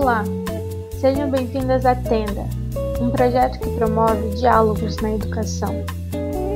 Olá, 0.00 0.24
sejam 0.98 1.30
bem-vindas 1.30 1.84
à 1.84 1.94
Tenda, 1.94 2.46
um 3.02 3.10
projeto 3.10 3.60
que 3.60 3.68
promove 3.76 4.30
diálogos 4.30 4.96
na 4.96 5.12
educação. 5.12 5.84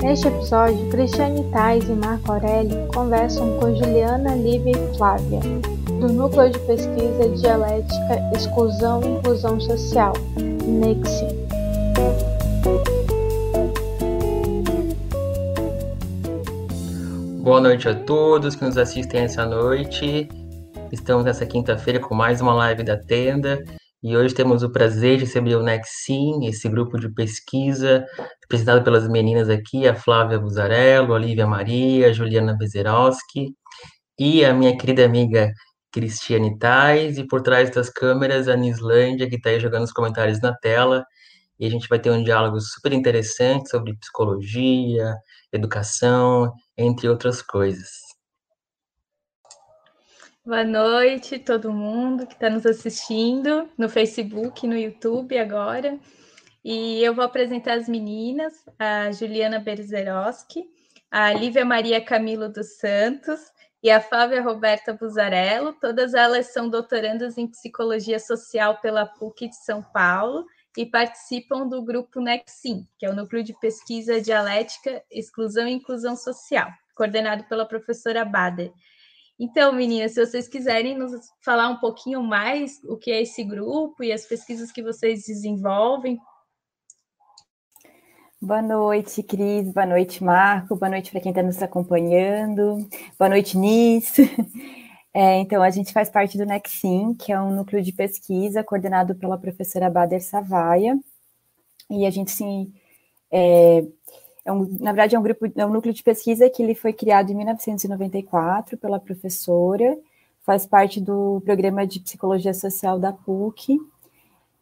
Neste 0.02 0.28
episódio, 0.28 0.88
Cristiane 0.88 1.44
Tais 1.52 1.86
e 1.86 1.92
Marco 1.92 2.32
Aurélio 2.32 2.88
conversam 2.94 3.58
com 3.58 3.76
Juliana, 3.76 4.34
Lívia 4.34 4.72
e 4.72 4.96
Flávia, 4.96 5.40
do 6.00 6.08
Núcleo 6.10 6.50
de 6.52 6.58
Pesquisa 6.60 7.28
Dialética, 7.36 8.30
Exclusão 8.34 9.02
e 9.02 9.08
Inclusão 9.08 9.60
Social, 9.60 10.14
NEXI. 10.64 11.26
Boa 17.42 17.60
noite 17.60 17.90
a 17.90 17.94
todos 17.94 18.56
que 18.56 18.64
nos 18.64 18.78
assistem 18.78 19.20
essa 19.20 19.44
noite. 19.44 20.30
Estamos 20.94 21.24
nessa 21.24 21.44
quinta-feira 21.44 21.98
com 21.98 22.14
mais 22.14 22.40
uma 22.40 22.54
live 22.54 22.84
da 22.84 22.96
Tenda. 22.96 23.60
E 24.00 24.16
hoje 24.16 24.32
temos 24.32 24.62
o 24.62 24.70
prazer 24.70 25.18
de 25.18 25.24
receber 25.24 25.56
o 25.56 25.62
Nexim, 25.62 26.46
esse 26.46 26.68
grupo 26.68 26.96
de 27.00 27.12
pesquisa 27.12 28.06
representado 28.42 28.84
pelas 28.84 29.08
meninas 29.08 29.50
aqui, 29.50 29.88
a 29.88 29.96
Flávia 29.96 30.38
Buzarello, 30.38 31.12
a 31.12 31.46
Maria, 31.48 32.10
a 32.10 32.12
Juliana 32.12 32.56
Bezerowski 32.56 33.56
e 34.16 34.44
a 34.44 34.54
minha 34.54 34.78
querida 34.78 35.04
amiga 35.04 35.50
Cristiane 35.90 36.56
Tais, 36.60 37.18
e 37.18 37.26
por 37.26 37.42
trás 37.42 37.70
das 37.70 37.90
câmeras 37.90 38.46
a 38.46 38.54
Nislândia, 38.54 39.28
que 39.28 39.34
está 39.34 39.50
aí 39.50 39.58
jogando 39.58 39.82
os 39.82 39.92
comentários 39.92 40.40
na 40.40 40.54
tela, 40.54 41.04
e 41.58 41.66
a 41.66 41.70
gente 41.70 41.88
vai 41.88 41.98
ter 41.98 42.10
um 42.12 42.22
diálogo 42.22 42.60
super 42.60 42.92
interessante 42.92 43.68
sobre 43.68 43.96
psicologia, 43.96 45.16
educação, 45.52 46.52
entre 46.78 47.08
outras 47.08 47.42
coisas. 47.42 48.03
Boa 50.46 50.62
noite, 50.62 51.38
todo 51.38 51.72
mundo 51.72 52.26
que 52.26 52.34
está 52.34 52.50
nos 52.50 52.66
assistindo 52.66 53.66
no 53.78 53.88
Facebook, 53.88 54.66
no 54.66 54.76
YouTube 54.76 55.38
agora. 55.38 55.98
E 56.62 57.02
eu 57.02 57.14
vou 57.14 57.24
apresentar 57.24 57.78
as 57.78 57.88
meninas, 57.88 58.52
a 58.78 59.10
Juliana 59.10 59.58
Berzerowski, 59.58 60.66
a 61.10 61.32
Lívia 61.32 61.64
Maria 61.64 61.98
Camilo 61.98 62.50
dos 62.50 62.76
Santos 62.76 63.40
e 63.82 63.90
a 63.90 64.02
Flávia 64.02 64.42
Roberta 64.42 64.92
Buzarello. 64.92 65.72
Todas 65.80 66.12
elas 66.12 66.52
são 66.52 66.68
doutorandas 66.68 67.38
em 67.38 67.46
Psicologia 67.46 68.18
Social 68.18 68.78
pela 68.82 69.06
PUC 69.06 69.48
de 69.48 69.56
São 69.64 69.82
Paulo 69.82 70.44
e 70.76 70.84
participam 70.84 71.66
do 71.66 71.82
grupo 71.82 72.20
NEXIM, 72.20 72.86
que 72.98 73.06
é 73.06 73.10
o 73.10 73.16
Núcleo 73.16 73.42
de 73.42 73.58
Pesquisa 73.58 74.20
Dialética, 74.20 75.02
Exclusão 75.10 75.66
e 75.66 75.72
Inclusão 75.72 76.14
Social, 76.14 76.70
coordenado 76.94 77.44
pela 77.44 77.64
professora 77.64 78.26
Bader. 78.26 78.70
Então, 79.38 79.72
meninas, 79.72 80.12
se 80.12 80.24
vocês 80.24 80.46
quiserem 80.46 80.96
nos 80.96 81.12
falar 81.44 81.68
um 81.68 81.78
pouquinho 81.78 82.22
mais 82.22 82.80
o 82.84 82.96
que 82.96 83.10
é 83.10 83.22
esse 83.22 83.42
grupo 83.42 84.04
e 84.04 84.12
as 84.12 84.24
pesquisas 84.26 84.70
que 84.70 84.82
vocês 84.82 85.24
desenvolvem. 85.26 86.18
Boa 88.40 88.62
noite, 88.62 89.22
Cris. 89.22 89.72
Boa 89.72 89.86
noite, 89.86 90.22
Marco. 90.22 90.76
Boa 90.76 90.90
noite 90.90 91.10
para 91.10 91.20
quem 91.20 91.30
está 91.30 91.42
nos 91.42 91.60
acompanhando. 91.62 92.86
Boa 93.18 93.28
noite, 93.28 93.56
Nis. 93.58 94.14
É, 95.16 95.38
então, 95.38 95.62
a 95.62 95.70
gente 95.70 95.92
faz 95.92 96.10
parte 96.10 96.36
do 96.36 96.44
NEXIM, 96.44 97.14
que 97.14 97.30
é 97.32 97.40
um 97.40 97.54
núcleo 97.54 97.80
de 97.80 97.92
pesquisa 97.92 98.64
coordenado 98.64 99.14
pela 99.14 99.38
professora 99.38 99.88
Bader 99.88 100.20
Savaia. 100.20 100.98
E 101.88 102.04
a 102.04 102.10
gente, 102.10 102.32
sim, 102.32 102.74
é, 103.30 103.86
é 104.44 104.52
um, 104.52 104.68
na 104.78 104.92
verdade, 104.92 105.16
é 105.16 105.18
um 105.18 105.22
grupo, 105.22 105.46
é 105.56 105.66
um 105.66 105.70
núcleo 105.70 105.94
de 105.94 106.02
pesquisa 106.02 106.50
que 106.50 106.62
ele 106.62 106.74
foi 106.74 106.92
criado 106.92 107.30
em 107.30 107.34
1994 107.34 108.76
pela 108.76 109.00
professora, 109.00 109.98
faz 110.42 110.66
parte 110.66 111.00
do 111.00 111.40
programa 111.44 111.86
de 111.86 112.00
psicologia 112.00 112.52
social 112.52 112.98
da 112.98 113.12
PUC. 113.12 113.78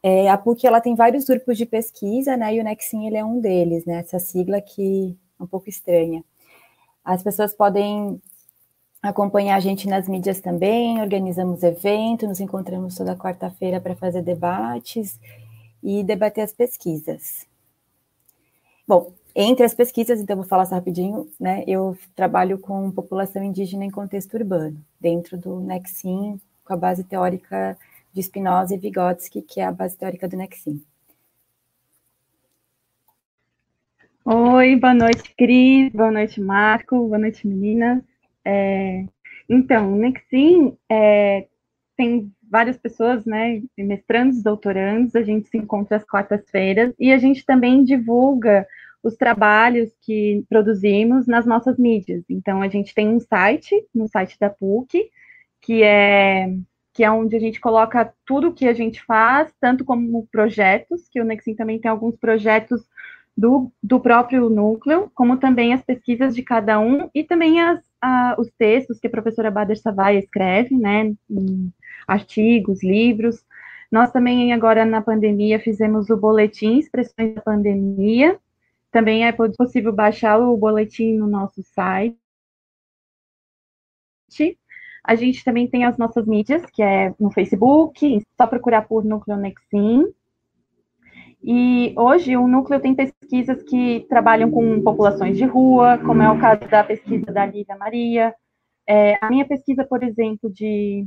É, 0.02 0.30
a 0.30 0.38
PUC 0.38 0.66
ela 0.66 0.80
tem 0.80 0.94
vários 0.94 1.24
grupos 1.24 1.58
de 1.58 1.66
pesquisa, 1.66 2.36
né? 2.36 2.54
E 2.54 2.60
o 2.60 2.64
Nexim 2.64 3.06
ele 3.06 3.16
é 3.16 3.24
um 3.24 3.40
deles, 3.40 3.84
né? 3.84 3.98
Essa 3.98 4.20
sigla 4.20 4.60
que 4.60 5.16
é 5.38 5.42
um 5.42 5.46
pouco 5.46 5.68
estranha. 5.68 6.24
As 7.04 7.22
pessoas 7.22 7.52
podem 7.52 8.20
acompanhar 9.02 9.56
a 9.56 9.60
gente 9.60 9.88
nas 9.88 10.08
mídias 10.08 10.40
também, 10.40 11.00
organizamos 11.00 11.64
eventos, 11.64 12.28
nos 12.28 12.38
encontramos 12.40 12.94
toda 12.94 13.16
quarta-feira 13.16 13.80
para 13.80 13.96
fazer 13.96 14.22
debates 14.22 15.18
e 15.82 16.04
debater 16.04 16.44
as 16.44 16.52
pesquisas. 16.52 17.44
Bom, 18.86 19.12
entre 19.34 19.64
as 19.64 19.74
pesquisas, 19.74 20.20
então 20.20 20.36
vou 20.36 20.44
falar 20.44 20.66
só 20.66 20.74
rapidinho, 20.74 21.28
né? 21.40 21.64
Eu 21.66 21.96
trabalho 22.14 22.58
com 22.58 22.90
população 22.90 23.42
indígena 23.42 23.84
em 23.84 23.90
contexto 23.90 24.34
urbano, 24.34 24.76
dentro 25.00 25.38
do 25.38 25.60
Nexim, 25.60 26.40
com 26.64 26.72
a 26.72 26.76
base 26.76 27.04
teórica 27.04 27.76
de 28.12 28.22
Spinoza 28.22 28.74
e 28.74 28.78
Vygotsky, 28.78 29.42
que 29.42 29.60
é 29.60 29.64
a 29.64 29.72
base 29.72 29.96
teórica 29.96 30.28
do 30.28 30.36
Nexim. 30.36 30.82
Oi, 34.24 34.76
boa 34.76 34.94
noite, 34.94 35.34
Cris, 35.36 35.90
boa 35.92 36.10
noite, 36.10 36.40
Marco, 36.40 36.96
boa 37.08 37.18
noite, 37.18 37.46
meninas. 37.46 38.02
É, 38.44 39.04
então, 39.48 39.94
o 39.94 39.96
Nexim 39.96 40.76
é, 40.88 41.48
tem 41.96 42.30
várias 42.48 42.76
pessoas, 42.76 43.24
né, 43.24 43.62
mestrandos, 43.78 44.42
doutorandos, 44.42 45.16
a 45.16 45.22
gente 45.22 45.48
se 45.48 45.56
encontra 45.56 45.96
às 45.96 46.04
quartas-feiras 46.04 46.94
e 47.00 47.10
a 47.10 47.18
gente 47.18 47.46
também 47.46 47.82
divulga 47.82 48.66
os 49.02 49.16
trabalhos 49.16 49.90
que 50.00 50.44
produzimos 50.48 51.26
nas 51.26 51.44
nossas 51.44 51.78
mídias. 51.78 52.24
Então, 52.28 52.62
a 52.62 52.68
gente 52.68 52.94
tem 52.94 53.08
um 53.08 53.20
site, 53.20 53.74
no 53.94 54.08
site 54.08 54.38
da 54.38 54.48
PUC, 54.48 55.10
que 55.60 55.82
é 55.82 56.54
que 56.94 57.02
é 57.02 57.10
onde 57.10 57.34
a 57.34 57.40
gente 57.40 57.58
coloca 57.58 58.12
tudo 58.26 58.52
que 58.52 58.66
a 58.68 58.74
gente 58.74 59.02
faz, 59.02 59.50
tanto 59.58 59.84
como 59.84 60.26
projetos, 60.30 61.08
que 61.08 61.20
o 61.20 61.24
Nexim 61.24 61.54
também 61.54 61.78
tem 61.78 61.90
alguns 61.90 62.16
projetos 62.16 62.82
do, 63.36 63.72
do 63.82 63.98
próprio 63.98 64.50
núcleo, 64.50 65.10
como 65.14 65.38
também 65.38 65.72
as 65.72 65.82
pesquisas 65.82 66.34
de 66.34 66.42
cada 66.42 66.78
um, 66.78 67.08
e 67.14 67.24
também 67.24 67.62
as, 67.62 67.80
a, 68.00 68.36
os 68.38 68.50
textos 68.58 68.98
que 68.98 69.06
a 69.06 69.10
professora 69.10 69.50
Bader 69.50 69.80
Savaia 69.80 70.18
escreve, 70.18 70.76
né, 70.76 71.14
artigos, 72.06 72.82
livros. 72.82 73.42
Nós 73.90 74.10
também, 74.10 74.52
agora 74.52 74.84
na 74.84 75.00
pandemia, 75.00 75.58
fizemos 75.58 76.10
o 76.10 76.16
boletim 76.16 76.78
Expressões 76.78 77.34
da 77.34 77.40
Pandemia, 77.40 78.38
também 78.92 79.26
é 79.26 79.32
possível 79.32 79.90
baixar 79.90 80.38
o 80.38 80.56
boletim 80.56 81.14
no 81.14 81.26
nosso 81.26 81.62
site. 81.62 82.16
A 85.02 85.14
gente 85.16 85.42
também 85.42 85.66
tem 85.66 85.84
as 85.84 85.96
nossas 85.96 86.26
mídias, 86.26 86.64
que 86.66 86.82
é 86.82 87.12
no 87.18 87.32
Facebook, 87.32 88.22
só 88.36 88.46
procurar 88.46 88.82
por 88.82 89.04
Núcleo 89.04 89.36
Nexim. 89.36 90.04
E 91.42 91.92
hoje 91.96 92.36
o 92.36 92.46
núcleo 92.46 92.80
tem 92.80 92.94
pesquisas 92.94 93.62
que 93.64 94.06
trabalham 94.08 94.48
com 94.48 94.80
populações 94.82 95.36
de 95.36 95.44
rua, 95.44 95.98
como 95.98 96.22
é 96.22 96.30
o 96.30 96.38
caso 96.38 96.68
da 96.68 96.84
pesquisa 96.84 97.32
da 97.32 97.44
Lívia 97.44 97.76
Maria. 97.76 98.32
É, 98.86 99.18
a 99.20 99.28
minha 99.28 99.44
pesquisa, 99.44 99.84
por 99.84 100.04
exemplo, 100.04 100.48
de, 100.48 101.04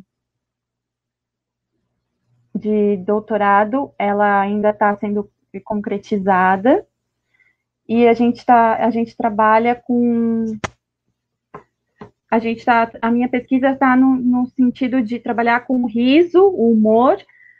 de 2.53 2.97
doutorado, 2.97 3.93
ela 3.97 4.41
ainda 4.41 4.71
está 4.71 4.93
sendo 4.97 5.31
concretizada 5.63 6.85
e 7.87 8.07
a 8.07 8.13
gente 8.13 8.45
tá, 8.45 8.75
a 8.75 8.89
gente 8.89 9.15
trabalha 9.15 9.75
com 9.75 10.45
a 12.29 12.39
gente 12.39 12.59
está, 12.59 12.91
a 13.01 13.11
minha 13.11 13.29
pesquisa 13.29 13.69
está 13.69 13.95
no, 13.95 14.15
no, 14.15 14.45
sentido 14.47 15.01
de 15.01 15.19
trabalhar 15.19 15.61
com 15.61 15.83
o 15.83 15.87
riso, 15.87 16.41
o 16.41 16.71
humor, 16.71 17.17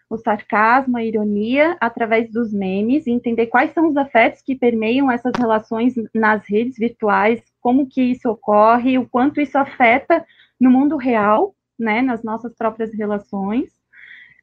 o 0.10 0.18
sarcasmo, 0.18 0.98
a 0.98 1.04
ironia, 1.04 1.78
através 1.80 2.32
dos 2.32 2.52
memes, 2.52 3.08
entender 3.08 3.48
quais 3.48 3.72
são 3.74 3.88
os 3.88 3.96
afetos 3.96 4.42
que 4.42 4.56
permeiam 4.56 5.10
essas 5.10 5.34
relações 5.38 5.94
nas 6.14 6.48
redes 6.50 6.78
virtuais, 6.78 7.42
como 7.62 7.88
que 7.88 8.02
isso 8.02 8.30
ocorre, 8.30 8.98
o 8.98 9.08
quanto 9.08 9.40
isso 9.40 9.58
afeta 9.58 10.26
no 10.60 10.70
mundo 10.70 10.98
real, 10.98 11.56
né, 11.80 12.02
nas 12.02 12.24
nossas 12.24 12.54
próprias 12.54 12.94
relações. 12.94 13.75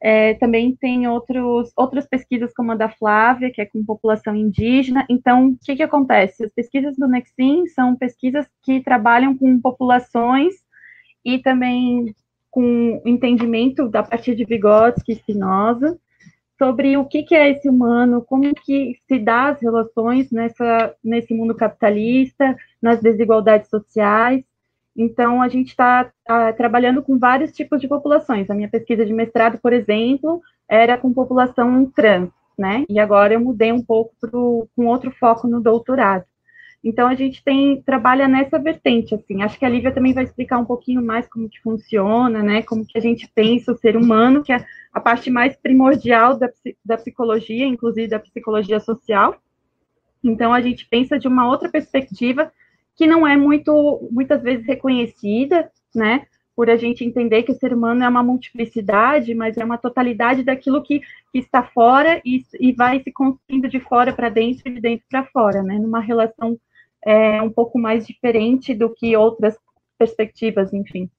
É, 0.05 0.35
também 0.35 0.75
tem 0.75 1.07
outros, 1.07 1.73
outras 1.77 2.09
pesquisas, 2.09 2.53
como 2.53 2.73
a 2.73 2.75
da 2.75 2.89
Flávia, 2.89 3.53
que 3.53 3.61
é 3.61 3.67
com 3.67 3.85
população 3.85 4.35
indígena. 4.35 5.07
Então, 5.09 5.51
o 5.51 5.59
que, 5.65 5.77
que 5.77 5.83
acontece? 5.83 6.45
As 6.45 6.53
pesquisas 6.53 6.97
do 6.97 7.07
Nexim 7.07 7.69
são 7.69 7.95
pesquisas 7.95 8.45
que 8.65 8.81
trabalham 8.81 9.37
com 9.39 9.61
populações 9.61 10.55
e 11.25 11.39
também 11.39 12.13
com 12.51 13.01
entendimento 13.07 13.89
da 13.89 14.03
partir 14.03 14.35
de 14.35 14.45
Vygotsky 14.45 15.13
e 15.13 15.15
Spinoza 15.15 15.97
sobre 16.59 16.97
o 16.97 17.05
que, 17.05 17.23
que 17.23 17.35
é 17.35 17.51
esse 17.51 17.69
humano, 17.69 18.23
como 18.23 18.53
que 18.55 18.97
se 19.07 19.21
dá 19.21 19.51
as 19.51 19.63
relações 19.63 20.31
nessa, 20.33 20.95
nesse 21.03 21.33
mundo 21.33 21.55
capitalista, 21.55 22.57
nas 22.81 23.01
desigualdades 23.01 23.71
sociais, 23.71 24.45
então, 24.97 25.41
a 25.41 25.49
gente 25.49 25.69
está 25.69 26.11
tá 26.25 26.53
trabalhando 26.53 27.03
com 27.03 27.19
vários 27.19 27.53
tipos 27.53 27.81
de 27.81 27.89
populações. 27.89 28.51
A 28.51 28.55
minha 28.55 28.69
pesquisa 28.69 29.07
de 29.07 29.13
mestrado, 29.13 29.59
por 29.59 29.73
exemplo, 29.73 30.43
era 30.69 30.99
com 30.99 31.13
população 31.13 31.87
trans, 31.87 32.31
né? 32.59 32.85
E 32.89 32.99
agora 33.01 33.35
eu 33.35 33.41
mudei 33.41 33.73
um 33.73 33.83
pouco 33.83 34.15
pro, 34.21 34.69
com 34.77 34.87
outro 34.87 35.11
foco 35.11 35.49
no 35.49 35.61
doutorado. 35.61 36.25
Então 36.85 37.07
a 37.07 37.15
gente 37.15 37.45
tem 37.45 37.81
trabalha 37.81 38.27
nessa 38.27 38.59
vertente, 38.59 39.15
assim. 39.15 39.43
Acho 39.43 39.59
que 39.59 39.65
a 39.65 39.69
Lívia 39.69 39.93
também 39.93 40.13
vai 40.13 40.25
explicar 40.25 40.59
um 40.59 40.65
pouquinho 40.65 41.01
mais 41.01 41.29
como 41.29 41.49
que 41.49 41.61
funciona, 41.61 42.43
né? 42.43 42.63
Como 42.63 42.85
que 42.85 42.99
a 42.99 43.01
gente 43.01 43.31
pensa 43.33 43.73
o 43.73 43.77
ser 43.77 43.97
humano, 43.97 44.43
que 44.43 44.53
é 44.53 44.65
a 44.93 45.01
parte 45.01 45.31
mais 45.31 45.57
primordial 45.57 46.37
da, 46.37 46.51
da 46.85 46.99
psicologia, 46.99 47.67
inclusive 47.67 48.09
da 48.09 48.19
psicologia 48.19 48.81
social. 48.81 49.37
Então 50.25 50.53
a 50.53 50.61
gente 50.61 50.87
pensa 50.89 51.19
de 51.19 51.29
uma 51.29 51.49
outra 51.49 51.69
perspectiva 51.69 52.53
que 52.97 53.07
não 53.07 53.27
é 53.27 53.37
muito 53.37 54.09
muitas 54.11 54.43
vezes 54.43 54.67
reconhecida, 54.67 55.71
né? 55.95 56.27
Por 56.55 56.69
a 56.69 56.77
gente 56.77 57.05
entender 57.05 57.43
que 57.45 57.53
o 57.53 57.59
ser 57.59 57.73
humano 57.73 58.05
é 58.05 58.09
uma 58.09 58.23
multiplicidade, 58.23 59.35
mas 59.35 59.57
é 59.57 59.65
uma 59.65 59.79
totalidade 59.79 60.43
daquilo 60.43 60.83
que, 60.83 61.01
que 61.01 61.39
está 61.39 61.63
fora 61.63 62.21
e, 62.25 62.45
e 62.61 62.73
vai 62.73 63.03
se 63.03 63.11
construindo 63.11 63.69
de 63.69 63.81
fora 63.81 64.13
para 64.13 64.29
dentro 64.29 64.63
e 64.67 64.75
de 64.75 64.81
dentro 64.81 65.07
para 65.09 65.25
fora, 65.27 65.63
né? 65.63 65.79
Numa 65.79 66.01
relação 66.01 66.59
é, 67.05 67.41
um 67.43 67.51
pouco 67.51 67.79
mais 67.79 68.07
diferente 68.07 68.75
do 68.75 68.93
que 68.93 69.17
outras 69.17 69.57
perspectivas, 69.99 70.73
enfim. 70.73 71.11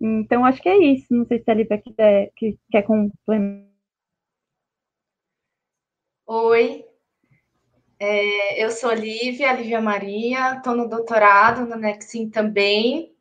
Então, 0.00 0.44
acho 0.44 0.60
que 0.60 0.68
é 0.68 0.76
isso. 0.78 1.06
Não 1.10 1.24
sei 1.26 1.38
se 1.38 1.50
a 1.50 1.54
Lívia 1.54 1.78
quer, 1.78 2.32
quer 2.70 2.82
complementar. 2.82 3.70
Oi, 6.26 6.84
é, 8.02 8.64
eu 8.64 8.70
sou 8.72 8.92
Lívia, 8.92 9.52
Lívia 9.52 9.80
Maria, 9.80 10.56
estou 10.56 10.74
no 10.74 10.88
doutorado 10.88 11.64
no 11.64 11.76
Nexim 11.76 12.28
também. 12.28 13.14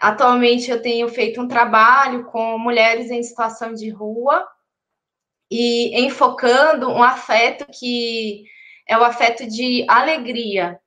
Atualmente 0.00 0.70
eu 0.70 0.82
tenho 0.82 1.08
feito 1.08 1.40
um 1.40 1.46
trabalho 1.46 2.24
com 2.24 2.58
mulheres 2.58 3.12
em 3.12 3.22
situação 3.22 3.72
de 3.74 3.88
rua 3.90 4.44
e 5.48 6.04
enfocando 6.04 6.88
um 6.88 7.02
afeto 7.02 7.66
que 7.72 8.44
é 8.88 8.98
o 8.98 9.04
afeto 9.04 9.46
de 9.46 9.84
alegria, 9.88 10.80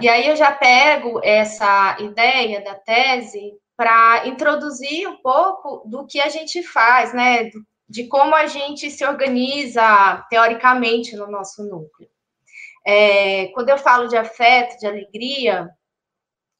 e 0.00 0.08
aí 0.08 0.28
eu 0.28 0.34
já 0.34 0.50
pego 0.50 1.20
essa 1.22 1.96
ideia 2.00 2.60
da 2.60 2.74
tese 2.74 3.52
para 3.76 4.26
introduzir 4.26 5.08
um 5.08 5.18
pouco 5.18 5.88
do 5.88 6.06
que 6.06 6.20
a 6.20 6.28
gente 6.28 6.62
faz, 6.62 7.14
né? 7.14 7.50
De 7.88 8.08
como 8.08 8.34
a 8.34 8.46
gente 8.46 8.90
se 8.90 9.04
organiza 9.04 10.26
teoricamente 10.28 11.14
no 11.16 11.30
nosso 11.30 11.62
núcleo. 11.62 12.08
É, 12.86 13.48
quando 13.48 13.70
eu 13.70 13.78
falo 13.78 14.08
de 14.08 14.16
afeto, 14.16 14.78
de 14.78 14.86
alegria, 14.86 15.70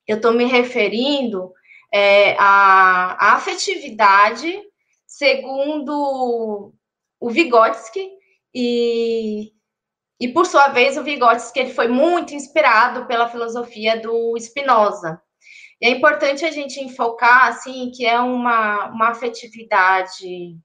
eu 0.07 0.17
estou 0.17 0.33
me 0.33 0.45
referindo 0.45 1.53
é, 1.93 2.35
à, 2.39 3.17
à 3.19 3.35
afetividade 3.35 4.63
segundo 5.07 6.73
o 7.21 7.31
Vygotsky 7.31 8.11
e 8.55 9.55
e, 10.21 10.29
por 10.29 10.47
sua 10.47 10.69
vez, 10.69 10.97
o 10.97 11.03
Vygotsky 11.03 11.61
ele 11.61 11.75
foi 11.75 11.89
muito 11.89 12.35
inspirado 12.35 13.07
pela 13.07 13.29
filosofia 13.29 14.01
do 14.01 14.35
Spinoza. 14.39 15.21
E 15.81 15.87
é 15.87 15.91
importante 15.91 16.45
a 16.45 16.51
gente 16.51 16.81
enfocar, 16.81 17.49
assim, 17.49 17.91
que 17.91 18.07
é 18.07 18.19
uma, 18.19 18.87
uma 18.87 19.09
afetividade 19.09 20.57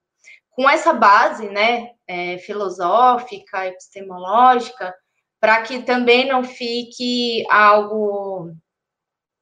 com 0.52 0.70
essa 0.70 0.94
base, 0.94 1.50
né, 1.50 1.92
é, 2.08 2.38
filosófica, 2.38 3.66
epistemológica, 3.66 4.94
para 5.40 5.62
que 5.62 5.82
também 5.82 6.28
não 6.28 6.44
fique 6.44 7.46
algo 7.50 8.52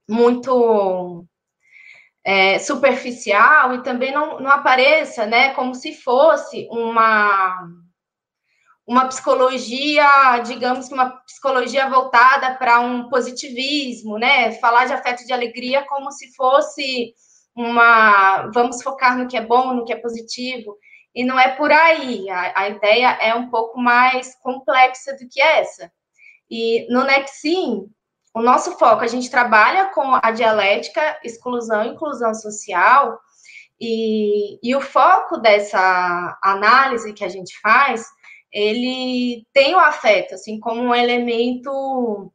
muito 0.07 1.25
é, 2.23 2.59
superficial 2.59 3.73
e 3.75 3.83
também 3.83 4.11
não, 4.11 4.39
não 4.39 4.51
apareça, 4.51 5.25
né, 5.25 5.53
como 5.53 5.73
se 5.73 5.93
fosse 5.93 6.67
uma 6.69 7.67
uma 8.87 9.05
psicologia, 9.07 10.39
digamos 10.45 10.89
uma 10.89 11.09
psicologia 11.25 11.89
voltada 11.89 12.55
para 12.55 12.79
um 12.79 13.09
positivismo, 13.09 14.17
né? 14.17 14.53
Falar 14.53 14.85
de 14.85 14.93
afeto 14.93 15.25
de 15.25 15.33
alegria 15.33 15.85
como 15.85 16.09
se 16.09 16.33
fosse 16.33 17.13
uma. 17.53 18.47
Vamos 18.53 18.81
focar 18.81 19.17
no 19.17 19.27
que 19.27 19.35
é 19.35 19.45
bom, 19.45 19.73
no 19.73 19.83
que 19.83 19.91
é 19.91 19.97
positivo. 19.97 20.77
E 21.13 21.23
não 21.23 21.39
é 21.39 21.55
por 21.55 21.71
aí. 21.71 22.29
A, 22.29 22.61
a 22.61 22.69
ideia 22.69 23.17
é 23.21 23.33
um 23.33 23.49
pouco 23.49 23.79
mais 23.79 24.35
complexa 24.35 25.13
do 25.13 25.27
que 25.27 25.41
essa. 25.41 25.91
E 26.49 26.87
no 26.89 27.03
Nexim, 27.03 27.89
o 28.33 28.41
nosso 28.41 28.77
foco, 28.77 29.03
a 29.03 29.07
gente 29.07 29.29
trabalha 29.29 29.87
com 29.87 30.19
a 30.21 30.31
dialética, 30.31 31.19
exclusão 31.23 31.83
e 31.83 31.89
inclusão 31.89 32.33
social. 32.33 33.19
E, 33.79 34.59
e 34.63 34.75
o 34.75 34.81
foco 34.81 35.37
dessa 35.37 36.37
análise 36.41 37.13
que 37.13 37.23
a 37.23 37.29
gente 37.29 37.59
faz 37.59 38.05
ele 38.51 39.45
tem 39.53 39.75
o 39.75 39.79
afeto, 39.79 40.35
assim, 40.35 40.59
como 40.59 40.81
um 40.81 40.95
elemento, 40.95 42.31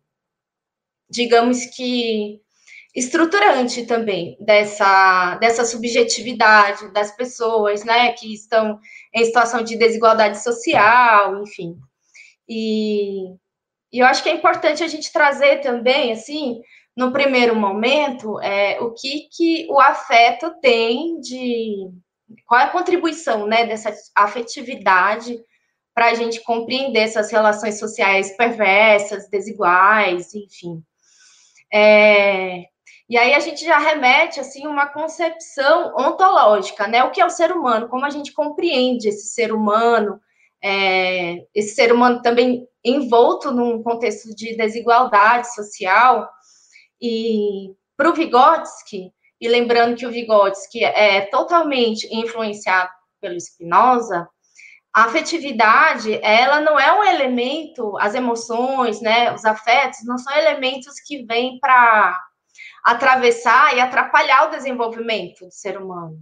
digamos 1.09 1.67
que 1.67 2.41
estruturante 2.95 3.87
também 3.87 4.37
dessa, 4.39 5.37
dessa 5.37 5.65
subjetividade 5.65 6.93
das 6.93 7.15
pessoas, 7.17 7.85
né, 7.85 8.13
que 8.13 8.35
estão 8.35 8.79
em 9.15 9.25
situação 9.25 9.63
de 9.63 9.77
desigualdade 9.77 10.43
social, 10.43 11.43
enfim. 11.43 11.77
E, 12.49 13.31
e 13.93 13.99
eu 14.01 14.07
acho 14.07 14.23
que 14.23 14.29
é 14.29 14.35
importante 14.35 14.85
a 14.85 14.89
gente 14.89 15.13
trazer 15.13 15.61
também, 15.61 16.13
assim, 16.13 16.61
no 16.97 17.13
primeiro 17.13 17.57
momento, 17.57 18.39
é, 18.41 18.79
o 18.81 18.93
que, 18.93 19.29
que 19.31 19.67
o 19.71 19.81
afeto 19.81 20.55
tem 20.61 21.19
de. 21.21 21.91
Qual 22.47 22.61
é 22.61 22.65
a 22.65 22.71
contribuição 22.71 23.47
né, 23.47 23.67
dessa 23.67 23.93
afetividade 24.15 25.39
para 25.95 26.07
a 26.07 26.15
gente 26.15 26.43
compreender 26.43 27.01
essas 27.01 27.31
relações 27.31 27.79
sociais 27.79 28.37
perversas, 28.37 29.29
desiguais, 29.29 30.35
enfim. 30.35 30.83
É, 31.73 32.65
e 33.09 33.17
aí 33.19 33.35
a 33.35 33.41
gente 33.41 33.65
já 33.65 33.79
remete 33.79 34.41
assim 34.41 34.67
uma 34.67 34.87
concepção 34.87 35.95
ontológica, 35.97 36.87
né? 36.87 37.05
O 37.05 37.11
que 37.11 37.21
é 37.21 37.27
o 37.27 37.31
ser 37.31 37.53
humano? 37.53 37.89
Como 37.89 38.05
a 38.05 38.11
gente 38.11 38.33
compreende 38.33 39.09
esse 39.09 39.27
ser 39.35 39.53
humano? 39.53 40.21
É, 40.63 41.45
esse 41.55 41.75
ser 41.75 41.93
humano 41.93 42.23
também 42.23 42.67
envolto 42.85 43.51
num 43.51 43.83
contexto 43.83 44.35
de 44.35 44.57
desigualdade 44.57 45.53
social. 45.55 46.29
E 47.01 47.75
para 47.97 48.11
o 48.11 48.15
Vygotsky, 48.15 49.13
e 49.41 49.49
lembrando 49.49 49.97
que 49.97 50.07
o 50.07 50.11
Vygotsky 50.11 50.85
é 50.85 51.23
totalmente 51.23 52.09
influenciado 52.15 52.91
pelo 53.21 53.39
Spinoza, 53.41 54.29
a 54.95 55.05
afetividade, 55.05 56.19
ela 56.23 56.61
não 56.61 56.79
é 56.79 56.93
um 56.93 57.03
elemento, 57.03 57.97
as 57.99 58.15
emoções, 58.15 59.01
né, 59.01 59.33
os 59.33 59.45
afetos, 59.45 60.05
não 60.05 60.19
são 60.19 60.37
elementos 60.37 61.01
que 61.01 61.25
vêm 61.25 61.59
para 61.59 62.15
atravessar 62.83 63.77
e 63.77 63.81
atrapalhar 63.81 64.49
o 64.49 64.51
desenvolvimento 64.51 65.47
do 65.47 65.53
ser 65.53 65.79
humano. 65.79 66.19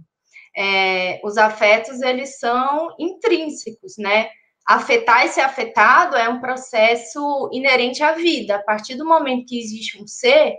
É, 0.55 1.19
os 1.23 1.37
afetos, 1.37 2.01
eles 2.01 2.37
são 2.37 2.95
intrínsecos, 2.99 3.97
né? 3.97 4.29
Afetar 4.65 5.25
e 5.25 5.29
ser 5.29 5.41
afetado 5.41 6.15
é 6.15 6.29
um 6.29 6.39
processo 6.39 7.49
inerente 7.51 8.03
à 8.03 8.13
vida. 8.13 8.55
A 8.55 8.63
partir 8.63 8.95
do 8.95 9.07
momento 9.07 9.47
que 9.47 9.59
existe 9.59 10.01
um 10.01 10.05
ser, 10.05 10.55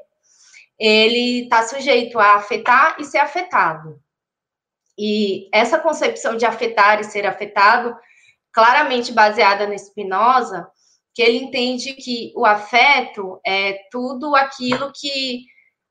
ele 0.78 1.44
está 1.44 1.62
sujeito 1.62 2.18
a 2.18 2.34
afetar 2.34 2.96
e 2.98 3.04
ser 3.04 3.18
afetado. 3.18 4.00
E 4.98 5.48
essa 5.52 5.78
concepção 5.78 6.36
de 6.36 6.44
afetar 6.44 7.00
e 7.00 7.04
ser 7.04 7.26
afetado, 7.26 7.96
claramente 8.52 9.12
baseada 9.12 9.66
no 9.66 9.78
Spinoza, 9.78 10.66
que 11.14 11.22
ele 11.22 11.38
entende 11.38 11.92
que 11.94 12.32
o 12.34 12.44
afeto 12.44 13.40
é 13.44 13.78
tudo 13.90 14.34
aquilo 14.34 14.92
que 14.92 15.44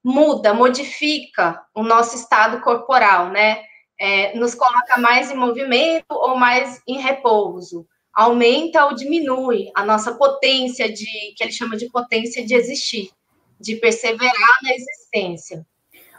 muda, 0.04 0.54
modifica 0.54 1.62
o 1.76 1.84
nosso 1.84 2.16
estado 2.16 2.62
corporal, 2.62 3.30
né? 3.30 3.64
É, 4.00 4.36
nos 4.36 4.56
coloca 4.56 4.98
mais 4.98 5.30
em 5.30 5.36
movimento 5.36 6.10
ou 6.10 6.36
mais 6.36 6.82
em 6.88 7.00
repouso, 7.00 7.86
aumenta 8.12 8.86
ou 8.86 8.96
diminui 8.96 9.70
a 9.76 9.86
nossa 9.86 10.16
potência 10.16 10.92
de, 10.92 11.06
que 11.36 11.44
ele 11.44 11.52
chama 11.52 11.78
de 11.78 11.88
potência 11.90 12.44
de 12.44 12.56
existir, 12.56 13.12
de 13.60 13.76
perseverar 13.76 14.58
na 14.64 14.74
existência. 14.74 15.66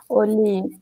Oli, 0.09 0.81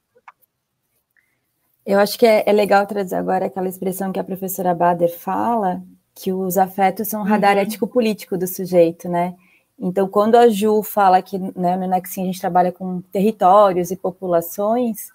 eu 1.86 1.98
acho 1.98 2.18
que 2.18 2.26
é, 2.26 2.42
é, 2.46 2.52
legal 2.52 2.86
trazer 2.86 3.16
agora 3.16 3.46
aquela 3.46 3.68
expressão 3.68 4.12
que 4.12 4.20
a 4.20 4.24
professora 4.24 4.74
Bader 4.74 5.16
fala, 5.16 5.82
que 6.14 6.32
os 6.32 6.58
afetos 6.58 7.08
são 7.08 7.22
o 7.22 7.24
radar 7.24 7.56
uhum. 7.56 7.62
ético-político 7.62 8.36
do 8.36 8.46
sujeito, 8.46 9.08
né? 9.08 9.34
Então, 9.80 10.06
quando 10.06 10.34
a 10.36 10.48
Ju 10.48 10.82
fala 10.82 11.22
que 11.22 11.38
né, 11.38 11.76
no 11.76 11.88
Nexim 11.88 12.22
a 12.22 12.26
gente 12.26 12.40
trabalha 12.40 12.70
com 12.70 13.00
territórios 13.00 13.90
e 13.90 13.96
populações, 13.96 15.10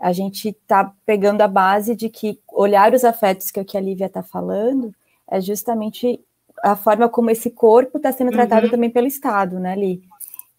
a 0.00 0.12
gente 0.12 0.48
está 0.48 0.92
pegando 1.06 1.42
a 1.42 1.48
base 1.48 1.94
de 1.94 2.08
que 2.08 2.40
olhar 2.52 2.92
os 2.92 3.04
afetos, 3.04 3.52
que 3.52 3.60
é 3.60 3.62
o 3.62 3.64
que 3.64 3.78
a 3.78 3.80
Lívia 3.80 4.06
está 4.06 4.20
falando, 4.20 4.92
é 5.30 5.40
justamente 5.40 6.20
a 6.62 6.74
forma 6.74 7.08
como 7.08 7.30
esse 7.30 7.50
corpo 7.50 7.98
está 7.98 8.10
sendo 8.10 8.32
tratado 8.32 8.66
uhum. 8.66 8.72
também 8.72 8.90
pelo 8.90 9.06
Estado, 9.06 9.60
né, 9.60 9.76
Li? 9.76 10.02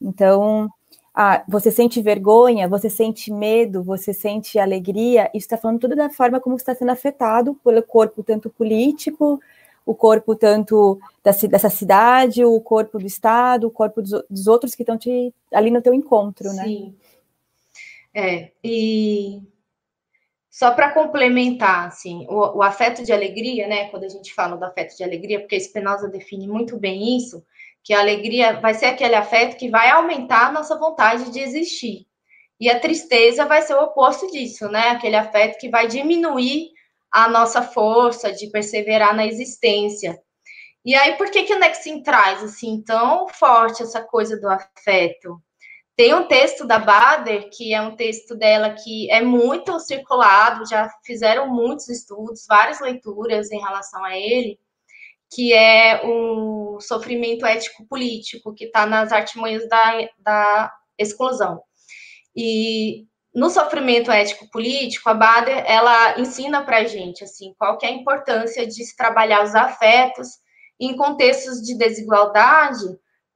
Então, 0.01 0.69
ah, 1.13 1.43
você 1.47 1.69
sente 1.69 2.01
vergonha, 2.01 2.67
você 2.67 2.89
sente 2.89 3.31
medo, 3.31 3.83
você 3.83 4.13
sente 4.13 4.57
alegria, 4.57 5.29
isso 5.33 5.45
está 5.45 5.57
falando 5.57 5.79
tudo 5.79 5.95
da 5.95 6.09
forma 6.09 6.39
como 6.39 6.55
está 6.55 6.73
sendo 6.73 6.91
afetado 6.91 7.53
pelo 7.63 7.83
corpo, 7.83 8.23
tanto 8.23 8.49
político, 8.49 9.39
o 9.85 9.93
corpo 9.93 10.35
tanto 10.35 10.99
dessa 11.23 11.69
cidade, 11.69 12.43
o 12.43 12.59
corpo 12.61 12.99
do 12.99 13.05
Estado, 13.05 13.67
o 13.67 13.71
corpo 13.71 14.01
dos, 14.01 14.47
outros 14.47 14.75
que 14.75 14.83
estão 14.83 14.97
ali 15.53 15.69
no 15.69 15.81
teu 15.81 15.93
encontro, 15.93 16.53
né? 16.53 16.63
Sim. 16.63 16.95
É, 18.15 18.51
e 18.63 19.41
só 20.49 20.71
para 20.71 20.91
complementar, 20.91 21.87
assim, 21.87 22.27
o, 22.29 22.57
o, 22.57 22.61
afeto 22.61 23.03
de 23.03 23.11
alegria, 23.11 23.67
né? 23.67 23.89
Quando 23.89 24.03
a 24.03 24.09
gente 24.09 24.33
fala 24.33 24.55
do 24.55 24.63
afeto 24.63 24.95
de 24.95 25.03
alegria, 25.03 25.39
porque 25.39 25.59
Spinoza 25.59 26.07
define 26.07 26.47
muito 26.47 26.77
bem 26.77 27.17
isso, 27.17 27.43
que 27.83 27.93
a 27.93 27.99
alegria 27.99 28.59
vai 28.59 28.75
ser 28.75 28.85
aquele 28.85 29.15
afeto 29.15 29.57
que 29.57 29.69
vai 29.69 29.89
aumentar 29.89 30.47
a 30.47 30.51
nossa 30.51 30.77
vontade 30.77 31.31
de 31.31 31.39
existir. 31.39 32.05
E 32.59 32.69
a 32.69 32.79
tristeza 32.79 33.45
vai 33.45 33.63
ser 33.63 33.73
o 33.73 33.81
oposto 33.81 34.31
disso, 34.31 34.69
né? 34.69 34.89
Aquele 34.89 35.15
afeto 35.15 35.57
que 35.59 35.69
vai 35.69 35.87
diminuir 35.87 36.72
a 37.13 37.29
nossa 37.29 37.61
força 37.61 38.33
de 38.33 38.49
perseverar 38.49 39.15
na 39.15 39.27
existência. 39.27 40.19
E 40.83 40.95
aí, 40.95 41.15
por 41.15 41.29
que, 41.29 41.43
que 41.43 41.53
o 41.53 41.59
Nexim 41.59 42.01
traz 42.01 42.43
assim 42.43 42.81
tão 42.81 43.27
forte 43.29 43.83
essa 43.83 44.01
coisa 44.01 44.37
do 44.39 44.49
afeto? 44.49 45.41
Tem 45.95 46.13
um 46.15 46.27
texto 46.27 46.65
da 46.65 46.79
Bader, 46.79 47.49
que 47.51 47.71
é 47.71 47.79
um 47.79 47.95
texto 47.95 48.35
dela 48.35 48.71
que 48.71 49.09
é 49.11 49.21
muito 49.21 49.79
circulado, 49.79 50.67
já 50.67 50.89
fizeram 51.05 51.47
muitos 51.53 51.87
estudos, 51.87 52.45
várias 52.49 52.81
leituras 52.81 53.51
em 53.51 53.59
relação 53.59 54.03
a 54.03 54.17
ele, 54.17 54.59
que 55.31 55.53
é 55.53 56.01
o 56.03 56.79
sofrimento 56.81 57.45
ético-político, 57.45 58.55
que 58.55 58.65
está 58.65 58.87
nas 58.87 59.11
artimanhas 59.11 59.69
da, 59.69 60.09
da 60.17 60.73
exclusão. 60.97 61.61
E 62.35 63.05
no 63.33 63.49
sofrimento 63.49 64.11
ético-político, 64.11 65.09
a 65.09 65.13
Bader, 65.13 65.63
ela 65.65 66.19
ensina 66.19 66.63
para 66.63 66.77
a 66.77 66.83
gente, 66.83 67.23
assim, 67.23 67.53
qual 67.57 67.77
que 67.77 67.85
é 67.85 67.89
a 67.89 67.93
importância 67.93 68.65
de 68.65 68.83
se 68.83 68.95
trabalhar 68.95 69.43
os 69.43 69.55
afetos 69.55 70.27
em 70.79 70.95
contextos 70.95 71.61
de 71.61 71.75
desigualdade, 71.75 72.85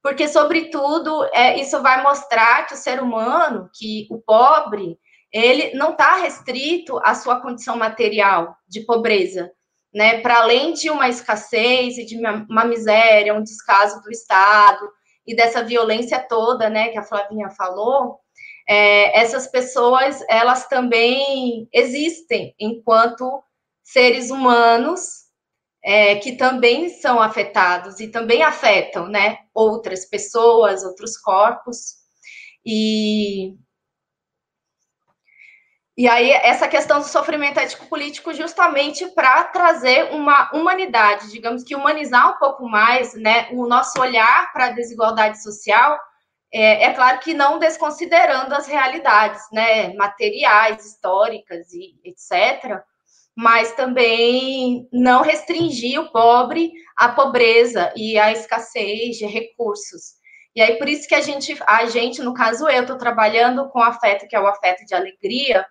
porque, 0.01 0.27
sobretudo, 0.27 1.25
é, 1.33 1.59
isso 1.59 1.81
vai 1.81 2.01
mostrar 2.03 2.65
que 2.67 2.73
o 2.73 2.77
ser 2.77 3.01
humano, 3.01 3.69
que 3.73 4.07
o 4.11 4.19
pobre, 4.19 4.97
ele 5.33 5.73
não 5.75 5.91
está 5.91 6.17
restrito 6.17 6.99
à 7.03 7.13
sua 7.13 7.41
condição 7.41 7.75
material 7.75 8.55
de 8.67 8.81
pobreza, 8.81 9.51
né? 9.93 10.21
Para 10.21 10.37
além 10.37 10.73
de 10.73 10.89
uma 10.89 11.09
escassez 11.09 11.97
e 11.97 12.05
de 12.05 12.17
uma 12.17 12.65
miséria, 12.65 13.33
um 13.33 13.43
descaso 13.43 14.01
do 14.01 14.11
Estado 14.11 14.87
e 15.25 15.35
dessa 15.35 15.63
violência 15.63 16.19
toda, 16.19 16.69
né, 16.69 16.87
que 16.87 16.97
a 16.97 17.03
Flavinha 17.03 17.49
falou, 17.49 18.17
é, 18.67 19.19
essas 19.19 19.47
pessoas 19.47 20.23
elas 20.29 20.67
também 20.67 21.69
existem 21.71 22.53
enquanto 22.59 23.41
seres 23.81 24.29
humanos 24.29 25.27
é, 25.83 26.15
que 26.17 26.33
também 26.35 26.89
são 26.89 27.21
afetados 27.21 27.99
e 28.01 28.09
também 28.09 28.43
afetam, 28.43 29.07
né, 29.07 29.39
outras 29.53 30.05
pessoas, 30.05 30.83
outros 30.83 31.17
corpos. 31.17 31.95
E 32.65 33.55
e 35.99 36.07
aí, 36.07 36.29
essa 36.29 36.67
questão 36.67 36.99
do 36.99 37.07
sofrimento 37.07 37.59
ético-político, 37.59 38.31
justamente 38.31 39.07
para 39.15 39.45
trazer 39.45 40.13
uma 40.13 40.47
humanidade, 40.53 41.31
digamos 41.31 41.63
que 41.63 41.75
humanizar 41.75 42.35
um 42.35 42.37
pouco 42.37 42.69
mais 42.69 43.15
né, 43.15 43.47
o 43.51 43.65
nosso 43.65 43.99
olhar 43.99 44.53
para 44.53 44.65
a 44.65 44.71
desigualdade 44.71 45.41
social, 45.41 45.97
é, 46.53 46.85
é, 46.85 46.93
claro 46.93 47.19
que 47.19 47.33
não 47.33 47.59
desconsiderando 47.59 48.55
as 48.55 48.67
realidades, 48.67 49.41
né, 49.51 49.93
materiais, 49.95 50.85
históricas 50.85 51.71
e 51.73 51.99
etc., 52.05 52.81
mas 53.35 53.71
também 53.73 54.87
não 54.91 55.21
restringir 55.21 55.99
o 56.01 56.11
pobre 56.11 56.71
à 56.97 57.09
pobreza 57.09 57.93
e 57.95 58.17
à 58.17 58.31
escassez 58.31 59.17
de 59.17 59.27
recursos. 59.27 60.17
E 60.55 60.61
aí, 60.61 60.75
por 60.79 60.89
isso 60.89 61.07
que 61.07 61.13
a 61.13 61.21
gente, 61.21 61.55
a 61.67 61.85
gente, 61.85 62.19
no 62.23 62.33
caso 62.33 62.67
eu, 62.67 62.81
estou 62.81 62.97
trabalhando 62.97 63.69
com 63.69 63.79
afeto, 63.79 64.27
que 64.27 64.35
é 64.35 64.39
o 64.39 64.47
afeto 64.47 64.83
de 64.85 64.95
alegria, 64.95 65.63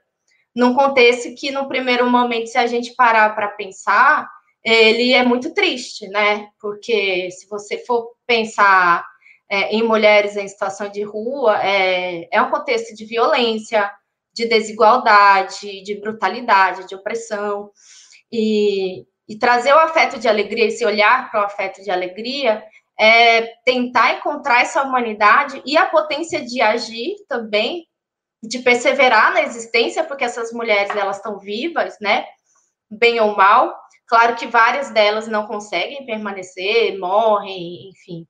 num 0.55 0.75
contexto 0.75 1.35
que, 1.35 1.51
no 1.51 1.67
primeiro 1.67 2.09
momento, 2.09 2.47
se 2.47 2.57
a 2.57 2.69
gente 2.69 2.95
parar 2.95 3.35
para 3.35 3.49
pensar, 3.49 4.29
ele 4.65 5.13
é 5.13 5.25
muito 5.25 5.53
triste, 5.53 6.07
né? 6.09 6.49
Porque 6.61 7.31
se 7.33 7.49
você 7.49 7.79
for 7.85 8.13
pensar 8.27 9.05
é, 9.49 9.75
em 9.75 9.83
mulheres 9.83 10.37
em 10.37 10.49
situação 10.49 10.89
de 10.89 11.03
rua, 11.03 11.63
é, 11.65 12.29
é 12.33 12.43
um 12.43 12.51
contexto 12.51 12.95
de 12.95 13.05
violência, 13.05 13.91
de 14.35 14.47
desigualdade, 14.47 15.83
de 15.83 16.01
brutalidade, 16.01 16.87
de 16.87 16.95
opressão. 16.95 17.71
E, 18.31 19.05
e 19.29 19.39
trazer 19.39 19.73
o 19.73 19.79
afeto 19.79 20.19
de 20.19 20.29
alegria, 20.29 20.67
esse 20.67 20.85
olhar 20.85 21.31
para 21.31 21.43
o 21.43 21.45
afeto 21.45 21.83
de 21.83 21.91
alegria, 21.91 22.63
é 22.99 23.43
tentar 23.65 24.15
encontrar 24.15 24.63
essa 24.63 24.83
humanidade 24.83 25.63
e 25.65 25.77
a 25.77 25.87
potência 25.87 26.45
de 26.45 26.61
agir 26.61 27.15
também, 27.29 27.87
de 28.43 28.59
perseverar 28.61 29.33
na 29.33 29.43
existência, 29.43 30.05
porque 30.05 30.25
essas 30.25 30.53
mulheres 30.53 30.95
elas 30.95 31.17
estão 31.17 31.39
vivas, 31.39 31.97
né? 32.01 32.25
Bem 32.91 33.21
ou 33.21 33.37
mal. 33.37 33.75
Claro 34.07 34.37
que 34.37 34.47
várias 34.47 34.91
delas 34.91 35.27
não 35.27 35.47
conseguem 35.47 36.07
permanecer, 36.07 36.99
morrem, 36.99 37.91
enfim 37.91 38.27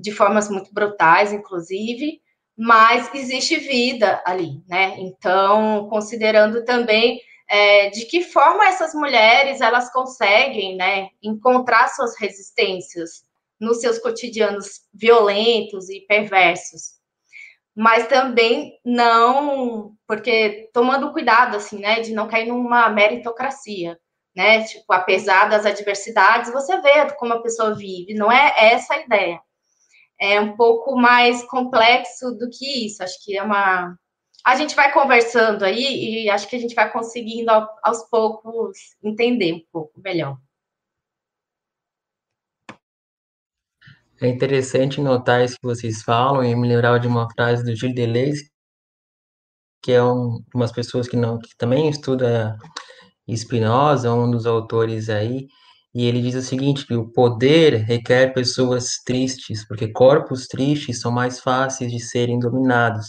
de 0.00 0.12
formas 0.12 0.48
muito 0.48 0.72
brutais, 0.72 1.32
inclusive, 1.32 2.20
mas 2.56 3.12
existe 3.14 3.56
vida 3.56 4.22
ali, 4.26 4.62
né? 4.68 4.96
Então, 4.98 5.88
considerando 5.88 6.64
também 6.64 7.20
é, 7.48 7.90
de 7.90 8.04
que 8.06 8.22
forma 8.22 8.66
essas 8.68 8.94
mulheres 8.94 9.60
elas 9.60 9.92
conseguem, 9.92 10.76
né, 10.76 11.08
encontrar 11.22 11.88
suas 11.88 12.16
resistências 12.18 13.24
nos 13.58 13.80
seus 13.80 13.98
cotidianos 13.98 14.82
violentos 14.94 15.88
e 15.88 16.00
perversos, 16.02 17.00
mas 17.74 18.06
também 18.06 18.78
não, 18.84 19.94
porque 20.06 20.70
tomando 20.72 21.12
cuidado 21.12 21.56
assim, 21.56 21.78
né, 21.80 22.00
de 22.00 22.12
não 22.12 22.28
cair 22.28 22.46
numa 22.46 22.88
meritocracia, 22.90 23.98
né? 24.36 24.64
Tipo, 24.64 24.92
apesar 24.92 25.48
das 25.48 25.66
adversidades, 25.66 26.52
você 26.52 26.80
vê 26.80 27.10
como 27.18 27.34
a 27.34 27.42
pessoa 27.42 27.74
vive, 27.74 28.14
não 28.14 28.30
é 28.30 28.54
essa 28.72 28.94
a 28.94 29.00
ideia 29.00 29.40
é 30.20 30.38
um 30.38 30.54
pouco 30.54 30.94
mais 30.94 31.42
complexo 31.44 32.32
do 32.32 32.50
que 32.50 32.86
isso. 32.86 33.02
Acho 33.02 33.24
que 33.24 33.36
é 33.36 33.42
uma. 33.42 33.96
A 34.44 34.56
gente 34.56 34.74
vai 34.74 34.92
conversando 34.92 35.64
aí 35.64 36.24
e 36.24 36.30
acho 36.30 36.46
que 36.48 36.56
a 36.56 36.58
gente 36.58 36.74
vai 36.74 36.90
conseguindo 36.92 37.50
aos 37.82 38.02
poucos 38.10 38.78
entender 39.02 39.54
um 39.54 39.62
pouco 39.72 40.00
melhor. 40.00 40.38
É 44.22 44.28
interessante 44.28 45.00
notar 45.00 45.42
isso 45.42 45.56
que 45.58 45.66
vocês 45.66 46.02
falam 46.02 46.44
e 46.44 46.54
me 46.54 46.68
lembrar 46.68 46.98
de 46.98 47.08
uma 47.08 47.26
frase 47.32 47.64
do 47.64 47.74
Gilles 47.74 47.94
Deleuze, 47.94 48.50
que 49.82 49.92
é 49.92 50.02
um, 50.02 50.42
umas 50.54 50.70
pessoas 50.70 51.08
que 51.08 51.16
não 51.16 51.38
que 51.38 51.56
também 51.56 51.88
estuda 51.88 52.58
Spinoza, 53.34 54.12
um 54.12 54.30
dos 54.30 54.44
autores 54.44 55.08
aí, 55.08 55.46
e 55.94 56.06
ele 56.06 56.22
diz 56.22 56.34
o 56.36 56.42
seguinte, 56.42 56.86
que 56.86 56.94
o 56.94 57.10
poder 57.10 57.74
requer 57.84 58.32
pessoas 58.32 58.90
tristes, 59.04 59.66
porque 59.66 59.92
corpos 59.92 60.46
tristes 60.46 61.00
são 61.00 61.10
mais 61.10 61.40
fáceis 61.40 61.90
de 61.90 62.00
serem 62.00 62.38
dominados. 62.38 63.06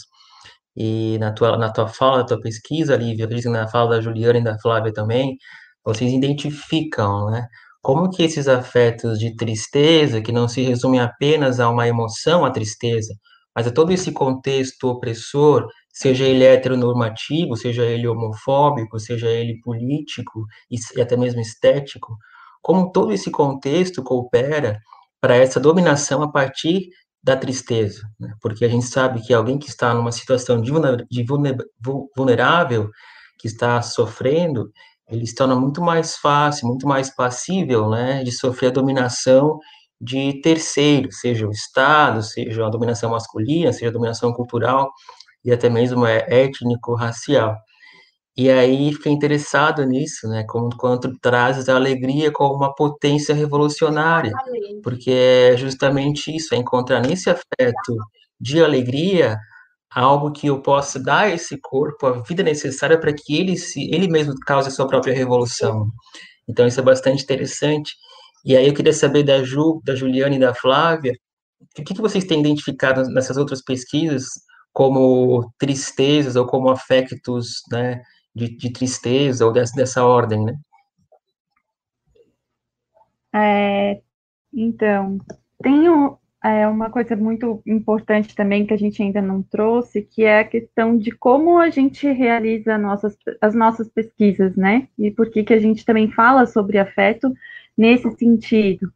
E 0.76 1.18
na 1.18 1.32
tua, 1.32 1.56
na 1.58 1.70
tua 1.72 1.88
fala, 1.88 2.18
na 2.18 2.24
tua 2.26 2.40
pesquisa, 2.40 2.96
Lívia, 2.96 3.26
acredito 3.26 3.50
na 3.50 3.68
fala 3.68 3.96
da 3.96 4.00
Juliana 4.00 4.38
e 4.38 4.44
da 4.44 4.58
Flávia 4.58 4.92
também, 4.92 5.36
vocês 5.84 6.12
identificam, 6.12 7.30
né? 7.30 7.46
Como 7.82 8.10
que 8.10 8.22
esses 8.22 8.48
afetos 8.48 9.18
de 9.18 9.34
tristeza, 9.36 10.22
que 10.22 10.32
não 10.32 10.48
se 10.48 10.62
resumem 10.62 11.00
apenas 11.00 11.60
a 11.60 11.68
uma 11.68 11.86
emoção, 11.88 12.44
a 12.44 12.50
tristeza, 12.50 13.14
mas 13.54 13.66
a 13.66 13.72
todo 13.72 13.92
esse 13.92 14.12
contexto 14.12 14.88
opressor, 14.88 15.66
seja 15.92 16.24
ele 16.24 16.44
heteronormativo, 16.44 17.56
seja 17.56 17.84
ele 17.84 18.06
homofóbico, 18.08 18.98
seja 18.98 19.28
ele 19.28 19.60
político 19.62 20.44
e 20.70 21.00
até 21.00 21.16
mesmo 21.16 21.40
estético, 21.40 22.16
como 22.62 22.92
todo 22.92 23.12
esse 23.12 23.30
contexto 23.30 24.02
coopera 24.02 24.78
para 25.20 25.36
essa 25.36 25.60
dominação 25.60 26.22
a 26.22 26.30
partir 26.30 26.88
da 27.22 27.36
tristeza, 27.36 28.02
né? 28.18 28.32
porque 28.40 28.64
a 28.64 28.68
gente 28.68 28.86
sabe 28.86 29.22
que 29.22 29.32
alguém 29.32 29.58
que 29.58 29.68
está 29.68 29.94
numa 29.94 30.10
situação 30.10 30.60
de 30.60 30.72
vulnerável, 32.16 32.90
que 33.38 33.46
está 33.46 33.80
sofrendo, 33.82 34.70
ele 35.08 35.26
se 35.26 35.34
torna 35.34 35.54
muito 35.54 35.80
mais 35.82 36.16
fácil, 36.16 36.68
muito 36.68 36.86
mais 36.86 37.14
passível, 37.14 37.88
né, 37.90 38.24
de 38.24 38.32
sofrer 38.32 38.68
a 38.68 38.72
dominação 38.72 39.58
de 40.00 40.40
terceiros, 40.40 41.20
seja 41.20 41.46
o 41.46 41.50
Estado, 41.50 42.22
seja 42.22 42.66
a 42.66 42.70
dominação 42.70 43.10
masculina, 43.10 43.72
seja 43.72 43.88
a 43.88 43.92
dominação 43.92 44.32
cultural 44.32 44.90
e 45.44 45.52
até 45.52 45.68
mesmo 45.68 46.06
é, 46.06 46.24
étnico-racial. 46.28 47.56
E 48.36 48.50
aí 48.50 48.92
fiquei 48.94 49.12
interessado 49.12 49.84
nisso, 49.84 50.26
né? 50.28 50.44
Como 50.48 50.74
quanto 50.76 51.12
trazes 51.20 51.68
a 51.68 51.76
alegria 51.76 52.32
como 52.32 52.54
uma 52.54 52.74
potência 52.74 53.34
revolucionária, 53.34 54.32
porque 54.82 55.10
é 55.10 55.56
justamente 55.56 56.34
isso, 56.34 56.54
é 56.54 56.58
encontrar 56.58 57.00
nesse 57.02 57.28
afeto 57.28 57.96
de 58.40 58.62
alegria 58.62 59.38
algo 59.94 60.32
que 60.32 60.46
eu 60.46 60.62
possa 60.62 60.98
dar 60.98 61.24
a 61.24 61.30
esse 61.30 61.58
corpo 61.60 62.06
a 62.06 62.22
vida 62.22 62.42
necessária 62.42 62.98
para 62.98 63.12
que 63.12 63.36
ele 63.38 63.56
se 63.56 63.90
ele 63.94 64.08
mesmo 64.08 64.34
cause 64.46 64.68
a 64.68 64.70
sua 64.72 64.86
própria 64.86 65.14
revolução. 65.14 65.88
Então 66.48 66.66
isso 66.66 66.80
é 66.80 66.82
bastante 66.82 67.22
interessante. 67.22 67.94
E 68.44 68.56
aí 68.56 68.66
eu 68.66 68.74
queria 68.74 68.92
saber 68.92 69.22
da 69.24 69.42
Ju, 69.44 69.80
da 69.84 69.94
Juliana 69.94 70.34
e 70.36 70.38
da 70.40 70.54
Flávia, 70.54 71.12
o 71.78 71.84
que, 71.84 71.94
que 71.94 72.02
vocês 72.02 72.24
têm 72.24 72.40
identificado 72.40 73.04
nessas 73.10 73.36
outras 73.36 73.62
pesquisas 73.62 74.24
como 74.72 75.52
tristezas 75.58 76.36
ou 76.36 76.46
como 76.46 76.70
afectos, 76.70 77.62
né, 77.70 78.00
de, 78.34 78.48
de 78.56 78.72
tristeza 78.72 79.46
ou 79.46 79.52
dessa, 79.52 79.74
dessa 79.74 80.04
ordem, 80.04 80.44
né? 80.44 80.54
É, 83.34 84.00
então, 84.52 85.18
tenho 85.62 86.18
é, 86.44 86.66
uma 86.66 86.90
coisa 86.90 87.16
muito 87.16 87.62
importante 87.66 88.34
também 88.34 88.66
que 88.66 88.74
a 88.74 88.76
gente 88.76 89.02
ainda 89.02 89.22
não 89.22 89.42
trouxe, 89.42 90.02
que 90.02 90.24
é 90.24 90.40
a 90.40 90.44
questão 90.44 90.98
de 90.98 91.10
como 91.12 91.58
a 91.58 91.70
gente 91.70 92.10
realiza 92.10 92.76
nossas, 92.76 93.16
as 93.40 93.54
nossas 93.54 93.88
pesquisas, 93.88 94.54
né? 94.56 94.88
E 94.98 95.10
por 95.10 95.30
que, 95.30 95.44
que 95.44 95.54
a 95.54 95.60
gente 95.60 95.84
também 95.84 96.10
fala 96.10 96.46
sobre 96.46 96.78
afeto 96.78 97.32
nesse 97.76 98.10
sentido. 98.16 98.92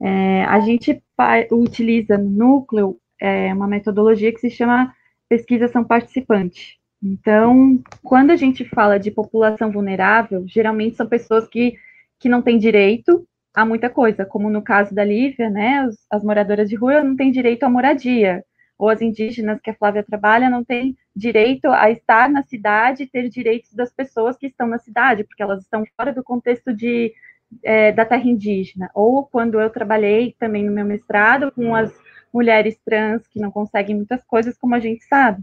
É, 0.00 0.44
a 0.44 0.60
gente 0.60 1.02
utiliza 1.50 2.18
no 2.18 2.30
núcleo 2.30 3.00
é, 3.20 3.52
uma 3.52 3.66
metodologia 3.66 4.32
que 4.32 4.40
se 4.40 4.50
chama 4.50 4.94
pesquisação 5.28 5.82
participante. 5.82 6.78
Então, 7.02 7.82
quando 8.02 8.30
a 8.30 8.36
gente 8.36 8.64
fala 8.64 8.98
de 8.98 9.10
população 9.10 9.70
vulnerável, 9.70 10.44
geralmente 10.46 10.96
são 10.96 11.06
pessoas 11.06 11.46
que, 11.48 11.76
que 12.18 12.28
não 12.28 12.42
têm 12.42 12.58
direito 12.58 13.26
a 13.54 13.64
muita 13.64 13.88
coisa, 13.88 14.24
como 14.26 14.50
no 14.50 14.62
caso 14.62 14.94
da 14.94 15.02
Lívia, 15.02 15.48
né, 15.48 15.78
as, 15.78 15.96
as 16.10 16.22
moradoras 16.22 16.68
de 16.68 16.76
rua 16.76 17.02
não 17.02 17.16
têm 17.16 17.30
direito 17.30 17.64
à 17.64 17.70
moradia, 17.70 18.44
ou 18.78 18.90
as 18.90 19.00
indígenas 19.00 19.60
que 19.62 19.70
a 19.70 19.74
Flávia 19.74 20.02
trabalha 20.02 20.50
não 20.50 20.62
têm 20.62 20.94
direito 21.14 21.68
a 21.68 21.90
estar 21.90 22.28
na 22.28 22.42
cidade 22.42 23.04
e 23.04 23.06
ter 23.06 23.28
direitos 23.30 23.72
das 23.72 23.90
pessoas 23.90 24.36
que 24.36 24.46
estão 24.46 24.66
na 24.66 24.78
cidade, 24.78 25.24
porque 25.24 25.42
elas 25.42 25.62
estão 25.62 25.84
fora 25.96 26.12
do 26.12 26.22
contexto 26.22 26.74
de, 26.74 27.14
é, 27.62 27.92
da 27.92 28.04
terra 28.04 28.28
indígena. 28.28 28.90
Ou 28.94 29.24
quando 29.24 29.58
eu 29.58 29.70
trabalhei 29.70 30.36
também 30.38 30.62
no 30.62 30.72
meu 30.72 30.84
mestrado 30.84 31.50
com 31.52 31.74
as 31.74 31.90
mulheres 32.32 32.78
trans 32.84 33.26
que 33.28 33.40
não 33.40 33.50
conseguem 33.50 33.96
muitas 33.96 34.22
coisas, 34.24 34.58
como 34.58 34.74
a 34.74 34.80
gente 34.80 35.02
sabe. 35.04 35.42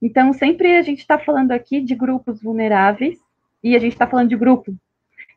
Então, 0.00 0.32
sempre 0.32 0.76
a 0.76 0.82
gente 0.82 1.00
está 1.00 1.18
falando 1.18 1.52
aqui 1.52 1.80
de 1.80 1.94
grupos 1.94 2.42
vulneráveis, 2.42 3.18
e 3.62 3.74
a 3.74 3.78
gente 3.78 3.92
está 3.92 4.06
falando 4.06 4.28
de 4.28 4.36
grupo. 4.36 4.74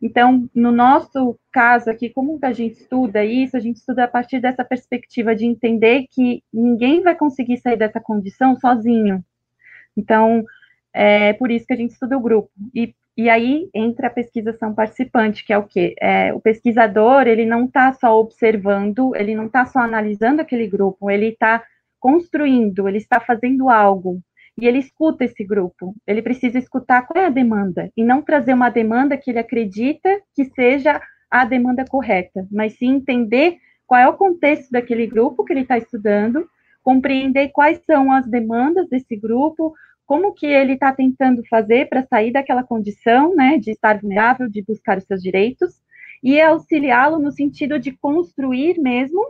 Então, 0.01 0.47
no 0.55 0.71
nosso 0.71 1.37
caso 1.51 1.89
aqui, 1.89 2.09
como 2.09 2.39
que 2.39 2.45
a 2.45 2.53
gente 2.53 2.81
estuda 2.81 3.25
isso? 3.25 3.57
A 3.57 3.59
gente 3.59 3.77
estuda 3.77 4.05
a 4.05 4.07
partir 4.07 4.39
dessa 4.39 4.63
perspectiva 4.63 5.35
de 5.35 5.45
entender 5.45 6.05
que 6.09 6.41
ninguém 6.53 7.01
vai 7.01 7.15
conseguir 7.15 7.57
sair 7.57 7.75
dessa 7.75 7.99
condição 7.99 8.55
sozinho. 8.55 9.23
Então, 9.97 10.45
é 10.93 11.33
por 11.33 11.51
isso 11.51 11.65
que 11.65 11.73
a 11.73 11.75
gente 11.75 11.91
estuda 11.91 12.17
o 12.17 12.21
grupo. 12.21 12.49
E, 12.73 12.95
e 13.17 13.29
aí 13.29 13.69
entra 13.73 14.07
a 14.07 14.11
pesquisação 14.11 14.73
participante, 14.73 15.43
que 15.43 15.51
é 15.51 15.57
o 15.57 15.63
quê? 15.63 15.95
É, 15.99 16.33
o 16.33 16.39
pesquisador, 16.39 17.27
ele 17.27 17.45
não 17.45 17.65
está 17.65 17.91
só 17.93 18.17
observando, 18.17 19.13
ele 19.15 19.35
não 19.35 19.47
está 19.47 19.65
só 19.65 19.79
analisando 19.79 20.41
aquele 20.41 20.67
grupo, 20.67 21.11
ele 21.11 21.29
está 21.29 21.63
construindo, 21.99 22.87
ele 22.87 22.99
está 22.99 23.19
fazendo 23.19 23.69
algo 23.69 24.21
e 24.59 24.67
ele 24.67 24.79
escuta 24.79 25.23
esse 25.23 25.43
grupo. 25.43 25.95
Ele 26.05 26.21
precisa 26.21 26.57
escutar 26.57 27.03
qual 27.03 27.23
é 27.23 27.27
a 27.27 27.31
demanda 27.31 27.91
e 27.95 28.03
não 28.03 28.21
trazer 28.21 28.53
uma 28.53 28.69
demanda 28.69 29.17
que 29.17 29.31
ele 29.31 29.39
acredita 29.39 30.21
que 30.35 30.45
seja 30.45 31.01
a 31.29 31.45
demanda 31.45 31.85
correta, 31.85 32.47
mas 32.51 32.73
sim 32.77 32.95
entender 32.95 33.57
qual 33.85 34.01
é 34.01 34.07
o 34.07 34.17
contexto 34.17 34.71
daquele 34.71 35.07
grupo 35.07 35.43
que 35.43 35.53
ele 35.53 35.61
está 35.61 35.77
estudando, 35.77 36.47
compreender 36.83 37.49
quais 37.49 37.79
são 37.85 38.11
as 38.11 38.27
demandas 38.27 38.87
desse 38.89 39.15
grupo, 39.15 39.73
como 40.05 40.33
que 40.33 40.47
ele 40.47 40.73
está 40.73 40.91
tentando 40.91 41.43
fazer 41.47 41.87
para 41.87 42.05
sair 42.05 42.31
daquela 42.31 42.63
condição, 42.63 43.35
né, 43.35 43.57
de 43.57 43.71
estar 43.71 43.99
vulnerável, 43.99 44.49
de 44.49 44.63
buscar 44.63 44.97
os 44.97 45.03
seus 45.03 45.21
direitos, 45.21 45.79
e 46.23 46.41
auxiliá-lo 46.41 47.19
no 47.19 47.31
sentido 47.31 47.79
de 47.79 47.91
construir 47.91 48.79
mesmo 48.79 49.23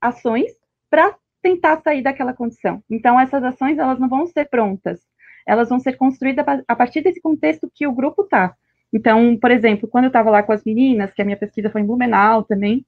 ações 0.00 0.50
para 0.90 1.14
tentar 1.42 1.80
sair 1.82 2.02
daquela 2.02 2.32
condição. 2.32 2.82
Então, 2.88 3.18
essas 3.18 3.42
ações, 3.42 3.78
elas 3.78 3.98
não 3.98 4.08
vão 4.08 4.26
ser 4.26 4.48
prontas, 4.48 5.00
elas 5.46 5.68
vão 5.68 5.80
ser 5.80 5.94
construídas 5.94 6.44
a 6.66 6.76
partir 6.76 7.02
desse 7.02 7.20
contexto 7.20 7.70
que 7.74 7.86
o 7.86 7.92
grupo 7.92 8.22
está. 8.22 8.54
Então, 8.92 9.36
por 9.36 9.50
exemplo, 9.50 9.88
quando 9.88 10.04
eu 10.04 10.08
estava 10.08 10.30
lá 10.30 10.42
com 10.42 10.52
as 10.52 10.62
meninas, 10.64 11.12
que 11.12 11.22
a 11.22 11.24
minha 11.24 11.36
pesquisa 11.36 11.70
foi 11.70 11.80
em 11.80 11.86
Blumenau 11.86 12.44
também, 12.44 12.86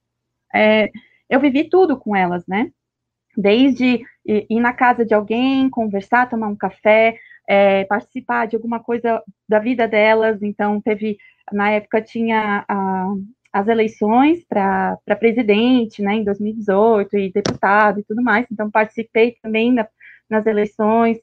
é, 0.53 0.89
eu 1.29 1.39
vivi 1.39 1.67
tudo 1.67 1.97
com 1.97 2.15
elas, 2.15 2.45
né? 2.47 2.71
Desde 3.35 4.01
ir 4.25 4.59
na 4.61 4.71
casa 4.71 5.03
de 5.05 5.13
alguém, 5.13 5.69
conversar, 5.69 6.29
tomar 6.29 6.47
um 6.47 6.55
café, 6.55 7.17
é, 7.47 7.83
participar 7.85 8.47
de 8.47 8.55
alguma 8.55 8.79
coisa 8.79 9.21
da 9.49 9.59
vida 9.59 9.87
delas. 9.87 10.41
Então, 10.41 10.79
teve, 10.79 11.17
na 11.51 11.71
época, 11.71 12.01
tinha 12.01 12.63
a, 12.67 13.13
as 13.55 13.69
eleições 13.69 14.43
para 14.43 14.97
presidente, 15.17 16.01
né, 16.01 16.15
em 16.15 16.25
2018, 16.25 17.17
e 17.17 17.31
deputado 17.31 18.01
e 18.01 18.03
tudo 18.03 18.21
mais, 18.21 18.45
então 18.51 18.69
participei 18.69 19.37
também 19.41 19.71
na, 19.71 19.87
nas 20.29 20.45
eleições, 20.45 21.19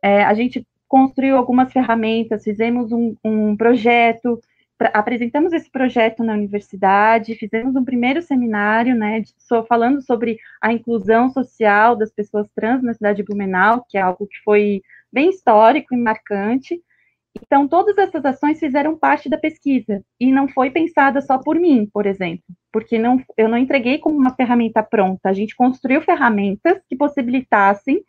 é, 0.00 0.24
a 0.24 0.32
gente 0.32 0.66
construiu 0.88 1.36
algumas 1.36 1.70
ferramentas, 1.70 2.42
fizemos 2.42 2.90
um, 2.90 3.14
um 3.22 3.54
projeto, 3.54 4.40
pra, 4.78 4.88
apresentamos 4.94 5.52
esse 5.52 5.70
projeto 5.70 6.24
na 6.24 6.32
universidade, 6.32 7.34
fizemos 7.34 7.76
um 7.76 7.84
primeiro 7.84 8.22
seminário, 8.22 8.94
né, 8.94 9.20
de, 9.20 9.34
so, 9.36 9.62
falando 9.64 10.00
sobre 10.00 10.38
a 10.62 10.72
inclusão 10.72 11.28
social 11.28 11.96
das 11.96 12.10
pessoas 12.10 12.48
trans 12.56 12.82
na 12.82 12.94
cidade 12.94 13.18
de 13.18 13.24
Blumenau, 13.24 13.84
que 13.90 13.98
é 13.98 14.00
algo 14.00 14.26
que 14.26 14.38
foi 14.42 14.80
bem 15.12 15.28
histórico 15.28 15.94
e 15.94 15.98
marcante, 15.98 16.80
então, 17.42 17.66
todas 17.66 17.98
essas 17.98 18.24
ações 18.24 18.60
fizeram 18.60 18.96
parte 18.96 19.28
da 19.28 19.36
pesquisa 19.36 20.02
e 20.20 20.30
não 20.30 20.48
foi 20.48 20.70
pensada 20.70 21.20
só 21.20 21.38
por 21.38 21.56
mim, 21.56 21.88
por 21.92 22.06
exemplo, 22.06 22.44
porque 22.72 22.98
não, 22.98 23.20
eu 23.36 23.48
não 23.48 23.58
entreguei 23.58 23.98
como 23.98 24.16
uma 24.16 24.34
ferramenta 24.34 24.82
pronta. 24.82 25.28
A 25.28 25.32
gente 25.32 25.56
construiu 25.56 26.00
ferramentas 26.00 26.80
que 26.88 26.96
possibilitassem 26.96 28.02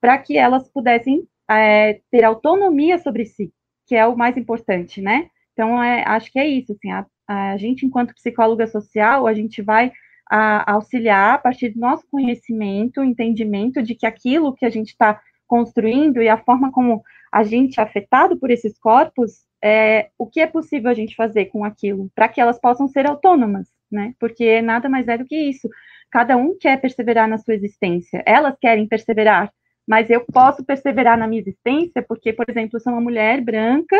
para 0.00 0.16
que 0.18 0.36
elas 0.36 0.68
pudessem 0.68 1.26
é, 1.50 2.00
ter 2.10 2.24
autonomia 2.24 2.98
sobre 2.98 3.24
si, 3.24 3.52
que 3.86 3.96
é 3.96 4.06
o 4.06 4.16
mais 4.16 4.36
importante, 4.36 5.00
né? 5.00 5.28
Então, 5.52 5.82
é, 5.82 6.04
acho 6.06 6.30
que 6.30 6.38
é 6.38 6.46
isso. 6.46 6.72
Assim, 6.72 6.90
a, 6.92 7.06
a 7.26 7.56
gente, 7.56 7.84
enquanto 7.84 8.14
psicóloga 8.14 8.66
social, 8.68 9.26
a 9.26 9.34
gente 9.34 9.60
vai 9.60 9.92
a, 10.30 10.72
auxiliar 10.72 11.34
a 11.34 11.38
partir 11.38 11.70
do 11.70 11.80
nosso 11.80 12.06
conhecimento, 12.08 13.02
entendimento 13.02 13.82
de 13.82 13.94
que 13.96 14.06
aquilo 14.06 14.54
que 14.54 14.64
a 14.64 14.70
gente 14.70 14.88
está 14.88 15.20
construindo 15.48 16.22
e 16.22 16.28
a 16.28 16.38
forma 16.38 16.70
como 16.70 17.02
a 17.32 17.42
gente 17.44 17.80
é 17.80 17.82
afetado 17.82 18.38
por 18.38 18.50
esses 18.50 18.78
corpos, 18.78 19.46
é, 19.62 20.10
o 20.18 20.26
que 20.26 20.40
é 20.40 20.46
possível 20.46 20.90
a 20.90 20.94
gente 20.94 21.16
fazer 21.16 21.46
com 21.46 21.64
aquilo, 21.64 22.10
para 22.14 22.28
que 22.28 22.40
elas 22.40 22.60
possam 22.60 22.88
ser 22.88 23.06
autônomas, 23.06 23.68
né? 23.90 24.14
Porque 24.18 24.62
nada 24.62 24.88
mais 24.88 25.08
é 25.08 25.18
do 25.18 25.24
que 25.24 25.36
isso. 25.36 25.68
Cada 26.10 26.36
um 26.36 26.56
quer 26.58 26.80
perseverar 26.80 27.28
na 27.28 27.38
sua 27.38 27.54
existência, 27.54 28.22
elas 28.26 28.56
querem 28.60 28.86
perseverar, 28.86 29.52
mas 29.86 30.08
eu 30.10 30.24
posso 30.32 30.64
perseverar 30.64 31.18
na 31.18 31.26
minha 31.26 31.40
existência 31.40 32.02
porque, 32.02 32.32
por 32.32 32.46
exemplo, 32.48 32.76
eu 32.76 32.80
sou 32.80 32.92
uma 32.92 33.00
mulher 33.00 33.40
branca 33.40 33.96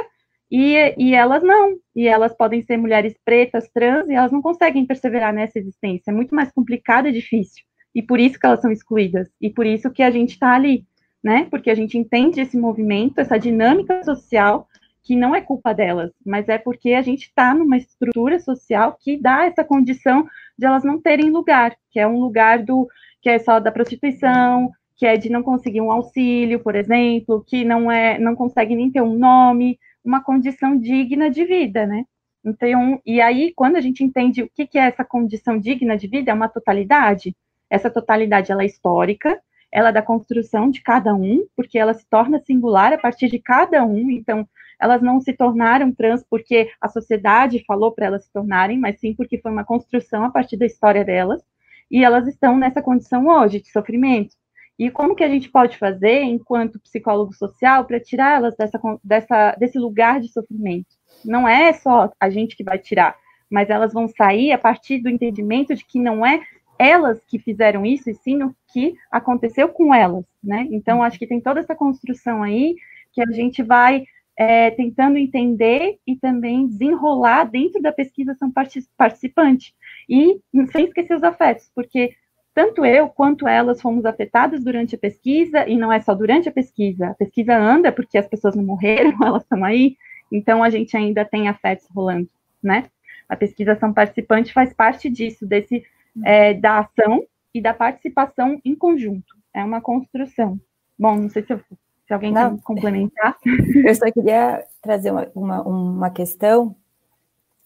e, 0.50 0.94
e 0.96 1.14
elas 1.14 1.42
não, 1.42 1.76
e 1.94 2.06
elas 2.06 2.34
podem 2.34 2.62
ser 2.62 2.78
mulheres 2.78 3.14
pretas, 3.24 3.68
trans, 3.68 4.08
e 4.08 4.14
elas 4.14 4.32
não 4.32 4.40
conseguem 4.40 4.86
perseverar 4.86 5.32
nessa 5.32 5.58
existência, 5.58 6.10
é 6.10 6.14
muito 6.14 6.34
mais 6.34 6.50
complicado 6.52 7.08
e 7.08 7.12
difícil, 7.12 7.62
e 7.94 8.02
por 8.02 8.18
isso 8.18 8.38
que 8.38 8.46
elas 8.46 8.60
são 8.60 8.72
excluídas, 8.72 9.28
e 9.40 9.50
por 9.50 9.66
isso 9.66 9.90
que 9.90 10.02
a 10.02 10.10
gente 10.10 10.30
está 10.30 10.54
ali, 10.54 10.86
né? 11.22 11.46
Porque 11.50 11.70
a 11.70 11.74
gente 11.74 11.98
entende 11.98 12.40
esse 12.40 12.56
movimento, 12.56 13.18
essa 13.18 13.38
dinâmica 13.38 14.02
social, 14.04 14.68
que 15.02 15.16
não 15.16 15.34
é 15.34 15.40
culpa 15.40 15.72
delas, 15.72 16.12
mas 16.24 16.48
é 16.48 16.58
porque 16.58 16.92
a 16.92 17.02
gente 17.02 17.22
está 17.22 17.54
numa 17.54 17.78
estrutura 17.78 18.38
social 18.38 18.96
que 19.00 19.16
dá 19.16 19.46
essa 19.46 19.64
condição 19.64 20.26
de 20.58 20.66
elas 20.66 20.84
não 20.84 21.00
terem 21.00 21.30
lugar, 21.30 21.74
que 21.90 21.98
é 21.98 22.06
um 22.06 22.20
lugar 22.20 22.62
do 22.62 22.86
que 23.22 23.30
é 23.30 23.38
só 23.38 23.58
da 23.58 23.72
prostituição, 23.72 24.70
que 24.96 25.06
é 25.06 25.16
de 25.16 25.30
não 25.30 25.42
conseguir 25.42 25.80
um 25.80 25.90
auxílio, 25.90 26.60
por 26.60 26.74
exemplo, 26.74 27.42
que 27.46 27.64
não 27.64 27.90
é, 27.90 28.18
não 28.18 28.34
consegue 28.34 28.74
nem 28.74 28.90
ter 28.90 29.00
um 29.00 29.16
nome, 29.16 29.78
uma 30.04 30.22
condição 30.22 30.76
digna 30.76 31.30
de 31.30 31.44
vida, 31.44 31.86
né? 31.86 32.04
Então, 32.44 33.00
e 33.04 33.20
aí, 33.20 33.52
quando 33.54 33.76
a 33.76 33.80
gente 33.80 34.02
entende 34.02 34.42
o 34.42 34.50
que, 34.54 34.66
que 34.66 34.78
é 34.78 34.88
essa 34.88 35.04
condição 35.04 35.58
digna 35.58 35.96
de 35.96 36.06
vida, 36.06 36.30
é 36.30 36.34
uma 36.34 36.48
totalidade. 36.48 37.36
Essa 37.70 37.90
totalidade, 37.90 38.50
ela 38.50 38.62
é 38.62 38.66
histórica, 38.66 39.40
ela 39.72 39.90
é 39.90 39.92
da 39.92 40.02
construção 40.02 40.70
de 40.70 40.82
cada 40.82 41.14
um, 41.14 41.46
porque 41.56 41.78
ela 41.78 41.94
se 41.94 42.06
torna 42.08 42.40
singular 42.40 42.92
a 42.92 42.98
partir 42.98 43.28
de 43.28 43.38
cada 43.38 43.84
um, 43.84 44.10
então 44.10 44.48
elas 44.80 45.02
não 45.02 45.20
se 45.20 45.32
tornaram 45.32 45.92
trans 45.92 46.24
porque 46.28 46.70
a 46.80 46.88
sociedade 46.88 47.64
falou 47.66 47.92
para 47.92 48.06
elas 48.06 48.24
se 48.24 48.32
tornarem, 48.32 48.78
mas 48.78 49.00
sim 49.00 49.14
porque 49.14 49.38
foi 49.38 49.50
uma 49.50 49.64
construção 49.64 50.24
a 50.24 50.30
partir 50.30 50.56
da 50.56 50.66
história 50.66 51.04
delas, 51.04 51.42
e 51.90 52.04
elas 52.04 52.26
estão 52.26 52.56
nessa 52.56 52.82
condição 52.82 53.26
hoje 53.26 53.60
de 53.60 53.70
sofrimento. 53.70 54.36
E 54.78 54.90
como 54.90 55.16
que 55.16 55.24
a 55.24 55.28
gente 55.28 55.50
pode 55.50 55.76
fazer, 55.76 56.22
enquanto 56.22 56.78
psicólogo 56.78 57.32
social, 57.34 57.84
para 57.84 57.98
tirar 57.98 58.36
elas 58.36 58.56
dessa, 58.56 58.80
dessa, 59.02 59.56
desse 59.56 59.78
lugar 59.78 60.20
de 60.20 60.28
sofrimento? 60.28 60.94
Não 61.24 61.48
é 61.48 61.72
só 61.72 62.12
a 62.20 62.30
gente 62.30 62.56
que 62.56 62.62
vai 62.62 62.78
tirar, 62.78 63.16
mas 63.50 63.70
elas 63.70 63.92
vão 63.92 64.06
sair 64.06 64.52
a 64.52 64.58
partir 64.58 65.00
do 65.00 65.08
entendimento 65.08 65.74
de 65.74 65.84
que 65.84 65.98
não 65.98 66.24
é 66.24 66.40
elas 66.78 67.22
que 67.26 67.38
fizeram 67.38 67.84
isso, 67.84 68.08
e 68.08 68.14
sim 68.14 68.42
o 68.42 68.54
que 68.72 68.94
aconteceu 69.10 69.68
com 69.68 69.94
elas, 69.94 70.24
né? 70.42 70.66
Então, 70.70 71.02
acho 71.02 71.18
que 71.18 71.26
tem 71.26 71.40
toda 71.40 71.60
essa 71.60 71.74
construção 71.74 72.42
aí 72.42 72.76
que 73.12 73.22
a 73.22 73.30
gente 73.32 73.62
vai 73.62 74.04
é, 74.36 74.70
tentando 74.70 75.18
entender 75.18 75.98
e 76.06 76.14
também 76.14 76.68
desenrolar 76.68 77.44
dentro 77.44 77.82
da 77.82 77.90
pesquisa 77.90 78.34
são 78.34 78.52
participante. 78.96 79.74
E 80.08 80.40
sem 80.70 80.84
esquecer 80.84 81.16
os 81.16 81.24
afetos, 81.24 81.70
porque 81.74 82.14
tanto 82.54 82.84
eu 82.84 83.08
quanto 83.08 83.46
elas 83.46 83.80
fomos 83.80 84.04
afetadas 84.04 84.62
durante 84.62 84.94
a 84.94 84.98
pesquisa, 84.98 85.68
e 85.68 85.76
não 85.76 85.92
é 85.92 86.00
só 86.00 86.14
durante 86.14 86.48
a 86.48 86.52
pesquisa, 86.52 87.08
a 87.08 87.14
pesquisa 87.14 87.56
anda 87.56 87.92
porque 87.92 88.18
as 88.18 88.28
pessoas 88.28 88.54
não 88.54 88.64
morreram, 88.64 89.16
elas 89.24 89.42
estão 89.42 89.64
aí, 89.64 89.96
então 90.30 90.62
a 90.62 90.70
gente 90.70 90.96
ainda 90.96 91.24
tem 91.24 91.48
afetos 91.48 91.86
rolando, 91.94 92.28
né? 92.62 92.84
A 93.28 93.36
pesquisa 93.36 93.74
são 93.74 93.92
participante 93.92 94.52
faz 94.52 94.72
parte 94.72 95.10
disso, 95.10 95.46
desse 95.46 95.84
é, 96.24 96.54
da 96.54 96.80
ação 96.80 97.24
e 97.54 97.60
da 97.60 97.74
participação 97.74 98.60
em 98.64 98.74
conjunto. 98.74 99.36
É 99.54 99.64
uma 99.64 99.80
construção. 99.80 100.60
Bom, 100.98 101.16
não 101.16 101.28
sei 101.28 101.44
se, 101.44 101.52
eu, 101.52 101.60
se 102.06 102.12
alguém 102.12 102.32
não. 102.32 102.56
quer 102.56 102.62
complementar. 102.62 103.36
Eu 103.84 103.94
só 103.94 104.10
queria 104.10 104.64
trazer 104.82 105.10
uma, 105.10 105.30
uma, 105.34 105.62
uma 105.62 106.10
questão 106.10 106.74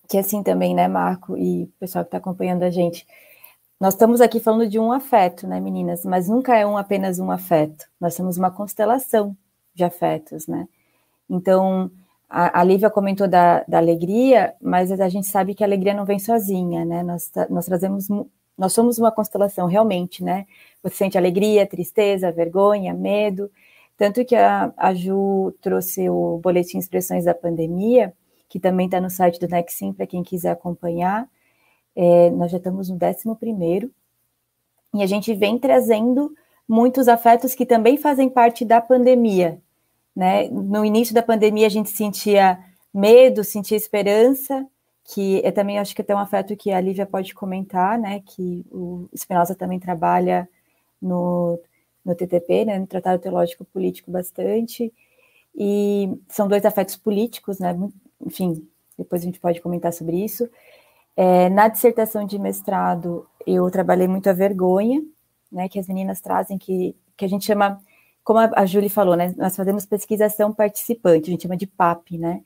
que 0.09 0.19
assim 0.19 0.43
também, 0.43 0.75
né, 0.75 0.89
Marco 0.89 1.37
e 1.39 1.65
o 1.65 1.73
pessoal 1.81 2.05
que 2.05 2.09
está 2.09 2.19
acompanhando 2.19 2.63
a 2.63 2.71
gente. 2.71 3.07
Nós 3.81 3.95
estamos 3.95 4.21
aqui 4.21 4.39
falando 4.39 4.69
de 4.69 4.79
um 4.79 4.93
afeto, 4.93 5.47
né, 5.47 5.59
meninas? 5.59 6.05
Mas 6.05 6.29
nunca 6.29 6.57
é 6.57 6.67
um 6.67 6.77
apenas 6.77 7.19
um 7.19 7.31
afeto. 7.31 7.87
Nós 8.01 8.15
temos 8.15 8.37
uma 8.37 8.51
constelação 8.51 9.37
de 9.75 9.83
afetos, 9.85 10.47
né? 10.47 10.69
Então, 11.29 11.91
a, 12.29 12.61
a 12.61 12.65
Lívia 12.65 12.91
comentou 12.91 13.27
da, 13.27 13.65
da, 13.67 13.79
alegria, 13.79 14.55
mas 14.61 14.93
a 14.93 15.09
gente 15.09 15.27
sabe 15.27 15.55
que 15.55 15.65
a 15.65 15.67
alegria 15.67 15.95
não 15.95 16.05
vem 16.05 16.19
sozinha, 16.19 16.85
né? 16.85 17.03
Nós, 17.03 17.31
nós 17.51 17.67
trazemos, 17.67 18.09
nós 18.57 18.73
somos 18.73 18.99
uma 18.99 19.11
constelação 19.11 19.67
realmente, 19.67 20.23
né? 20.23 20.47
Você 20.83 20.97
sente 20.97 21.19
alegria, 21.19 21.67
tristeza, 21.67 22.31
vergonha, 22.31 22.95
medo. 22.95 23.51
Tanto 23.97 24.25
que 24.25 24.35
a, 24.35 24.73
a 24.77 24.95
Ju 24.95 25.55
trouxe 25.61 26.09
o 26.09 26.39
boletim 26.39 26.79
Expressões 26.79 27.25
da 27.25 27.35
Pandemia, 27.35 28.13
que 28.49 28.61
também 28.61 28.87
está 28.87 29.01
no 29.01 29.09
site 29.11 29.39
do 29.41 29.49
Nexim, 29.49 29.93
para 29.93 30.07
quem 30.07 30.23
quiser 30.23 30.51
acompanhar. 30.51 31.29
É, 31.95 32.31
nós 32.31 32.51
já 32.51 32.59
estamos 32.59 32.89
no 32.89 32.97
11 32.97 33.39
primeiro, 33.39 33.91
e 34.95 35.03
a 35.03 35.07
gente 35.07 35.35
vem 35.35 35.59
trazendo 35.59 36.35
muitos 36.69 37.09
afetos 37.09 37.55
que 37.55 37.67
também 37.67 37.97
fazem 37.97 38.29
parte 38.29 38.65
da 38.65 38.81
pandemia, 38.81 39.61
né? 40.15 40.49
No 40.49 40.85
início 40.85 41.15
da 41.15 41.23
pandemia, 41.23 41.67
a 41.67 41.71
gente 41.71 41.91
sentia 41.91 42.59
medo, 42.93 43.43
sentia 43.43 43.77
esperança, 43.77 44.67
que 45.05 45.41
eu 45.45 45.53
também 45.53 45.79
acho 45.79 45.95
que 45.95 46.03
tem 46.03 46.15
um 46.15 46.19
afeto 46.19 46.57
que 46.57 46.71
a 46.71 46.81
Lívia 46.81 47.07
pode 47.07 47.35
comentar, 47.35 47.99
né? 47.99 48.21
Que 48.21 48.65
o 48.71 49.09
Spinoza 49.17 49.55
também 49.55 49.79
trabalha 49.79 50.49
no, 51.01 51.59
no 52.05 52.15
TTP, 52.15 52.65
né? 52.65 52.79
No 52.79 52.87
Tratado 52.87 53.21
Teológico 53.21 53.65
Político, 53.65 54.11
bastante. 54.11 54.93
E 55.55 56.09
são 56.29 56.49
dois 56.49 56.65
afetos 56.65 56.97
políticos, 56.97 57.59
né? 57.59 57.77
Enfim, 58.25 58.69
depois 58.99 59.23
a 59.23 59.25
gente 59.25 59.41
pode 59.41 59.61
comentar 59.61 59.93
sobre 59.93 60.25
isso. 60.25 60.49
É, 61.17 61.49
na 61.51 61.69
dissertação 61.69 62.25
de 62.25 62.39
mestrado, 62.39 63.27
eu 63.47 63.71
trabalhei 63.71 64.09
muito 64.09 64.31
a 64.31 64.33
vergonha, 64.33 65.03
né? 65.51 65.69
Que 65.69 65.79
as 65.79 65.89
meninas 65.89 66.21
trazem, 66.21 66.59
que, 66.59 66.97
que 67.17 67.25
a 67.25 67.29
gente 67.29 67.45
chama 67.45 67.81
como 68.25 68.39
a, 68.39 68.51
a 68.55 68.67
Julie 68.67 68.89
falou, 68.89 69.17
né, 69.17 69.35
nós 69.37 69.57
fazemos 69.57 69.87
pesquisação 69.87 70.53
participante, 70.53 71.29
a 71.29 71.33
gente 71.33 71.43
chama 71.43 71.57
de 71.57 71.67
PAP, 71.67 72.13
né, 72.13 72.43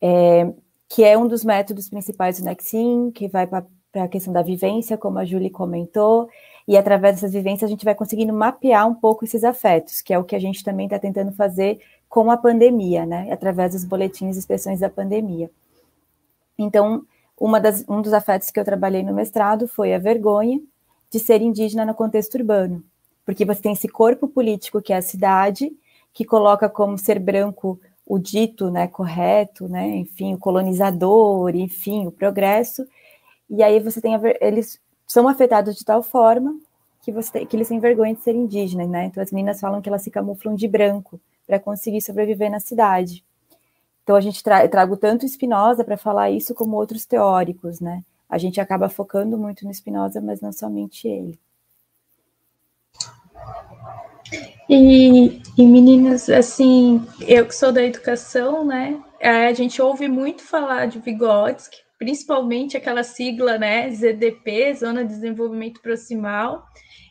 é, 0.00 0.52
que 0.90 1.04
é 1.04 1.16
um 1.16 1.28
dos 1.28 1.44
métodos 1.44 1.88
principais 1.88 2.40
do 2.40 2.44
Nexim, 2.44 3.12
que 3.12 3.28
vai 3.28 3.46
para 3.46 3.64
a 3.94 4.08
questão 4.08 4.32
da 4.32 4.42
vivência, 4.42 4.98
como 4.98 5.20
a 5.20 5.24
Julie 5.24 5.48
comentou, 5.48 6.28
e 6.66 6.76
através 6.76 7.14
dessas 7.14 7.32
vivências 7.32 7.68
a 7.68 7.70
gente 7.70 7.84
vai 7.84 7.94
conseguindo 7.94 8.32
mapear 8.32 8.88
um 8.88 8.94
pouco 8.94 9.24
esses 9.24 9.44
afetos, 9.44 10.02
que 10.02 10.12
é 10.12 10.18
o 10.18 10.24
que 10.24 10.34
a 10.34 10.38
gente 10.40 10.64
também 10.64 10.86
está 10.86 10.98
tentando 10.98 11.30
fazer 11.30 11.80
com 12.08 12.28
a 12.28 12.36
pandemia, 12.36 13.06
né, 13.06 13.30
através 13.30 13.72
dos 13.72 13.84
boletins 13.84 14.34
e 14.34 14.40
expressões 14.40 14.80
da 14.80 14.90
pandemia. 14.90 15.48
Então, 16.58 17.04
uma 17.38 17.60
das, 17.60 17.84
um 17.88 18.02
dos 18.02 18.12
afetos 18.12 18.50
que 18.50 18.58
eu 18.58 18.64
trabalhei 18.64 19.04
no 19.04 19.14
mestrado 19.14 19.68
foi 19.68 19.94
a 19.94 19.98
vergonha 19.98 20.60
de 21.08 21.20
ser 21.20 21.40
indígena 21.40 21.86
no 21.86 21.94
contexto 21.94 22.34
urbano. 22.34 22.82
Porque 23.24 23.44
você 23.44 23.62
tem 23.62 23.72
esse 23.74 23.88
corpo 23.88 24.26
político 24.26 24.82
que 24.82 24.92
é 24.92 24.96
a 24.96 25.02
cidade, 25.02 25.70
que 26.12 26.24
coloca 26.24 26.68
como 26.68 26.98
ser 26.98 27.20
branco 27.20 27.80
o 28.10 28.18
dito, 28.18 28.72
né, 28.72 28.88
correto, 28.88 29.68
né, 29.68 29.86
enfim, 29.98 30.34
o 30.34 30.38
colonizador, 30.38 31.54
enfim, 31.54 32.08
o 32.08 32.10
progresso, 32.10 32.84
e 33.48 33.62
aí 33.62 33.78
você 33.78 34.00
tem, 34.00 34.16
a, 34.16 34.20
eles 34.40 34.80
são 35.06 35.28
afetados 35.28 35.76
de 35.76 35.84
tal 35.84 36.02
forma 36.02 36.58
que, 37.02 37.12
você 37.12 37.46
que 37.46 37.54
eles 37.56 37.68
têm 37.68 37.78
vergonha 37.78 38.12
de 38.12 38.20
ser 38.20 38.34
indígenas, 38.34 38.88
né, 38.88 39.04
então 39.04 39.22
as 39.22 39.30
meninas 39.30 39.60
falam 39.60 39.80
que 39.80 39.88
elas 39.88 40.02
se 40.02 40.10
camuflam 40.10 40.56
de 40.56 40.66
branco 40.66 41.20
para 41.46 41.60
conseguir 41.60 42.00
sobreviver 42.00 42.50
na 42.50 42.58
cidade. 42.58 43.24
Então 44.02 44.16
a 44.16 44.20
gente 44.20 44.42
tra 44.42 44.68
trago 44.68 44.96
tanto 44.96 45.28
Spinoza 45.28 45.84
para 45.84 45.96
falar 45.96 46.32
isso 46.32 46.52
como 46.52 46.76
outros 46.76 47.06
teóricos, 47.06 47.78
né, 47.78 48.02
a 48.28 48.38
gente 48.38 48.60
acaba 48.60 48.88
focando 48.88 49.38
muito 49.38 49.64
no 49.64 49.72
Spinoza, 49.72 50.20
mas 50.20 50.40
não 50.40 50.52
somente 50.52 51.06
ele. 51.06 51.38
E, 54.72 55.42
e 55.58 55.66
meninas, 55.66 56.30
assim, 56.30 57.04
eu 57.26 57.44
que 57.44 57.52
sou 57.52 57.72
da 57.72 57.82
educação, 57.82 58.64
né? 58.64 59.02
A 59.20 59.52
gente 59.52 59.82
ouve 59.82 60.06
muito 60.06 60.44
falar 60.44 60.86
de 60.86 61.00
Vygotsky, 61.00 61.78
principalmente 61.98 62.76
aquela 62.76 63.02
sigla, 63.02 63.58
né? 63.58 63.90
ZDP, 63.90 64.72
Zona 64.74 65.04
de 65.04 65.12
Desenvolvimento 65.12 65.82
Proximal. 65.82 66.64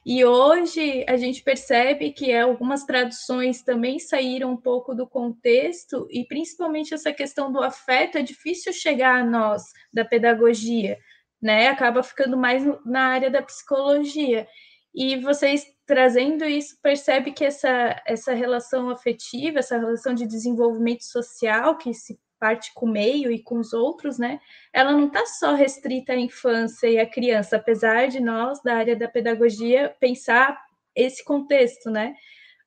E 0.06 0.24
hoje 0.24 1.04
a 1.06 1.17
gente 1.17 1.43
percebe 1.43 2.13
que 2.13 2.34
algumas 2.34 2.86
traduções 2.86 3.62
também 3.62 4.00
saíram 4.00 4.54
um 4.54 4.58
pouco 4.58 4.95
do 4.95 5.06
contexto, 5.06 6.08
e 6.10 6.24
principalmente 6.24 6.93
essa 6.93 7.12
questão 7.12 7.52
do 7.52 7.62
afeto 7.62 8.17
é 8.17 8.22
difícil 8.22 8.72
chegar 8.72 9.19
a 9.19 9.26
nós, 9.26 9.63
da 9.91 10.06
pedagogia, 10.06 10.98
né? 11.41 11.67
Acaba 11.67 12.02
ficando 12.04 12.38
mais 12.38 12.63
na 12.86 13.02
área 13.02 13.30
da 13.30 13.41
psicologia. 13.41 14.48
E 14.95 15.17
vocês 15.17 15.65
trazendo 15.89 16.45
isso, 16.45 16.78
percebe 16.84 17.32
que 17.32 17.43
essa, 17.43 17.99
essa 18.06 18.32
relação 18.32 18.91
afetiva, 18.91 19.58
essa 19.58 19.75
relação 19.75 20.13
de 20.13 20.28
desenvolvimento 20.28 21.04
social 21.04 21.80
que 21.80 21.95
se 21.95 22.19
parte 22.39 22.71
com 22.75 22.86
o 22.86 22.91
meio 22.91 23.32
e 23.32 23.41
com 23.41 23.58
os 23.58 23.73
outros, 23.73 24.19
né? 24.19 24.39
Ela 24.71 24.91
não 24.91 25.08
está 25.08 25.25
só 25.25 25.56
restrita 25.56 26.13
à 26.13 26.15
infância 26.15 26.86
e 26.88 26.99
à 26.99 27.10
criança, 27.10 27.56
apesar 27.56 28.08
de 28.08 28.19
nós, 28.19 28.62
da 28.62 28.75
área 28.75 28.95
da 28.95 29.08
pedagogia, 29.08 29.91
pensar 29.99 30.63
esse 30.95 31.25
contexto, 31.25 31.89
né? 31.89 32.13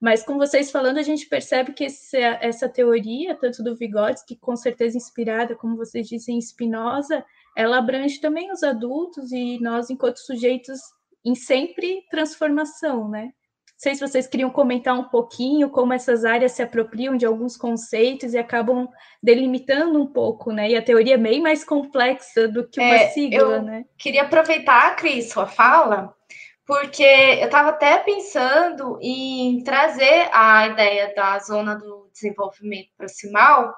Mas 0.01 0.25
com 0.25 0.37
vocês 0.37 0.73
falando, 0.73 0.99
a 0.99 1.03
gente 1.03 1.27
percebe 1.27 1.75
que 1.75 1.85
esse, 1.85 2.17
essa 2.17 2.69
teoria, 2.69 3.37
tanto 3.37 3.63
do 3.63 3.77
Vygotsky, 3.77 4.35
com 4.35 4.57
certeza 4.57 4.97
inspirada, 4.97 5.55
como 5.55 5.77
vocês 5.77 6.09
dizem, 6.09 6.39
em 6.39 6.41
Spinoza, 6.41 7.25
ela 7.57 7.79
abrange 7.79 8.21
também 8.21 8.51
os 8.51 8.65
adultos 8.65 9.31
e 9.31 9.61
nós, 9.61 9.91
enquanto 9.91 10.17
sujeitos 10.17 10.81
em 11.25 11.35
sempre 11.35 12.05
transformação, 12.11 13.09
né? 13.09 13.33
Não 13.83 13.85
sei 13.85 13.95
se 13.97 14.01
vocês 14.01 14.29
queriam 14.29 14.49
comentar 14.49 14.95
um 14.97 15.09
pouquinho 15.09 15.69
como 15.69 15.93
essas 15.93 16.25
áreas 16.25 16.53
se 16.53 16.63
apropriam 16.63 17.17
de 17.17 17.27
alguns 17.27 17.57
conceitos 17.57 18.33
e 18.33 18.39
acabam 18.39 18.89
delimitando 19.21 20.01
um 20.01 20.07
pouco, 20.07 20.53
né? 20.53 20.71
E 20.71 20.77
a 20.77 20.83
teoria 20.83 21.15
é 21.15 21.19
bem 21.19 21.41
mais 21.41 21.65
complexa 21.65 22.47
do 22.47 22.69
que 22.69 22.79
uma 22.81 22.95
é, 22.95 23.09
sigla, 23.09 23.57
eu 23.57 23.63
né? 23.63 23.85
Queria 23.99 24.23
aproveitar, 24.23 24.95
Cris, 24.95 25.33
sua 25.33 25.47
fala, 25.47 26.15
porque 26.65 27.03
eu 27.03 27.47
estava 27.47 27.71
até 27.71 27.99
pensando 27.99 28.99
em 29.03 29.63
trazer 29.65 30.29
a 30.33 30.69
ideia 30.69 31.13
da 31.15 31.39
zona 31.41 31.75
do 31.75 32.09
desenvolvimento 32.13 32.89
proximal, 32.97 33.75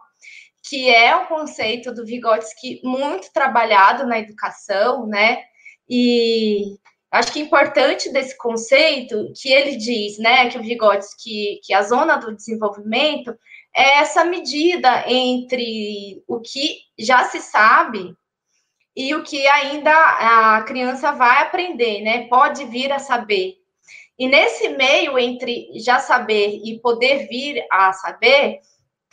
que 0.69 0.89
é 0.95 1.17
um 1.17 1.27
conceito 1.27 1.95
do 1.95 2.05
Vygotsky 2.05 2.81
muito 2.85 3.33
trabalhado 3.33 4.07
na 4.07 4.19
educação, 4.19 5.07
né? 5.07 5.43
E 5.89 6.77
Acho 7.15 7.33
que 7.33 7.39
é 7.39 7.43
importante 7.43 8.13
desse 8.13 8.37
conceito 8.37 9.33
que 9.41 9.49
ele 9.49 9.77
diz, 9.77 10.19
né, 10.19 10.51
que 10.51 10.59
o 10.59 10.61
Vygotsky, 10.61 11.23
que, 11.23 11.61
que 11.63 11.73
a 11.73 11.81
zona 11.83 12.17
do 12.17 12.35
desenvolvimento 12.35 13.33
é 13.73 13.99
essa 13.99 14.25
medida 14.25 15.05
entre 15.07 16.25
o 16.27 16.41
que 16.41 16.79
já 16.99 17.23
se 17.27 17.39
sabe 17.41 18.17
e 18.97 19.15
o 19.15 19.23
que 19.23 19.47
ainda 19.47 19.93
a 19.93 20.63
criança 20.63 21.13
vai 21.13 21.43
aprender, 21.43 22.01
né? 22.03 22.27
Pode 22.27 22.65
vir 22.65 22.91
a 22.91 22.99
saber. 22.99 23.59
E 24.19 24.27
nesse 24.27 24.71
meio 24.71 25.17
entre 25.17 25.71
já 25.77 26.01
saber 26.01 26.63
e 26.65 26.81
poder 26.81 27.29
vir 27.29 27.65
a 27.71 27.93
saber, 27.93 28.59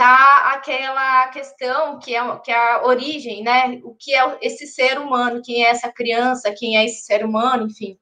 tá 0.01 0.53
aquela 0.55 1.27
questão 1.27 1.99
que 1.99 2.15
é, 2.15 2.39
que 2.39 2.51
é 2.51 2.57
a 2.57 2.83
origem, 2.87 3.43
né? 3.43 3.79
O 3.83 3.93
que 3.93 4.15
é 4.15 4.37
esse 4.41 4.65
ser 4.65 4.97
humano, 4.97 5.43
quem 5.45 5.63
é 5.63 5.69
essa 5.69 5.91
criança, 5.91 6.51
quem 6.51 6.75
é 6.75 6.83
esse 6.83 7.05
ser 7.05 7.23
humano, 7.23 7.67
enfim. 7.67 7.99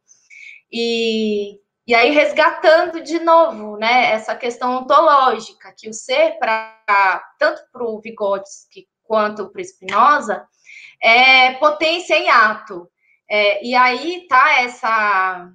E, 0.71 1.59
e 1.85 1.93
aí 1.93 2.11
resgatando 2.11 3.01
de 3.03 3.19
novo, 3.19 3.75
né, 3.75 4.13
essa 4.13 4.33
questão 4.33 4.77
ontológica, 4.77 5.73
que 5.77 5.89
o 5.89 5.93
ser, 5.93 6.39
para 6.39 7.21
tanto 7.37 7.63
para 7.69 7.83
o 7.83 7.99
Vygotsky 7.99 8.87
quanto 9.03 9.49
para 9.51 9.61
Spinoza, 9.61 10.47
é 11.03 11.51
potência 11.55 12.15
em 12.15 12.29
ato. 12.29 12.89
É, 13.29 13.61
e 13.61 13.75
aí 13.75 14.25
tá 14.29 14.61
essa 14.61 15.51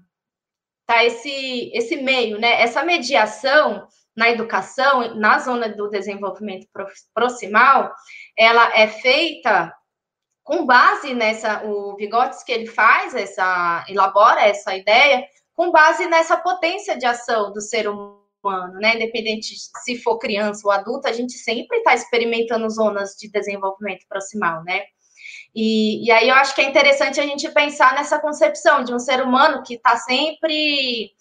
tá 0.87 1.03
esse 1.03 1.71
esse 1.73 1.97
meio, 1.97 2.39
né? 2.39 2.61
Essa 2.61 2.85
mediação 2.85 3.89
na 4.17 4.31
educação, 4.31 5.15
na 5.17 5.39
zona 5.39 5.69
do 5.69 5.89
desenvolvimento 5.89 6.67
proximal, 7.13 7.93
ela 8.37 8.77
é 8.79 8.87
feita 8.87 9.75
com 10.45 10.67
base 10.67 11.15
nessa, 11.15 11.65
o 11.65 11.97
Vygotsky 11.97 12.53
ele 12.53 12.67
faz 12.67 13.15
essa, 13.15 13.85
elabora 13.89 14.43
essa 14.43 14.77
ideia 14.77 15.27
com 15.55 15.71
base 15.71 16.07
nessa 16.07 16.37
potência 16.37 16.99
de 16.99 17.07
ação 17.07 17.53
do 17.53 17.61
ser 17.61 17.89
humano, 17.89 18.75
né? 18.75 18.97
Independente 18.97 19.55
se 19.83 19.97
for 20.03 20.19
criança 20.19 20.63
ou 20.67 20.71
adulto, 20.71 21.09
a 21.09 21.13
gente 21.13 21.33
sempre 21.33 21.79
está 21.79 21.95
experimentando 21.95 22.69
zonas 22.69 23.15
de 23.19 23.31
desenvolvimento 23.31 24.05
proximal, 24.09 24.63
né? 24.65 24.83
E, 25.55 26.07
e, 26.07 26.11
aí 26.11 26.29
eu 26.29 26.35
acho 26.35 26.55
que 26.55 26.61
é 26.61 26.69
interessante 26.69 27.21
a 27.21 27.27
gente 27.27 27.49
pensar 27.53 27.95
nessa 27.95 28.19
concepção 28.19 28.83
de 28.83 28.93
um 28.93 28.99
ser 28.99 29.23
humano 29.23 29.63
que 29.63 29.75
está 29.75 29.97
sempre 29.97 31.13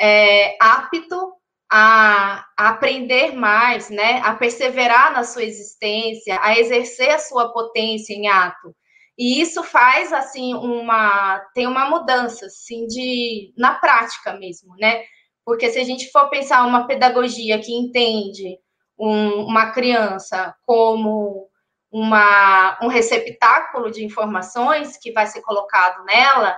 é, 0.00 0.56
apto 0.60 1.34
a, 1.76 2.46
aprender 2.56 3.34
mais, 3.34 3.90
né? 3.90 4.20
A 4.22 4.32
perseverar 4.34 5.12
na 5.12 5.24
sua 5.24 5.42
existência, 5.42 6.38
a 6.40 6.56
exercer 6.56 7.10
a 7.10 7.18
sua 7.18 7.52
potência 7.52 8.14
em 8.14 8.28
ato. 8.28 8.72
E 9.18 9.40
isso 9.40 9.60
faz 9.64 10.12
assim 10.12 10.54
uma 10.54 11.40
tem 11.52 11.66
uma 11.66 11.90
mudança 11.90 12.46
assim 12.46 12.86
de 12.86 13.52
na 13.58 13.74
prática 13.74 14.34
mesmo, 14.34 14.76
né? 14.76 15.02
Porque 15.44 15.68
se 15.68 15.80
a 15.80 15.84
gente 15.84 16.12
for 16.12 16.30
pensar 16.30 16.64
uma 16.64 16.86
pedagogia 16.86 17.58
que 17.58 17.72
entende 17.74 18.56
um, 18.96 19.42
uma 19.44 19.72
criança 19.72 20.54
como 20.64 21.48
uma, 21.90 22.78
um 22.82 22.88
receptáculo 22.88 23.90
de 23.90 24.04
informações 24.04 24.96
que 24.96 25.10
vai 25.10 25.26
ser 25.26 25.42
colocado 25.42 26.04
nela, 26.04 26.56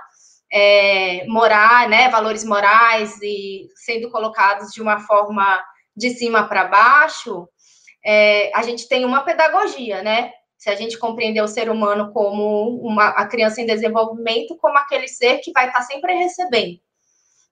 é, 0.51 1.25
morar, 1.27 1.89
né, 1.89 2.09
valores 2.09 2.43
morais 2.43 3.19
e 3.21 3.67
sendo 3.75 4.09
colocados 4.09 4.71
de 4.71 4.81
uma 4.81 4.99
forma 4.99 5.63
de 5.95 6.11
cima 6.11 6.47
para 6.47 6.65
baixo, 6.65 7.47
é, 8.05 8.51
a 8.55 8.61
gente 8.63 8.87
tem 8.87 9.03
uma 9.03 9.23
pedagogia, 9.23 10.01
né? 10.01 10.31
Se 10.57 10.69
a 10.69 10.75
gente 10.75 10.97
compreender 10.97 11.41
o 11.41 11.47
ser 11.47 11.69
humano 11.69 12.11
como 12.11 12.79
uma 12.81 13.09
a 13.09 13.27
criança 13.27 13.61
em 13.61 13.65
desenvolvimento, 13.65 14.57
como 14.57 14.77
aquele 14.77 15.07
ser 15.07 15.39
que 15.39 15.51
vai 15.51 15.67
estar 15.67 15.81
sempre 15.81 16.13
recebendo. 16.13 16.79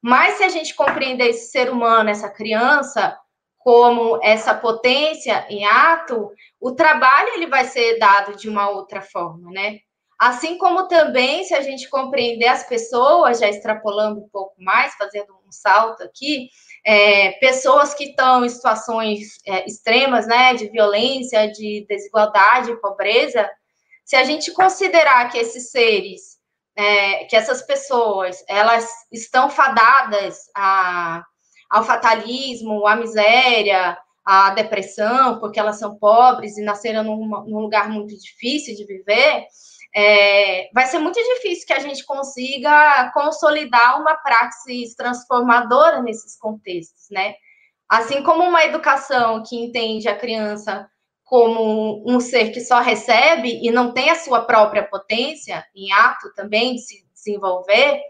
Mas 0.02 0.36
se 0.36 0.44
a 0.44 0.50
gente 0.50 0.74
compreender 0.76 1.30
esse 1.30 1.52
ser 1.52 1.70
humano, 1.70 2.10
essa 2.10 2.30
criança, 2.30 3.18
como 3.58 4.20
essa 4.22 4.54
potência 4.54 5.46
em 5.50 5.66
ato, 5.66 6.32
o 6.62 6.72
trabalho 6.74 7.30
ele 7.30 7.48
vai 7.48 7.66
ser 7.66 7.98
dado 7.98 8.36
de 8.36 8.48
uma 8.48 8.70
outra 8.70 9.02
forma, 9.02 9.52
né? 9.52 9.80
Assim 10.20 10.58
como 10.58 10.88
também, 10.88 11.44
se 11.44 11.54
a 11.54 11.62
gente 11.62 11.90
compreender 11.90 12.48
as 12.48 12.68
pessoas, 12.68 13.40
já 13.40 13.50
extrapolando 13.50 14.22
um 14.22 14.30
pouco 14.30 14.56
mais, 14.58 14.96
fazendo 14.96 15.34
um 15.46 15.52
salto 15.52 16.04
aqui, 16.04 16.50
é, 16.86 17.32
pessoas 17.34 17.94
que 17.94 18.06
estão 18.06 18.46
em 18.46 18.50
situações 18.50 19.40
é, 19.46 19.66
extremas, 19.66 20.26
né, 20.28 20.54
de 20.54 20.70
violência, 20.70 21.52
de 21.52 21.86
desigualdade, 21.90 22.80
pobreza, 22.80 23.50
se 24.06 24.16
a 24.16 24.24
gente 24.24 24.52
considerar 24.52 25.30
que 25.30 25.38
esses 25.38 25.72
seres, 25.72 26.38
é, 26.76 27.26
que 27.26 27.36
essas 27.36 27.62
pessoas, 27.64 28.44
elas 28.48 28.88
estão 29.12 29.50
fadadas 29.50 30.50
a 30.56 31.24
ao 31.70 31.84
fatalismo, 31.84 32.86
à 32.88 32.96
miséria, 32.96 33.98
à 34.24 34.52
depressão, 34.52 35.40
porque 35.40 35.60
elas 35.60 35.78
são 35.78 35.98
pobres 35.98 36.58
e 36.58 36.64
nasceram 36.64 37.04
num, 37.04 37.28
num 37.28 37.60
lugar 37.60 37.90
muito 37.90 38.18
difícil 38.18 38.76
de 38.76 38.86
viver, 38.86 39.46
é, 39.96 40.70
vai 40.74 40.86
ser 40.88 41.00
muito 41.00 41.16
difícil 41.16 41.66
que 41.66 41.74
a 41.74 41.80
gente 41.80 42.04
consiga 42.04 43.10
consolidar 43.14 44.02
uma 44.02 44.14
praxis 44.16 44.94
transformadora 44.94 46.02
nesses 46.02 46.38
contextos, 46.38 47.08
né? 47.10 47.36
Assim 47.88 48.22
como 48.22 48.44
uma 48.44 48.66
educação 48.66 49.42
que 49.42 49.56
entende 49.56 50.10
a 50.10 50.18
criança 50.18 50.86
como 51.24 52.04
um 52.06 52.20
ser 52.20 52.52
que 52.52 52.60
só 52.60 52.82
recebe 52.82 53.62
e 53.64 53.72
não 53.72 53.94
tem 53.94 54.10
a 54.10 54.16
sua 54.16 54.42
própria 54.42 54.84
potência 54.84 55.66
em 55.74 55.92
ato 55.94 56.34
também 56.36 56.76
de 56.76 56.82
se 56.82 57.06
desenvolver, 57.14 58.02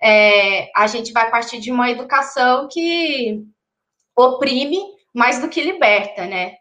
é, 0.00 0.70
a 0.74 0.86
gente 0.86 1.12
vai 1.12 1.28
partir 1.28 1.58
de 1.58 1.72
uma 1.72 1.90
educação 1.90 2.68
que 2.70 3.42
oprime 4.16 4.80
mais 5.12 5.40
do 5.40 5.48
que 5.48 5.60
liberta, 5.60 6.24
né? 6.24 6.54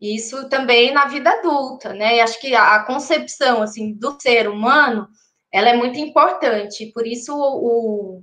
Isso 0.00 0.48
também 0.48 0.92
na 0.92 1.06
vida 1.06 1.30
adulta, 1.30 1.92
né? 1.92 2.20
Acho 2.20 2.40
que 2.40 2.54
a, 2.54 2.82
concepção 2.84 3.62
assim 3.62 3.92
do 3.92 4.18
ser 4.20 4.48
humano 4.48 5.08
ela 5.52 5.68
é 5.68 5.76
muito 5.76 5.98
importante. 5.98 6.90
Por 6.92 7.06
isso 7.06 7.34
o, 7.36 8.22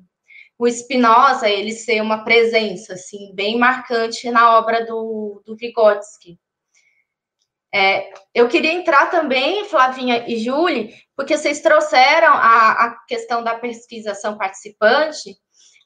o 0.58 0.68
Spinoza 0.68 1.48
ele 1.48 1.72
ser 1.72 2.02
uma 2.02 2.24
presença 2.24 2.94
assim 2.94 3.32
bem 3.36 3.60
marcante 3.60 4.30
na 4.32 4.58
obra 4.58 4.86
do, 4.86 5.42
do 5.46 5.56
Vygotsky. 5.56 6.40
É, 7.74 8.12
eu 8.34 8.48
queria 8.48 8.72
entrar 8.72 9.12
também, 9.12 9.66
Flavinha 9.66 10.26
e 10.28 10.38
Júlia, 10.40 10.90
porque 11.16 11.38
vocês 11.38 11.62
trouxeram 11.62 12.34
a, 12.34 12.72
a 12.72 13.06
questão 13.06 13.44
da 13.44 13.56
pesquisação 13.56 14.38
participante. 14.38 15.38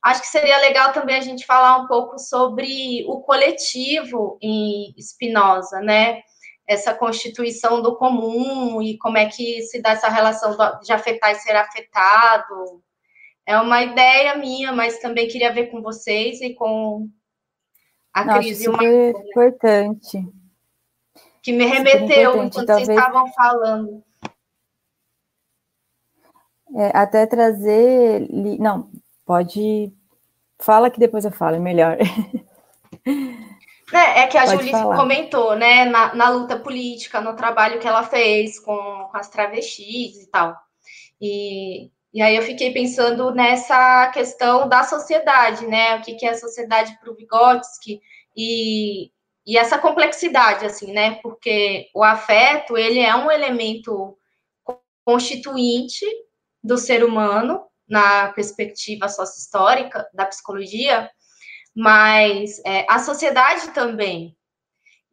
Acho 0.03 0.21
que 0.21 0.27
seria 0.27 0.57
legal 0.57 0.91
também 0.93 1.15
a 1.15 1.21
gente 1.21 1.45
falar 1.45 1.77
um 1.77 1.87
pouco 1.87 2.17
sobre 2.17 3.05
o 3.07 3.21
coletivo 3.21 4.37
em 4.41 4.95
Spinoza, 4.99 5.79
né? 5.79 6.21
Essa 6.67 6.93
constituição 6.93 7.81
do 7.81 7.95
comum 7.95 8.81
e 8.81 8.97
como 8.97 9.17
é 9.17 9.27
que 9.27 9.61
se 9.63 9.81
dá 9.81 9.91
essa 9.91 10.09
relação 10.09 10.57
de 10.81 10.91
afetar 10.91 11.31
e 11.31 11.35
ser 11.35 11.55
afetado. 11.55 12.81
É 13.45 13.59
uma 13.59 13.83
ideia 13.83 14.35
minha, 14.37 14.71
mas 14.71 14.99
também 14.99 15.27
queria 15.27 15.53
ver 15.53 15.67
com 15.67 15.81
vocês 15.81 16.41
e 16.41 16.53
com 16.55 17.07
a 18.13 18.25
Nossa, 18.25 18.39
Cris 18.39 18.61
e 18.61 18.69
o 18.69 18.71
Marcos. 18.71 19.21
importante 19.29 20.25
que 21.41 21.51
me 21.51 21.65
remeteu 21.65 22.43
enquanto 22.43 22.65
talvez... 22.65 22.87
vocês 22.87 22.97
estavam 22.97 23.27
falando. 23.33 24.03
É, 26.75 26.97
até 26.97 27.25
trazer. 27.25 28.27
Não, 28.59 28.89
pode. 29.25 29.91
Fala 30.59 30.89
que 30.89 30.99
depois 30.99 31.25
eu 31.25 31.31
falo, 31.31 31.55
é 31.55 31.59
melhor. 31.59 31.97
É, 33.93 34.21
é 34.21 34.27
que 34.27 34.37
a 34.37 34.45
Julie 34.45 34.71
comentou, 34.71 35.55
né, 35.55 35.83
na, 35.85 36.15
na, 36.15 36.29
luta 36.29 36.57
política, 36.57 37.19
no 37.19 37.35
trabalho 37.35 37.79
que 37.79 37.87
ela 37.87 38.03
fez 38.03 38.57
com, 38.57 38.75
com 39.11 39.17
as 39.17 39.29
travestis 39.29 40.23
e 40.23 40.27
tal. 40.27 40.55
E, 41.19 41.91
e 42.13 42.21
aí 42.21 42.35
eu 42.35 42.41
fiquei 42.41 42.71
pensando 42.71 43.31
nessa 43.31 44.07
questão 44.13 44.67
da 44.67 44.83
sociedade, 44.83 45.67
né? 45.67 45.95
O 45.95 46.01
que, 46.01 46.15
que 46.15 46.25
é 46.25 46.29
a 46.31 46.37
sociedade 46.37 46.97
para 46.99 47.11
o 47.11 47.15
Vygotsky 47.15 48.01
e, 48.35 49.11
e 49.45 49.57
essa 49.57 49.77
complexidade, 49.77 50.65
assim, 50.65 50.91
né? 50.91 51.19
Porque 51.21 51.89
o 51.93 52.03
afeto, 52.03 52.77
ele 52.77 52.99
é 52.99 53.15
um 53.15 53.29
elemento 53.29 54.17
constituinte 55.05 56.05
do 56.63 56.77
ser 56.77 57.03
humano, 57.03 57.63
na 57.91 58.29
perspectiva 58.29 59.09
sócio-histórica 59.09 60.09
da 60.13 60.25
psicologia, 60.25 61.11
mas 61.75 62.61
é, 62.65 62.85
a 62.89 62.99
sociedade 62.99 63.71
também. 63.71 64.33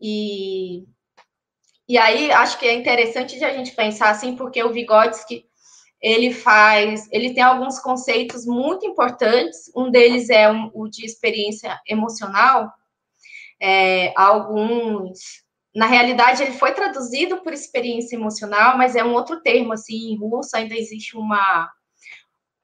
E, 0.00 0.84
e 1.88 1.98
aí, 1.98 2.30
acho 2.30 2.56
que 2.56 2.66
é 2.66 2.74
interessante 2.74 3.36
de 3.36 3.44
a 3.44 3.52
gente 3.52 3.72
pensar 3.72 4.10
assim, 4.10 4.36
porque 4.36 4.62
o 4.62 4.72
Vygotsky, 4.72 5.44
ele 6.00 6.32
faz, 6.32 7.08
ele 7.10 7.34
tem 7.34 7.42
alguns 7.42 7.80
conceitos 7.80 8.46
muito 8.46 8.86
importantes, 8.86 9.72
um 9.74 9.90
deles 9.90 10.30
é 10.30 10.48
um, 10.48 10.70
o 10.72 10.86
de 10.88 11.04
experiência 11.04 11.80
emocional, 11.84 12.72
é, 13.60 14.12
alguns. 14.16 15.18
Na 15.74 15.86
realidade, 15.86 16.44
ele 16.44 16.52
foi 16.52 16.72
traduzido 16.72 17.38
por 17.42 17.52
experiência 17.52 18.14
emocional, 18.14 18.78
mas 18.78 18.94
é 18.94 19.02
um 19.02 19.14
outro 19.14 19.40
termo, 19.42 19.72
assim, 19.72 20.12
em 20.12 20.16
russo 20.16 20.56
ainda 20.56 20.76
existe 20.76 21.16
uma, 21.16 21.68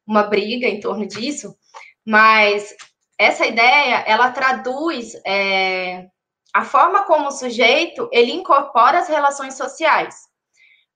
uma 0.06 0.24
briga 0.24 0.66
em 0.66 0.80
torno 0.80 1.06
disso, 1.06 1.56
mas 2.04 2.74
essa 3.18 3.46
ideia, 3.46 4.04
ela 4.06 4.30
traduz 4.30 5.14
é, 5.26 6.06
a 6.52 6.64
forma 6.64 7.04
como 7.04 7.28
o 7.28 7.32
sujeito, 7.32 8.08
ele 8.12 8.32
incorpora 8.32 8.98
as 8.98 9.08
relações 9.08 9.56
sociais, 9.56 10.16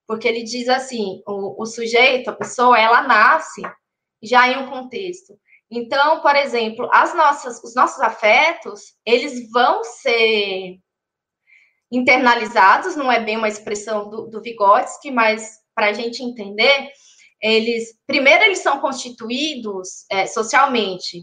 porque 0.07 0.27
ele 0.27 0.43
diz 0.43 0.69
assim, 0.69 1.23
o, 1.27 1.63
o 1.63 1.67
sujeito, 1.67 2.31
a 2.31 2.35
pessoa, 2.35 2.79
ela 2.79 3.03
nasce 3.03 3.63
já 4.23 4.49
em 4.49 4.59
um 4.59 4.71
contexto, 4.71 5.39
então, 5.71 6.21
por 6.21 6.35
exemplo, 6.35 6.89
as 6.93 7.15
nossas, 7.15 7.63
os 7.63 7.75
nossos 7.75 8.01
afetos, 8.01 8.95
eles 9.05 9.51
vão 9.51 9.85
ser 9.85 10.79
internalizados, 11.91 12.97
não 12.97 13.11
é 13.13 13.21
bem 13.21 13.37
uma 13.37 13.49
expressão 13.49 14.09
do, 14.09 14.27
do 14.29 14.41
Vygotsky, 14.41 15.11
mas 15.11 15.59
para 15.75 15.89
a 15.89 15.93
gente 15.93 16.23
entender, 16.23 16.91
eles, 17.41 17.95
primeiro, 18.07 18.45
eles 18.45 18.59
são 18.59 18.81
constituídos 18.81 20.05
é, 20.11 20.27
socialmente. 20.27 21.23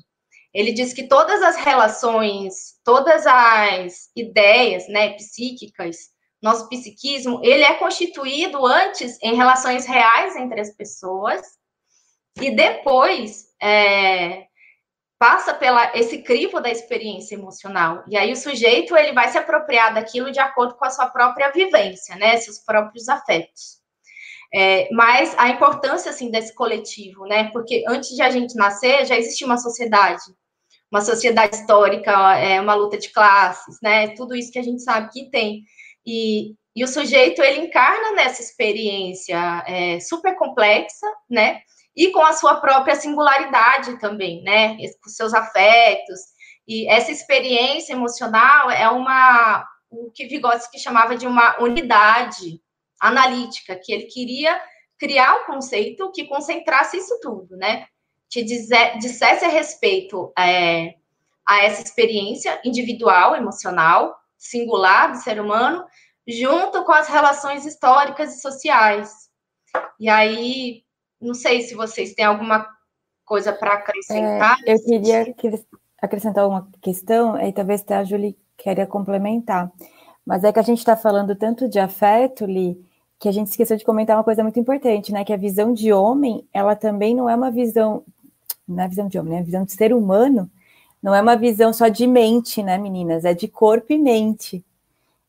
Ele 0.54 0.72
diz 0.72 0.94
que 0.94 1.08
todas 1.08 1.42
as 1.44 1.58
relações, 1.58 2.80
todas 2.84 3.28
as 3.28 4.10
ideias, 4.16 4.88
né, 4.88 5.14
psíquicas, 5.14 5.98
nosso 6.42 6.70
psiquismo, 6.70 7.42
ele 7.44 7.64
é 7.64 7.74
constituído 7.74 8.66
antes 8.66 9.18
em 9.22 9.36
relações 9.36 9.86
reais 9.86 10.36
entre 10.36 10.62
as 10.62 10.70
pessoas, 10.76 11.42
e 12.40 12.52
depois 12.52 13.48
é, 13.62 14.46
passa 15.18 15.54
pela 15.54 15.98
esse 15.98 16.22
crivo 16.22 16.60
da 16.60 16.70
experiência 16.70 17.36
emocional. 17.36 18.04
E 18.08 18.18
aí 18.18 18.32
o 18.32 18.38
sujeito 18.38 18.96
ele 18.96 19.14
vai 19.14 19.30
se 19.30 19.38
apropriar 19.38 19.94
daquilo 19.94 20.32
de 20.32 20.40
acordo 20.40 20.76
com 20.76 20.86
a 20.86 20.90
sua 20.90 21.08
própria 21.08 21.52
vivência, 21.52 22.16
né, 22.16 22.38
seus 22.38 22.60
próprios 22.60 23.10
afetos. 23.10 23.85
É, 24.54 24.88
mas 24.94 25.36
a 25.38 25.50
importância 25.50 26.12
assim 26.12 26.32
desse 26.32 26.54
coletivo, 26.54 27.26
né? 27.26 27.50
Porque 27.52 27.84
antes 27.88 28.10
de 28.10 28.22
a 28.22 28.30
gente 28.30 28.56
nascer 28.56 29.06
já 29.06 29.18
existia 29.18 29.48
uma 29.48 29.58
sociedade, 29.58 30.24
uma 30.92 31.02
sociedade 31.02 31.56
histórica, 31.56 32.38
é, 32.38 32.60
uma 32.62 32.74
luta 32.74 32.98
de 32.98 33.12
classes, 33.12 33.78
né? 33.82 34.10
Tudo 34.10 34.36
isso 34.36 34.52
que 34.52 34.60
a 34.60 34.64
gente 34.64 34.82
sabe 34.82 35.10
que 35.12 35.30
tem. 35.30 35.64
E, 36.06 36.54
e 36.76 36.84
o 36.84 36.88
sujeito 36.88 37.42
ele 37.42 37.66
encarna 37.68 38.14
nessa 38.14 38.42
experiência 38.42 39.64
é, 39.68 40.00
super 40.00 40.36
complexa, 40.38 41.08
né? 41.30 41.62
e 41.96 42.12
com 42.12 42.22
a 42.22 42.34
sua 42.34 42.60
própria 42.60 42.96
singularidade 42.96 43.98
também, 44.00 44.44
né? 44.44 44.76
Com 45.02 45.10
seus 45.10 45.34
afetos. 45.34 46.20
E 46.68 46.88
essa 46.90 47.12
experiência 47.12 47.94
emocional 47.94 48.70
é 48.70 48.90
uma 48.90 49.66
o 49.90 50.12
que 50.12 50.28
Vygotsky 50.28 50.78
chamava 50.78 51.16
de 51.16 51.26
uma 51.26 51.62
unidade 51.62 52.60
analítica, 53.08 53.76
que 53.76 53.92
ele 53.94 54.06
queria 54.06 54.60
criar 54.98 55.42
um 55.42 55.46
conceito 55.46 56.12
que 56.12 56.26
concentrasse 56.26 56.98
isso 56.98 57.20
tudo, 57.22 57.56
né? 57.58 57.86
Que 58.30 58.44
dizer, 58.44 58.98
dissesse 58.98 59.46
a 59.46 59.50
respeito 59.50 60.32
é, 60.38 60.96
a 61.46 61.64
essa 61.64 61.82
experiência 61.82 62.60
individual, 62.64 63.36
emocional, 63.36 64.16
singular 64.38 65.12
do 65.12 65.18
ser 65.18 65.40
humano, 65.40 65.86
junto 66.28 66.84
com 66.84 66.92
as 66.92 67.08
relações 67.08 67.66
históricas 67.66 68.36
e 68.36 68.42
sociais. 68.42 69.30
E 70.00 70.10
aí, 70.10 70.84
não 71.22 71.34
sei 71.34 71.62
se 71.62 71.76
vocês 71.76 72.14
têm 72.14 72.26
alguma 72.26 72.68
coisa 73.26 73.54
para 73.54 73.74
acrescentar. 73.74 74.58
É, 74.66 74.74
eu 74.74 74.84
queria 74.84 75.36
acrescentar 76.02 76.48
uma 76.48 76.70
questão, 76.82 77.40
e 77.40 77.52
talvez 77.52 77.84
a 77.90 78.04
Julie 78.04 78.38
queria 78.58 78.86
complementar. 78.86 79.72
Mas 80.26 80.44
é 80.44 80.52
que 80.52 80.60
a 80.60 80.64
gente 80.64 80.80
está 80.80 80.96
falando 80.96 81.36
tanto 81.36 81.70
de 81.70 81.80
afeto, 81.80 82.46
Li, 82.46 82.84
que 83.20 83.30
a 83.30 83.32
gente 83.32 83.48
esqueceu 83.48 83.78
de 83.78 83.86
comentar 83.86 84.18
uma 84.18 84.24
coisa 84.24 84.44
muito 84.44 84.60
importante, 84.60 85.12
né? 85.12 85.24
Que 85.24 85.34
a 85.34 85.38
visão 85.38 85.74
de 85.74 85.92
homem, 85.94 86.46
ela 86.54 86.76
também 86.76 87.16
não 87.16 87.30
é 87.30 87.36
uma 87.36 87.52
visão, 87.52 88.04
não 88.68 88.84
é 88.84 88.88
visão 88.88 89.08
de 89.08 89.18
homem, 89.18 89.34
né? 89.34 89.40
A 89.40 89.44
visão 89.44 89.64
de 89.66 89.72
ser 89.72 89.94
humano 89.94 90.50
não 91.02 91.14
é 91.14 91.22
uma 91.22 91.36
visão 91.36 91.72
só 91.72 91.88
de 91.88 92.08
mente, 92.08 92.64
né, 92.64 92.78
meninas? 92.78 93.26
É 93.26 93.34
de 93.34 93.48
corpo 93.48 93.94
e 93.94 93.98
mente. 93.98 94.66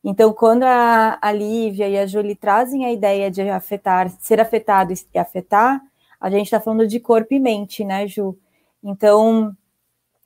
Então, 0.03 0.33
quando 0.33 0.63
a, 0.63 1.19
a 1.21 1.33
Lívia 1.33 1.89
e 1.89 1.99
a 1.99 2.07
Julie 2.07 2.37
trazem 2.37 2.87
a 2.87 2.93
ideia 2.93 3.31
de 3.31 3.43
afetar, 3.43 4.09
ser 4.21 4.41
afetado 4.41 4.93
e 4.93 5.19
afetar, 5.19 5.83
a 6.21 6.31
gente 6.31 6.45
está 6.47 6.61
falando 6.61 6.87
de 6.87 7.01
corpo 7.01 7.35
e 7.35 7.41
mente, 7.41 7.85
né, 7.85 8.07
Ju? 8.07 8.39
Então, 8.83 9.55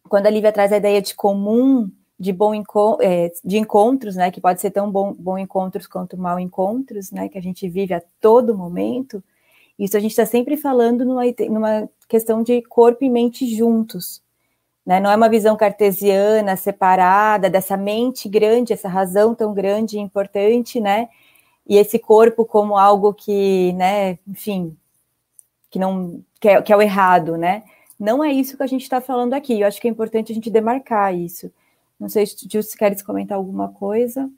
quando 0.09 0.27
a 0.27 0.31
Lívia 0.31 0.53
traz 0.53 0.73
a 0.73 0.77
ideia 0.77 1.01
de 1.01 1.15
comum, 1.15 1.91
de 2.21 2.35
bom 2.35 2.53
é, 3.01 3.33
de 3.43 3.57
encontros, 3.57 4.15
né, 4.15 4.31
que 4.31 4.43
pode 4.43 4.61
ser 4.61 4.71
tão 4.71 4.91
bom, 4.91 5.15
bom 5.19 5.39
encontros 5.39 5.87
quanto 5.87 6.19
mal 6.19 6.39
encontros, 6.39 7.11
né, 7.11 7.31
que 7.31 7.39
a 7.39 7.43
gente 7.43 7.67
vive 7.67 7.95
a 7.95 8.03
todo 8.21 8.55
momento, 8.55 9.25
isso 9.79 9.97
a 9.97 10.01
gente 10.01 10.11
está 10.11 10.27
sempre 10.27 10.59
falando 10.59 11.03
numa, 11.03 11.23
numa 11.49 11.89
questão 12.07 12.43
de 12.43 12.61
corpo 12.61 13.03
e 13.03 13.09
mente 13.09 13.47
juntos. 13.57 14.23
Né? 14.85 15.01
Não 15.01 15.11
é 15.11 15.17
uma 15.17 15.31
visão 15.31 15.57
cartesiana, 15.57 16.57
separada, 16.57 17.49
dessa 17.49 17.79
mente 17.79 18.29
grande, 18.29 18.75
essa 18.75 18.89
razão 18.89 19.35
tão 19.35 19.55
grande 19.55 19.97
e 19.97 20.01
importante, 20.01 20.79
né? 20.81 21.09
E 21.67 21.77
esse 21.79 21.99
corpo 21.99 22.45
como 22.45 22.77
algo 22.77 23.15
que, 23.15 23.73
né, 23.75 24.19
enfim, 24.27 24.77
que 25.71 25.79
não 25.79 26.23
que 26.41 26.49
é, 26.49 26.61
que 26.63 26.73
é 26.73 26.77
o 26.77 26.83
errado, 26.83 27.37
né? 27.37 27.63
Não 27.99 28.25
é 28.25 28.33
isso 28.33 28.57
que 28.57 28.63
a 28.63 28.67
gente 28.67 28.83
está 28.83 29.01
falando 29.01 29.35
aqui. 29.35 29.61
Eu 29.61 29.67
acho 29.67 29.81
que 29.81 29.87
é 29.87 29.91
importante 29.91 30.33
a 30.33 30.35
gente 30.35 30.51
demarcar 30.51 31.15
isso. 31.15 31.51
Não 32.01 32.09
sei 32.09 32.27
se 32.27 32.49
você 32.51 32.79
queres 32.79 33.03
comentar 33.03 33.37
alguma 33.37 33.71
coisa. 33.75 34.33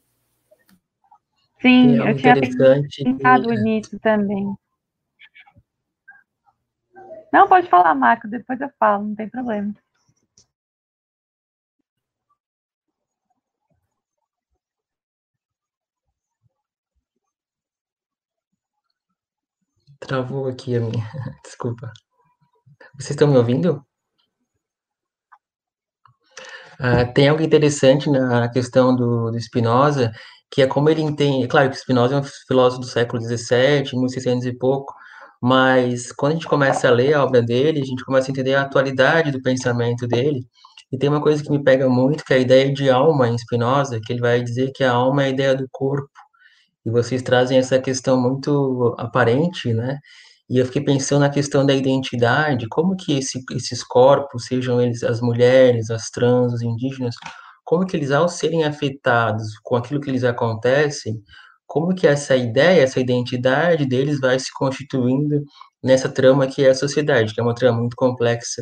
Sim, 1.61 1.95
eu 1.97 2.17
tinha 2.17 2.35
pensado 2.35 3.55
nisso 3.63 4.01
também. 4.01 4.53
Não, 7.33 7.49
pode 7.49 7.71
falar, 7.71 7.95
Marco, 7.95 8.27
depois 8.27 8.61
eu 8.61 8.69
falo, 8.81 9.05
não 9.05 9.15
tem 9.15 9.29
problema. 9.29 9.73
Travou 20.01 20.49
aqui 20.49 20.75
a 20.75 20.81
minha. 20.81 21.05
Desculpa. 21.45 21.93
Vocês 22.97 23.11
estão 23.11 23.29
me 23.29 23.39
ouvindo? 23.39 23.87
Ah, 26.85 27.05
tem 27.05 27.29
algo 27.29 27.41
interessante 27.43 28.11
na 28.11 28.49
questão 28.49 28.95
do, 28.97 29.31
do 29.31 29.41
Spinoza, 29.41 30.11
que 30.51 30.63
é 30.63 30.67
como 30.67 30.91
ele 30.91 31.01
entende. 31.01 31.45
É 31.45 31.49
claro 31.49 31.71
que 31.71 31.77
Spinoza 31.79 32.17
é 32.17 32.19
um 32.19 32.25
filósofo 32.49 32.81
do 32.81 32.89
século 32.89 33.23
XVII, 33.23 33.93
1600 33.93 34.47
e 34.47 34.53
pouco, 34.53 34.93
mas 35.41 36.11
quando 36.11 36.33
a 36.33 36.35
gente 36.35 36.49
começa 36.49 36.89
a 36.89 36.91
ler 36.91 37.15
a 37.15 37.23
obra 37.25 37.41
dele, 37.41 37.81
a 37.81 37.85
gente 37.85 38.05
começa 38.05 38.31
a 38.31 38.33
entender 38.33 38.57
a 38.57 38.63
atualidade 38.63 39.31
do 39.31 39.41
pensamento 39.41 40.09
dele. 40.09 40.45
E 40.93 40.99
tem 40.99 41.09
uma 41.09 41.23
coisa 41.23 41.41
que 41.43 41.51
me 41.53 41.63
pega 41.63 41.89
muito, 41.89 42.25
que 42.25 42.35
é 42.35 42.37
a 42.39 42.41
ideia 42.41 42.73
de 42.73 42.91
alma 42.91 43.29
em 43.29 43.39
Spinoza, 43.39 44.01
que 44.05 44.13
ele 44.13 44.21
vai 44.21 44.43
dizer 44.43 44.73
que 44.75 44.83
a 44.83 44.93
alma 44.93 45.23
é 45.23 45.27
a 45.27 45.31
ideia 45.31 45.55
do 45.55 45.69
corpo 45.71 46.11
e 46.85 46.91
vocês 46.91 47.23
trazem 47.23 47.59
essa 47.59 47.79
questão 47.79 48.21
muito 48.21 48.95
aparente, 48.99 49.73
né? 49.73 49.99
E 50.53 50.59
eu 50.59 50.67
fiquei 50.67 50.85
pensando 50.85 51.21
na 51.21 51.31
questão 51.31 51.65
da 51.65 51.73
identidade, 51.75 52.69
como 52.69 52.95
que 52.95 53.15
esse, 53.15 53.43
esses 53.53 53.83
corpos, 53.83 54.45
sejam 54.45 54.83
eles 54.83 55.03
as 55.03 55.23
mulheres, 55.23 55.89
as 55.91 56.11
trans, 56.11 56.53
os 56.53 56.61
indígenas, 56.61 57.15
como 57.65 57.87
que 57.87 57.97
eles, 57.97 58.11
ao 58.11 58.29
serem 58.29 58.63
afetados 58.63 59.59
com 59.63 59.77
aquilo 59.77 59.99
que 59.99 60.11
lhes 60.11 60.25
acontece, 60.25 61.11
como 61.67 61.95
que 61.95 62.07
essa 62.07 62.37
ideia, 62.37 62.83
essa 62.83 63.01
identidade 63.01 63.87
deles 63.87 64.21
vai 64.21 64.39
se 64.39 64.53
constituindo 64.53 65.43
nessa 65.83 66.11
trama 66.11 66.47
que 66.47 66.63
é 66.67 66.71
a 66.71 66.75
sociedade, 66.75 67.33
que 67.35 67.41
é 67.41 67.43
uma 67.43 67.55
trama 67.55 67.81
muito 67.81 67.97
complexa, 67.97 68.61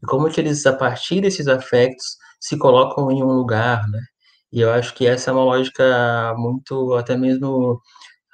e 0.00 0.06
como 0.06 0.30
que 0.30 0.40
eles, 0.40 0.64
a 0.64 0.72
partir 0.72 1.20
desses 1.22 1.48
afetos, 1.48 2.04
se 2.40 2.56
colocam 2.56 3.10
em 3.10 3.20
um 3.20 3.32
lugar, 3.32 3.88
né? 3.88 4.00
E 4.52 4.60
eu 4.60 4.70
acho 4.72 4.94
que 4.94 5.06
essa 5.06 5.30
é 5.30 5.34
uma 5.34 5.44
lógica 5.44 6.34
muito, 6.36 6.94
até 6.94 7.16
mesmo, 7.16 7.80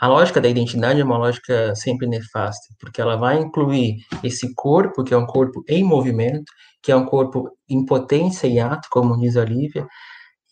a 0.01 0.07
lógica 0.07 0.41
da 0.41 0.49
identidade 0.49 1.01
é 1.01 1.05
uma 1.05 1.19
lógica 1.19 1.75
sempre 1.75 2.07
nefasta, 2.07 2.75
porque 2.79 3.01
ela 3.01 3.17
vai 3.17 3.39
incluir 3.39 3.97
esse 4.23 4.55
corpo, 4.55 5.03
que 5.03 5.13
é 5.13 5.17
um 5.17 5.27
corpo 5.27 5.65
em 5.69 5.83
movimento, 5.83 6.53
que 6.83 6.93
é 6.93 6.97
um 6.97 7.05
corpo 7.05 7.51
em 7.69 7.85
potência 7.85 8.47
e 8.47 8.61
ato, 8.61 8.89
como 8.91 9.19
diz 9.19 9.37
a 9.37 9.45
Lívia, 9.45 9.87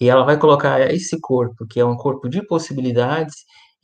e 0.00 0.08
ela 0.08 0.24
vai 0.24 0.38
colocar 0.38 0.80
esse 0.92 1.18
corpo, 1.20 1.66
que 1.66 1.80
é 1.80 1.84
um 1.84 1.96
corpo 1.96 2.28
de 2.28 2.44
possibilidades, 2.46 3.34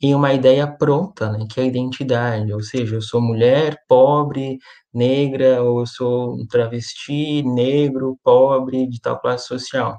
em 0.01 0.13
uma 0.13 0.33
ideia 0.33 0.67
pronta, 0.67 1.31
né, 1.31 1.45
que 1.49 1.61
é 1.61 1.63
a 1.63 1.65
identidade, 1.67 2.53
ou 2.53 2.61
seja, 2.61 2.95
eu 2.95 3.01
sou 3.01 3.21
mulher, 3.21 3.77
pobre, 3.87 4.57
negra, 4.93 5.63
ou 5.63 5.79
eu 5.79 5.87
sou 5.87 6.33
um 6.35 6.45
travesti, 6.45 7.41
negro, 7.43 8.19
pobre, 8.21 8.85
de 8.87 8.99
tal 8.99 9.19
classe 9.19 9.47
social. 9.47 9.97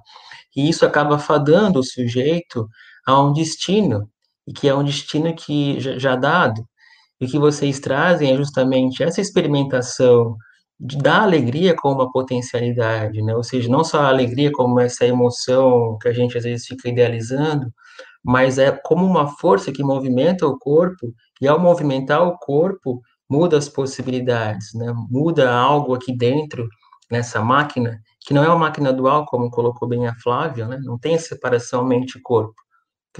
E 0.54 0.68
isso 0.68 0.84
acaba 0.84 1.18
fadando 1.18 1.80
o 1.80 1.84
sujeito 1.84 2.68
a 3.06 3.18
um 3.20 3.32
destino, 3.32 4.08
e 4.46 4.52
que 4.52 4.68
é 4.68 4.74
um 4.74 4.84
destino 4.84 5.34
que 5.34 5.80
já, 5.80 5.98
já 5.98 6.16
dado. 6.16 6.64
E 7.20 7.26
que 7.26 7.38
vocês 7.38 7.80
trazem 7.80 8.32
é 8.32 8.36
justamente 8.36 9.02
essa 9.02 9.20
experimentação 9.20 10.36
de 10.78 10.98
dar 10.98 11.22
alegria 11.22 11.74
como 11.76 11.94
uma 11.94 12.12
potencialidade, 12.12 13.22
né? 13.22 13.34
Ou 13.34 13.42
seja, 13.44 13.68
não 13.68 13.84
só 13.84 14.00
a 14.02 14.08
alegria 14.08 14.50
como 14.52 14.80
essa 14.80 15.06
emoção 15.06 15.96
que 16.00 16.08
a 16.08 16.12
gente 16.12 16.36
às 16.36 16.44
vezes 16.44 16.66
fica 16.66 16.88
idealizando, 16.88 17.72
mas 18.24 18.58
é 18.58 18.72
como 18.72 19.06
uma 19.06 19.28
força 19.38 19.72
que 19.72 19.82
movimenta 19.82 20.46
o 20.46 20.58
corpo, 20.58 21.14
e 21.40 21.48
ao 21.48 21.60
movimentar 21.60 22.22
o 22.26 22.38
corpo, 22.38 23.00
muda 23.30 23.56
as 23.56 23.68
possibilidades, 23.68 24.74
né? 24.74 24.92
Muda 25.10 25.52
algo 25.52 25.94
aqui 25.94 26.16
dentro 26.16 26.68
nessa 27.10 27.40
máquina 27.42 28.00
que 28.24 28.32
não 28.32 28.42
é 28.42 28.48
uma 28.48 28.58
máquina 28.58 28.92
dual, 28.92 29.26
como 29.26 29.50
colocou 29.50 29.86
bem 29.86 30.06
a 30.06 30.14
Flávia, 30.14 30.66
né? 30.66 30.78
não 30.82 30.98
tem 30.98 31.18
separação 31.18 31.84
mente-corpo. 31.84 32.54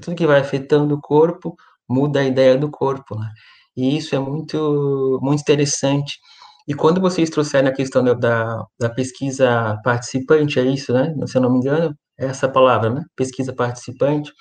Tudo 0.01 0.17
que 0.17 0.27
vai 0.27 0.41
afetando 0.41 0.95
o 0.95 1.01
corpo 1.01 1.55
muda 1.89 2.21
a 2.21 2.25
ideia 2.25 2.57
do 2.57 2.71
corpo. 2.71 3.19
Né? 3.19 3.31
E 3.77 3.97
isso 3.97 4.15
é 4.15 4.19
muito, 4.19 5.19
muito 5.23 5.41
interessante. 5.41 6.19
E 6.67 6.75
quando 6.75 7.01
vocês 7.01 7.29
trouxeram 7.31 7.69
a 7.69 7.73
questão 7.73 8.03
da, 8.03 8.65
da 8.79 8.91
pesquisa 8.91 9.79
participante, 9.85 10.59
é 10.59 10.63
isso, 10.63 10.93
né? 10.93 11.15
Se 11.27 11.37
eu 11.37 11.43
não 11.43 11.53
me 11.53 11.59
engano, 11.59 11.95
é 12.19 12.27
essa 12.27 12.49
palavra, 12.49 12.89
né? 12.89 13.05
Pesquisa 13.15 13.53
participante. 13.55 14.33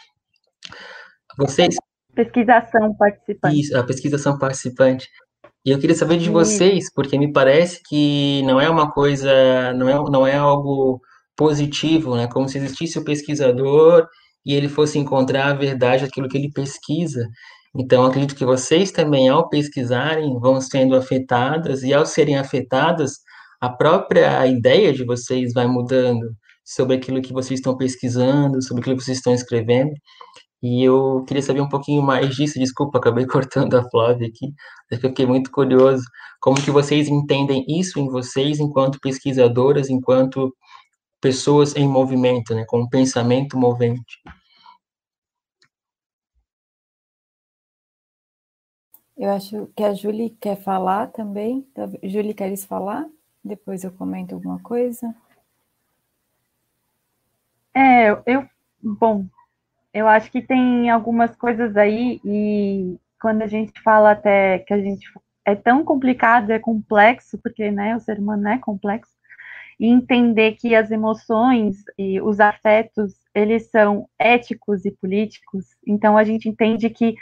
Vocês. 1.37 1.75
Pesquisação 2.15 2.95
participante. 2.95 3.59
Isso, 3.59 3.77
a 3.77 3.83
pesquisação 3.83 4.37
participante. 4.37 5.07
E 5.65 5.71
eu 5.71 5.79
queria 5.79 5.95
saber 5.95 6.17
de 6.17 6.29
vocês, 6.29 6.91
porque 6.93 7.17
me 7.17 7.31
parece 7.31 7.81
que 7.87 8.41
não 8.43 8.59
é 8.59 8.69
uma 8.69 8.91
coisa, 8.91 9.73
não 9.73 9.89
é, 9.89 10.11
não 10.11 10.27
é 10.27 10.35
algo 10.35 11.01
positivo, 11.35 12.15
né? 12.15 12.27
Como 12.27 12.47
se 12.47 12.57
existisse 12.57 12.99
o 12.99 13.03
pesquisador 13.03 14.07
e 14.45 14.53
ele 14.53 14.69
fosse 14.69 14.97
encontrar 14.99 15.47
a 15.47 15.53
verdade 15.53 16.05
daquilo 16.05 16.27
que 16.27 16.37
ele 16.37 16.51
pesquisa. 16.51 17.27
Então, 17.75 18.05
acredito 18.05 18.35
que 18.35 18.45
vocês 18.45 18.91
também, 18.91 19.29
ao 19.29 19.49
pesquisarem, 19.49 20.39
vão 20.39 20.61
sendo 20.61 20.95
afetadas, 20.95 21.83
e 21.83 21.93
ao 21.93 22.05
serem 22.05 22.37
afetadas, 22.37 23.19
a 23.59 23.69
própria 23.69 24.45
ideia 24.47 24.93
de 24.93 25.05
vocês 25.05 25.53
vai 25.53 25.67
mudando 25.67 26.35
sobre 26.65 26.95
aquilo 26.95 27.21
que 27.21 27.33
vocês 27.33 27.59
estão 27.59 27.75
pesquisando, 27.77 28.61
sobre 28.61 28.81
aquilo 28.81 28.97
que 28.97 29.03
vocês 29.03 29.17
estão 29.17 29.33
escrevendo. 29.33 29.93
E 30.61 30.83
eu 30.83 31.25
queria 31.27 31.41
saber 31.43 31.61
um 31.61 31.69
pouquinho 31.69 32.01
mais 32.01 32.35
disso. 32.35 32.59
Desculpa, 32.59 32.97
acabei 32.97 33.25
cortando 33.27 33.75
a 33.75 33.83
Flávia 33.89 34.27
aqui, 34.27 34.53
porque 34.89 35.05
eu 35.05 35.09
fiquei 35.09 35.25
muito 35.25 35.51
curioso. 35.51 36.03
Como 36.41 36.61
que 36.61 36.71
vocês 36.71 37.07
entendem 37.09 37.65
isso 37.67 37.99
em 37.99 38.07
vocês, 38.09 38.59
enquanto 38.59 38.99
pesquisadoras, 39.01 39.89
enquanto 39.89 40.53
pessoas 41.23 41.73
em 41.73 41.87
movimento, 41.87 42.53
né, 42.53 42.65
com 42.65 42.81
um 42.81 42.89
pensamento 42.89 43.57
movente? 43.57 44.21
Eu 49.15 49.29
acho 49.29 49.67
que 49.73 49.83
a 49.83 49.93
Julie 49.93 50.31
quer 50.31 50.57
falar 50.61 51.07
também. 51.07 51.65
Julie, 52.03 52.33
queres 52.33 52.65
falar? 52.65 53.07
Depois 53.41 53.85
eu 53.85 53.91
comento 53.91 54.35
alguma 54.35 54.59
coisa. 54.59 55.15
É, 57.73 58.11
eu, 58.25 58.45
bom, 58.81 59.25
eu 59.93 60.09
acho 60.09 60.29
que 60.29 60.41
tem 60.41 60.89
algumas 60.89 61.33
coisas 61.37 61.77
aí, 61.77 62.19
e 62.25 62.99
quando 63.21 63.43
a 63.43 63.47
gente 63.47 63.79
fala 63.81 64.11
até 64.11 64.59
que 64.59 64.73
a 64.73 64.81
gente 64.81 65.07
é 65.45 65.55
tão 65.55 65.85
complicado, 65.85 66.51
é 66.51 66.59
complexo, 66.59 67.37
porque 67.37 67.71
né, 67.71 67.95
o 67.95 67.99
ser 68.01 68.19
humano 68.19 68.49
é 68.49 68.57
complexo, 68.57 69.12
e 69.79 69.87
entender 69.87 70.53
que 70.53 70.75
as 70.75 70.91
emoções 70.91 71.77
e 71.97 72.21
os 72.21 72.39
afetos, 72.39 73.13
eles 73.33 73.69
são 73.69 74.07
éticos 74.19 74.85
e 74.85 74.91
políticos, 74.91 75.65
então 75.85 76.17
a 76.17 76.23
gente 76.23 76.47
entende 76.47 76.89
que 76.89 77.15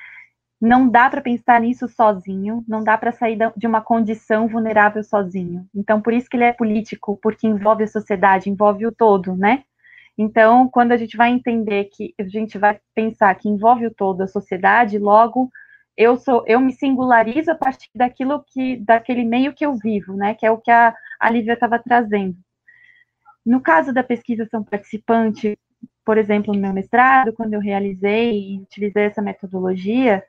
não 0.62 0.88
dá 0.88 1.10
para 1.10 1.22
pensar 1.22 1.60
nisso 1.60 1.88
sozinho, 1.88 2.64
não 2.68 2.84
dá 2.84 2.96
para 2.96 3.12
sair 3.12 3.38
de 3.58 3.66
uma 3.66 3.82
condição 3.82 4.48
vulnerável 4.48 5.04
sozinho. 5.04 5.66
Então, 5.74 6.00
por 6.00 6.14
isso 6.14 6.30
que 6.30 6.38
ele 6.38 6.44
é 6.44 6.54
político, 6.54 7.18
porque 7.20 7.48
envolve 7.48 7.84
a 7.84 7.88
sociedade, 7.88 8.48
envolve 8.48 8.86
o 8.86 8.92
todo, 8.92 9.36
né? 9.36 9.64
Então, 10.16 10.70
quando 10.70 10.92
a 10.92 10.98
gente 10.98 11.18
vai 11.18 11.32
entender 11.32 11.86
que 11.86 12.14
a 12.20 12.24
gente 12.24 12.60
vai 12.60 12.80
pensar 12.94 13.34
que 13.34 13.50
envolve 13.50 13.88
o 13.88 13.94
todo 13.94 14.22
a 14.22 14.28
sociedade, 14.28 15.00
logo 15.00 15.50
eu 15.98 16.16
sou, 16.18 16.44
eu 16.48 16.60
me 16.60 16.74
singularizo 16.74 17.52
a 17.52 17.56
partir 17.56 17.90
daquilo 17.96 18.44
que, 18.48 18.78
daquele 18.78 19.24
meio 19.24 19.54
que 19.54 19.66
eu 19.66 19.76
vivo, 19.76 20.16
né? 20.16 20.36
Que 20.36 20.46
é 20.46 20.52
o 20.52 20.58
que 20.60 20.70
a, 20.70 20.94
a 21.22 21.30
Lívia 21.30 21.54
estava 21.54 21.78
trazendo. 21.78 22.36
No 23.46 23.62
caso 23.62 23.94
da 23.94 24.04
pesquisa 24.04 24.48
são 24.50 24.64
participante, 24.64 25.58
por 26.04 26.18
exemplo, 26.18 26.54
no 26.54 26.60
meu 26.60 26.74
mestrado, 26.74 27.34
quando 27.34 27.54
eu 27.54 27.60
realizei 27.60 28.54
e 28.54 28.60
utilizei 28.60 29.04
essa 29.04 29.22
metodologia, 29.22 30.24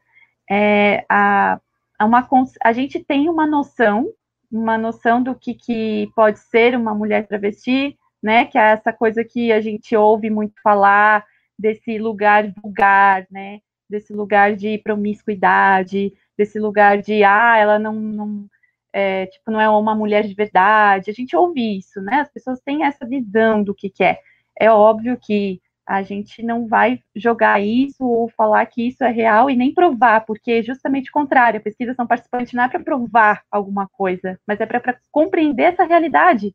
é, 0.51 1.05
a, 1.09 1.59
a, 1.99 2.05
uma, 2.05 2.28
a 2.62 2.72
gente 2.72 3.03
tem 3.03 3.28
uma 3.28 3.47
noção, 3.47 4.12
uma 4.51 4.76
noção 4.76 5.22
do 5.22 5.34
que, 5.34 5.55
que 5.55 6.11
pode 6.14 6.38
ser 6.40 6.76
uma 6.76 6.95
mulher 6.95 7.26
travesti, 7.26 7.99
né? 8.22 8.45
Que 8.45 8.59
é 8.59 8.72
essa 8.72 8.93
coisa 8.93 9.24
que 9.24 9.51
a 9.51 9.61
gente 9.61 9.97
ouve 9.97 10.28
muito 10.28 10.55
falar 10.62 11.24
desse 11.59 11.99
lugar 11.99 12.53
vulgar, 12.62 13.26
né? 13.30 13.61
Desse 13.88 14.12
lugar 14.12 14.55
de 14.57 14.78
promiscuidade, 14.78 16.12
desse 16.36 16.59
lugar 16.59 17.01
de 17.01 17.24
ah, 17.24 17.57
ela 17.59 17.78
não, 17.78 17.95
não 17.95 18.47
é, 18.93 19.26
tipo, 19.26 19.51
não 19.51 19.61
é 19.61 19.68
uma 19.68 19.95
mulher 19.95 20.24
de 20.24 20.34
verdade. 20.34 21.11
A 21.11 21.14
gente 21.14 21.34
ouve 21.36 21.78
isso, 21.78 22.01
né? 22.03 22.20
As 22.20 22.30
pessoas 22.30 22.61
têm 22.61 22.84
essa 22.84 23.07
visão 23.07 23.62
do 23.62 23.74
que, 23.74 23.90
que 23.90 24.05
é. 24.05 24.18
É 24.59 24.70
óbvio 24.70 25.18
que 25.20 25.61
a 25.86 26.03
gente 26.03 26.43
não 26.43 26.66
vai 26.68 27.01
jogar 27.14 27.61
isso 27.61 28.05
ou 28.05 28.28
falar 28.28 28.64
que 28.66 28.86
isso 28.86 29.03
é 29.03 29.11
real 29.11 29.51
e 29.51 29.57
nem 29.57 29.74
provar, 29.74 30.24
porque 30.24 30.53
é 30.53 30.62
justamente 30.62 31.11
o 31.11 31.12
contrário, 31.12 31.59
a 31.59 31.62
pesquisa 31.62 31.95
são 31.95 32.07
participantes 32.07 32.53
não 32.53 32.64
é 32.64 32.68
para 32.68 32.80
provar 32.80 33.43
alguma 33.51 33.88
coisa, 33.88 34.38
mas 34.47 34.61
é 34.61 34.66
para 34.66 34.97
compreender 35.11 35.64
essa 35.64 35.84
realidade 35.84 36.55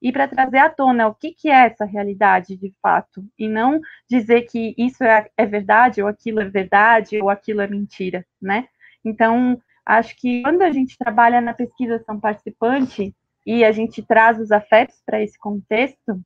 e 0.00 0.12
para 0.12 0.28
trazer 0.28 0.58
à 0.58 0.68
tona 0.70 1.08
o 1.08 1.14
que, 1.14 1.32
que 1.32 1.48
é 1.48 1.66
essa 1.66 1.84
realidade 1.84 2.56
de 2.56 2.72
fato, 2.82 3.24
e 3.38 3.48
não 3.48 3.80
dizer 4.08 4.42
que 4.42 4.74
isso 4.76 5.02
é, 5.04 5.28
é 5.36 5.46
verdade, 5.46 6.02
ou 6.02 6.08
aquilo 6.08 6.40
é 6.40 6.48
verdade, 6.48 7.20
ou 7.20 7.30
aquilo 7.30 7.60
é 7.60 7.66
mentira, 7.66 8.26
né? 8.40 8.68
Então, 9.04 9.60
acho 9.84 10.16
que 10.16 10.42
quando 10.42 10.62
a 10.62 10.72
gente 10.72 10.96
trabalha 10.96 11.40
na 11.40 11.54
pesquisa 11.54 12.02
são 12.04 12.18
participante 12.18 13.14
e 13.46 13.64
a 13.64 13.72
gente 13.72 14.02
traz 14.02 14.40
os 14.40 14.50
afetos 14.50 15.02
para 15.04 15.22
esse 15.22 15.38
contexto, 15.38 16.20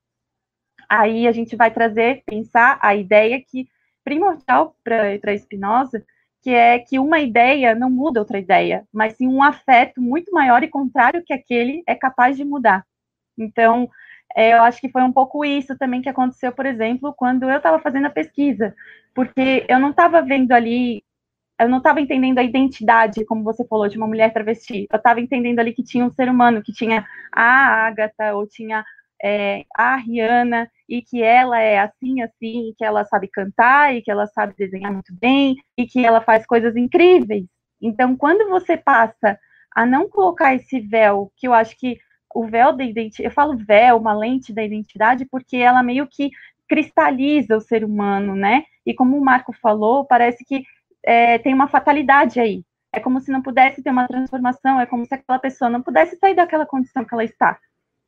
aí 0.88 1.26
a 1.26 1.32
gente 1.32 1.56
vai 1.56 1.70
trazer, 1.70 2.22
pensar 2.24 2.78
a 2.80 2.94
ideia 2.94 3.42
que 3.42 3.68
primordial 4.04 4.74
para 4.82 5.36
Spinoza, 5.36 6.02
que 6.40 6.50
é 6.50 6.78
que 6.78 6.98
uma 6.98 7.18
ideia 7.20 7.74
não 7.74 7.90
muda 7.90 8.20
outra 8.20 8.38
ideia, 8.38 8.86
mas 8.92 9.14
sim 9.14 9.26
um 9.26 9.42
afeto 9.42 10.00
muito 10.00 10.32
maior 10.32 10.62
e 10.62 10.68
contrário 10.68 11.22
que 11.24 11.32
aquele 11.32 11.82
é 11.86 11.94
capaz 11.94 12.36
de 12.36 12.44
mudar. 12.44 12.86
Então, 13.36 13.90
é, 14.36 14.54
eu 14.54 14.62
acho 14.62 14.80
que 14.80 14.88
foi 14.88 15.02
um 15.02 15.12
pouco 15.12 15.44
isso 15.44 15.76
também 15.76 16.00
que 16.00 16.08
aconteceu, 16.08 16.52
por 16.52 16.64
exemplo, 16.64 17.12
quando 17.14 17.50
eu 17.50 17.56
estava 17.56 17.78
fazendo 17.80 18.06
a 18.06 18.10
pesquisa, 18.10 18.74
porque 19.14 19.66
eu 19.68 19.78
não 19.78 19.90
estava 19.90 20.22
vendo 20.22 20.52
ali, 20.52 21.02
eu 21.60 21.68
não 21.68 21.78
estava 21.78 22.00
entendendo 22.00 22.38
a 22.38 22.42
identidade, 22.42 23.24
como 23.24 23.42
você 23.42 23.66
falou, 23.66 23.88
de 23.88 23.96
uma 23.96 24.06
mulher 24.06 24.32
travesti. 24.32 24.86
Eu 24.90 24.96
estava 24.96 25.20
entendendo 25.20 25.58
ali 25.58 25.72
que 25.72 25.82
tinha 25.82 26.04
um 26.04 26.10
ser 26.10 26.28
humano, 26.28 26.62
que 26.62 26.72
tinha 26.72 27.04
a 27.32 27.86
Agatha, 27.86 28.34
ou 28.34 28.46
tinha 28.46 28.84
é, 29.22 29.64
a 29.74 29.96
Rihanna, 29.96 30.70
e 30.88 31.02
que 31.02 31.22
ela 31.22 31.60
é 31.60 31.80
assim, 31.80 32.22
assim, 32.22 32.72
que 32.76 32.84
ela 32.84 33.04
sabe 33.04 33.28
cantar, 33.28 33.94
e 33.94 34.02
que 34.02 34.10
ela 34.10 34.26
sabe 34.26 34.54
desenhar 34.56 34.92
muito 34.92 35.12
bem, 35.20 35.56
e 35.76 35.84
que 35.86 36.04
ela 36.04 36.20
faz 36.20 36.46
coisas 36.46 36.76
incríveis. 36.76 37.44
Então, 37.82 38.16
quando 38.16 38.48
você 38.48 38.76
passa 38.76 39.38
a 39.74 39.84
não 39.84 40.08
colocar 40.08 40.54
esse 40.54 40.80
véu, 40.80 41.32
que 41.36 41.48
eu 41.48 41.52
acho 41.52 41.76
que 41.76 41.98
o 42.34 42.46
véu 42.46 42.72
da 42.72 42.84
identidade, 42.84 43.28
eu 43.28 43.32
falo 43.32 43.56
véu, 43.56 43.96
uma 43.96 44.14
lente 44.14 44.52
da 44.52 44.62
identidade, 44.62 45.24
porque 45.24 45.56
ela 45.56 45.82
meio 45.82 46.06
que 46.06 46.30
cristaliza 46.68 47.56
o 47.56 47.60
ser 47.60 47.84
humano, 47.84 48.36
né? 48.36 48.64
E 48.84 48.94
como 48.94 49.16
o 49.16 49.24
Marco 49.24 49.52
falou, 49.52 50.04
parece 50.04 50.44
que 50.44 50.62
é, 51.04 51.38
tem 51.38 51.54
uma 51.54 51.68
fatalidade 51.68 52.40
aí. 52.40 52.64
É 52.92 53.00
como 53.00 53.20
se 53.20 53.30
não 53.30 53.42
pudesse 53.42 53.82
ter 53.82 53.90
uma 53.90 54.08
transformação, 54.08 54.80
é 54.80 54.86
como 54.86 55.04
se 55.04 55.14
aquela 55.14 55.38
pessoa 55.38 55.70
não 55.70 55.82
pudesse 55.82 56.16
sair 56.16 56.34
daquela 56.34 56.66
condição 56.66 57.04
que 57.04 57.14
ela 57.14 57.24
está, 57.24 57.58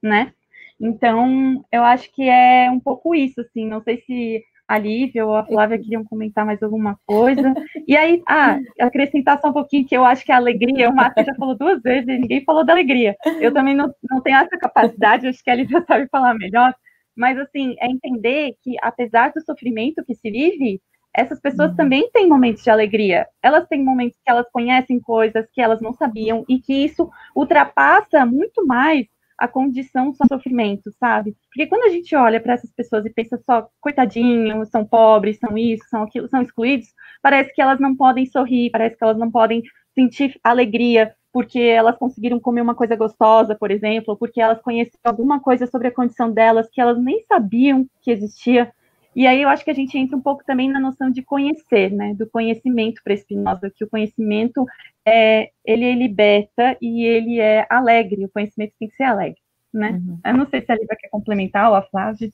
né? 0.02 0.32
Então, 0.80 1.62
eu 1.70 1.84
acho 1.84 2.10
que 2.12 2.28
é 2.28 2.70
um 2.70 2.80
pouco 2.80 3.14
isso, 3.14 3.40
assim, 3.42 3.68
não 3.68 3.82
sei 3.82 4.00
se 4.06 4.42
a 4.66 4.78
Lívia 4.78 5.26
ou 5.26 5.34
a 5.34 5.44
Flávia 5.44 5.78
queriam 5.78 6.04
comentar 6.04 6.46
mais 6.46 6.62
alguma 6.62 6.96
coisa. 7.04 7.52
E 7.88 7.96
aí, 7.96 8.22
ah, 8.26 8.58
acrescentar 8.80 9.40
só 9.40 9.48
um 9.48 9.52
pouquinho, 9.52 9.84
que 9.86 9.96
eu 9.96 10.04
acho 10.04 10.24
que 10.24 10.30
a 10.30 10.36
alegria, 10.36 10.88
o 10.88 10.94
Márcio 10.94 11.24
já 11.24 11.34
falou 11.34 11.56
duas 11.56 11.82
vezes 11.82 12.06
ninguém 12.06 12.44
falou 12.44 12.64
da 12.64 12.72
alegria. 12.72 13.16
Eu 13.40 13.52
também 13.52 13.74
não, 13.74 13.92
não 14.08 14.20
tenho 14.22 14.38
essa 14.38 14.56
capacidade, 14.56 15.26
acho 15.26 15.42
que 15.42 15.50
a 15.50 15.56
Lívia 15.56 15.84
sabe 15.86 16.08
falar 16.08 16.34
melhor, 16.34 16.72
mas, 17.16 17.36
assim, 17.38 17.74
é 17.80 17.86
entender 17.86 18.54
que, 18.62 18.76
apesar 18.80 19.32
do 19.32 19.40
sofrimento 19.42 20.04
que 20.04 20.14
se 20.14 20.30
vive, 20.30 20.80
essas 21.14 21.40
pessoas 21.40 21.70
uhum. 21.70 21.76
também 21.76 22.10
têm 22.12 22.28
momentos 22.28 22.62
de 22.62 22.70
alegria. 22.70 23.26
Elas 23.42 23.66
têm 23.66 23.84
momentos 23.84 24.18
que 24.24 24.30
elas 24.30 24.46
conhecem 24.52 25.00
coisas 25.00 25.46
que 25.52 25.60
elas 25.60 25.80
não 25.80 25.92
sabiam 25.92 26.44
e 26.48 26.60
que 26.60 26.72
isso 26.72 27.10
ultrapassa 27.34 28.24
muito 28.24 28.66
mais 28.66 29.06
a 29.36 29.48
condição 29.48 30.12
só 30.12 30.24
sofrimento, 30.28 30.92
sabe? 31.00 31.34
Porque 31.48 31.66
quando 31.66 31.84
a 31.84 31.88
gente 31.88 32.14
olha 32.14 32.38
para 32.38 32.52
essas 32.52 32.70
pessoas 32.72 33.06
e 33.06 33.10
pensa 33.10 33.38
só, 33.38 33.68
coitadinho, 33.80 34.66
são 34.66 34.84
pobres, 34.84 35.38
são 35.38 35.56
isso, 35.56 35.82
são 35.88 36.02
aquilo, 36.02 36.28
são 36.28 36.42
excluídos, 36.42 36.88
parece 37.22 37.52
que 37.54 37.62
elas 37.62 37.80
não 37.80 37.96
podem 37.96 38.26
sorrir, 38.26 38.70
parece 38.70 38.96
que 38.96 39.02
elas 39.02 39.16
não 39.16 39.30
podem 39.30 39.62
sentir 39.94 40.38
alegria 40.44 41.14
porque 41.32 41.60
elas 41.60 41.96
conseguiram 41.96 42.40
comer 42.40 42.60
uma 42.60 42.74
coisa 42.74 42.96
gostosa, 42.96 43.54
por 43.54 43.70
exemplo, 43.70 44.12
ou 44.12 44.16
porque 44.16 44.40
elas 44.40 44.60
conheceram 44.60 44.98
alguma 45.04 45.40
coisa 45.40 45.66
sobre 45.66 45.88
a 45.88 45.94
condição 45.94 46.30
delas 46.30 46.68
que 46.70 46.80
elas 46.80 47.00
nem 47.00 47.24
sabiam 47.24 47.86
que 48.02 48.10
existia. 48.10 48.72
E 49.14 49.26
aí 49.26 49.42
eu 49.42 49.48
acho 49.48 49.64
que 49.64 49.70
a 49.70 49.74
gente 49.74 49.98
entra 49.98 50.16
um 50.16 50.20
pouco 50.20 50.44
também 50.44 50.70
na 50.70 50.78
noção 50.78 51.10
de 51.10 51.22
conhecer, 51.22 51.90
né, 51.90 52.14
do 52.14 52.28
conhecimento 52.28 53.02
para 53.02 53.16
Spinoza, 53.16 53.70
que 53.74 53.84
o 53.84 53.88
conhecimento 53.88 54.64
é, 55.04 55.50
ele 55.64 55.84
é 55.84 55.94
liberta 55.94 56.76
e 56.80 57.04
ele 57.04 57.40
é 57.40 57.66
alegre, 57.68 58.24
o 58.24 58.30
conhecimento 58.30 58.72
tem 58.78 58.88
que 58.88 58.96
ser 58.96 59.04
alegre, 59.04 59.40
né? 59.72 59.90
Uhum. 59.90 60.18
Eu 60.24 60.36
não 60.36 60.46
sei 60.48 60.60
se 60.60 60.70
a 60.70 60.76
Lívia 60.76 60.96
quer 60.96 61.08
complementar 61.08 61.68
ou 61.68 61.74
a 61.74 61.82
Flávia. 61.82 62.32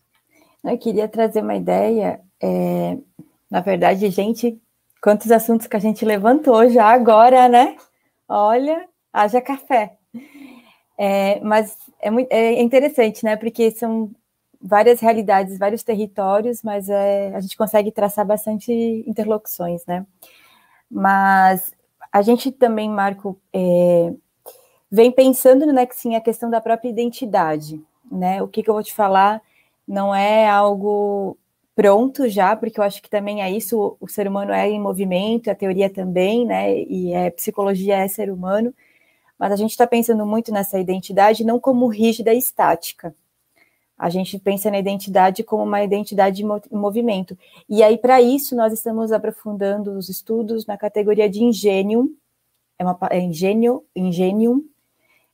Eu 0.63 0.77
queria 0.77 1.09
trazer 1.09 1.41
uma 1.41 1.55
ideia, 1.55 2.21
é, 2.43 2.99
na 3.51 3.61
verdade, 3.61 4.11
gente, 4.11 4.61
quantos 5.03 5.31
assuntos 5.31 5.67
que 5.67 5.77
a 5.77 5.81
gente 5.81 6.05
levantou 6.05 6.69
já 6.69 6.87
agora, 6.87 7.49
né? 7.49 7.77
Olha, 8.29 8.87
haja 9.13 9.41
café. 9.41 9.97
É, 10.99 11.41
mas 11.41 11.77
é, 12.01 12.11
muito, 12.11 12.31
é 12.33 12.61
interessante, 12.61 13.25
né? 13.25 13.37
Porque 13.37 13.71
são 13.71 14.11
várias 14.61 15.01
realidades, 15.01 15.59
vários 15.59 15.83
territórios, 15.83 16.63
mas 16.63 16.89
é, 16.89 17.35
a 17.35 17.41
gente 17.41 17.57
consegue 17.57 17.91
traçar 17.93 18.25
bastante 18.27 18.73
interlocuções, 19.07 19.85
né? 19.87 20.07
Mas 20.91 21.75
a 22.13 22.23
gente 22.23 22.51
também, 22.53 22.89
Marco, 22.89 23.39
é, 23.53 24.13
vem 24.91 25.11
pensando 25.11 25.67
né, 25.67 25.87
que 25.87 25.97
sim, 25.97 26.15
a 26.17 26.21
questão 26.21 26.51
da 26.51 26.61
própria 26.61 26.89
identidade, 26.89 27.83
né? 28.11 28.43
O 28.43 28.49
que, 28.49 28.63
que 28.63 28.71
eu 28.71 28.75
vou 28.75 28.83
te 28.83 28.95
falar 28.95 29.43
não 29.87 30.15
é 30.15 30.49
algo 30.49 31.37
pronto 31.75 32.29
já, 32.29 32.57
porque 32.57 32.81
eu 32.81 32.85
acho 32.85 33.03
que 33.03 33.11
também 33.11 33.43
é 33.43 33.51
isso, 33.51 33.97
o 34.01 34.09
ser 34.09 34.27
humano 34.27 34.53
é 34.53 34.69
em 34.69 34.81
movimento, 34.81 35.51
a 35.51 35.55
teoria 35.55 35.91
também, 35.91 36.47
né? 36.47 36.75
E 36.83 37.15
a 37.15 37.31
psicologia 37.31 37.99
é 37.99 38.09
ser 38.09 38.31
humano, 38.31 38.75
mas 39.39 39.53
a 39.53 39.57
gente 39.57 39.73
está 39.73 39.87
pensando 39.87 40.25
muito 40.27 40.51
nessa 40.53 40.79
identidade 40.79 41.45
não 41.45 41.61
como 41.61 41.87
rígida 41.89 42.33
e 42.33 42.39
estática. 42.39 43.15
A 43.99 44.11
gente 44.11 44.39
pensa 44.39 44.71
na 44.71 44.79
identidade 44.79 45.43
como 45.43 45.63
uma 45.63 45.83
identidade 45.83 46.43
em 46.43 46.77
movimento. 46.77 47.37
E 47.69 47.83
aí, 47.83 47.97
para 47.97 48.21
isso, 48.21 48.55
nós 48.55 48.73
estamos 48.73 49.11
aprofundando 49.11 49.93
os 49.93 50.09
estudos 50.09 50.67
na 50.67 50.77
categoria 50.77 51.29
de 51.31 51.43
ingênio, 51.43 52.15
é, 52.79 52.85
uma, 52.85 52.99
é 53.11 53.19
ingênio, 53.21 53.83
ingênium, 53.95 54.63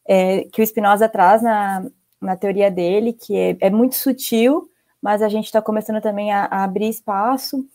é, 0.06 0.42
que 0.44 0.62
o 0.62 0.66
Spinoza 0.66 1.08
traz 1.08 1.42
na, 1.42 1.84
na 2.20 2.36
teoria 2.36 2.70
dele, 2.70 3.12
que 3.12 3.36
é, 3.36 3.56
é 3.60 3.70
muito 3.70 3.96
sutil, 3.96 4.68
mas 5.00 5.22
a 5.22 5.28
gente 5.28 5.46
está 5.46 5.60
começando 5.60 6.00
também 6.00 6.32
a, 6.32 6.44
a 6.44 6.62
abrir 6.62 6.88
espaço, 6.88 7.66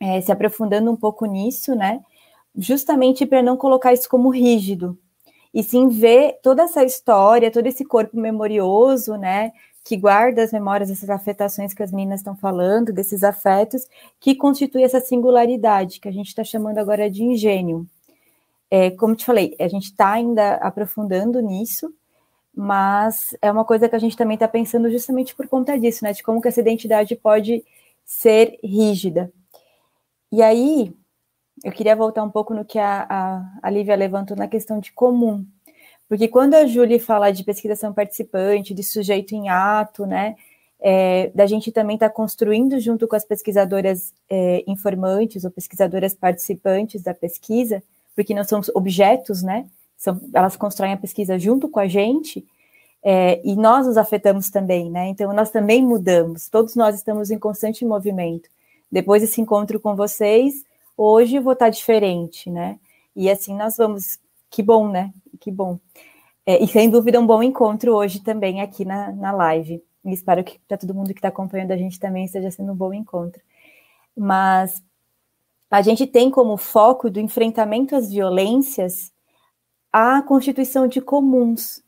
é, 0.00 0.20
se 0.20 0.32
aprofundando 0.32 0.90
um 0.90 0.96
pouco 0.96 1.26
nisso, 1.26 1.74
né? 1.74 2.00
Justamente 2.56 3.26
para 3.26 3.42
não 3.42 3.56
colocar 3.56 3.92
isso 3.92 4.08
como 4.08 4.30
rígido, 4.30 4.98
e 5.52 5.62
sim 5.62 5.88
ver 5.88 6.38
toda 6.42 6.62
essa 6.62 6.84
história, 6.84 7.50
todo 7.50 7.66
esse 7.66 7.84
corpo 7.84 8.16
memorioso, 8.18 9.16
né? 9.16 9.52
Que 9.84 9.96
guarda 9.96 10.42
as 10.42 10.52
memórias 10.52 10.88
dessas 10.88 11.08
afetações 11.08 11.72
que 11.72 11.82
as 11.82 11.92
meninas 11.92 12.20
estão 12.20 12.36
falando, 12.36 12.92
desses 12.92 13.24
afetos, 13.24 13.86
que 14.20 14.34
constitui 14.34 14.82
essa 14.82 15.00
singularidade, 15.00 16.00
que 16.00 16.08
a 16.08 16.12
gente 16.12 16.28
está 16.28 16.44
chamando 16.44 16.78
agora 16.78 17.10
de 17.10 17.22
ingênio. 17.22 17.86
É, 18.70 18.90
como 18.90 19.16
te 19.16 19.24
falei, 19.24 19.56
a 19.58 19.68
gente 19.68 19.84
está 19.84 20.12
ainda 20.12 20.56
aprofundando 20.56 21.40
nisso, 21.40 21.92
mas 22.54 23.36
é 23.40 23.50
uma 23.50 23.64
coisa 23.64 23.88
que 23.88 23.96
a 23.96 23.98
gente 23.98 24.16
também 24.16 24.34
está 24.34 24.48
pensando 24.48 24.90
justamente 24.90 25.34
por 25.34 25.46
conta 25.48 25.78
disso, 25.78 26.04
né? 26.04 26.12
De 26.12 26.22
como 26.22 26.40
que 26.40 26.48
essa 26.48 26.60
identidade 26.60 27.16
pode 27.16 27.64
ser 28.04 28.58
rígida. 28.62 29.32
E 30.30 30.42
aí, 30.42 30.92
eu 31.64 31.72
queria 31.72 31.96
voltar 31.96 32.22
um 32.22 32.30
pouco 32.30 32.54
no 32.54 32.64
que 32.64 32.78
a, 32.78 33.06
a, 33.08 33.58
a 33.62 33.70
Lívia 33.70 33.96
levantou 33.96 34.36
na 34.36 34.48
questão 34.48 34.78
de 34.78 34.92
comum. 34.92 35.46
Porque 36.08 36.26
quando 36.26 36.54
a 36.54 36.66
Júlia 36.66 36.98
fala 36.98 37.30
de 37.30 37.44
pesquisação 37.44 37.92
participante, 37.92 38.72
de 38.74 38.82
sujeito 38.82 39.34
em 39.34 39.48
ato, 39.48 40.06
né? 40.06 40.36
É, 40.80 41.30
da 41.34 41.44
gente 41.44 41.72
também 41.72 41.96
estar 41.96 42.08
tá 42.08 42.14
construindo 42.14 42.78
junto 42.78 43.08
com 43.08 43.16
as 43.16 43.24
pesquisadoras 43.24 44.14
é, 44.30 44.62
informantes 44.66 45.44
ou 45.44 45.50
pesquisadoras 45.50 46.14
participantes 46.14 47.02
da 47.02 47.12
pesquisa, 47.12 47.82
porque 48.14 48.32
não 48.32 48.44
são 48.44 48.60
objetos, 48.74 49.42
né? 49.42 49.66
São, 49.96 50.20
elas 50.32 50.56
constroem 50.56 50.92
a 50.92 50.96
pesquisa 50.96 51.38
junto 51.38 51.68
com 51.68 51.80
a 51.80 51.88
gente, 51.88 52.46
é, 53.02 53.40
e 53.44 53.54
nós 53.56 53.86
nos 53.86 53.96
afetamos 53.96 54.50
também, 54.50 54.90
né? 54.90 55.08
Então, 55.08 55.32
nós 55.32 55.50
também 55.50 55.84
mudamos, 55.84 56.48
todos 56.48 56.74
nós 56.74 56.94
estamos 56.96 57.30
em 57.30 57.38
constante 57.38 57.84
movimento. 57.84 58.48
Depois 58.90 59.22
desse 59.22 59.40
encontro 59.40 59.78
com 59.78 59.94
vocês, 59.94 60.64
hoje 60.96 61.36
eu 61.36 61.42
vou 61.42 61.52
estar 61.52 61.70
diferente, 61.70 62.50
né? 62.50 62.78
E 63.14 63.30
assim 63.30 63.54
nós 63.56 63.76
vamos, 63.76 64.18
que 64.50 64.62
bom, 64.62 64.88
né? 64.88 65.12
Que 65.40 65.50
bom. 65.50 65.78
É, 66.46 66.62
e 66.62 66.66
sem 66.66 66.88
dúvida 66.88 67.20
um 67.20 67.26
bom 67.26 67.42
encontro 67.42 67.94
hoje 67.94 68.22
também 68.22 68.60
aqui 68.60 68.84
na, 68.84 69.12
na 69.12 69.32
live. 69.32 69.82
E 70.04 70.12
espero 70.12 70.42
que 70.42 70.58
para 70.66 70.78
todo 70.78 70.94
mundo 70.94 71.08
que 71.12 71.18
está 71.18 71.28
acompanhando 71.28 71.72
a 71.72 71.76
gente 71.76 72.00
também 72.00 72.24
esteja 72.24 72.50
sendo 72.50 72.72
um 72.72 72.76
bom 72.76 72.92
encontro. 72.92 73.42
Mas 74.16 74.82
a 75.70 75.82
gente 75.82 76.06
tem 76.06 76.30
como 76.30 76.56
foco 76.56 77.10
do 77.10 77.20
enfrentamento 77.20 77.94
às 77.94 78.10
violências 78.10 79.12
a 79.92 80.22
constituição 80.22 80.86
de 80.86 81.00
comuns, 81.00 81.82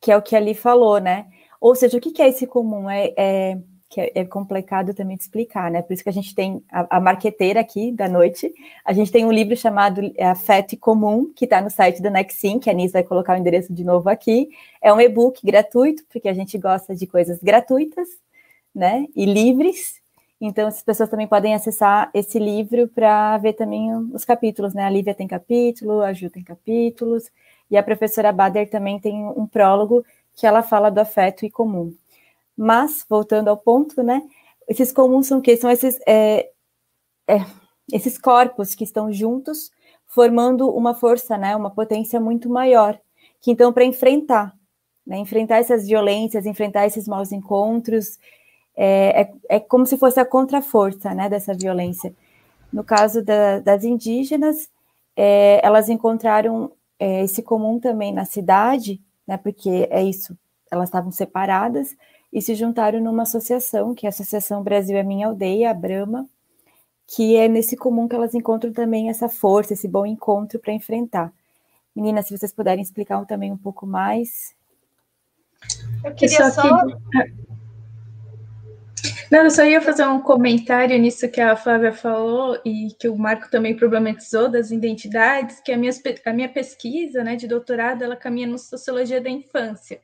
que 0.00 0.12
é 0.12 0.16
o 0.16 0.22
que 0.22 0.36
ali 0.36 0.54
falou, 0.54 0.98
né? 0.98 1.26
Ou 1.60 1.74
seja, 1.74 1.96
o 1.98 2.00
que 2.00 2.20
é 2.22 2.28
esse 2.28 2.46
comum? 2.46 2.90
É, 2.90 3.12
é, 3.16 3.58
que 3.94 4.00
é, 4.00 4.10
é 4.12 4.24
complicado 4.24 4.92
também 4.92 5.16
de 5.16 5.22
explicar, 5.22 5.70
né? 5.70 5.80
Por 5.80 5.92
isso 5.92 6.02
que 6.02 6.08
a 6.08 6.12
gente 6.12 6.34
tem 6.34 6.60
a, 6.68 6.96
a 6.96 7.00
marqueteira 7.00 7.60
aqui 7.60 7.92
da 7.92 8.08
noite. 8.08 8.52
A 8.84 8.92
gente 8.92 9.12
tem 9.12 9.24
um 9.24 9.30
livro 9.30 9.56
chamado 9.56 10.00
é, 10.16 10.26
Afeto 10.26 10.76
Comum, 10.76 11.32
que 11.32 11.44
está 11.44 11.60
no 11.60 11.70
site 11.70 12.02
da 12.02 12.10
Nexim, 12.10 12.58
que 12.58 12.68
a 12.68 12.72
Anis 12.72 12.90
vai 12.90 13.04
colocar 13.04 13.34
o 13.34 13.36
endereço 13.36 13.72
de 13.72 13.84
novo 13.84 14.08
aqui. 14.08 14.48
É 14.82 14.92
um 14.92 15.00
e-book 15.00 15.46
gratuito, 15.46 16.02
porque 16.10 16.28
a 16.28 16.34
gente 16.34 16.58
gosta 16.58 16.92
de 16.92 17.06
coisas 17.06 17.38
gratuitas, 17.40 18.08
né? 18.74 19.06
E 19.14 19.24
livres. 19.24 20.02
Então, 20.40 20.66
as 20.66 20.82
pessoas 20.82 21.08
também 21.08 21.28
podem 21.28 21.54
acessar 21.54 22.10
esse 22.12 22.40
livro 22.40 22.88
para 22.88 23.38
ver 23.38 23.52
também 23.52 23.94
os 24.12 24.24
capítulos, 24.24 24.74
né? 24.74 24.82
A 24.82 24.90
Lívia 24.90 25.14
tem 25.14 25.28
capítulo, 25.28 26.00
a 26.00 26.12
Ju 26.12 26.28
tem 26.28 26.42
capítulos, 26.42 27.30
e 27.70 27.76
a 27.76 27.82
professora 27.82 28.32
Bader 28.32 28.68
também 28.68 28.98
tem 28.98 29.24
um 29.24 29.46
prólogo 29.46 30.04
que 30.34 30.48
ela 30.48 30.64
fala 30.64 30.90
do 30.90 30.98
afeto 30.98 31.46
e 31.46 31.50
comum. 31.50 31.94
Mas, 32.56 33.04
voltando 33.08 33.48
ao 33.48 33.56
ponto, 33.56 34.02
né? 34.02 34.22
Esses 34.68 34.92
comuns 34.92 35.26
são 35.26 35.38
o 35.38 35.42
quê? 35.42 35.56
São 35.56 35.70
esses, 35.70 35.98
é, 36.06 36.50
é, 37.28 37.44
esses 37.92 38.18
corpos 38.18 38.74
que 38.74 38.84
estão 38.84 39.12
juntos, 39.12 39.70
formando 40.06 40.70
uma 40.70 40.94
força, 40.94 41.36
né? 41.36 41.56
Uma 41.56 41.70
potência 41.70 42.20
muito 42.20 42.48
maior. 42.48 42.98
Que 43.40 43.50
então, 43.50 43.72
para 43.72 43.84
enfrentar, 43.84 44.54
né? 45.06 45.18
Enfrentar 45.18 45.58
essas 45.58 45.86
violências, 45.86 46.46
enfrentar 46.46 46.86
esses 46.86 47.08
maus 47.08 47.32
encontros, 47.32 48.18
é, 48.76 49.22
é, 49.22 49.32
é 49.56 49.60
como 49.60 49.86
se 49.86 49.96
fosse 49.96 50.18
a 50.18 50.24
contraforça 50.24 51.14
né, 51.14 51.28
dessa 51.28 51.54
violência. 51.54 52.14
No 52.72 52.82
caso 52.82 53.22
da, 53.22 53.60
das 53.60 53.84
indígenas, 53.84 54.68
é, 55.16 55.60
elas 55.64 55.88
encontraram 55.88 56.72
é, 56.98 57.22
esse 57.22 57.42
comum 57.42 57.78
também 57.78 58.12
na 58.12 58.24
cidade, 58.24 59.00
né, 59.26 59.36
porque 59.36 59.88
é 59.90 60.02
isso, 60.02 60.36
elas 60.70 60.88
estavam 60.88 61.12
separadas 61.12 61.96
e 62.34 62.42
se 62.42 62.56
juntaram 62.56 63.00
numa 63.00 63.22
associação, 63.22 63.94
que 63.94 64.06
é 64.06 64.08
a 64.08 64.10
Associação 64.10 64.60
Brasil 64.60 64.96
é 64.96 65.04
Minha 65.04 65.28
Aldeia, 65.28 65.70
a 65.70 65.74
Brama, 65.74 66.28
que 67.06 67.36
é 67.36 67.46
nesse 67.46 67.76
comum 67.76 68.08
que 68.08 68.16
elas 68.16 68.34
encontram 68.34 68.72
também 68.72 69.08
essa 69.08 69.28
força, 69.28 69.72
esse 69.72 69.86
bom 69.86 70.04
encontro 70.04 70.58
para 70.58 70.72
enfrentar. 70.72 71.32
Meninas, 71.94 72.26
se 72.26 72.36
vocês 72.36 72.52
puderem 72.52 72.82
explicar 72.82 73.24
também 73.24 73.52
um 73.52 73.56
pouco 73.56 73.86
mais. 73.86 74.52
Eu 76.02 76.12
queria 76.12 76.50
só. 76.50 76.84
Que... 76.84 77.53
Não, 79.34 79.42
eu 79.42 79.50
só 79.50 79.64
ia 79.64 79.80
fazer 79.80 80.06
um 80.06 80.20
comentário 80.20 80.96
nisso 80.96 81.28
que 81.28 81.40
a 81.40 81.56
Flávia 81.56 81.92
falou 81.92 82.56
e 82.64 82.94
que 83.00 83.08
o 83.08 83.18
Marco 83.18 83.50
também 83.50 83.76
problematizou 83.76 84.48
das 84.48 84.70
identidades, 84.70 85.58
que 85.58 85.72
a 85.72 85.76
minha, 85.76 85.90
a 86.24 86.32
minha 86.32 86.48
pesquisa 86.48 87.24
né, 87.24 87.34
de 87.34 87.48
doutorado 87.48 88.04
ela 88.04 88.14
caminha 88.14 88.46
no 88.46 88.56
sociologia 88.56 89.20
da 89.20 89.28
infância. 89.28 90.00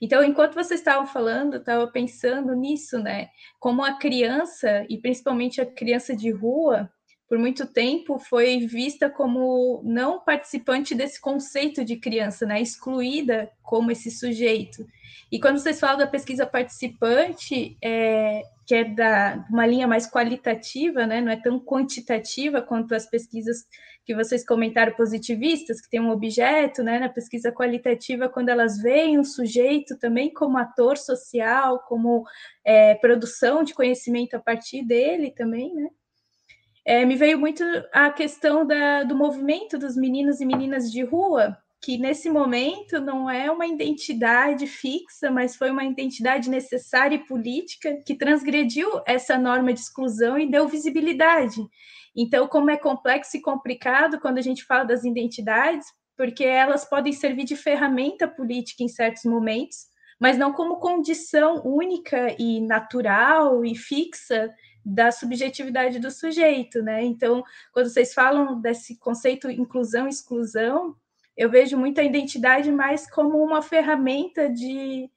Então, 0.00 0.24
enquanto 0.24 0.54
vocês 0.54 0.80
estavam 0.80 1.06
falando, 1.06 1.54
eu 1.54 1.60
estava 1.60 1.86
pensando 1.86 2.56
nisso, 2.56 2.98
né? 2.98 3.28
Como 3.60 3.84
a 3.84 3.92
criança, 4.00 4.84
e 4.88 4.98
principalmente 4.98 5.60
a 5.60 5.66
criança 5.66 6.16
de 6.16 6.32
rua, 6.32 6.90
por 7.28 7.38
muito 7.38 7.64
tempo 7.64 8.18
foi 8.18 8.66
vista 8.66 9.08
como 9.08 9.80
não 9.84 10.18
participante 10.18 10.92
desse 10.92 11.20
conceito 11.20 11.84
de 11.84 11.98
criança, 11.98 12.44
né? 12.44 12.60
Excluída 12.60 13.48
como 13.62 13.92
esse 13.92 14.10
sujeito. 14.10 14.84
E 15.30 15.38
quando 15.38 15.58
vocês 15.58 15.78
falam 15.78 15.98
da 15.98 16.06
pesquisa 16.06 16.44
participante, 16.44 17.76
é, 17.80 18.42
que 18.66 18.74
é 18.74 18.84
da 18.84 19.44
uma 19.50 19.66
linha 19.66 19.86
mais 19.86 20.08
qualitativa, 20.08 21.06
né? 21.06 21.20
Não 21.20 21.32
é 21.32 21.36
tão 21.36 21.58
quantitativa 21.58 22.62
quanto 22.62 22.94
as 22.94 23.06
pesquisas 23.06 23.64
que 24.04 24.14
vocês 24.14 24.44
comentaram 24.44 24.92
positivistas, 24.94 25.80
que 25.80 25.90
tem 25.90 26.00
um 26.00 26.10
objeto, 26.10 26.82
né? 26.82 26.98
Na 26.98 27.08
pesquisa 27.08 27.52
qualitativa, 27.52 28.28
quando 28.28 28.48
elas 28.48 28.80
veem 28.80 29.18
o 29.18 29.24
sujeito 29.24 29.98
também 29.98 30.32
como 30.32 30.58
ator 30.58 30.96
social, 30.96 31.80
como 31.88 32.24
é, 32.64 32.94
produção 32.96 33.62
de 33.64 33.74
conhecimento 33.74 34.34
a 34.34 34.40
partir 34.40 34.84
dele 34.84 35.30
também, 35.30 35.74
né? 35.74 35.88
É, 36.84 37.04
me 37.04 37.14
veio 37.14 37.38
muito 37.38 37.62
a 37.92 38.10
questão 38.10 38.66
da, 38.66 39.04
do 39.04 39.16
movimento 39.16 39.78
dos 39.78 39.96
meninos 39.96 40.40
e 40.40 40.46
meninas 40.46 40.90
de 40.90 41.04
rua, 41.04 41.56
que 41.82 41.98
nesse 41.98 42.30
momento 42.30 43.00
não 43.00 43.28
é 43.28 43.50
uma 43.50 43.66
identidade 43.66 44.68
fixa, 44.68 45.32
mas 45.32 45.56
foi 45.56 45.68
uma 45.68 45.84
identidade 45.84 46.48
necessária 46.48 47.16
e 47.16 47.26
política 47.26 48.00
que 48.06 48.14
transgrediu 48.14 48.88
essa 49.04 49.36
norma 49.36 49.72
de 49.72 49.80
exclusão 49.80 50.38
e 50.38 50.48
deu 50.48 50.68
visibilidade. 50.68 51.60
Então, 52.14 52.46
como 52.46 52.70
é 52.70 52.76
complexo 52.76 53.36
e 53.36 53.40
complicado 53.40 54.20
quando 54.20 54.38
a 54.38 54.42
gente 54.42 54.64
fala 54.64 54.84
das 54.84 55.02
identidades, 55.02 55.88
porque 56.16 56.44
elas 56.44 56.84
podem 56.84 57.12
servir 57.12 57.44
de 57.44 57.56
ferramenta 57.56 58.28
política 58.28 58.84
em 58.84 58.88
certos 58.88 59.24
momentos, 59.24 59.78
mas 60.20 60.38
não 60.38 60.52
como 60.52 60.78
condição 60.78 61.62
única 61.64 62.36
e 62.38 62.60
natural 62.60 63.64
e 63.64 63.74
fixa 63.74 64.54
da 64.84 65.10
subjetividade 65.10 65.98
do 65.98 66.12
sujeito, 66.12 66.80
né? 66.80 67.02
Então, 67.02 67.42
quando 67.72 67.88
vocês 67.88 68.14
falam 68.14 68.60
desse 68.60 68.96
conceito 69.00 69.50
inclusão 69.50 70.06
exclusão, 70.06 70.94
eu 71.36 71.50
vejo 71.50 71.76
muito 71.76 72.00
a 72.00 72.04
identidade 72.04 72.70
mais 72.70 73.10
como 73.10 73.42
uma 73.42 73.62
ferramenta 73.62 74.48
de, 74.48 75.10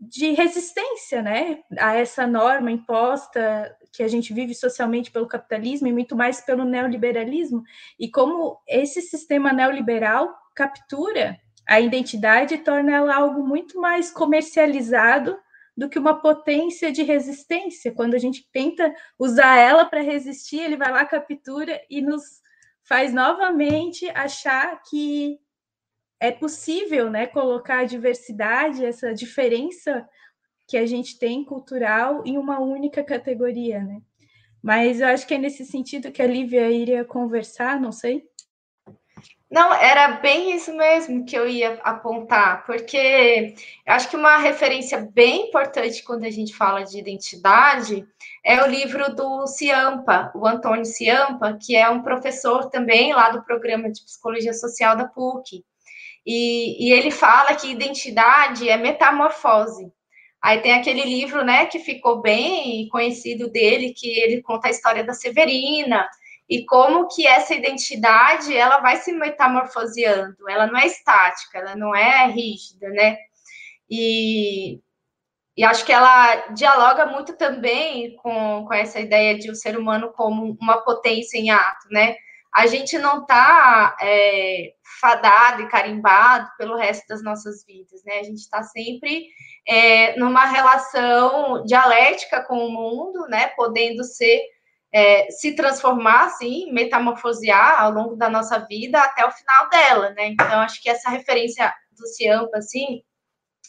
de 0.00 0.32
resistência 0.32 1.22
né, 1.22 1.60
a 1.78 1.94
essa 1.94 2.26
norma 2.26 2.70
imposta 2.70 3.76
que 3.92 4.02
a 4.02 4.08
gente 4.08 4.32
vive 4.32 4.54
socialmente 4.54 5.10
pelo 5.10 5.26
capitalismo 5.26 5.88
e 5.88 5.92
muito 5.92 6.14
mais 6.14 6.40
pelo 6.40 6.64
neoliberalismo, 6.64 7.62
e 7.98 8.08
como 8.10 8.60
esse 8.68 9.00
sistema 9.00 9.52
neoliberal 9.52 10.32
captura 10.54 11.38
a 11.66 11.80
identidade 11.80 12.54
e 12.54 12.58
torna 12.58 12.92
ela 12.92 13.14
algo 13.14 13.46
muito 13.46 13.80
mais 13.80 14.10
comercializado 14.10 15.36
do 15.76 15.88
que 15.88 15.98
uma 15.98 16.20
potência 16.20 16.90
de 16.90 17.02
resistência. 17.02 17.92
Quando 17.92 18.14
a 18.14 18.18
gente 18.18 18.48
tenta 18.50 18.92
usar 19.18 19.56
ela 19.56 19.84
para 19.84 20.00
resistir, 20.00 20.60
ele 20.60 20.76
vai 20.76 20.90
lá, 20.90 21.04
captura 21.04 21.80
e 21.88 22.00
nos 22.00 22.40
faz 22.82 23.12
novamente 23.12 24.08
achar 24.10 24.82
que 24.82 25.38
é 26.20 26.30
possível, 26.30 27.10
né, 27.10 27.26
colocar 27.26 27.80
a 27.80 27.84
diversidade, 27.84 28.84
essa 28.84 29.14
diferença 29.14 30.08
que 30.66 30.76
a 30.76 30.86
gente 30.86 31.18
tem 31.18 31.44
cultural 31.44 32.22
em 32.26 32.36
uma 32.36 32.60
única 32.60 33.02
categoria, 33.02 33.82
né? 33.82 34.02
Mas 34.62 35.00
eu 35.00 35.06
acho 35.06 35.26
que 35.26 35.34
é 35.34 35.38
nesse 35.38 35.64
sentido 35.64 36.12
que 36.12 36.20
a 36.20 36.26
Lívia 36.26 36.70
iria 36.70 37.04
conversar, 37.04 37.80
não 37.80 37.92
sei. 37.92 38.28
Não, 39.50 39.72
era 39.72 40.08
bem 40.08 40.54
isso 40.54 40.74
mesmo 40.76 41.24
que 41.24 41.34
eu 41.34 41.48
ia 41.48 41.80
apontar, 41.82 42.66
porque 42.66 43.54
eu 43.86 43.94
acho 43.94 44.10
que 44.10 44.16
uma 44.16 44.36
referência 44.36 45.08
bem 45.10 45.48
importante 45.48 46.02
quando 46.02 46.24
a 46.24 46.30
gente 46.30 46.54
fala 46.54 46.84
de 46.84 46.98
identidade 46.98 48.06
é 48.44 48.62
o 48.62 48.66
livro 48.66 49.14
do 49.14 49.46
Ciampa, 49.46 50.30
o 50.34 50.46
Antônio 50.46 50.84
Ciampa, 50.84 51.56
que 51.58 51.74
é 51.74 51.88
um 51.88 52.02
professor 52.02 52.68
também 52.68 53.14
lá 53.14 53.30
do 53.30 53.42
programa 53.42 53.90
de 53.90 54.02
psicologia 54.02 54.52
social 54.52 54.94
da 54.94 55.06
PUC. 55.06 55.64
E, 56.30 56.76
e 56.86 56.92
ele 56.92 57.10
fala 57.10 57.54
que 57.54 57.70
identidade 57.70 58.68
é 58.68 58.76
metamorfose. 58.76 59.90
Aí 60.42 60.60
tem 60.60 60.74
aquele 60.74 61.02
livro, 61.02 61.42
né, 61.42 61.64
que 61.64 61.78
ficou 61.78 62.20
bem 62.20 62.86
conhecido 62.90 63.50
dele, 63.50 63.94
que 63.94 64.06
ele 64.20 64.42
conta 64.42 64.68
a 64.68 64.70
história 64.70 65.02
da 65.02 65.14
Severina, 65.14 66.06
e 66.46 66.66
como 66.66 67.08
que 67.08 67.26
essa 67.26 67.54
identidade 67.54 68.54
ela 68.54 68.78
vai 68.80 68.96
se 68.96 69.10
metamorfoseando, 69.10 70.36
ela 70.50 70.66
não 70.66 70.78
é 70.78 70.86
estática, 70.86 71.60
ela 71.60 71.74
não 71.74 71.96
é 71.96 72.26
rígida, 72.26 72.90
né? 72.90 73.16
E, 73.88 74.80
e 75.56 75.64
acho 75.64 75.82
que 75.86 75.92
ela 75.92 76.48
dialoga 76.48 77.06
muito 77.06 77.38
também 77.38 78.14
com, 78.16 78.66
com 78.66 78.74
essa 78.74 79.00
ideia 79.00 79.38
de 79.38 79.48
o 79.48 79.52
um 79.52 79.54
ser 79.54 79.78
humano 79.78 80.12
como 80.12 80.58
uma 80.60 80.76
potência 80.84 81.38
em 81.38 81.50
ato, 81.50 81.88
né? 81.90 82.16
A 82.54 82.66
gente 82.66 82.98
não 82.98 83.22
está 83.22 83.96
é, 84.00 84.72
fadado 85.00 85.62
e 85.62 85.68
carimbado 85.68 86.50
pelo 86.56 86.76
resto 86.76 87.06
das 87.08 87.22
nossas 87.22 87.64
vidas, 87.64 88.02
né? 88.04 88.20
A 88.20 88.22
gente 88.22 88.38
está 88.38 88.62
sempre 88.62 89.28
é, 89.66 90.18
numa 90.18 90.46
relação 90.46 91.64
dialética 91.64 92.42
com 92.42 92.58
o 92.58 92.70
mundo, 92.70 93.26
né? 93.28 93.48
Podendo 93.48 94.02
ser 94.04 94.40
é, 94.92 95.30
se 95.30 95.54
transformar, 95.54 96.26
assim, 96.26 96.72
metamorfosear 96.72 97.82
ao 97.82 97.92
longo 97.92 98.16
da 98.16 98.28
nossa 98.28 98.58
vida 98.58 99.00
até 99.00 99.24
o 99.24 99.30
final 99.30 99.68
dela, 99.68 100.10
né? 100.10 100.28
Então, 100.28 100.60
acho 100.60 100.82
que 100.82 100.88
essa 100.88 101.10
referência 101.10 101.72
do 101.92 102.06
Ciampa, 102.06 102.58
assim, 102.58 103.02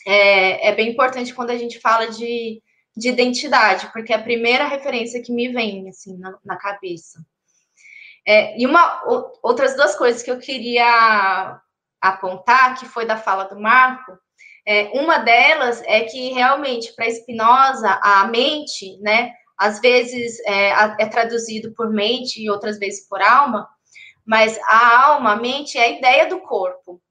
é, 0.08 0.70
é 0.70 0.76
bem 0.76 0.90
importante 0.90 1.34
quando 1.34 1.50
a 1.50 1.58
gente 1.58 1.80
fala 1.80 2.08
de, 2.08 2.62
de 2.96 3.10
identidade, 3.10 3.92
porque 3.92 4.14
é 4.14 4.16
a 4.16 4.24
primeira 4.24 4.66
referência 4.66 5.22
que 5.22 5.34
me 5.34 5.50
vem, 5.50 5.90
assim, 5.90 6.18
na, 6.18 6.38
na 6.44 6.58
cabeça. 6.58 7.20
É, 8.30 8.56
e 8.62 8.68
uma, 8.68 9.02
outras 9.42 9.76
duas 9.76 9.96
coisas 9.96 10.22
que 10.22 10.30
eu 10.30 10.38
queria 10.38 11.60
apontar, 12.00 12.78
que 12.78 12.86
foi 12.86 13.04
da 13.04 13.18
fala 13.18 13.46
do 13.46 13.60
Marco, 13.60 14.16
é, 14.68 14.84
uma 14.94 15.18
delas 15.18 15.82
é 15.88 16.02
que 16.02 16.32
realmente 16.32 16.94
para 16.94 17.10
Spinoza 17.10 18.00
a 18.04 18.28
mente, 18.28 19.00
né, 19.00 19.34
às 19.58 19.82
vezes 19.82 20.40
é, 20.42 20.70
é 21.00 21.08
traduzido 21.08 21.74
por 21.74 21.90
mente 21.90 22.40
e 22.40 22.52
outras 22.52 22.78
vezes 22.78 23.10
por 23.10 23.20
alma, 23.20 23.68
mas 24.24 24.60
a 24.60 25.08
alma, 25.08 25.32
a 25.32 25.36
mente 25.36 25.80
é 25.80 25.86
a 25.86 25.90
ideia 25.90 26.28
do 26.28 26.40
corpo. 26.42 27.02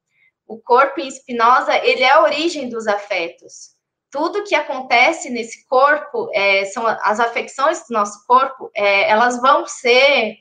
O 0.47 0.57
corpo 0.61 1.01
em 1.01 1.11
Spinoza, 1.11 1.77
ele 1.85 2.05
é 2.05 2.13
a 2.13 2.23
origem 2.23 2.69
dos 2.69 2.87
afetos. 2.87 3.71
Tudo 4.09 4.45
que 4.45 4.55
acontece 4.55 5.31
nesse 5.31 5.67
corpo, 5.67 6.31
é, 6.33 6.65
são 6.67 6.87
as 6.87 7.19
afecções 7.19 7.81
do 7.89 7.93
nosso 7.93 8.25
corpo, 8.25 8.71
é, 8.73 9.11
elas 9.11 9.41
vão 9.41 9.67
ser 9.67 10.39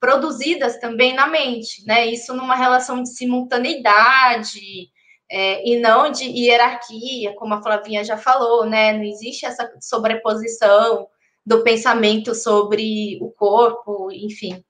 produzidas 0.00 0.78
também 0.78 1.14
na 1.14 1.26
mente, 1.26 1.84
né? 1.86 2.06
Isso 2.06 2.34
numa 2.34 2.56
relação 2.56 3.02
de 3.02 3.10
simultaneidade, 3.10 4.90
é, 5.30 5.68
e 5.68 5.78
não 5.78 6.10
de 6.10 6.24
hierarquia, 6.24 7.34
como 7.36 7.54
a 7.54 7.62
Flavinha 7.62 8.02
já 8.02 8.16
falou, 8.16 8.66
né? 8.66 8.92
Não 8.92 9.04
existe 9.04 9.46
essa 9.46 9.70
sobreposição 9.80 11.06
do 11.46 11.62
pensamento 11.62 12.34
sobre 12.34 13.18
o 13.20 13.30
corpo, 13.30 14.10
enfim. 14.10 14.64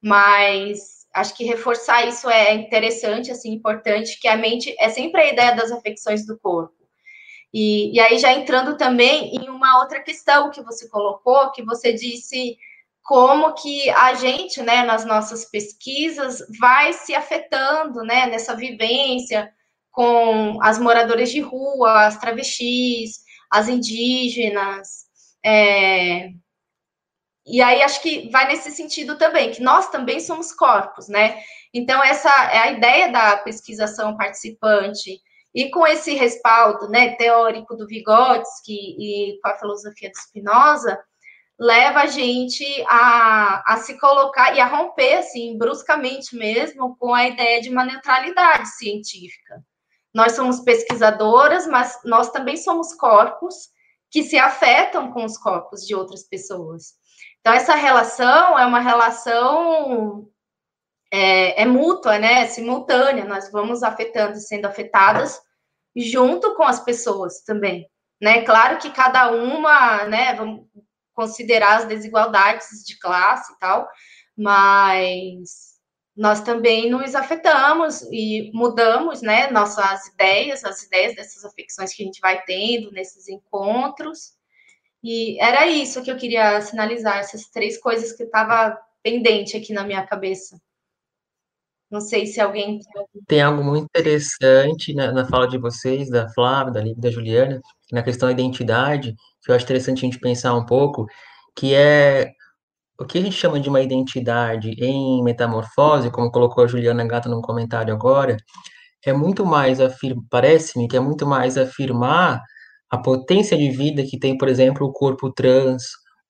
Mas 0.00 1.06
acho 1.12 1.34
que 1.34 1.44
reforçar 1.44 2.06
isso 2.06 2.30
é 2.30 2.54
interessante, 2.54 3.30
assim, 3.32 3.52
importante, 3.52 4.20
que 4.20 4.28
a 4.28 4.36
mente 4.36 4.74
é 4.78 4.88
sempre 4.88 5.20
a 5.20 5.32
ideia 5.32 5.56
das 5.56 5.72
afecções 5.72 6.24
do 6.24 6.38
corpo. 6.38 6.74
E, 7.52 7.94
e 7.96 7.98
aí, 7.98 8.18
já 8.18 8.32
entrando 8.32 8.76
também 8.76 9.34
em 9.34 9.48
uma 9.48 9.80
outra 9.80 10.00
questão 10.00 10.50
que 10.50 10.62
você 10.62 10.88
colocou, 10.88 11.50
que 11.50 11.64
você 11.64 11.92
disse 11.92 12.56
como 13.08 13.54
que 13.54 13.88
a 13.88 14.12
gente, 14.12 14.60
né, 14.60 14.82
nas 14.82 15.02
nossas 15.06 15.46
pesquisas, 15.46 16.42
vai 16.60 16.92
se 16.92 17.14
afetando, 17.14 18.02
né, 18.02 18.26
nessa 18.26 18.54
vivência 18.54 19.50
com 19.90 20.62
as 20.62 20.78
moradoras 20.78 21.30
de 21.30 21.40
rua, 21.40 22.04
as 22.04 22.18
travestis, 22.18 23.22
as 23.50 23.66
indígenas, 23.66 25.06
é... 25.42 26.28
E 27.46 27.62
aí 27.62 27.82
acho 27.82 28.02
que 28.02 28.28
vai 28.28 28.46
nesse 28.46 28.70
sentido 28.72 29.16
também, 29.16 29.52
que 29.52 29.62
nós 29.62 29.88
também 29.88 30.20
somos 30.20 30.52
corpos, 30.52 31.08
né? 31.08 31.42
Então, 31.72 32.04
essa 32.04 32.28
é 32.52 32.58
a 32.58 32.72
ideia 32.72 33.10
da 33.10 33.38
pesquisação 33.38 34.18
participante, 34.18 35.18
e 35.54 35.70
com 35.70 35.86
esse 35.86 36.12
respaldo 36.12 36.90
né, 36.90 37.16
teórico 37.16 37.74
do 37.74 37.86
Vygotsky 37.86 38.74
e 38.98 39.40
com 39.40 39.48
a 39.48 39.56
filosofia 39.56 40.10
de 40.10 40.18
Spinoza, 40.18 41.00
leva 41.58 42.00
a 42.00 42.06
gente 42.06 42.64
a, 42.88 43.74
a 43.74 43.76
se 43.78 43.98
colocar 43.98 44.54
e 44.54 44.60
a 44.60 44.66
romper, 44.66 45.18
assim, 45.18 45.58
bruscamente 45.58 46.36
mesmo, 46.36 46.96
com 46.96 47.12
a 47.12 47.26
ideia 47.26 47.60
de 47.60 47.68
uma 47.68 47.84
neutralidade 47.84 48.68
científica. 48.68 49.62
Nós 50.14 50.32
somos 50.32 50.60
pesquisadoras, 50.60 51.66
mas 51.66 51.98
nós 52.04 52.30
também 52.30 52.56
somos 52.56 52.94
corpos, 52.94 53.70
que 54.10 54.22
se 54.22 54.38
afetam 54.38 55.12
com 55.12 55.24
os 55.24 55.36
corpos 55.36 55.86
de 55.86 55.94
outras 55.94 56.22
pessoas. 56.22 56.94
Então, 57.40 57.52
essa 57.52 57.74
relação 57.74 58.58
é 58.58 58.64
uma 58.64 58.80
relação 58.80 60.28
é, 61.10 61.62
é 61.62 61.66
mútua, 61.66 62.18
né? 62.18 62.46
Simultânea, 62.46 63.24
nós 63.24 63.50
vamos 63.50 63.82
afetando 63.82 64.38
e 64.38 64.40
sendo 64.40 64.66
afetadas 64.66 65.40
junto 65.96 66.54
com 66.54 66.62
as 66.62 66.80
pessoas 66.80 67.42
também, 67.42 67.88
né? 68.20 68.42
Claro 68.42 68.78
que 68.78 68.90
cada 68.90 69.30
uma, 69.30 70.04
né? 70.04 70.36
Considerar 71.18 71.78
as 71.78 71.84
desigualdades 71.84 72.84
de 72.86 72.96
classe 72.96 73.52
e 73.52 73.58
tal, 73.58 73.88
mas 74.36 75.76
nós 76.16 76.40
também 76.42 76.88
nos 76.88 77.12
afetamos 77.16 78.02
e 78.12 78.52
mudamos, 78.54 79.20
né, 79.20 79.50
nossas 79.50 80.06
ideias, 80.06 80.64
as 80.64 80.84
ideias 80.84 81.16
dessas 81.16 81.44
afecções 81.44 81.92
que 81.92 82.04
a 82.04 82.06
gente 82.06 82.20
vai 82.20 82.40
tendo 82.44 82.92
nesses 82.92 83.28
encontros. 83.28 84.34
E 85.02 85.42
era 85.42 85.66
isso 85.66 86.04
que 86.04 86.10
eu 86.12 86.16
queria 86.16 86.60
sinalizar, 86.60 87.18
essas 87.18 87.48
três 87.48 87.76
coisas 87.80 88.12
que 88.12 88.22
estava 88.22 88.78
pendente 89.02 89.56
aqui 89.56 89.72
na 89.72 89.82
minha 89.82 90.06
cabeça. 90.06 90.56
Não 91.90 92.00
sei 92.00 92.26
se 92.26 92.40
alguém. 92.40 92.80
Tem 93.26 93.40
algo 93.40 93.64
muito 93.64 93.84
interessante 93.84 94.94
na, 94.94 95.10
na 95.12 95.26
fala 95.26 95.48
de 95.48 95.58
vocês, 95.58 96.10
da 96.10 96.28
Flávia, 96.30 96.72
da 96.72 96.80
Lívia, 96.80 97.00
da 97.00 97.10
Juliana, 97.10 97.60
na 97.90 98.02
questão 98.02 98.28
da 98.28 98.32
identidade, 98.32 99.14
que 99.42 99.50
eu 99.50 99.54
acho 99.54 99.64
interessante 99.64 99.98
a 99.98 100.00
gente 100.02 100.20
pensar 100.20 100.54
um 100.54 100.66
pouco, 100.66 101.06
que 101.56 101.74
é 101.74 102.30
o 103.00 103.04
que 103.06 103.18
a 103.18 103.22
gente 103.22 103.36
chama 103.36 103.60
de 103.60 103.68
uma 103.68 103.80
identidade 103.80 104.70
em 104.78 105.22
metamorfose, 105.22 106.10
como 106.10 106.30
colocou 106.30 106.64
a 106.64 106.66
Juliana 106.66 107.06
Gata 107.06 107.28
num 107.28 107.40
comentário 107.40 107.94
agora, 107.94 108.36
é 109.04 109.12
muito 109.12 109.46
mais 109.46 109.80
afirmar, 109.80 110.24
parece-me 110.30 110.88
que 110.88 110.96
é 110.96 111.00
muito 111.00 111.26
mais 111.26 111.58
afirmar 111.58 112.42
a 112.90 112.98
potência 112.98 113.56
de 113.56 113.70
vida 113.70 114.04
que 114.04 114.18
tem, 114.18 114.36
por 114.38 114.48
exemplo, 114.48 114.86
o 114.86 114.92
corpo 114.92 115.32
trans, 115.32 115.84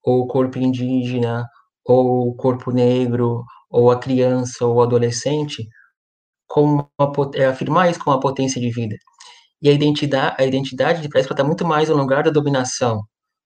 ou 0.05 0.23
o 0.23 0.27
corpo 0.27 0.59
indígena, 0.59 1.47
ou 1.85 2.29
o 2.31 2.35
corpo 2.37 2.71
negro, 2.73 3.45
ou 3.71 3.91
a 3.91 3.99
criança, 3.99 4.67
ou 4.67 4.77
o 4.77 4.83
adolescente, 4.83 5.67
com 6.49 6.65
uma, 6.65 6.91
é 7.35 7.47
afirmar 7.47 7.91
isso 7.91 8.03
com 8.05 8.11
a 8.13 8.21
potência 8.21 8.61
de 8.61 8.71
vida. 8.71 8.97
E 9.63 9.69
a 9.71 9.73
identidade, 9.73 10.37
a 10.39 10.47
identidade 10.47 11.09
parece 11.11 11.29
que 11.29 11.35
está 11.35 11.45
muito 11.45 11.67
mais 11.67 11.89
no 11.89 11.97
lugar 11.97 12.25
da 12.25 12.31
dominação, 12.31 13.03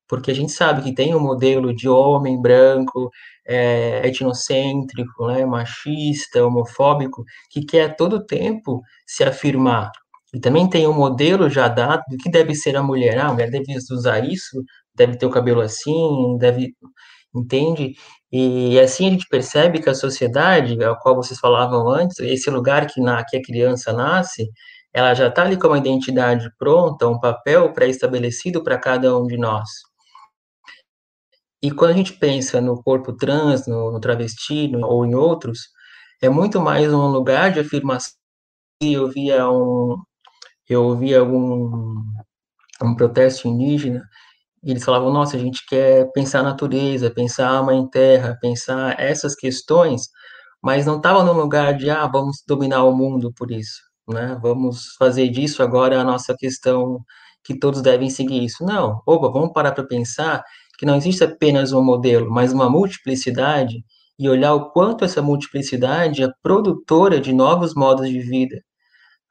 porque 0.09 0.31
a 0.31 0.35
gente 0.35 0.53
sabe 0.53 0.83
que 0.83 0.95
tem 0.95 1.15
um 1.15 1.21
modelo 1.21 1.75
de 1.75 1.89
homem 1.89 2.41
branco, 2.41 3.11
é, 3.47 4.07
etnocêntrico, 4.07 5.27
né, 5.29 5.47
machista, 5.47 6.45
homofóbico, 6.47 7.25
que 7.51 7.65
quer 7.65 7.91
a 7.91 7.95
todo 7.95 8.25
tempo 8.27 8.83
se 9.07 9.25
afirmar. 9.25 9.91
E 10.35 10.41
também 10.41 10.69
tem 10.69 10.87
um 10.89 10.95
modelo 10.95 11.49
já 11.51 11.69
dado 11.69 12.03
do 12.11 12.17
que 12.19 12.31
deve 12.31 12.55
ser 12.55 12.77
a 12.77 12.83
mulher. 12.83 13.19
Ah, 13.19 13.29
a 13.29 13.33
mulher 13.33 13.51
deve 13.51 13.75
usar 13.91 14.25
isso, 14.25 14.63
deve 14.95 15.17
ter 15.17 15.27
o 15.27 15.31
cabelo 15.31 15.61
assim, 15.61 16.37
deve. 16.39 16.75
Entende? 17.35 17.95
E 18.33 18.81
assim 18.81 19.09
a 19.09 19.11
gente 19.11 19.27
percebe 19.29 19.81
que 19.81 19.91
a 19.91 19.95
sociedade, 19.95 20.83
a 20.83 20.95
qual 20.97 21.15
vocês 21.15 21.39
falavam 21.39 21.89
antes, 21.89 22.19
esse 22.21 22.49
lugar 22.51 22.87
que, 22.87 23.01
na, 23.01 23.23
que 23.25 23.37
a 23.37 23.43
criança 23.43 23.93
nasce, 23.93 24.51
ela 24.93 25.15
já 25.15 25.29
está 25.29 25.43
ali 25.43 25.59
com 25.59 25.69
uma 25.69 25.79
identidade 25.79 26.51
pronta, 26.59 27.07
um 27.09 27.21
papel 27.21 27.73
pré-estabelecido 27.73 28.63
para 28.65 28.79
cada 28.79 29.17
um 29.19 29.27
de 29.27 29.37
nós. 29.37 29.69
E 31.63 31.71
quando 31.71 31.93
a 31.93 31.97
gente 31.97 32.15
pensa 32.15 32.61
no 32.61 32.83
corpo 32.83 33.13
trans, 33.13 33.67
no, 33.67 33.93
no 33.93 34.01
travesti 34.01 34.69
no, 34.69 34.87
ou 34.87 35.07
em 35.07 35.15
outros, 35.15 35.69
é 36.21 36.29
muito 36.29 36.61
mais 36.61 36.93
um 36.93 37.07
lugar 37.09 37.53
de 37.53 37.61
afirmação 37.61 38.13
eu 38.91 39.09
via 39.09 39.49
um, 39.49 39.97
eu 40.69 40.97
via 40.97 41.21
algum 41.21 42.03
um 42.83 42.97
protesto 42.97 43.47
indígena, 43.47 44.03
e 44.63 44.71
eles 44.71 44.85
falavam, 44.85 45.13
nossa, 45.13 45.37
a 45.37 45.41
gente 45.41 45.65
quer 45.67 46.11
pensar 46.13 46.41
a 46.41 46.45
natureza, 46.45 47.11
pensar 47.11 47.51
a 47.51 47.63
mãe 47.63 47.87
terra, 47.89 48.39
pensar 48.41 48.99
essas 49.01 49.35
questões, 49.35 50.03
mas 50.63 50.87
não 50.87 50.99
estava 50.99 51.25
no 51.25 51.33
lugar 51.33 51.77
de, 51.77 51.91
ah, 51.91 52.07
vamos 52.07 52.43
dominar 52.47 52.85
o 52.85 52.95
mundo 52.95 53.33
por 53.37 53.51
isso, 53.51 53.81
né? 54.09 54.39
Vamos 54.41 54.95
fazer 54.99 55.29
disso 55.29 55.63
agora 55.63 56.01
a 56.01 56.05
nossa 56.05 56.35
questão 56.39 57.01
que 57.45 57.59
todos 57.59 57.83
devem 57.83 58.09
seguir 58.11 58.45
isso. 58.45 58.65
Não, 58.65 59.03
opa, 59.07 59.29
vamos 59.31 59.53
parar 59.53 59.73
para 59.73 59.85
pensar 59.87 60.45
que 60.79 60.87
não 60.87 60.97
existe 60.97 61.25
apenas 61.25 61.73
um 61.73 61.83
modelo, 61.83 62.31
mas 62.31 62.53
uma 62.53 62.71
multiplicidade 62.71 63.75
e 64.19 64.29
olhar 64.29 64.55
o 64.55 64.71
quanto 64.71 65.05
essa 65.05 65.21
multiplicidade 65.23 66.23
é 66.23 66.29
produtora 66.43 67.21
de 67.21 67.33
novos 67.33 67.75
modos 67.75 68.09
de 68.09 68.21
vida. 68.21 68.63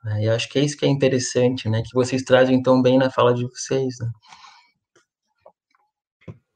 Né? 0.03 0.23
E 0.23 0.29
acho 0.29 0.49
que 0.49 0.59
é 0.59 0.63
isso 0.63 0.77
que 0.77 0.86
é 0.86 0.89
interessante, 0.89 1.69
né? 1.69 1.82
Que 1.84 1.93
vocês 1.93 2.23
trazem 2.23 2.61
tão 2.61 2.82
bem 2.82 2.97
na 2.97 3.09
fala 3.09 3.34
de 3.34 3.43
vocês, 3.47 3.95
né? 3.99 4.09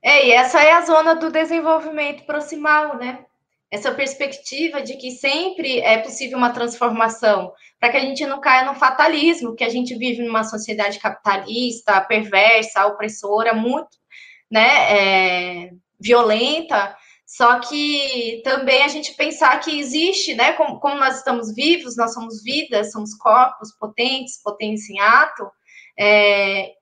É, 0.05 0.27
e 0.27 0.31
essa 0.31 0.61
é 0.61 0.71
a 0.71 0.81
zona 0.81 1.15
do 1.15 1.31
desenvolvimento 1.31 2.27
proximal, 2.27 2.95
né? 2.95 3.25
Essa 3.71 3.91
perspectiva 3.91 4.79
de 4.79 4.97
que 4.97 5.09
sempre 5.09 5.79
é 5.79 5.97
possível 5.97 6.37
uma 6.37 6.51
transformação, 6.51 7.51
para 7.79 7.89
que 7.89 7.97
a 7.97 8.01
gente 8.01 8.23
não 8.27 8.39
caia 8.39 8.71
no 8.71 8.75
fatalismo, 8.75 9.55
que 9.55 9.63
a 9.63 9.69
gente 9.69 9.95
vive 9.95 10.21
numa 10.21 10.43
sociedade 10.43 10.99
capitalista, 10.99 11.99
perversa, 12.01 12.85
opressora, 12.85 13.51
muito 13.55 13.97
né, 14.49 14.69
é, 14.93 15.71
violenta, 15.99 16.95
só 17.25 17.59
que 17.59 18.41
também 18.43 18.83
a 18.83 18.87
gente 18.87 19.15
pensar 19.15 19.59
que 19.59 19.79
existe, 19.79 20.35
né, 20.35 20.53
como, 20.53 20.79
como, 20.79 20.99
nós 20.99 21.17
estamos 21.17 21.51
vivos, 21.51 21.97
nós 21.97 22.13
somos 22.13 22.43
vidas, 22.43 22.91
somos 22.91 23.15
corpos 23.15 23.71
potentes, 23.79 24.39
potentes 24.43 24.87
em 24.87 24.99
ato, 24.99 25.49
é, 25.97 26.73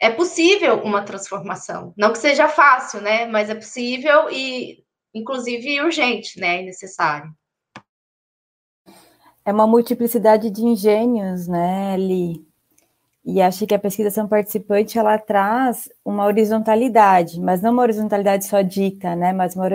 é 0.00 0.10
possível 0.10 0.80
uma 0.82 1.02
transformação. 1.02 1.92
Não 1.96 2.12
que 2.12 2.18
seja 2.18 2.48
fácil, 2.48 3.00
né, 3.00 3.26
mas 3.26 3.50
é 3.50 3.54
possível 3.54 4.30
e, 4.30 4.84
inclusive, 5.14 5.80
urgente, 5.80 6.38
né, 6.38 6.62
e 6.62 6.66
necessário. 6.66 7.30
É 9.44 9.52
uma 9.52 9.66
multiplicidade 9.66 10.50
de 10.50 10.62
engenhos, 10.62 11.46
né, 11.46 11.96
Li? 11.96 12.44
E 13.26 13.42
acho 13.42 13.66
que 13.66 13.74
a 13.74 13.78
pesquisação 13.78 14.28
participante 14.28 14.96
ela 14.96 15.18
traz 15.18 15.88
uma 16.04 16.24
horizontalidade, 16.24 17.40
mas 17.40 17.60
não 17.60 17.72
uma 17.72 17.82
horizontalidade 17.82 18.44
só 18.44 18.60
dita, 18.60 19.16
né? 19.16 19.32
Mas 19.32 19.56
uma 19.56 19.66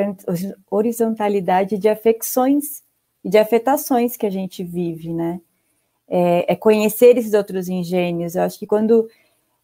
horizontalidade 0.72 1.78
de 1.78 1.89
afecções 1.89 2.82
e 3.22 3.30
de 3.30 3.38
afetações 3.38 4.15
que 4.15 4.26
a 4.26 4.30
gente 4.30 4.63
vive, 4.63 5.13
né? 5.13 5.41
É, 6.07 6.53
é 6.53 6.55
conhecer 6.55 7.17
esses 7.17 7.34
outros 7.34 7.67
engenhos. 7.67 8.36
Eu 8.36 8.43
acho 8.43 8.57
que 8.57 8.65
quando 8.65 9.09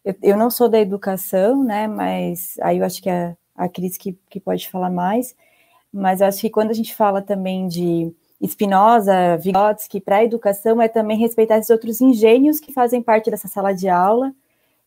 eu, 0.04 0.14
eu, 0.22 0.36
não 0.36 0.50
sou 0.50 0.68
da 0.68 0.80
educação, 0.80 1.62
né? 1.64 1.86
Mas 1.86 2.56
aí 2.60 2.78
eu 2.78 2.84
acho 2.84 3.02
que 3.02 3.10
a, 3.10 3.36
a 3.54 3.68
Cris 3.68 3.96
que, 3.96 4.18
que 4.30 4.40
pode 4.40 4.68
falar 4.68 4.90
mais. 4.90 5.34
Mas 5.92 6.22
acho 6.22 6.40
que 6.40 6.50
quando 6.50 6.70
a 6.70 6.74
gente 6.74 6.94
fala 6.94 7.22
também 7.22 7.66
de 7.68 8.12
Spinoza, 8.46 9.36
Vygotsky, 9.38 10.00
para 10.00 10.16
a 10.16 10.24
educação 10.24 10.80
é 10.80 10.88
também 10.88 11.18
respeitar 11.18 11.58
esses 11.58 11.70
outros 11.70 12.00
engenhos 12.00 12.60
que 12.60 12.72
fazem 12.72 13.02
parte 13.02 13.30
dessa 13.30 13.48
sala 13.48 13.72
de 13.72 13.88
aula, 13.88 14.32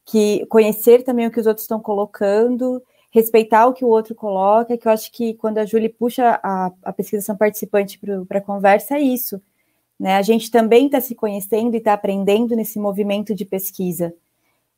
que 0.05 0.45
conhecer 0.47 1.03
também 1.03 1.27
o 1.27 1.31
que 1.31 1.39
os 1.39 1.47
outros 1.47 1.63
estão 1.63 1.79
colocando, 1.79 2.81
respeitar 3.11 3.67
o 3.67 3.73
que 3.73 3.83
o 3.83 3.89
outro 3.89 4.15
coloca, 4.15 4.77
que 4.77 4.87
eu 4.87 4.91
acho 4.91 5.11
que 5.11 5.33
quando 5.33 5.57
a 5.57 5.65
Julie 5.65 5.89
puxa 5.89 6.39
a, 6.41 6.71
a 6.83 6.93
pesquisação 6.93 7.35
participante 7.35 7.99
para 8.27 8.39
a 8.39 8.41
conversa, 8.41 8.95
é 8.95 9.01
isso. 9.01 9.41
Né? 9.99 10.15
A 10.15 10.21
gente 10.21 10.49
também 10.49 10.85
está 10.85 11.01
se 11.01 11.13
conhecendo 11.13 11.75
e 11.75 11.77
está 11.77 11.93
aprendendo 11.93 12.55
nesse 12.55 12.79
movimento 12.79 13.35
de 13.35 13.45
pesquisa. 13.45 14.13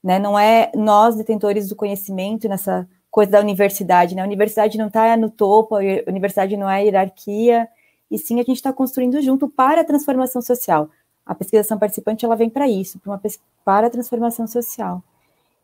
Né? 0.04 0.20
Não 0.20 0.38
é 0.38 0.72
nós, 0.76 1.16
detentores 1.16 1.70
do 1.70 1.76
conhecimento, 1.76 2.50
nessa 2.50 2.88
coisa 3.10 3.32
da 3.32 3.40
universidade. 3.40 4.16
Né? 4.16 4.22
A 4.22 4.26
universidade 4.26 4.78
não 4.78 4.88
está 4.88 5.16
no 5.16 5.30
topo, 5.30 5.76
a 5.76 5.80
universidade 6.08 6.58
não 6.58 6.70
é 6.70 6.84
hierarquia, 6.84 7.68
e 8.12 8.18
sim 8.18 8.36
a 8.36 8.44
gente 8.44 8.58
está 8.58 8.74
construindo 8.74 9.22
junto 9.22 9.48
para 9.48 9.82
a 9.82 9.84
transformação 9.84 10.42
social. 10.42 10.90
A 11.26 11.34
pesquisação 11.34 11.80
participante 11.80 12.26
ela 12.26 12.36
vem 12.36 12.50
para 12.50 12.68
isso, 12.68 13.00
para, 13.00 13.12
uma, 13.12 13.22
para 13.64 13.88
a 13.88 13.90
transformação 13.90 14.46
social. 14.46 15.02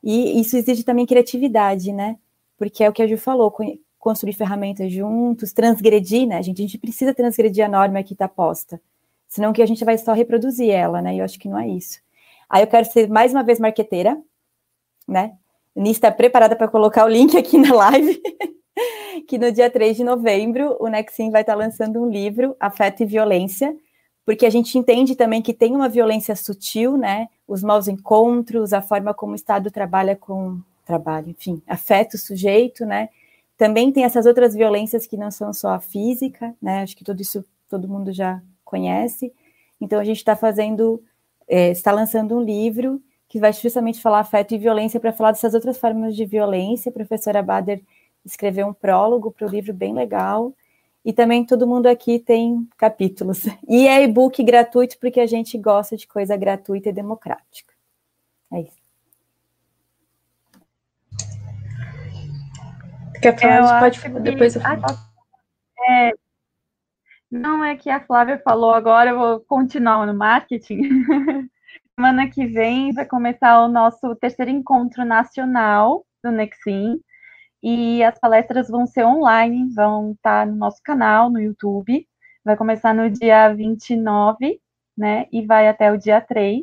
E 0.03 0.39
isso 0.39 0.55
exige 0.55 0.83
também 0.83 1.05
criatividade, 1.05 1.91
né? 1.91 2.17
Porque 2.57 2.83
é 2.83 2.89
o 2.89 2.93
que 2.93 3.01
a 3.01 3.07
Ju 3.07 3.17
falou, 3.17 3.53
construir 3.99 4.33
ferramentas 4.33 4.91
juntos, 4.91 5.51
transgredir, 5.51 6.25
né? 6.25 6.41
Gente, 6.41 6.61
a 6.61 6.65
gente 6.65 6.77
precisa 6.77 7.13
transgredir 7.13 7.65
a 7.65 7.67
norma 7.67 8.01
que 8.01 8.13
está 8.13 8.27
posta, 8.27 8.81
senão 9.27 9.51
que 9.51 9.61
a 9.61 9.65
gente 9.65 9.83
vai 9.83 9.97
só 9.97 10.13
reproduzir 10.13 10.69
ela, 10.69 11.01
né? 11.01 11.15
E 11.15 11.19
eu 11.19 11.25
acho 11.25 11.37
que 11.37 11.49
não 11.49 11.59
é 11.59 11.67
isso. 11.67 11.99
Aí 12.49 12.63
eu 12.63 12.67
quero 12.67 12.89
ser 12.89 13.09
mais 13.09 13.33
uma 13.33 13.43
vez 13.43 13.59
marqueteira, 13.59 14.17
né? 15.10 15.34
Nis 15.76 15.97
está 15.97 16.12
preparada 16.12 16.55
para 16.55 16.68
colocar 16.68 17.05
o 17.05 17.10
link 17.10 17.38
aqui 17.38 17.57
na 17.60 17.74
live. 17.74 18.22
que 19.28 19.38
no 19.38 19.51
dia 19.51 19.70
3 19.70 19.97
de 19.97 20.03
novembro 20.03 20.78
o 20.80 20.88
Nexim 20.88 21.30
vai 21.30 21.41
estar 21.41 21.55
lançando 21.55 22.01
um 22.01 22.10
livro, 22.10 22.55
Afeto 22.60 23.03
e 23.03 23.05
Violência, 23.05 23.76
porque 24.26 24.45
a 24.45 24.49
gente 24.49 24.78
entende 24.78 25.16
também 25.16 25.41
que 25.41 25.53
tem 25.53 25.76
uma 25.76 25.89
violência 25.89 26.36
sutil, 26.36 26.97
né? 26.97 27.28
Os 27.47 27.64
maus 27.64 27.88
encontros, 27.88 28.74
a 28.74 28.82
forma 28.82 29.14
como 29.14 29.34
o 29.34 29.36
Estado 29.36 29.72
trabalha 29.72 30.16
com 30.16 30.60
trabalho, 30.86 31.30
enfim, 31.30 31.62
afeta 31.68 32.16
o 32.16 32.20
sujeito, 32.20 32.86
né? 32.86 33.10
Também 33.57 33.91
tem 33.91 34.03
essas 34.03 34.26
outras 34.26 34.55
violências 34.55 35.05
que 35.05 35.18
não 35.18 35.32
são 35.32 35.51
só 35.53 35.70
a 35.70 35.80
física, 35.80 36.55
né? 36.62 36.82
Acho 36.82 36.95
que 36.95 37.03
tudo 37.03 37.22
isso 37.22 37.43
todo 37.68 37.88
mundo 37.88 38.12
já 38.12 38.41
conhece. 38.64 39.34
Então 39.82 39.99
a 39.99 40.03
gente 40.03 40.18
está 40.18 40.36
fazendo, 40.36 41.03
é, 41.47 41.72
está 41.72 41.91
lançando 41.91 42.38
um 42.38 42.41
livro 42.41 43.01
que 43.30 43.39
vai 43.39 43.53
justamente 43.53 44.01
falar 44.01 44.19
afeto 44.19 44.55
e 44.55 44.57
violência 44.57 44.99
para 44.99 45.13
falar 45.13 45.32
dessas 45.32 45.53
outras 45.53 45.77
formas 45.77 46.15
de 46.15 46.25
violência. 46.25 46.89
A 46.89 46.93
professora 46.93 47.43
Bader 47.43 47.80
escreveu 48.25 48.67
um 48.67 48.73
prólogo 48.73 49.32
para 49.32 49.47
o 49.47 49.49
livro 49.49 49.71
bem 49.71 49.93
legal. 49.93 50.51
E 51.05 51.13
também 51.13 51.45
todo 51.45 51.67
mundo 51.67 51.86
aqui 51.86 52.19
tem 52.19 52.67
capítulos. 52.75 53.45
E 53.69 53.88
é 53.88 54.03
e-book 54.03 54.43
gratuito 54.43 54.97
porque 54.99 55.19
a 55.19 55.27
gente 55.27 55.57
gosta 55.59 55.95
de 55.95 56.07
coisa 56.07 56.36
gratuita 56.36 56.89
e 56.89 56.93
democrática. 56.93 57.73
É 58.51 58.61
isso. 58.61 58.80
Quer 63.21 63.39
falar? 63.39 63.80
Pode 63.80 63.99
falar, 63.99 64.19
depois 64.21 64.55
eu 64.55 64.61
falo. 64.61 64.84
É, 65.88 66.11
não 67.30 67.63
é 67.63 67.75
que 67.75 67.89
a 67.89 67.99
Flávia 67.99 68.41
falou 68.43 68.73
agora, 68.73 69.11
eu 69.11 69.19
vou 69.19 69.39
continuar 69.41 70.05
no 70.07 70.15
marketing. 70.15 70.82
Semana 71.99 72.29
que 72.29 72.45
vem 72.45 72.93
vai 72.93 73.05
começar 73.05 73.59
o 73.59 73.67
nosso 73.67 74.15
terceiro 74.15 74.49
encontro 74.49 75.03
nacional 75.03 76.05
do 76.23 76.31
Nexim, 76.31 76.97
e 77.61 78.01
as 78.01 78.17
palestras 78.17 78.69
vão 78.69 78.87
ser 78.87 79.03
online, 79.03 79.69
vão 79.75 80.13
estar 80.13 80.47
no 80.47 80.55
nosso 80.55 80.81
canal 80.81 81.29
no 81.29 81.41
YouTube. 81.41 82.07
Vai 82.45 82.55
começar 82.55 82.93
no 82.95 83.09
dia 83.09 83.53
29, 83.53 84.61
né? 84.97 85.25
E 85.29 85.45
vai 85.45 85.67
até 85.67 85.91
o 85.91 85.97
dia 85.97 86.21
3. 86.21 86.61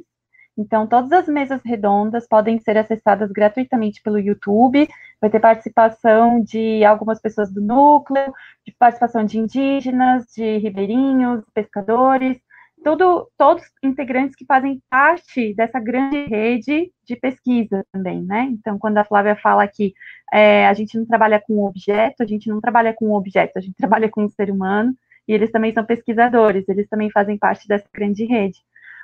Então, 0.57 0.87
todas 0.87 1.13
as 1.13 1.29
mesas 1.29 1.61
redondas 1.63 2.27
podem 2.27 2.59
ser 2.59 2.79
acessadas 2.79 3.31
gratuitamente 3.31 4.01
pelo 4.03 4.19
YouTube. 4.19 4.89
Vai 5.21 5.29
ter 5.29 5.39
participação 5.39 6.43
de 6.43 6.83
algumas 6.83 7.21
pessoas 7.21 7.53
do 7.53 7.61
núcleo, 7.61 8.33
de 8.67 8.75
participação 8.79 9.23
de 9.23 9.39
indígenas, 9.39 10.25
de 10.35 10.57
ribeirinhos, 10.57 11.45
pescadores, 11.53 12.39
tudo, 12.85 13.29
todos 13.37 13.65
integrantes 13.83 14.37
que 14.37 14.45
fazem 14.45 14.81
parte 14.89 15.55
dessa 15.55 15.81
grande 15.81 16.27
rede 16.27 16.93
de 17.05 17.17
pesquisa 17.17 17.85
também, 17.93 18.23
né? 18.23 18.49
Então, 18.51 18.79
quando 18.79 18.99
a 18.99 19.05
Flávia 19.05 19.37
fala 19.37 19.67
que 19.67 19.93
é, 20.33 20.67
a 20.67 20.75
gente 20.75 20.97
não 20.97 21.07
trabalha 21.07 21.41
com 21.41 21.65
objeto, 21.65 22.23
a 22.23 22.27
gente 22.27 22.49
não 22.49 22.61
trabalha 22.61 22.95
com 22.95 23.13
objeto, 23.13 23.53
a 23.57 23.61
gente 23.61 23.75
trabalha 23.79 24.09
com 24.09 24.25
um 24.25 24.29
ser 24.29 24.51
humano, 24.51 24.95
e 25.27 25.33
eles 25.33 25.51
também 25.51 25.73
são 25.73 25.85
pesquisadores, 25.85 26.69
eles 26.69 26.89
também 26.89 27.11
fazem 27.11 27.37
parte 27.37 27.67
dessa 27.67 27.89
grande 27.93 28.25
rede. 28.25 28.61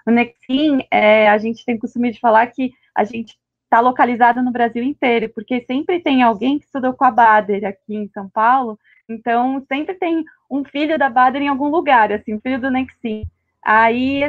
O 0.06 0.10
Nexim, 0.10 0.84
é, 0.90 1.28
a 1.28 1.38
gente 1.38 1.64
tem 1.64 1.76
o 1.76 1.80
costume 1.80 2.12
de 2.12 2.20
falar 2.20 2.46
que 2.48 2.72
a 2.94 3.04
gente 3.04 3.36
está 3.64 3.80
localizado 3.80 4.42
no 4.42 4.52
Brasil 4.52 4.82
inteiro, 4.82 5.30
porque 5.34 5.62
sempre 5.62 6.00
tem 6.00 6.22
alguém 6.22 6.58
que 6.58 6.66
estudou 6.66 6.92
com 6.92 7.04
a 7.04 7.10
Bader 7.10 7.64
aqui 7.64 7.96
em 7.96 8.08
São 8.08 8.28
Paulo, 8.28 8.78
então 9.08 9.64
sempre 9.66 9.94
tem 9.94 10.24
um 10.50 10.64
filho 10.64 10.98
da 10.98 11.08
Bader 11.08 11.42
em 11.42 11.48
algum 11.48 11.68
lugar, 11.68 12.12
assim, 12.12 12.34
um 12.34 12.40
filho 12.40 12.60
do 12.60 12.70
Nexim. 12.70 13.24
Aí 13.64 14.22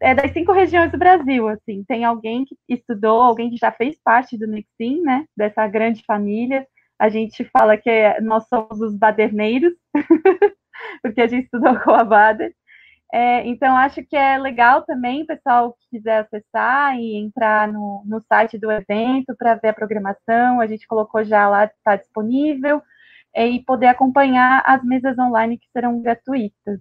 é 0.00 0.14
das 0.14 0.32
cinco 0.32 0.52
regiões 0.52 0.92
do 0.92 0.98
Brasil, 0.98 1.48
assim, 1.48 1.84
tem 1.84 2.04
alguém 2.04 2.44
que 2.44 2.56
estudou, 2.68 3.20
alguém 3.20 3.50
que 3.50 3.56
já 3.56 3.72
fez 3.72 3.98
parte 4.02 4.38
do 4.38 4.46
Nexim, 4.46 5.02
né, 5.02 5.24
dessa 5.36 5.66
grande 5.66 6.02
família. 6.04 6.66
A 6.98 7.08
gente 7.08 7.44
fala 7.44 7.76
que 7.76 7.90
é, 7.90 8.20
nós 8.20 8.46
somos 8.48 8.80
os 8.80 8.96
baderneiros, 8.96 9.72
porque 11.02 11.20
a 11.20 11.26
gente 11.26 11.44
estudou 11.44 11.78
com 11.80 11.90
a 11.92 12.04
Bader. 12.04 12.52
É, 13.12 13.46
então, 13.46 13.74
acho 13.76 14.04
que 14.04 14.16
é 14.16 14.36
legal 14.36 14.82
também, 14.82 15.24
pessoal 15.26 15.72
que 15.72 15.98
quiser 15.98 16.20
acessar 16.20 16.96
e 16.98 17.16
entrar 17.16 17.66
no, 17.72 18.02
no 18.06 18.20
site 18.20 18.58
do 18.58 18.70
evento 18.70 19.34
para 19.36 19.54
ver 19.54 19.68
a 19.68 19.74
programação, 19.74 20.60
a 20.60 20.66
gente 20.66 20.86
colocou 20.86 21.24
já 21.24 21.48
lá, 21.48 21.64
está 21.64 21.96
disponível, 21.96 22.82
é, 23.34 23.48
e 23.48 23.64
poder 23.64 23.86
acompanhar 23.86 24.62
as 24.66 24.84
mesas 24.84 25.18
online 25.18 25.58
que 25.58 25.68
serão 25.72 26.02
gratuitas. 26.02 26.80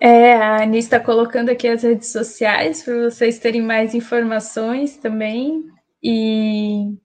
É, 0.00 0.34
a 0.34 0.62
Anis 0.62 0.84
está 0.84 0.98
colocando 0.98 1.50
aqui 1.50 1.68
as 1.68 1.82
redes 1.82 2.10
sociais 2.10 2.82
para 2.82 3.10
vocês 3.10 3.38
terem 3.38 3.62
mais 3.62 3.94
informações 3.94 4.96
também. 4.96 5.64
E, 6.02 6.96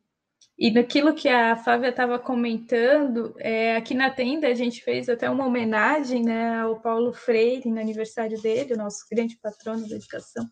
e 0.57 0.71
naquilo 0.71 1.13
que 1.13 1.27
a 1.27 1.55
Flávia 1.55 1.89
estava 1.89 2.19
comentando, 2.19 3.33
é, 3.39 3.75
aqui 3.75 3.93
na 3.93 4.09
tenda 4.09 4.47
a 4.47 4.53
gente 4.53 4.83
fez 4.83 5.09
até 5.09 5.29
uma 5.29 5.45
homenagem 5.45 6.23
né, 6.23 6.59
ao 6.59 6.79
Paulo 6.79 7.13
Freire 7.13 7.69
no 7.69 7.79
aniversário 7.79 8.41
dele, 8.41 8.73
o 8.73 8.77
nosso 8.77 9.05
grande 9.11 9.37
patrono 9.37 9.87
da 9.87 9.95
educação. 9.95 10.45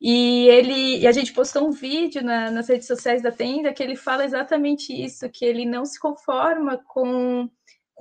E 0.00 0.48
ele, 0.48 0.98
e 0.98 1.06
a 1.06 1.12
gente 1.12 1.32
postou 1.32 1.68
um 1.68 1.70
vídeo 1.70 2.24
na, 2.24 2.50
nas 2.50 2.68
redes 2.68 2.88
sociais 2.88 3.22
da 3.22 3.30
tenda 3.30 3.72
que 3.72 3.82
ele 3.82 3.94
fala 3.94 4.24
exatamente 4.24 4.92
isso, 4.92 5.30
que 5.30 5.44
ele 5.44 5.64
não 5.64 5.84
se 5.84 6.00
conforma 6.00 6.82
com, 6.88 7.48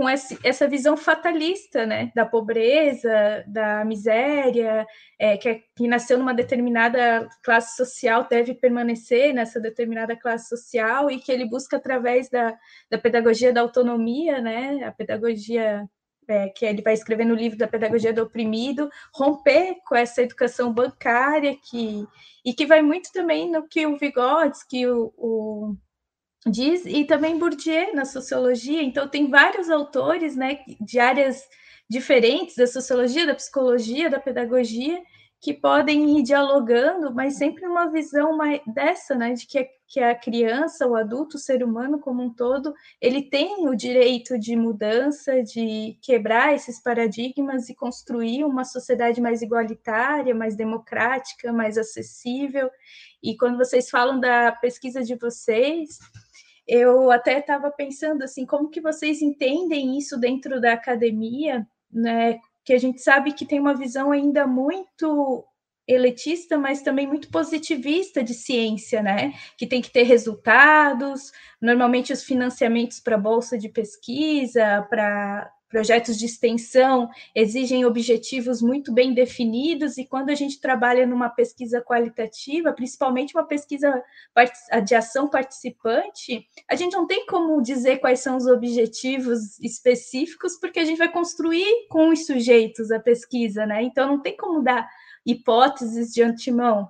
com 0.01 0.09
esse, 0.09 0.35
essa 0.43 0.67
visão 0.67 0.97
fatalista, 0.97 1.85
né, 1.85 2.11
da 2.15 2.25
pobreza, 2.25 3.43
da 3.45 3.85
miséria, 3.85 4.83
é, 5.19 5.37
que, 5.37 5.47
é, 5.47 5.61
que 5.75 5.87
nasceu 5.87 6.17
numa 6.17 6.33
determinada 6.33 7.29
classe 7.43 7.75
social 7.75 8.27
deve 8.27 8.55
permanecer 8.55 9.31
nessa 9.31 9.59
determinada 9.59 10.15
classe 10.15 10.49
social 10.49 11.11
e 11.11 11.19
que 11.19 11.31
ele 11.31 11.47
busca 11.47 11.77
através 11.77 12.31
da, 12.31 12.57
da 12.89 12.97
pedagogia 12.97 13.53
da 13.53 13.61
autonomia, 13.61 14.41
né, 14.41 14.83
a 14.83 14.91
pedagogia 14.91 15.87
é, 16.27 16.49
que 16.49 16.65
ele 16.65 16.81
vai 16.81 16.95
escrever 16.95 17.25
no 17.25 17.35
livro 17.35 17.59
da 17.59 17.67
Pedagogia 17.67 18.11
do 18.11 18.23
Oprimido, 18.23 18.89
romper 19.13 19.75
com 19.85 19.95
essa 19.95 20.23
educação 20.23 20.73
bancária 20.73 21.55
que 21.69 22.07
e 22.43 22.55
que 22.55 22.65
vai 22.65 22.81
muito 22.81 23.11
também 23.13 23.51
no 23.51 23.67
que 23.67 23.85
o 23.85 23.97
Vygotsky 23.97 24.87
o, 24.87 25.13
o 25.15 25.75
diz 26.47 26.85
e 26.85 27.05
também 27.05 27.37
Bourdieu 27.37 27.93
na 27.93 28.05
sociologia. 28.05 28.81
Então 28.81 29.07
tem 29.07 29.29
vários 29.29 29.69
autores, 29.69 30.35
né, 30.35 30.59
de 30.79 30.99
áreas 30.99 31.43
diferentes 31.89 32.55
da 32.55 32.67
sociologia, 32.67 33.27
da 33.27 33.35
psicologia, 33.35 34.09
da 34.09 34.19
pedagogia 34.19 35.01
que 35.39 35.53
podem 35.53 36.19
ir 36.19 36.23
dialogando, 36.23 37.13
mas 37.13 37.37
sempre 37.37 37.65
numa 37.65 37.91
visão 37.91 38.37
mais 38.37 38.61
dessa, 38.67 39.15
né, 39.15 39.33
de 39.33 39.47
que 39.47 39.67
que 39.91 39.99
a 39.99 40.15
criança, 40.15 40.87
o 40.87 40.95
adulto, 40.95 41.35
o 41.35 41.39
ser 41.39 41.61
humano 41.61 41.99
como 41.99 42.23
um 42.23 42.33
todo, 42.33 42.73
ele 43.01 43.23
tem 43.23 43.67
o 43.67 43.75
direito 43.75 44.39
de 44.39 44.55
mudança, 44.55 45.43
de 45.43 45.97
quebrar 46.01 46.55
esses 46.55 46.81
paradigmas 46.81 47.67
e 47.67 47.75
construir 47.75 48.45
uma 48.45 48.63
sociedade 48.63 49.19
mais 49.19 49.41
igualitária, 49.41 50.33
mais 50.33 50.55
democrática, 50.55 51.51
mais 51.51 51.77
acessível. 51.77 52.71
E 53.21 53.35
quando 53.35 53.57
vocês 53.57 53.89
falam 53.89 54.17
da 54.17 54.53
pesquisa 54.53 55.03
de 55.03 55.15
vocês, 55.15 55.99
eu 56.71 57.11
até 57.11 57.39
estava 57.39 57.69
pensando 57.69 58.23
assim, 58.23 58.45
como 58.45 58.69
que 58.69 58.79
vocês 58.79 59.21
entendem 59.21 59.97
isso 59.97 60.17
dentro 60.17 60.61
da 60.61 60.73
academia, 60.73 61.67
né? 61.91 62.39
que 62.63 62.73
a 62.73 62.77
gente 62.77 63.01
sabe 63.01 63.33
que 63.33 63.45
tem 63.45 63.59
uma 63.59 63.75
visão 63.75 64.11
ainda 64.11 64.45
muito 64.45 65.45
elitista, 65.87 66.57
mas 66.57 66.81
também 66.81 67.07
muito 67.07 67.29
positivista 67.29 68.23
de 68.23 68.33
ciência, 68.33 69.01
né? 69.01 69.33
Que 69.57 69.67
tem 69.67 69.81
que 69.81 69.91
ter 69.91 70.03
resultados. 70.03 71.31
Normalmente 71.59 72.13
os 72.13 72.23
financiamentos 72.23 72.99
para 72.99 73.17
bolsa 73.17 73.57
de 73.57 73.67
pesquisa, 73.67 74.85
para 74.89 75.51
projetos 75.71 76.19
de 76.19 76.25
extensão 76.25 77.09
exigem 77.33 77.85
objetivos 77.85 78.61
muito 78.61 78.93
bem 78.93 79.13
definidos, 79.13 79.97
e 79.97 80.05
quando 80.05 80.29
a 80.29 80.35
gente 80.35 80.59
trabalha 80.59 81.07
numa 81.07 81.29
pesquisa 81.29 81.81
qualitativa, 81.81 82.73
principalmente 82.73 83.35
uma 83.35 83.45
pesquisa 83.45 84.03
de 84.85 84.93
ação 84.93 85.29
participante, 85.29 86.45
a 86.69 86.75
gente 86.75 86.93
não 86.93 87.07
tem 87.07 87.25
como 87.25 87.61
dizer 87.61 87.99
quais 87.99 88.19
são 88.19 88.35
os 88.37 88.45
objetivos 88.45 89.57
específicos, 89.59 90.59
porque 90.59 90.79
a 90.79 90.85
gente 90.85 90.97
vai 90.97 91.11
construir 91.11 91.87
com 91.89 92.09
os 92.09 92.25
sujeitos 92.25 92.91
a 92.91 92.99
pesquisa, 92.99 93.65
né? 93.65 93.81
Então 93.81 94.07
não 94.07 94.21
tem 94.21 94.35
como 94.35 94.61
dar 94.61 94.87
hipóteses 95.25 96.11
de 96.13 96.21
antemão. 96.21 96.89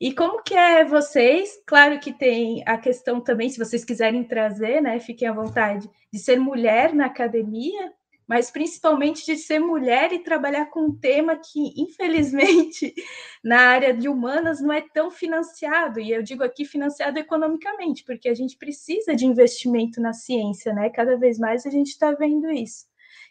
E 0.00 0.12
como 0.12 0.42
que 0.42 0.54
é 0.54 0.84
vocês? 0.84 1.50
Claro 1.66 2.00
que 2.00 2.12
tem 2.12 2.62
a 2.66 2.76
questão 2.76 3.20
também, 3.20 3.48
se 3.48 3.58
vocês 3.58 3.84
quiserem 3.84 4.24
trazer, 4.24 4.80
né, 4.80 4.98
fiquem 4.98 5.28
à 5.28 5.32
vontade, 5.32 5.88
de 6.12 6.18
ser 6.18 6.38
mulher 6.38 6.92
na 6.92 7.06
academia, 7.06 7.92
mas 8.26 8.50
principalmente 8.50 9.24
de 9.26 9.36
ser 9.36 9.58
mulher 9.58 10.12
e 10.12 10.18
trabalhar 10.18 10.66
com 10.66 10.86
um 10.86 10.96
tema 10.96 11.36
que, 11.36 11.74
infelizmente, 11.76 12.94
na 13.44 13.60
área 13.60 13.92
de 13.92 14.08
humanas 14.08 14.60
não 14.60 14.72
é 14.72 14.80
tão 14.80 15.10
financiado, 15.10 16.00
e 16.00 16.10
eu 16.10 16.22
digo 16.22 16.42
aqui 16.42 16.64
financiado 16.64 17.18
economicamente, 17.18 18.04
porque 18.04 18.28
a 18.28 18.34
gente 18.34 18.56
precisa 18.56 19.14
de 19.14 19.26
investimento 19.26 20.00
na 20.00 20.12
ciência, 20.12 20.72
né? 20.72 20.88
Cada 20.88 21.16
vez 21.16 21.38
mais 21.38 21.66
a 21.66 21.70
gente 21.70 21.88
está 21.88 22.12
vendo 22.12 22.50
isso. 22.50 22.86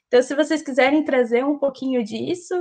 Então, 0.08 0.22
se 0.22 0.36
vocês 0.36 0.62
quiserem 0.62 1.04
trazer 1.04 1.44
um 1.44 1.58
pouquinho 1.58 2.04
disso, 2.04 2.54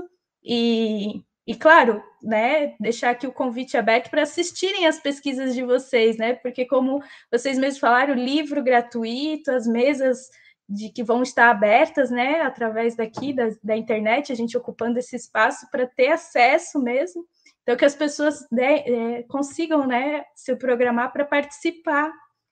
e, 0.43 1.23
e 1.47 1.55
claro, 1.55 2.03
né, 2.23 2.75
deixar 2.81 3.11
aqui 3.11 3.27
o 3.27 3.33
convite 3.33 3.77
aberto 3.77 4.11
para 4.11 4.23
assistirem 4.23 4.87
as 4.87 4.99
pesquisas 4.99 5.55
de 5.55 5.63
vocês, 5.63 6.17
né? 6.17 6.35
Porque, 6.35 6.65
como 6.65 7.03
vocês 7.31 7.59
mesmos 7.59 7.79
falaram, 7.79 8.15
livro 8.15 8.63
gratuito, 8.63 9.51
as 9.51 9.67
mesas 9.67 10.31
de 10.73 10.89
que 10.89 11.05
vão 11.05 11.23
estar 11.23 11.51
abertas, 11.51 12.11
né, 12.11 12.41
através 12.41 12.97
daqui 12.97 13.33
da, 13.33 13.51
da 13.63 13.77
internet, 13.77 14.33
a 14.33 14.35
gente 14.35 14.57
ocupando 14.57 14.99
esse 14.99 15.15
espaço 15.15 15.71
para 15.71 15.87
ter 15.87 16.09
acesso 16.09 16.81
mesmo, 16.81 17.27
então 17.63 17.77
que 17.77 17.85
as 17.85 17.95
pessoas 17.95 18.47
né, 18.51 18.79
é, 18.79 19.23
consigam, 19.25 19.87
né, 19.87 20.25
se 20.35 20.57
programar 20.57 21.13
para 21.13 21.25
participar 21.25 22.11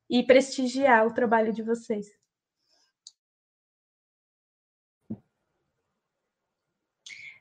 e 0.08 0.22
prestigiar 0.22 1.06
o 1.06 1.14
trabalho 1.14 1.52
de 1.52 1.62
vocês. 1.62 2.06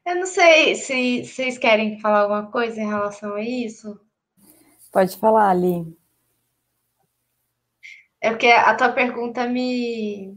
Eu 0.06 0.16
não 0.16 0.26
sei 0.26 0.76
se 0.76 1.26
vocês 1.26 1.58
querem 1.58 2.00
falar 2.00 2.22
alguma 2.22 2.50
coisa 2.50 2.80
em 2.82 2.88
relação 2.88 3.36
a 3.36 3.42
isso. 3.42 4.00
Pode 4.92 5.16
falar, 5.18 5.50
Ali. 5.50 5.96
É 8.22 8.32
porque 8.32 8.48
a 8.48 8.76
tua 8.76 8.92
pergunta 8.92 9.48
me, 9.48 10.36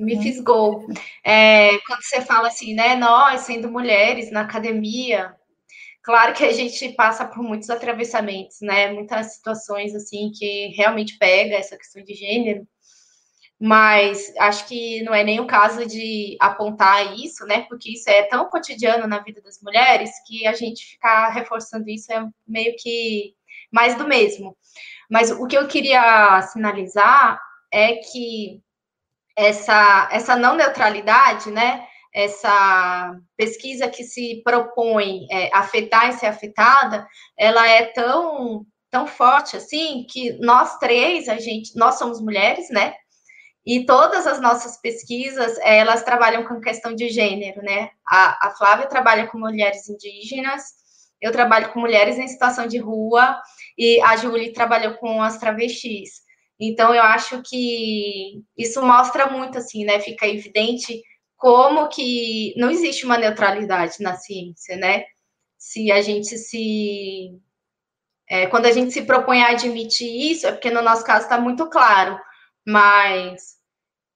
me 0.00 0.20
fisgou. 0.22 0.86
É, 1.24 1.78
quando 1.86 2.02
você 2.02 2.20
fala 2.22 2.48
assim, 2.48 2.74
né, 2.74 2.96
nós 2.96 3.42
sendo 3.42 3.70
mulheres 3.70 4.30
na 4.30 4.42
academia, 4.42 5.34
claro 6.02 6.34
que 6.34 6.44
a 6.44 6.52
gente 6.52 6.90
passa 6.90 7.24
por 7.26 7.42
muitos 7.42 7.70
atravessamentos, 7.70 8.60
né, 8.60 8.90
muitas 8.92 9.34
situações 9.34 9.94
assim 9.94 10.30
que 10.34 10.68
realmente 10.76 11.18
pega 11.18 11.56
essa 11.56 11.76
questão 11.76 12.02
de 12.02 12.14
gênero, 12.14 12.66
mas 13.58 14.32
acho 14.38 14.66
que 14.66 15.02
não 15.02 15.14
é 15.14 15.22
nem 15.22 15.38
o 15.38 15.46
caso 15.46 15.86
de 15.86 16.36
apontar 16.40 17.18
isso, 17.18 17.44
né, 17.44 17.66
porque 17.68 17.90
isso 17.92 18.08
é 18.08 18.22
tão 18.22 18.48
cotidiano 18.48 19.06
na 19.06 19.18
vida 19.18 19.42
das 19.42 19.60
mulheres 19.62 20.10
que 20.26 20.46
a 20.46 20.54
gente 20.54 20.84
ficar 20.86 21.28
reforçando 21.28 21.88
isso 21.88 22.10
é 22.12 22.26
meio 22.48 22.74
que 22.78 23.34
mais 23.70 23.94
do 23.96 24.08
mesmo. 24.08 24.56
Mas 25.10 25.30
o 25.30 25.46
que 25.46 25.56
eu 25.58 25.68
queria 25.68 26.40
sinalizar 26.42 27.40
é 27.70 27.96
que 27.96 28.62
essa, 29.36 30.08
essa 30.12 30.36
não 30.36 30.56
neutralidade, 30.56 31.50
né? 31.50 31.86
Essa 32.12 33.14
pesquisa 33.36 33.88
que 33.88 34.02
se 34.02 34.42
propõe 34.42 35.26
é, 35.30 35.50
afetar 35.54 36.08
e 36.08 36.14
ser 36.14 36.26
afetada, 36.26 37.06
ela 37.38 37.68
é 37.68 37.84
tão 37.86 38.66
tão 38.90 39.06
forte 39.06 39.56
assim 39.56 40.04
que 40.10 40.32
nós 40.40 40.76
três, 40.78 41.28
a 41.28 41.38
gente, 41.38 41.76
nós 41.76 41.96
somos 41.96 42.20
mulheres, 42.20 42.68
né? 42.70 42.94
E 43.64 43.84
todas 43.84 44.26
as 44.26 44.40
nossas 44.40 44.80
pesquisas, 44.80 45.56
elas 45.62 46.02
trabalham 46.02 46.44
com 46.44 46.60
questão 46.60 46.94
de 46.94 47.08
gênero, 47.08 47.62
né? 47.62 47.90
A, 48.04 48.48
a 48.48 48.50
Flávia 48.50 48.88
trabalha 48.88 49.28
com 49.28 49.38
mulheres 49.38 49.88
indígenas, 49.88 50.62
eu 51.20 51.30
trabalho 51.30 51.72
com 51.72 51.80
mulheres 51.80 52.18
em 52.18 52.26
situação 52.26 52.66
de 52.66 52.78
rua 52.78 53.40
e 53.76 54.00
a 54.00 54.16
Julie 54.16 54.52
trabalhou 54.52 54.94
com 54.94 55.22
as 55.22 55.38
travestis. 55.38 56.22
Então, 56.60 56.94
eu 56.94 57.02
acho 57.02 57.42
que 57.42 58.42
isso 58.56 58.82
mostra 58.82 59.30
muito, 59.30 59.56
assim, 59.56 59.84
né? 59.84 59.98
Fica 59.98 60.28
evidente 60.28 61.02
como 61.36 61.88
que 61.88 62.52
não 62.58 62.70
existe 62.70 63.06
uma 63.06 63.16
neutralidade 63.16 63.96
na 64.00 64.14
ciência, 64.14 64.76
né? 64.76 65.04
Se 65.58 65.90
a 65.90 66.02
gente 66.02 66.36
se. 66.36 67.30
É, 68.28 68.46
quando 68.46 68.66
a 68.66 68.72
gente 68.72 68.92
se 68.92 69.02
propõe 69.02 69.42
a 69.42 69.50
admitir 69.50 70.32
isso, 70.32 70.46
é 70.46 70.52
porque 70.52 70.70
no 70.70 70.82
nosso 70.82 71.04
caso 71.04 71.24
está 71.24 71.40
muito 71.40 71.68
claro, 71.68 72.18
mas 72.66 73.56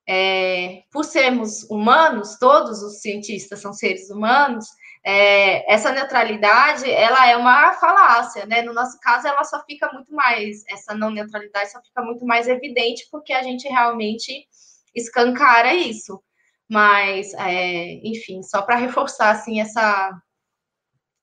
é, 0.06 0.82
por 0.92 1.04
sermos 1.04 1.64
humanos, 1.64 2.36
todos 2.38 2.82
os 2.82 3.00
cientistas 3.00 3.60
são 3.60 3.72
seres 3.72 4.10
humanos, 4.10 4.66
é, 5.04 5.70
essa 5.72 5.92
neutralidade, 5.92 6.90
ela 6.90 7.28
é 7.28 7.36
uma 7.36 7.74
falácia, 7.74 8.46
né? 8.46 8.62
No 8.62 8.72
nosso 8.72 8.98
caso, 9.00 9.28
ela 9.28 9.44
só 9.44 9.62
fica 9.64 9.92
muito 9.92 10.12
mais, 10.14 10.64
essa 10.68 10.94
não 10.94 11.10
neutralidade 11.10 11.72
só 11.72 11.82
fica 11.82 12.02
muito 12.02 12.24
mais 12.26 12.48
evidente 12.48 13.06
porque 13.10 13.32
a 13.34 13.42
gente 13.42 13.68
realmente 13.68 14.48
escancara 14.94 15.74
isso. 15.74 16.22
Mas, 16.68 17.34
é, 17.34 17.94
enfim, 18.02 18.42
só 18.42 18.62
para 18.62 18.76
reforçar, 18.76 19.30
assim, 19.30 19.60
essa, 19.60 20.10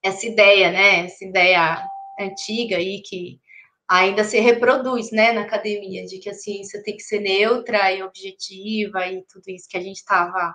essa 0.02 0.26
ideia, 0.26 0.70
né? 0.70 1.06
Essa 1.06 1.24
ideia 1.24 1.84
antiga 2.20 2.76
aí 2.76 3.02
que 3.02 3.40
ainda 3.88 4.24
se 4.24 4.38
reproduz, 4.40 5.10
né, 5.10 5.32
na 5.32 5.42
academia, 5.42 6.06
de 6.06 6.18
que 6.18 6.30
a 6.30 6.34
ciência 6.34 6.82
tem 6.82 6.96
que 6.96 7.02
ser 7.02 7.20
neutra 7.20 7.92
e 7.92 8.02
objetiva 8.02 9.06
e 9.08 9.22
tudo 9.24 9.48
isso 9.48 9.68
que 9.68 9.76
a 9.76 9.82
gente 9.82 9.96
estava, 9.96 10.54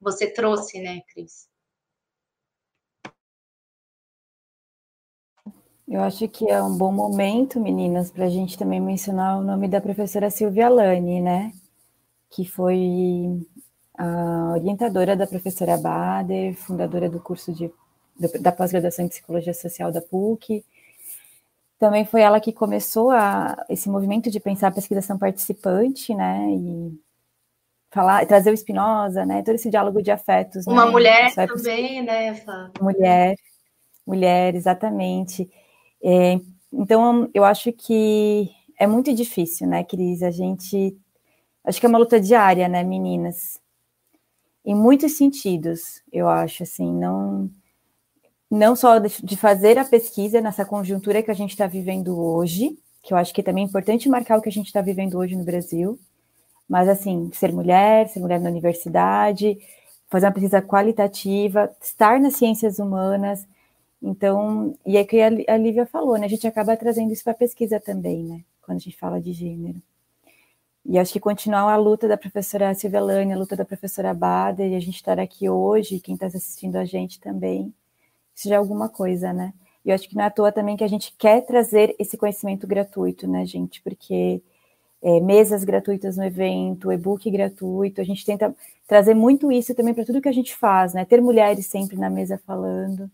você 0.00 0.30
trouxe, 0.32 0.80
né, 0.80 1.00
Cris? 1.12 1.48
Eu 5.88 6.02
acho 6.02 6.28
que 6.28 6.50
é 6.50 6.60
um 6.60 6.76
bom 6.76 6.90
momento, 6.90 7.60
meninas, 7.60 8.10
para 8.10 8.24
a 8.24 8.28
gente 8.28 8.58
também 8.58 8.80
mencionar 8.80 9.38
o 9.38 9.42
nome 9.42 9.68
da 9.68 9.80
professora 9.80 10.30
Silvia 10.30 10.68
Lani, 10.68 11.20
né? 11.20 11.52
Que 12.28 12.44
foi 12.44 13.40
a 13.96 14.52
orientadora 14.54 15.14
da 15.14 15.28
professora 15.28 15.76
Bader, 15.76 16.54
fundadora 16.56 17.08
do 17.08 17.20
curso 17.20 17.52
de, 17.52 17.70
da 18.40 18.50
pós-graduação 18.50 19.04
em 19.04 19.08
Psicologia 19.08 19.54
Social 19.54 19.92
da 19.92 20.02
PUC. 20.02 20.64
Também 21.78 22.04
foi 22.04 22.22
ela 22.22 22.40
que 22.40 22.52
começou 22.52 23.12
a, 23.12 23.64
esse 23.68 23.88
movimento 23.88 24.28
de 24.28 24.40
pensar 24.40 24.68
a 24.68 24.72
pesquisação 24.72 25.16
participante, 25.16 26.12
né? 26.16 26.48
E 26.50 27.00
falar, 27.92 28.26
trazer 28.26 28.50
o 28.50 28.56
Spinoza, 28.56 29.24
né? 29.24 29.40
Todo 29.42 29.54
esse 29.54 29.70
diálogo 29.70 30.02
de 30.02 30.10
afetos. 30.10 30.66
Uma 30.66 30.86
né? 30.86 30.90
mulher 30.90 31.34
também, 31.34 32.02
né? 32.02 32.42
Mulher, 32.80 33.36
mulher, 34.04 34.54
exatamente. 34.56 35.48
É, 36.02 36.38
então, 36.72 37.28
eu 37.34 37.44
acho 37.44 37.72
que 37.72 38.50
é 38.78 38.86
muito 38.86 39.12
difícil, 39.14 39.66
né, 39.66 39.84
Cris? 39.84 40.22
A 40.22 40.30
gente. 40.30 40.96
Acho 41.64 41.80
que 41.80 41.86
é 41.86 41.88
uma 41.88 41.98
luta 41.98 42.20
diária, 42.20 42.68
né, 42.68 42.82
meninas? 42.82 43.60
Em 44.64 44.74
muitos 44.74 45.16
sentidos, 45.16 46.02
eu 46.12 46.28
acho, 46.28 46.62
assim, 46.62 46.92
não. 46.92 47.50
Não 48.50 48.76
só 48.76 48.98
de 48.98 49.36
fazer 49.36 49.76
a 49.78 49.84
pesquisa 49.84 50.40
nessa 50.40 50.64
conjuntura 50.64 51.22
que 51.22 51.30
a 51.30 51.34
gente 51.34 51.50
está 51.50 51.66
vivendo 51.66 52.16
hoje, 52.18 52.78
que 53.02 53.12
eu 53.12 53.18
acho 53.18 53.34
que 53.34 53.40
é 53.40 53.44
também 53.44 53.64
importante 53.64 54.08
marcar 54.08 54.38
o 54.38 54.42
que 54.42 54.48
a 54.48 54.52
gente 54.52 54.66
está 54.66 54.80
vivendo 54.80 55.18
hoje 55.18 55.36
no 55.36 55.44
Brasil, 55.44 55.98
mas, 56.68 56.88
assim, 56.88 57.30
ser 57.32 57.52
mulher, 57.52 58.08
ser 58.08 58.20
mulher 58.20 58.40
na 58.40 58.50
universidade, 58.50 59.56
fazer 60.08 60.26
uma 60.26 60.32
pesquisa 60.32 60.62
qualitativa, 60.62 61.70
estar 61.80 62.20
nas 62.20 62.36
ciências 62.36 62.78
humanas, 62.78 63.46
então, 64.06 64.78
e 64.86 64.96
é 64.96 65.04
que 65.04 65.20
a 65.20 65.56
Lívia 65.56 65.84
falou, 65.84 66.16
né? 66.16 66.26
A 66.26 66.28
gente 66.28 66.46
acaba 66.46 66.76
trazendo 66.76 67.12
isso 67.12 67.24
para 67.24 67.32
a 67.32 67.36
pesquisa 67.36 67.80
também, 67.80 68.22
né? 68.22 68.44
Quando 68.62 68.76
a 68.76 68.80
gente 68.80 68.96
fala 68.96 69.20
de 69.20 69.32
gênero. 69.32 69.82
E 70.84 70.96
acho 70.96 71.12
que 71.12 71.18
continuar 71.18 71.72
a 71.72 71.76
luta 71.76 72.06
da 72.06 72.16
professora 72.16 72.72
Silvia 72.72 73.00
Lane, 73.00 73.32
a 73.32 73.36
luta 73.36 73.56
da 73.56 73.64
professora 73.64 74.14
Bader, 74.14 74.70
e 74.70 74.76
a 74.76 74.80
gente 74.80 74.94
estar 74.94 75.18
aqui 75.18 75.50
hoje, 75.50 75.98
quem 75.98 76.14
está 76.14 76.26
assistindo 76.26 76.76
a 76.76 76.84
gente 76.84 77.18
também, 77.18 77.74
isso 78.32 78.48
já 78.48 78.54
é 78.54 78.58
alguma 78.58 78.88
coisa, 78.88 79.32
né? 79.32 79.52
E 79.84 79.90
acho 79.90 80.08
que 80.08 80.14
não 80.14 80.22
é 80.22 80.26
à 80.28 80.30
toa 80.30 80.52
também 80.52 80.76
que 80.76 80.84
a 80.84 80.88
gente 80.88 81.12
quer 81.18 81.40
trazer 81.44 81.96
esse 81.98 82.16
conhecimento 82.16 82.64
gratuito, 82.64 83.26
né, 83.26 83.44
gente? 83.44 83.82
Porque 83.82 84.40
é, 85.02 85.20
mesas 85.20 85.64
gratuitas 85.64 86.16
no 86.16 86.24
evento, 86.24 86.92
e-book 86.92 87.28
gratuito, 87.28 88.00
a 88.00 88.04
gente 88.04 88.24
tenta 88.24 88.54
trazer 88.86 89.14
muito 89.14 89.50
isso 89.50 89.74
também 89.74 89.94
para 89.94 90.04
tudo 90.04 90.20
que 90.20 90.28
a 90.28 90.32
gente 90.32 90.54
faz, 90.54 90.94
né? 90.94 91.04
Ter 91.04 91.20
mulheres 91.20 91.66
sempre 91.66 91.96
na 91.96 92.08
mesa 92.08 92.38
falando 92.46 93.10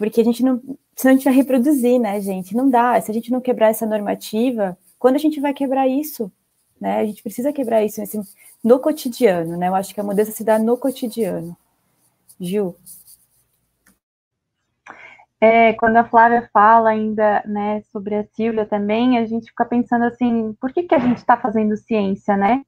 porque 0.00 0.22
a 0.22 0.24
gente 0.24 0.42
não, 0.42 0.58
senão 0.96 1.12
a 1.12 1.14
gente 1.14 1.24
vai 1.24 1.34
reproduzir, 1.34 2.00
né, 2.00 2.18
gente? 2.22 2.56
Não 2.56 2.70
dá. 2.70 2.98
Se 3.02 3.10
a 3.10 3.14
gente 3.14 3.30
não 3.30 3.38
quebrar 3.38 3.68
essa 3.68 3.84
normativa, 3.84 4.74
quando 4.98 5.16
a 5.16 5.18
gente 5.18 5.38
vai 5.40 5.52
quebrar 5.52 5.86
isso? 5.86 6.32
Né? 6.80 7.00
A 7.00 7.04
gente 7.04 7.22
precisa 7.22 7.52
quebrar 7.52 7.84
isso 7.84 8.00
assim, 8.00 8.22
no 8.64 8.80
cotidiano, 8.80 9.58
né? 9.58 9.68
Eu 9.68 9.74
acho 9.74 9.92
que 9.92 10.00
a 10.00 10.02
mudança 10.02 10.32
se 10.32 10.42
dá 10.42 10.58
no 10.58 10.78
cotidiano. 10.78 11.54
Gil? 12.40 12.74
É, 15.38 15.74
quando 15.74 15.98
a 15.98 16.04
Flávia 16.08 16.48
fala 16.50 16.88
ainda, 16.88 17.42
né, 17.44 17.82
sobre 17.92 18.14
a 18.14 18.24
Silvia 18.32 18.64
também, 18.64 19.18
a 19.18 19.26
gente 19.26 19.50
fica 19.50 19.66
pensando 19.66 20.06
assim, 20.06 20.54
por 20.58 20.72
que, 20.72 20.84
que 20.84 20.94
a 20.94 20.98
gente 20.98 21.18
está 21.18 21.36
fazendo 21.36 21.76
ciência, 21.76 22.38
né? 22.38 22.62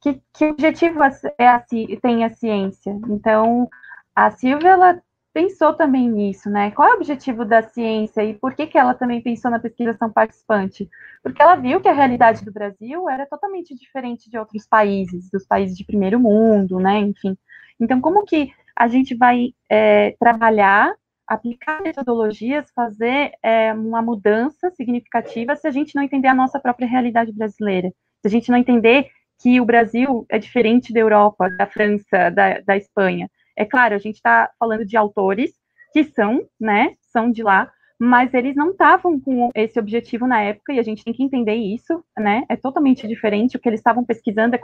Que, 0.00 0.20
que 0.32 0.46
objetivo 0.46 0.98
é 1.38 1.46
a, 1.46 1.60
tem 1.60 2.24
a 2.24 2.34
ciência? 2.34 2.98
Então, 3.08 3.70
a 4.16 4.32
Silvia, 4.32 4.70
ela 4.70 5.00
pensou 5.32 5.74
também 5.74 6.10
nisso, 6.10 6.50
né? 6.50 6.70
Qual 6.70 6.88
é 6.88 6.92
o 6.92 6.96
objetivo 6.96 7.44
da 7.44 7.62
ciência 7.62 8.22
e 8.22 8.34
por 8.34 8.54
que, 8.54 8.66
que 8.66 8.78
ela 8.78 8.94
também 8.94 9.20
pensou 9.22 9.50
na 9.50 9.58
pesquisação 9.58 10.10
participante? 10.12 10.88
Porque 11.22 11.40
ela 11.40 11.56
viu 11.56 11.80
que 11.80 11.88
a 11.88 11.92
realidade 11.92 12.44
do 12.44 12.52
Brasil 12.52 13.08
era 13.08 13.26
totalmente 13.26 13.74
diferente 13.74 14.30
de 14.30 14.38
outros 14.38 14.66
países, 14.66 15.30
dos 15.30 15.46
países 15.46 15.76
de 15.76 15.84
primeiro 15.84 16.20
mundo, 16.20 16.78
né? 16.78 16.98
Enfim. 16.98 17.36
Então, 17.80 18.00
como 18.00 18.24
que 18.24 18.50
a 18.76 18.88
gente 18.88 19.14
vai 19.14 19.54
é, 19.70 20.14
trabalhar, 20.18 20.94
aplicar 21.26 21.82
metodologias, 21.82 22.70
fazer 22.74 23.32
é, 23.42 23.72
uma 23.72 24.02
mudança 24.02 24.70
significativa 24.70 25.56
se 25.56 25.66
a 25.66 25.70
gente 25.70 25.94
não 25.94 26.02
entender 26.02 26.28
a 26.28 26.34
nossa 26.34 26.60
própria 26.60 26.86
realidade 26.86 27.32
brasileira? 27.32 27.88
Se 28.20 28.28
a 28.28 28.30
gente 28.30 28.50
não 28.50 28.58
entender 28.58 29.08
que 29.40 29.60
o 29.60 29.64
Brasil 29.64 30.24
é 30.30 30.38
diferente 30.38 30.92
da 30.92 31.00
Europa, 31.00 31.50
da 31.50 31.66
França, 31.66 32.30
da, 32.30 32.60
da 32.60 32.76
Espanha. 32.76 33.28
É 33.56 33.64
claro, 33.64 33.94
a 33.94 33.98
gente 33.98 34.16
está 34.16 34.50
falando 34.58 34.84
de 34.84 34.96
autores 34.96 35.52
que 35.92 36.04
são, 36.04 36.40
né, 36.60 36.94
são 37.00 37.30
de 37.30 37.42
lá, 37.42 37.70
mas 38.04 38.34
eles 38.34 38.56
não 38.56 38.70
estavam 38.70 39.20
com 39.20 39.50
esse 39.54 39.78
objetivo 39.78 40.26
na 40.26 40.40
época, 40.40 40.72
e 40.72 40.80
a 40.80 40.82
gente 40.82 41.04
tem 41.04 41.14
que 41.14 41.22
entender 41.22 41.54
isso, 41.54 42.04
né? 42.18 42.42
É 42.48 42.56
totalmente 42.56 43.06
diferente. 43.06 43.56
O 43.56 43.60
que 43.60 43.68
eles 43.68 43.78
estavam 43.78 44.04
pesquisando 44.04 44.56
é 44.56 44.60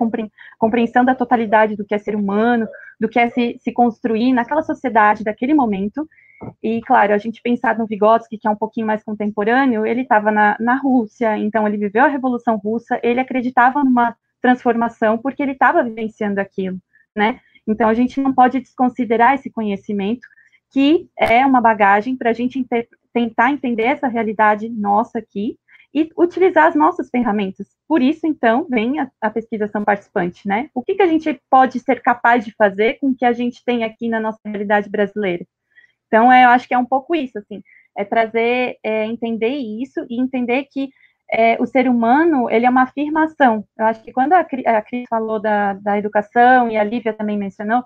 compreensão 0.58 1.04
da 1.04 1.14
totalidade 1.14 1.76
do 1.76 1.84
que 1.84 1.94
é 1.94 1.98
ser 1.98 2.16
humano, 2.16 2.66
do 2.98 3.08
que 3.08 3.16
é 3.16 3.28
se, 3.30 3.56
se 3.60 3.70
construir 3.70 4.32
naquela 4.32 4.62
sociedade 4.62 5.22
daquele 5.22 5.54
momento. 5.54 6.08
E, 6.60 6.80
claro, 6.82 7.14
a 7.14 7.18
gente 7.18 7.40
pensar 7.40 7.78
no 7.78 7.86
Vygotsky, 7.86 8.38
que 8.38 8.48
é 8.48 8.50
um 8.50 8.56
pouquinho 8.56 8.88
mais 8.88 9.04
contemporâneo, 9.04 9.86
ele 9.86 10.02
estava 10.02 10.32
na, 10.32 10.56
na 10.58 10.74
Rússia, 10.76 11.38
então 11.38 11.66
ele 11.66 11.76
viveu 11.76 12.04
a 12.04 12.08
Revolução 12.08 12.56
Russa, 12.56 12.98
ele 13.04 13.20
acreditava 13.20 13.84
numa 13.84 14.16
transformação 14.42 15.16
porque 15.16 15.42
ele 15.42 15.52
estava 15.52 15.84
vivenciando 15.84 16.40
aquilo, 16.40 16.78
né? 17.14 17.40
Então, 17.68 17.88
a 17.88 17.94
gente 17.94 18.20
não 18.20 18.32
pode 18.32 18.60
desconsiderar 18.60 19.34
esse 19.34 19.50
conhecimento, 19.50 20.26
que 20.70 21.08
é 21.18 21.44
uma 21.44 21.60
bagagem 21.60 22.16
para 22.16 22.30
a 22.30 22.32
gente 22.32 22.64
tentar 23.12 23.52
entender 23.52 23.82
essa 23.84 24.08
realidade 24.08 24.68
nossa 24.68 25.18
aqui 25.18 25.58
e 25.94 26.10
utilizar 26.16 26.66
as 26.66 26.74
nossas 26.74 27.08
ferramentas. 27.08 27.66
Por 27.86 28.02
isso, 28.02 28.26
então, 28.26 28.66
vem 28.68 29.00
a, 29.00 29.10
a 29.20 29.30
pesquisação 29.30 29.84
participante, 29.84 30.46
né? 30.46 30.68
O 30.74 30.82
que, 30.82 30.94
que 30.94 31.02
a 31.02 31.06
gente 31.06 31.40
pode 31.50 31.80
ser 31.80 32.02
capaz 32.02 32.44
de 32.44 32.54
fazer 32.54 32.94
com 32.94 33.08
o 33.08 33.14
que 33.16 33.24
a 33.24 33.32
gente 33.32 33.64
tem 33.64 33.84
aqui 33.84 34.08
na 34.08 34.20
nossa 34.20 34.38
realidade 34.44 34.88
brasileira? 34.90 35.46
Então, 36.06 36.32
é, 36.32 36.44
eu 36.44 36.50
acho 36.50 36.66
que 36.66 36.74
é 36.74 36.78
um 36.78 36.86
pouco 36.86 37.14
isso, 37.14 37.38
assim, 37.38 37.62
é 37.96 38.04
trazer, 38.04 38.78
é, 38.82 39.06
entender 39.06 39.56
isso 39.56 40.06
e 40.08 40.20
entender 40.20 40.66
que 40.70 40.88
é, 41.30 41.60
o 41.60 41.66
ser 41.66 41.88
humano, 41.88 42.48
ele 42.50 42.66
é 42.66 42.70
uma 42.70 42.82
afirmação. 42.82 43.64
Eu 43.76 43.86
acho 43.86 44.02
que 44.02 44.12
quando 44.12 44.32
a, 44.32 44.40
a 44.40 44.82
Cris 44.82 45.06
falou 45.08 45.40
da, 45.40 45.74
da 45.74 45.98
educação, 45.98 46.70
e 46.70 46.76
a 46.76 46.84
Lívia 46.84 47.12
também 47.12 47.36
mencionou, 47.36 47.84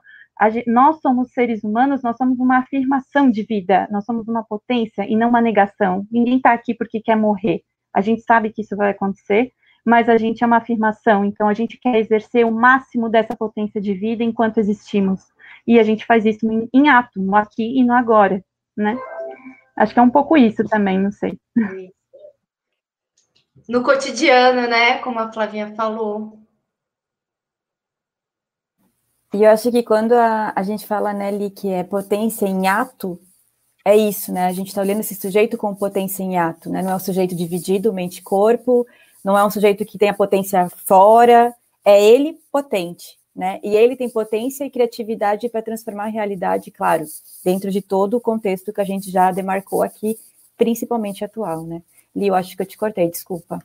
gente, 0.50 0.70
nós 0.70 1.00
somos 1.00 1.32
seres 1.32 1.64
humanos, 1.64 2.02
nós 2.02 2.16
somos 2.16 2.38
uma 2.38 2.58
afirmação 2.58 3.30
de 3.30 3.42
vida, 3.42 3.88
nós 3.90 4.04
somos 4.04 4.28
uma 4.28 4.44
potência 4.44 5.04
e 5.08 5.16
não 5.16 5.28
uma 5.28 5.40
negação. 5.40 6.06
Ninguém 6.10 6.36
está 6.36 6.52
aqui 6.52 6.74
porque 6.74 7.00
quer 7.00 7.16
morrer. 7.16 7.62
A 7.92 8.00
gente 8.00 8.22
sabe 8.22 8.50
que 8.50 8.62
isso 8.62 8.76
vai 8.76 8.90
acontecer, 8.90 9.52
mas 9.84 10.08
a 10.08 10.16
gente 10.16 10.44
é 10.44 10.46
uma 10.46 10.58
afirmação, 10.58 11.24
então 11.24 11.48
a 11.48 11.54
gente 11.54 11.76
quer 11.76 11.96
exercer 11.96 12.46
o 12.46 12.52
máximo 12.52 13.08
dessa 13.08 13.36
potência 13.36 13.80
de 13.80 13.92
vida 13.92 14.22
enquanto 14.22 14.58
existimos. 14.58 15.20
E 15.66 15.78
a 15.78 15.82
gente 15.82 16.06
faz 16.06 16.24
isso 16.24 16.50
em, 16.50 16.68
em 16.72 16.88
ato, 16.88 17.20
no 17.20 17.34
aqui 17.34 17.78
e 17.78 17.84
no 17.84 17.92
agora, 17.92 18.42
né? 18.76 18.96
Acho 19.76 19.92
que 19.92 19.98
é 19.98 20.02
um 20.02 20.10
pouco 20.10 20.36
isso 20.36 20.64
também, 20.64 20.98
não 20.98 21.10
sei 21.10 21.38
no 23.68 23.82
cotidiano, 23.82 24.68
né? 24.68 24.98
Como 24.98 25.18
a 25.18 25.32
Flavinha 25.32 25.74
falou. 25.74 26.38
E 29.34 29.44
eu 29.44 29.50
acho 29.50 29.70
que 29.70 29.82
quando 29.82 30.12
a, 30.12 30.52
a 30.54 30.62
gente 30.62 30.86
fala, 30.86 31.12
Nelly, 31.12 31.50
que 31.50 31.68
é 31.68 31.82
potência 31.82 32.46
em 32.46 32.66
ato, 32.66 33.18
é 33.84 33.96
isso, 33.96 34.32
né? 34.32 34.46
A 34.46 34.52
gente 34.52 34.68
está 34.68 34.82
olhando 34.82 35.00
esse 35.00 35.14
sujeito 35.14 35.56
com 35.56 35.74
potência 35.74 36.22
em 36.22 36.36
ato, 36.36 36.70
né? 36.70 36.82
Não 36.82 36.92
é 36.92 36.96
um 36.96 37.00
sujeito 37.00 37.34
dividido, 37.34 37.92
mente-corpo, 37.92 38.86
não 39.24 39.36
é 39.36 39.44
um 39.44 39.50
sujeito 39.50 39.84
que 39.84 39.98
tem 39.98 40.10
a 40.10 40.14
potência 40.14 40.68
fora, 40.86 41.54
é 41.84 42.02
ele 42.04 42.38
potente, 42.52 43.18
né? 43.34 43.58
E 43.62 43.74
ele 43.74 43.96
tem 43.96 44.08
potência 44.08 44.64
e 44.64 44.70
criatividade 44.70 45.48
para 45.48 45.62
transformar 45.62 46.04
a 46.04 46.10
realidade, 46.10 46.70
claro, 46.70 47.04
dentro 47.44 47.70
de 47.70 47.80
todo 47.80 48.18
o 48.18 48.20
contexto 48.20 48.72
que 48.72 48.80
a 48.80 48.84
gente 48.84 49.10
já 49.10 49.30
demarcou 49.30 49.82
aqui, 49.82 50.18
principalmente 50.56 51.24
atual, 51.24 51.64
né? 51.64 51.82
Li, 52.14 52.28
eu 52.28 52.34
acho 52.34 52.56
que 52.56 52.62
eu 52.62 52.66
te 52.66 52.76
cortei, 52.76 53.10
desculpa. 53.10 53.58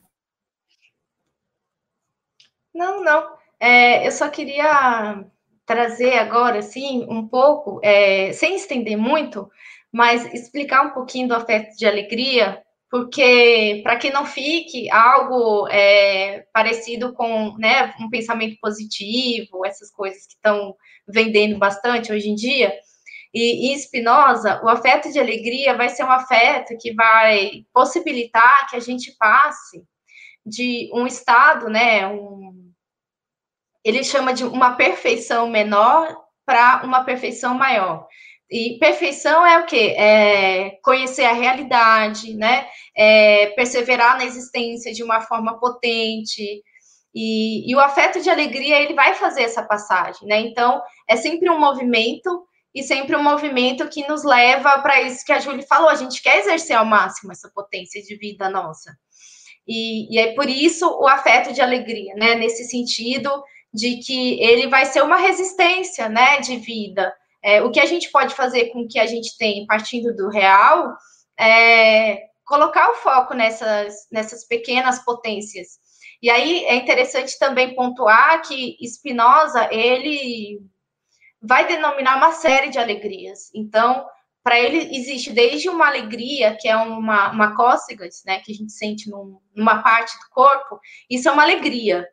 Não, 2.73 3.03
não. 3.03 3.35
É, 3.59 4.07
eu 4.07 4.11
só 4.11 4.29
queria 4.29 5.23
trazer 5.65 6.13
agora, 6.13 6.59
assim, 6.59 7.05
um 7.09 7.27
pouco, 7.27 7.79
é, 7.83 8.31
sem 8.31 8.55
estender 8.55 8.97
muito, 8.97 9.49
mas 9.91 10.31
explicar 10.33 10.83
um 10.83 10.91
pouquinho 10.91 11.27
do 11.27 11.35
afeto 11.35 11.75
de 11.75 11.85
alegria, 11.85 12.61
porque 12.89 13.81
para 13.83 13.97
que 13.97 14.09
não 14.09 14.25
fique 14.25 14.89
algo 14.89 15.67
é, 15.69 16.45
parecido 16.53 17.13
com 17.13 17.57
né, 17.57 17.93
um 17.99 18.09
pensamento 18.09 18.57
positivo, 18.61 19.65
essas 19.65 19.91
coisas 19.91 20.25
que 20.25 20.35
estão 20.35 20.75
vendendo 21.07 21.57
bastante 21.57 22.11
hoje 22.13 22.29
em 22.29 22.35
dia, 22.35 22.73
e 23.37 23.73
em 23.73 23.77
Spinoza, 23.77 24.61
o 24.63 24.69
afeto 24.69 25.11
de 25.11 25.19
alegria 25.19 25.75
vai 25.75 25.89
ser 25.89 26.03
um 26.03 26.11
afeto 26.11 26.77
que 26.79 26.93
vai 26.93 27.65
possibilitar 27.73 28.69
que 28.69 28.75
a 28.75 28.79
gente 28.79 29.15
passe 29.17 29.83
de 30.45 30.89
um 30.93 31.05
estado, 31.05 31.69
né, 31.69 32.07
um, 32.07 32.71
ele 33.83 34.03
chama 34.03 34.33
de 34.33 34.43
uma 34.43 34.75
perfeição 34.75 35.47
menor 35.49 36.15
para 36.45 36.81
uma 36.83 37.03
perfeição 37.03 37.53
maior. 37.53 38.07
E 38.49 38.77
perfeição 38.79 39.45
é 39.45 39.59
o 39.59 39.65
quê? 39.65 39.93
É 39.97 40.71
conhecer 40.81 41.25
a 41.25 41.33
realidade, 41.33 42.33
né? 42.33 42.65
É 42.95 43.47
perseverar 43.47 44.17
na 44.17 44.23
existência 44.23 44.93
de 44.93 45.03
uma 45.03 45.19
forma 45.19 45.59
potente. 45.59 46.63
E, 47.13 47.69
e, 47.69 47.75
o 47.75 47.79
afeto 47.79 48.21
de 48.21 48.29
alegria, 48.29 48.81
ele 48.81 48.93
vai 48.93 49.13
fazer 49.15 49.43
essa 49.43 49.63
passagem, 49.63 50.27
né? 50.27 50.39
Então, 50.39 50.81
é 51.09 51.17
sempre 51.17 51.49
um 51.49 51.59
movimento 51.59 52.45
e 52.77 52.83
sempre 52.83 53.15
um 53.15 53.23
movimento 53.23 53.89
que 53.89 54.07
nos 54.07 54.23
leva 54.23 54.77
para 54.83 55.01
isso 55.01 55.25
que 55.25 55.31
a 55.31 55.39
Júlia 55.39 55.65
falou, 55.67 55.89
a 55.89 55.95
gente 55.95 56.21
quer 56.21 56.37
exercer 56.37 56.75
ao 56.75 56.85
máximo 56.85 57.31
essa 57.31 57.49
potência 57.49 58.03
de 58.03 58.15
vida 58.15 58.51
nossa. 58.51 58.95
E, 59.67 60.13
e 60.13 60.19
é 60.19 60.35
por 60.35 60.47
isso 60.47 60.87
o 60.87 61.07
afeto 61.07 61.51
de 61.51 61.59
alegria, 61.59 62.13
né? 62.13 62.35
Nesse 62.35 62.65
sentido 62.65 63.31
de 63.73 63.97
que 63.97 64.39
ele 64.39 64.67
vai 64.67 64.85
ser 64.85 65.01
uma 65.01 65.17
resistência, 65.17 66.07
né, 66.07 66.39
de 66.39 66.57
vida. 66.57 67.11
É, 67.43 67.63
o 67.63 67.71
que 67.71 67.79
a 67.79 67.85
gente 67.85 68.11
pode 68.11 68.35
fazer 68.35 68.67
com 68.67 68.81
o 68.81 68.87
que 68.87 68.99
a 68.99 69.07
gente 69.07 69.35
tem 69.39 69.65
partindo 69.65 70.15
do 70.15 70.29
real 70.29 70.95
é 71.39 72.27
colocar 72.45 72.91
o 72.91 72.95
foco 72.95 73.33
nessas, 73.33 74.07
nessas 74.11 74.45
pequenas 74.45 75.03
potências. 75.03 75.79
E 76.21 76.29
aí 76.29 76.63
é 76.65 76.75
interessante 76.75 77.39
também 77.39 77.73
pontuar 77.73 78.41
que 78.43 78.77
Spinoza, 78.85 79.67
ele 79.71 80.61
vai 81.41 81.67
denominar 81.67 82.17
uma 82.17 82.31
série 82.31 82.69
de 82.69 82.79
alegrias. 82.79 83.51
Então, 83.53 84.05
para 84.43 84.59
ele 84.59 84.95
existe 84.95 85.31
desde 85.31 85.69
uma 85.69 85.87
alegria, 85.87 86.55
que 86.59 86.67
é 86.67 86.75
uma, 86.75 87.31
uma 87.31 87.55
cócega, 87.55 88.07
né, 88.25 88.39
que 88.39 88.51
a 88.51 88.55
gente 88.55 88.71
sente 88.71 89.09
num, 89.09 89.39
numa 89.53 89.81
parte 89.83 90.17
do 90.19 90.29
corpo, 90.29 90.79
isso 91.09 91.27
é 91.27 91.31
uma 91.31 91.43
alegria. 91.43 92.07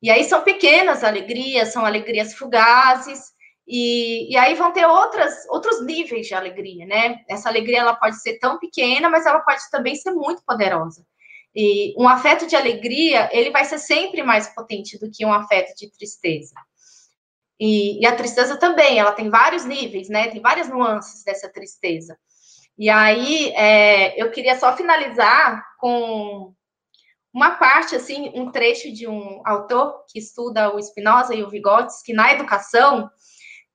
E 0.00 0.10
aí 0.10 0.24
são 0.24 0.42
pequenas 0.42 1.02
alegrias, 1.02 1.72
são 1.72 1.84
alegrias 1.84 2.34
fugazes, 2.34 3.32
e, 3.66 4.32
e 4.32 4.36
aí 4.36 4.54
vão 4.54 4.72
ter 4.72 4.84
outras, 4.86 5.46
outros 5.48 5.84
níveis 5.84 6.26
de 6.26 6.34
alegria, 6.34 6.84
né? 6.86 7.20
Essa 7.28 7.48
alegria 7.48 7.78
ela 7.78 7.94
pode 7.94 8.20
ser 8.20 8.38
tão 8.38 8.58
pequena, 8.58 9.08
mas 9.08 9.24
ela 9.24 9.40
pode 9.40 9.62
também 9.70 9.94
ser 9.94 10.10
muito 10.10 10.42
poderosa. 10.44 11.06
E 11.54 11.94
um 12.00 12.08
afeto 12.08 12.46
de 12.46 12.56
alegria, 12.56 13.28
ele 13.32 13.50
vai 13.50 13.64
ser 13.64 13.78
sempre 13.78 14.22
mais 14.22 14.48
potente 14.48 14.98
do 14.98 15.10
que 15.10 15.24
um 15.24 15.32
afeto 15.32 15.76
de 15.76 15.90
tristeza. 15.90 16.54
E, 17.64 18.00
e, 18.00 18.06
a 18.06 18.16
tristeza 18.16 18.56
também, 18.56 18.98
ela 18.98 19.12
tem 19.12 19.30
vários 19.30 19.64
níveis, 19.64 20.08
né? 20.08 20.26
Tem 20.26 20.40
várias 20.40 20.68
nuances 20.68 21.22
dessa 21.22 21.48
tristeza. 21.48 22.18
E 22.76 22.90
aí, 22.90 23.52
é, 23.54 24.20
eu 24.20 24.32
queria 24.32 24.58
só 24.58 24.76
finalizar 24.76 25.64
com 25.78 26.52
uma 27.32 27.52
parte, 27.52 27.94
assim, 27.94 28.32
um 28.34 28.50
trecho 28.50 28.92
de 28.92 29.06
um 29.06 29.40
autor 29.46 30.04
que 30.10 30.18
estuda 30.18 30.74
o 30.74 30.82
Spinoza 30.82 31.36
e 31.36 31.44
o 31.44 31.48
Vygotsky 31.48 32.12
na 32.12 32.32
educação, 32.32 33.08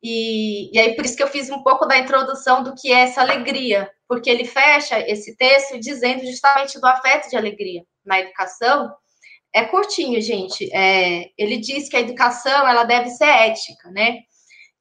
e, 0.04 0.70
e 0.76 0.80
aí 0.80 0.94
por 0.94 1.06
isso 1.06 1.16
que 1.16 1.24
eu 1.24 1.30
fiz 1.30 1.50
um 1.50 1.64
pouco 1.64 1.86
da 1.86 1.98
introdução 1.98 2.64
do 2.64 2.76
que 2.76 2.92
é 2.92 3.04
essa 3.04 3.22
alegria, 3.22 3.90
porque 4.06 4.30
ele 4.30 4.44
fecha 4.44 5.00
esse 5.00 5.38
texto 5.38 5.80
dizendo 5.80 6.26
justamente 6.26 6.78
do 6.78 6.86
afeto 6.86 7.30
de 7.30 7.38
alegria 7.38 7.86
na 8.06 8.20
educação, 8.20 8.94
é 9.58 9.66
curtinho, 9.66 10.22
gente. 10.22 10.70
É, 10.74 11.30
ele 11.38 11.58
diz 11.58 11.90
que 11.90 11.98
a 11.98 12.02
educação 12.02 12.68
ela 12.68 12.84
deve 12.84 13.10
ser 13.10 13.26
ética, 13.26 13.90
né? 13.92 14.20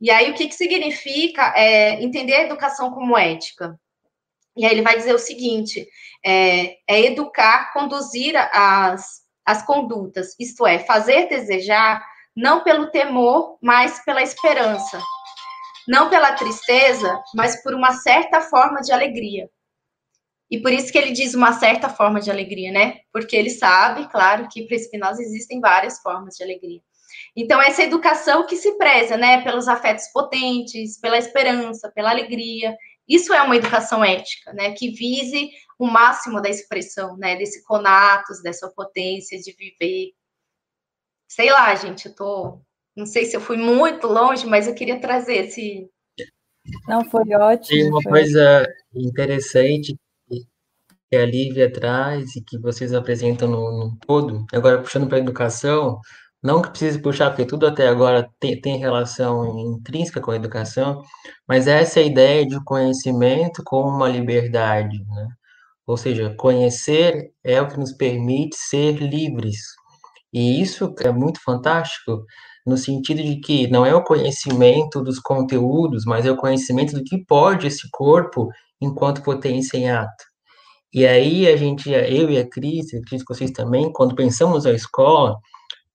E 0.00 0.10
aí 0.10 0.30
o 0.30 0.34
que, 0.34 0.48
que 0.48 0.54
significa 0.54 1.54
é, 1.56 2.02
entender 2.02 2.34
a 2.34 2.42
educação 2.42 2.90
como 2.90 3.16
ética? 3.16 3.78
E 4.56 4.64
aí 4.64 4.72
ele 4.72 4.82
vai 4.82 4.96
dizer 4.96 5.14
o 5.14 5.18
seguinte: 5.18 5.86
é, 6.24 6.76
é 6.86 7.00
educar, 7.06 7.72
conduzir 7.72 8.36
as, 8.36 9.22
as 9.44 9.64
condutas, 9.64 10.34
isto 10.38 10.66
é, 10.66 10.78
fazer 10.80 11.28
desejar 11.28 12.04
não 12.34 12.62
pelo 12.62 12.90
temor, 12.90 13.56
mas 13.62 14.04
pela 14.04 14.22
esperança, 14.22 15.00
não 15.88 16.10
pela 16.10 16.32
tristeza, 16.32 17.18
mas 17.34 17.62
por 17.62 17.74
uma 17.74 17.92
certa 17.92 18.42
forma 18.42 18.82
de 18.82 18.92
alegria. 18.92 19.48
E 20.50 20.60
por 20.60 20.72
isso 20.72 20.92
que 20.92 20.98
ele 20.98 21.10
diz 21.10 21.34
uma 21.34 21.52
certa 21.52 21.88
forma 21.88 22.20
de 22.20 22.30
alegria, 22.30 22.70
né? 22.70 23.00
Porque 23.12 23.36
ele 23.36 23.50
sabe, 23.50 24.08
claro, 24.08 24.48
que 24.48 24.66
para 24.66 24.78
Spinoza 24.78 25.20
existem 25.20 25.60
várias 25.60 26.00
formas 26.00 26.36
de 26.36 26.44
alegria. 26.44 26.80
Então, 27.34 27.60
essa 27.60 27.82
educação 27.82 28.46
que 28.46 28.56
se 28.56 28.76
preza, 28.78 29.16
né, 29.16 29.42
pelos 29.42 29.68
afetos 29.68 30.06
potentes, 30.12 30.98
pela 31.00 31.18
esperança, 31.18 31.90
pela 31.94 32.10
alegria, 32.10 32.76
isso 33.08 33.32
é 33.32 33.42
uma 33.42 33.56
educação 33.56 34.04
ética, 34.04 34.52
né, 34.52 34.72
que 34.72 34.90
vise 34.90 35.50
o 35.78 35.86
máximo 35.86 36.40
da 36.40 36.48
expressão, 36.48 37.16
né, 37.16 37.36
desse 37.36 37.64
conatos, 37.64 38.42
dessa 38.42 38.70
potência 38.70 39.38
de 39.38 39.52
viver. 39.52 40.12
Sei 41.28 41.50
lá, 41.50 41.74
gente, 41.74 42.06
eu 42.06 42.14
tô, 42.14 42.60
não 42.96 43.04
sei 43.04 43.24
se 43.24 43.36
eu 43.36 43.40
fui 43.40 43.56
muito 43.56 44.06
longe, 44.06 44.46
mas 44.46 44.66
eu 44.66 44.74
queria 44.74 45.00
trazer 45.00 45.46
esse 45.46 45.90
Não 46.88 47.04
foi 47.04 47.34
ótimo. 47.34 47.78
Tem 47.78 47.90
uma 47.90 48.02
foi... 48.02 48.12
coisa 48.12 48.66
interessante 48.94 49.96
que 51.10 51.16
a 51.16 51.26
Lívia 51.26 51.72
traz 51.72 52.36
e 52.36 52.42
que 52.42 52.58
vocês 52.58 52.92
apresentam 52.92 53.48
no, 53.48 53.78
no 53.78 53.98
todo, 54.06 54.44
agora 54.52 54.82
puxando 54.82 55.08
para 55.08 55.18
a 55.18 55.20
educação, 55.20 56.00
não 56.42 56.62
que 56.62 56.70
precise 56.70 57.00
puxar, 57.00 57.30
porque 57.30 57.46
tudo 57.46 57.66
até 57.66 57.88
agora 57.88 58.28
tem, 58.40 58.60
tem 58.60 58.78
relação 58.78 59.58
intrínseca 59.58 60.20
com 60.20 60.30
a 60.30 60.36
educação, 60.36 61.02
mas 61.48 61.66
essa 61.66 62.00
é 62.00 62.04
a 62.04 62.06
ideia 62.06 62.46
de 62.46 62.62
conhecimento 62.64 63.62
como 63.64 63.88
uma 63.88 64.08
liberdade, 64.08 64.98
né? 65.08 65.28
Ou 65.86 65.96
seja, 65.96 66.34
conhecer 66.36 67.32
é 67.44 67.60
o 67.60 67.68
que 67.68 67.78
nos 67.78 67.92
permite 67.92 68.56
ser 68.56 68.92
livres. 68.98 69.58
E 70.32 70.60
isso 70.60 70.94
é 71.00 71.12
muito 71.12 71.40
fantástico, 71.42 72.24
no 72.66 72.76
sentido 72.76 73.22
de 73.22 73.40
que 73.40 73.68
não 73.68 73.86
é 73.86 73.94
o 73.94 74.04
conhecimento 74.04 75.02
dos 75.02 75.18
conteúdos, 75.20 76.04
mas 76.04 76.26
é 76.26 76.30
o 76.30 76.36
conhecimento 76.36 76.94
do 76.94 77.04
que 77.04 77.24
pode 77.24 77.66
esse 77.66 77.88
corpo 77.90 78.48
enquanto 78.80 79.22
potência 79.22 79.78
em 79.78 79.90
ato. 79.90 80.35
E 80.92 81.06
aí 81.06 81.48
a 81.48 81.56
gente, 81.56 81.90
eu 81.90 82.30
e 82.30 82.38
a 82.38 82.48
Cris, 82.48 82.86
acredito 82.94 83.24
que 83.26 83.34
vocês 83.34 83.50
também, 83.50 83.92
quando 83.92 84.14
pensamos 84.14 84.66
a 84.66 84.72
escola, 84.72 85.36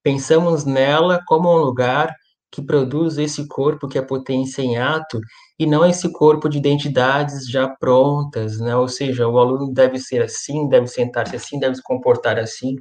pensamos 0.03 0.65
nela 0.65 1.19
como 1.27 1.49
um 1.49 1.57
lugar 1.57 2.13
que 2.51 2.61
produz 2.61 3.17
esse 3.17 3.47
corpo 3.47 3.87
que 3.87 3.97
é 3.97 4.01
potência 4.01 4.61
em 4.61 4.77
ato 4.77 5.19
e 5.57 5.65
não 5.65 5.85
esse 5.85 6.11
corpo 6.11 6.49
de 6.49 6.57
identidades 6.57 7.47
já 7.49 7.67
prontas, 7.67 8.59
né? 8.59 8.75
Ou 8.75 8.87
seja, 8.89 9.27
o 9.27 9.37
aluno 9.39 9.73
deve 9.73 9.97
ser 9.99 10.21
assim, 10.21 10.67
deve 10.67 10.87
sentar-se 10.87 11.35
assim, 11.35 11.59
deve 11.59 11.75
se 11.75 11.83
comportar 11.83 12.37
assim. 12.37 12.75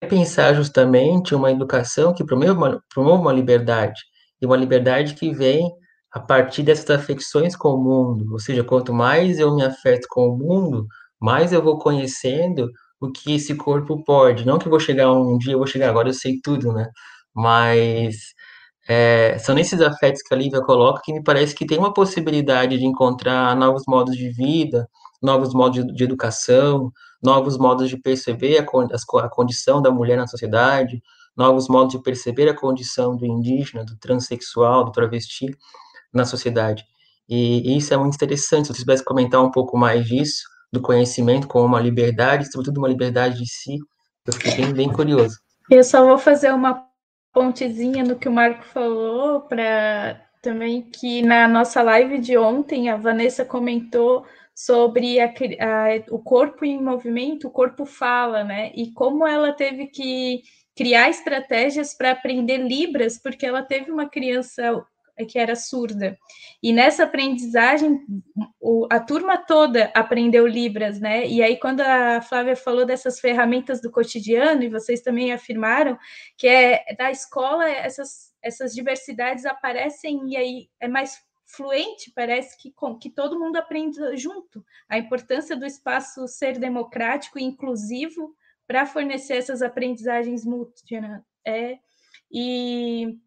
É 0.00 0.06
pensar 0.06 0.54
justamente 0.54 1.34
uma 1.34 1.50
educação 1.52 2.12
que 2.12 2.24
promove 2.24 2.50
uma, 2.50 2.82
promove 2.92 3.22
uma 3.22 3.32
liberdade, 3.32 4.00
e 4.40 4.46
uma 4.46 4.56
liberdade 4.56 5.14
que 5.14 5.32
vem 5.32 5.70
a 6.12 6.20
partir 6.20 6.62
dessas 6.62 6.90
afecções 6.90 7.56
com 7.56 7.74
o 7.74 7.82
mundo. 7.82 8.32
Ou 8.32 8.38
seja, 8.38 8.64
quanto 8.64 8.92
mais 8.92 9.38
eu 9.38 9.54
me 9.54 9.62
afeto 9.62 10.06
com 10.10 10.28
o 10.28 10.36
mundo, 10.36 10.86
mais 11.20 11.52
eu 11.52 11.62
vou 11.62 11.78
conhecendo 11.78 12.68
o 13.00 13.10
que 13.10 13.34
esse 13.34 13.54
corpo 13.54 14.02
pode. 14.04 14.44
Não 14.44 14.58
que 14.58 14.66
eu 14.66 14.70
vou 14.70 14.80
chegar 14.80 15.12
um 15.12 15.38
dia, 15.38 15.54
eu 15.54 15.58
vou 15.58 15.66
chegar 15.66 15.88
agora, 15.88 16.08
eu 16.08 16.14
sei 16.14 16.40
tudo, 16.42 16.72
né? 16.72 16.90
Mas 17.34 18.16
é, 18.88 19.38
são 19.38 19.54
nesses 19.54 19.80
afetos 19.80 20.22
que 20.22 20.34
a 20.34 20.36
Lívia 20.36 20.60
coloca 20.62 21.00
que 21.04 21.12
me 21.12 21.22
parece 21.22 21.54
que 21.54 21.66
tem 21.66 21.78
uma 21.78 21.92
possibilidade 21.94 22.76
de 22.78 22.84
encontrar 22.84 23.54
novos 23.56 23.84
modos 23.86 24.16
de 24.16 24.30
vida, 24.30 24.88
novos 25.22 25.54
modos 25.54 25.84
de, 25.94 26.04
educação, 26.04 26.90
novos 27.22 27.56
modos 27.58 27.88
de 27.88 27.96
perceber 27.96 28.58
a, 28.58 28.64
a 29.24 29.28
condição 29.28 29.80
da 29.80 29.90
mulher 29.90 30.16
na 30.16 30.26
sociedade, 30.26 31.02
novos 31.36 31.68
modos 31.68 31.92
de 31.92 32.02
perceber 32.02 32.48
a 32.48 32.56
condição 32.56 33.16
do 33.16 33.24
indígena, 33.24 33.84
do 33.84 33.96
transexual, 33.96 34.84
do 34.84 34.92
travesti 34.92 35.46
na 36.12 36.24
sociedade. 36.24 36.84
E, 37.28 37.72
e 37.72 37.76
isso 37.76 37.94
é 37.94 37.96
muito 37.96 38.14
interessante. 38.14 38.66
Se 38.66 38.74
você 38.74 38.80
pudesse 38.80 39.04
comentar 39.04 39.42
um 39.42 39.50
pouco 39.50 39.76
mais 39.78 40.06
disso, 40.06 40.42
do 40.72 40.80
conhecimento 40.80 41.46
como 41.46 41.66
uma 41.66 41.80
liberdade, 41.80 42.50
sobretudo 42.50 42.78
uma 42.78 42.88
liberdade 42.88 43.38
de 43.38 43.46
si, 43.46 43.78
eu 44.26 44.32
fiquei 44.32 44.56
bem, 44.56 44.72
bem 44.72 44.92
curioso. 44.92 45.36
Eu 45.70 45.84
só 45.84 46.04
vou 46.04 46.18
fazer 46.18 46.52
uma 46.52 46.86
pontezinha 47.32 48.04
no 48.04 48.18
que 48.18 48.28
o 48.28 48.32
Marco 48.32 48.64
falou, 48.64 49.42
para 49.42 50.20
também 50.42 50.82
que 50.82 51.22
na 51.22 51.46
nossa 51.46 51.82
live 51.82 52.18
de 52.18 52.36
ontem 52.36 52.88
a 52.88 52.96
Vanessa 52.96 53.44
comentou 53.44 54.24
sobre 54.54 55.20
a, 55.20 55.26
a, 55.26 56.14
o 56.14 56.18
corpo 56.18 56.64
em 56.64 56.82
movimento, 56.82 57.48
o 57.48 57.50
corpo 57.50 57.86
fala, 57.86 58.44
né? 58.44 58.72
E 58.74 58.92
como 58.92 59.26
ela 59.26 59.52
teve 59.52 59.86
que 59.86 60.42
criar 60.76 61.08
estratégias 61.08 61.94
para 61.94 62.12
aprender 62.12 62.58
Libras, 62.58 63.20
porque 63.22 63.46
ela 63.46 63.62
teve 63.62 63.90
uma 63.90 64.08
criança 64.08 64.82
que 65.24 65.38
era 65.38 65.54
surda. 65.56 66.18
E 66.62 66.72
nessa 66.72 67.04
aprendizagem, 67.04 68.00
o, 68.60 68.86
a 68.90 69.00
turma 69.00 69.38
toda 69.38 69.90
aprendeu 69.94 70.46
Libras, 70.46 71.00
né? 71.00 71.26
E 71.26 71.42
aí, 71.42 71.56
quando 71.58 71.80
a 71.80 72.20
Flávia 72.20 72.56
falou 72.56 72.84
dessas 72.84 73.20
ferramentas 73.20 73.80
do 73.80 73.90
cotidiano, 73.90 74.62
e 74.62 74.68
vocês 74.68 75.00
também 75.00 75.32
afirmaram 75.32 75.98
que 76.36 76.46
é 76.46 76.84
da 76.96 77.10
escola, 77.10 77.68
essas, 77.68 78.32
essas 78.42 78.74
diversidades 78.74 79.46
aparecem 79.46 80.28
e 80.28 80.36
aí 80.36 80.68
é 80.78 80.88
mais 80.88 81.22
fluente, 81.46 82.12
parece 82.14 82.56
que, 82.56 82.72
que 83.00 83.10
todo 83.10 83.38
mundo 83.38 83.56
aprende 83.56 83.98
junto. 84.16 84.64
A 84.88 84.98
importância 84.98 85.56
do 85.56 85.66
espaço 85.66 86.26
ser 86.28 86.58
democrático 86.58 87.38
e 87.38 87.42
inclusivo 87.42 88.34
para 88.66 88.86
fornecer 88.86 89.34
essas 89.34 89.62
aprendizagens 89.62 90.44
múltiplas. 90.44 91.20
É, 91.44 91.78
e 92.30 93.18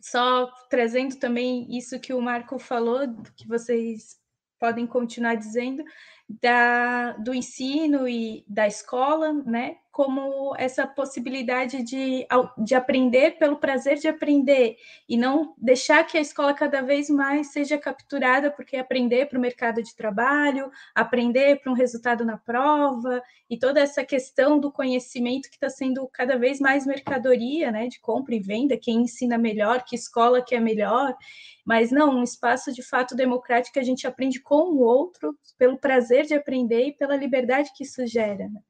só 0.00 0.50
trazendo 0.68 1.16
também 1.16 1.66
isso 1.76 2.00
que 2.00 2.12
o 2.12 2.20
Marco 2.20 2.58
falou, 2.58 3.00
que 3.36 3.46
vocês 3.46 4.18
podem 4.58 4.86
continuar 4.86 5.34
dizendo, 5.36 5.82
da, 6.28 7.12
do 7.12 7.34
ensino 7.34 8.06
e 8.06 8.44
da 8.46 8.66
escola, 8.66 9.32
né? 9.32 9.76
Como 9.90 10.54
essa 10.56 10.86
possibilidade 10.86 11.82
de, 11.82 12.26
de 12.58 12.74
aprender 12.74 13.38
pelo 13.38 13.56
prazer 13.56 13.98
de 13.98 14.06
aprender 14.06 14.76
e 15.08 15.16
não 15.16 15.54
deixar 15.58 16.04
que 16.04 16.16
a 16.16 16.20
escola 16.20 16.54
cada 16.54 16.80
vez 16.80 17.10
mais 17.10 17.52
seja 17.52 17.76
capturada 17.76 18.50
porque 18.50 18.76
aprender 18.76 19.26
para 19.26 19.38
o 19.38 19.40
mercado 19.40 19.82
de 19.82 19.94
trabalho, 19.94 20.70
aprender 20.94 21.60
para 21.60 21.72
um 21.72 21.74
resultado 21.74 22.24
na 22.24 22.38
prova 22.38 23.20
e 23.48 23.58
toda 23.58 23.80
essa 23.80 24.04
questão 24.04 24.58
do 24.58 24.70
conhecimento 24.70 25.48
que 25.48 25.56
está 25.56 25.68
sendo 25.68 26.08
cada 26.12 26.38
vez 26.38 26.60
mais 26.60 26.86
mercadoria, 26.86 27.72
né? 27.72 27.88
De 27.88 28.00
compra 28.00 28.34
e 28.34 28.40
venda, 28.40 28.76
quem 28.76 29.02
ensina 29.02 29.36
melhor, 29.36 29.84
que 29.84 29.96
escola 29.96 30.42
que 30.42 30.54
é 30.54 30.60
melhor 30.60 31.16
mas 31.64 31.92
não, 31.92 32.18
um 32.18 32.24
espaço 32.24 32.72
de 32.72 32.82
fato 32.82 33.14
democrático 33.14 33.74
que 33.74 33.78
a 33.78 33.84
gente 33.84 34.06
aprende 34.06 34.40
com 34.40 34.72
o 34.72 34.78
outro, 34.80 35.38
pelo 35.56 35.78
prazer 35.78 36.26
de 36.26 36.34
aprender 36.34 36.88
e 36.88 36.92
pela 36.92 37.14
liberdade 37.14 37.70
que 37.76 37.84
isso 37.84 38.04
gera. 38.08 38.48
Né? 38.48 38.60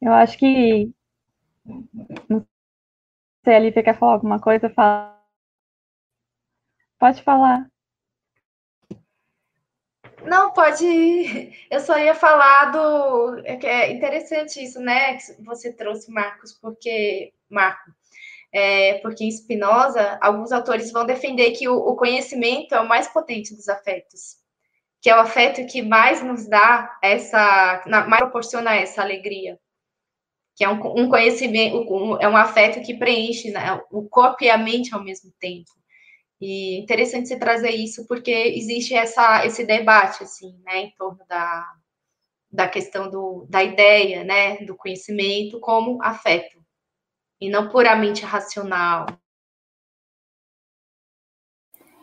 Eu 0.00 0.12
acho 0.12 0.38
que. 0.38 0.92
Não 2.28 2.46
sei, 3.44 3.54
Alicia 3.54 3.82
quer 3.82 3.98
falar 3.98 4.14
alguma 4.14 4.40
coisa? 4.40 4.70
Fala. 4.70 5.18
Pode 6.98 7.22
falar. 7.22 7.70
Não, 10.24 10.52
pode. 10.52 10.84
Eu 11.70 11.80
só 11.80 11.98
ia 11.98 12.14
falar 12.14 12.66
do. 12.72 13.38
É, 13.44 13.58
é 13.66 13.92
interessante 13.92 14.62
isso, 14.62 14.80
né? 14.80 15.16
Que 15.16 15.42
você 15.42 15.72
trouxe, 15.72 16.10
Marcos, 16.10 16.52
porque. 16.54 17.32
Marco, 17.50 17.90
é, 18.52 18.94
porque 18.98 19.24
em 19.24 19.30
Spinoza, 19.30 20.18
alguns 20.20 20.52
autores 20.52 20.90
vão 20.92 21.04
defender 21.04 21.52
que 21.52 21.68
o, 21.68 21.76
o, 21.76 21.96
conhecimento 21.96 22.74
é 22.74 22.80
o 22.80 22.88
mais 22.88 23.08
potente 23.08 23.54
dos 23.54 23.68
afetos, 23.68 24.36
que 25.00 25.10
é 25.10 25.16
o 25.16 25.20
afeto 25.20 25.66
que 25.66 25.82
mais 25.82 26.22
nos 26.22 26.48
dá 26.48 26.98
essa, 27.02 27.82
mais 27.86 28.20
proporciona 28.20 28.74
essa 28.74 29.02
alegria, 29.02 29.58
que 30.58 30.64
é 30.64 30.68
um, 30.68 31.02
um 31.02 31.08
conhecimento, 31.08 31.76
um, 31.94 32.20
é 32.20 32.28
um 32.28 32.36
afeto 32.36 32.84
que 32.84 32.92
preenche 32.92 33.48
né, 33.52 33.80
o 33.92 34.08
corpo 34.08 34.42
e 34.42 34.50
a 34.50 34.58
mente 34.58 34.92
ao 34.92 35.04
mesmo 35.04 35.32
tempo. 35.38 35.70
E 36.40 36.80
interessante 36.80 37.28
você 37.28 37.38
trazer 37.38 37.70
isso, 37.70 38.04
porque 38.08 38.32
existe 38.32 38.92
essa, 38.92 39.46
esse 39.46 39.64
debate, 39.64 40.24
assim, 40.24 40.60
né, 40.64 40.80
em 40.80 40.90
torno 40.98 41.20
da, 41.28 41.64
da 42.50 42.68
questão 42.68 43.08
do, 43.08 43.46
da 43.48 43.62
ideia, 43.62 44.24
né, 44.24 44.56
do 44.64 44.74
conhecimento 44.74 45.60
como 45.60 46.02
afeto 46.02 46.58
e 47.40 47.48
não 47.48 47.68
puramente 47.68 48.24
racional. 48.24 49.06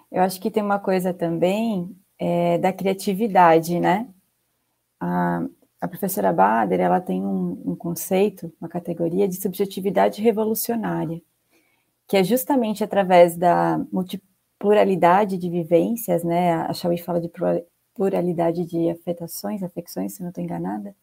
Eu 0.10 0.22
acho 0.22 0.40
que 0.40 0.50
tem 0.50 0.64
uma 0.64 0.80
coisa 0.80 1.14
também 1.14 1.94
é, 2.18 2.58
da 2.58 2.72
criatividade, 2.72 3.82
né? 3.82 4.08
A, 5.02 5.46
a 5.80 5.88
professora 5.88 6.34
Bader, 6.34 6.80
ela 6.80 7.02
tem 7.02 7.22
um, 7.22 7.62
um, 7.66 7.76
conceito, 7.76 8.52
uma 8.60 8.70
categoria 8.70 9.28
de 9.28 9.36
subjetividade 9.36 10.22
revolucionária, 10.22 11.22
que 12.08 12.18
é 12.18 12.24
justamente 12.24 12.84
através 12.84 13.36
da 13.36 13.80
multipluralidade 13.92 15.38
de 15.38 15.50
vivências, 15.50 16.24
né? 16.24 16.54
A 16.54 16.74
Chauí 16.74 16.98
fala 16.98 17.20
de 17.20 17.32
pluralidade 17.94 18.66
de 18.66 18.90
afetações, 18.90 19.64
afecções, 19.64 20.14
se 20.14 20.22
não 20.22 20.30
estou 20.30 20.44
enganada, 20.44 20.96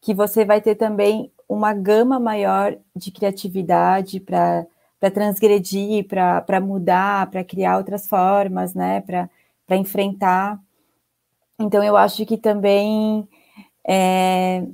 que 0.00 0.14
você 0.14 0.44
vai 0.44 0.60
ter 0.60 0.74
também 0.74 1.32
uma 1.48 1.72
gama 1.72 2.18
maior 2.18 2.76
de 2.94 3.10
criatividade 3.10 4.20
para 4.20 4.66
transgredir, 5.14 6.06
para 6.06 6.60
mudar, 6.60 7.30
para 7.30 7.44
criar 7.44 7.78
outras 7.78 8.06
formas, 8.06 8.74
né? 8.74 9.00
Para 9.00 9.76
enfrentar. 9.76 10.60
Então, 11.58 11.82
eu 11.84 11.96
acho 11.96 12.26
que 12.26 12.36
também 12.36 13.28
é, 13.86 14.64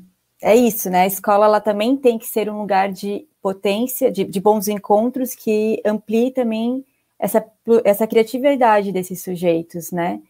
é 0.43 0.57
isso, 0.57 0.91
né? 0.91 1.03
A 1.03 1.07
escola 1.07 1.47
ela 1.47 1.61
também 1.61 1.97
tem 1.97 2.19
que 2.19 2.27
ser 2.27 2.51
um 2.51 2.61
lugar 2.61 2.93
de 2.93 3.27
potência, 3.43 4.11
de, 4.11 4.25
de 4.25 4.41
bons 4.41 4.69
encontros 4.69 5.35
que 5.35 5.81
amplie 5.85 6.31
também 6.31 6.85
essa, 7.19 7.45
essa 7.85 8.07
criatividade 8.07 8.93
desses 8.93 9.23
sujeitos, 9.23 9.91
né? 9.91 10.21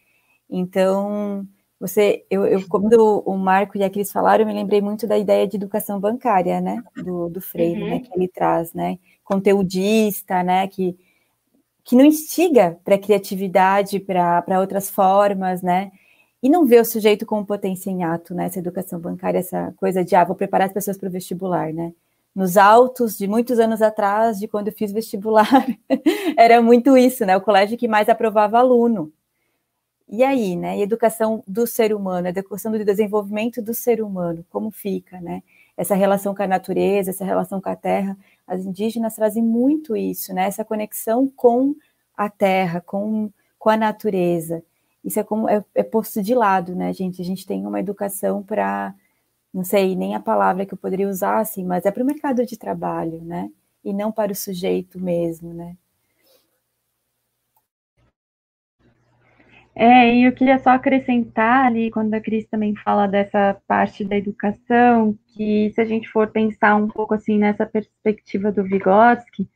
Então, 0.49 1.47
você, 1.79 2.25
eu, 2.29 2.45
eu, 2.45 2.67
quando 2.67 3.23
o 3.25 3.37
Marco 3.37 3.77
e 3.77 3.83
a 3.83 3.89
Cris 3.89 4.11
falaram, 4.11 4.43
eu 4.43 4.47
me 4.47 4.53
lembrei 4.53 4.81
muito 4.81 5.07
da 5.07 5.17
ideia 5.17 5.47
de 5.47 5.55
educação 5.55 5.99
bancária, 5.99 6.59
né, 6.59 6.83
do, 6.95 7.29
do 7.29 7.39
Freire, 7.39 7.81
uhum. 7.81 7.89
né, 7.89 7.99
que 7.99 8.11
ele 8.13 8.27
traz, 8.27 8.73
né, 8.73 8.99
conteudista, 9.23 10.43
né, 10.43 10.67
que, 10.67 10.97
que 11.83 11.95
não 11.95 12.03
instiga 12.03 12.77
para 12.83 12.95
a 12.95 12.99
criatividade, 12.99 13.99
para 13.99 14.59
outras 14.59 14.89
formas, 14.89 15.61
né, 15.61 15.91
e 16.41 16.49
não 16.49 16.65
vê 16.65 16.79
o 16.79 16.85
sujeito 16.85 17.25
como 17.25 17.45
potência 17.45 17.89
em 17.89 18.03
ato, 18.03 18.33
né, 18.33 18.45
essa 18.45 18.59
educação 18.59 18.99
bancária, 18.99 19.39
essa 19.39 19.73
coisa 19.77 20.03
de, 20.03 20.15
ah, 20.15 20.23
vou 20.23 20.35
preparar 20.35 20.67
as 20.67 20.73
pessoas 20.73 20.97
para 20.97 21.09
o 21.09 21.11
vestibular, 21.11 21.73
né, 21.73 21.93
nos 22.35 22.57
autos 22.57 23.17
de 23.17 23.27
muitos 23.27 23.59
anos 23.59 23.81
atrás, 23.81 24.39
de 24.39 24.47
quando 24.47 24.67
eu 24.67 24.73
fiz 24.73 24.91
vestibular, 24.91 25.65
era 26.37 26.61
muito 26.61 26.97
isso, 26.97 27.25
né, 27.25 27.35
o 27.37 27.41
colégio 27.41 27.77
que 27.77 27.87
mais 27.87 28.09
aprovava 28.09 28.59
aluno, 28.59 29.11
e 30.11 30.23
aí, 30.23 30.55
né? 30.55 30.79
E 30.79 30.81
educação 30.81 31.43
do 31.47 31.67
ser 31.67 31.93
humano, 31.93 32.25
a 32.27 32.29
educação 32.31 32.71
do 32.71 32.83
desenvolvimento 32.83 33.61
do 33.61 33.75
ser 33.75 34.01
humano, 34.01 34.43
como 34.49 34.71
fica, 34.71 35.21
né? 35.21 35.43
Essa 35.77 35.93
relação 35.93 36.33
com 36.33 36.41
a 36.41 36.47
natureza, 36.47 37.11
essa 37.11 37.23
relação 37.23 37.61
com 37.61 37.69
a 37.69 37.75
terra. 37.75 38.17
As 38.47 38.65
indígenas 38.65 39.15
trazem 39.15 39.43
muito 39.43 39.95
isso, 39.95 40.33
né? 40.33 40.45
Essa 40.45 40.65
conexão 40.65 41.27
com 41.27 41.75
a 42.17 42.27
terra, 42.27 42.81
com, 42.81 43.31
com 43.59 43.69
a 43.69 43.77
natureza. 43.77 44.63
Isso 45.03 45.19
é 45.19 45.23
como 45.23 45.49
é, 45.49 45.63
é 45.75 45.83
posto 45.83 46.21
de 46.21 46.35
lado, 46.35 46.75
né, 46.75 46.93
gente? 46.93 47.21
A 47.21 47.25
gente 47.25 47.45
tem 47.45 47.65
uma 47.65 47.79
educação 47.79 48.43
para, 48.43 48.93
não 49.53 49.63
sei 49.63 49.95
nem 49.95 50.15
a 50.15 50.19
palavra 50.19 50.65
que 50.65 50.73
eu 50.73 50.77
poderia 50.77 51.09
usar, 51.09 51.39
assim, 51.39 51.65
mas 51.65 51.85
é 51.85 51.91
para 51.91 52.03
o 52.03 52.05
mercado 52.05 52.45
de 52.45 52.57
trabalho, 52.57 53.21
né? 53.23 53.49
E 53.83 53.93
não 53.93 54.11
para 54.11 54.31
o 54.31 54.35
sujeito 54.35 54.99
mesmo, 54.99 55.53
né? 55.53 55.77
É, 59.75 60.13
e 60.13 60.25
eu 60.25 60.33
queria 60.33 60.59
só 60.59 60.71
acrescentar 60.71 61.65
ali, 61.67 61.89
quando 61.89 62.13
a 62.13 62.19
Cris 62.19 62.45
também 62.47 62.75
fala 62.75 63.07
dessa 63.07 63.55
parte 63.65 64.03
da 64.03 64.17
educação, 64.17 65.17
que 65.27 65.71
se 65.73 65.79
a 65.79 65.85
gente 65.85 66.09
for 66.09 66.27
pensar 66.27 66.75
um 66.75 66.87
pouco 66.89 67.13
assim 67.13 67.37
nessa 67.37 67.65
perspectiva 67.65 68.51
do 68.51 68.63
Vygotsky, 68.63 69.47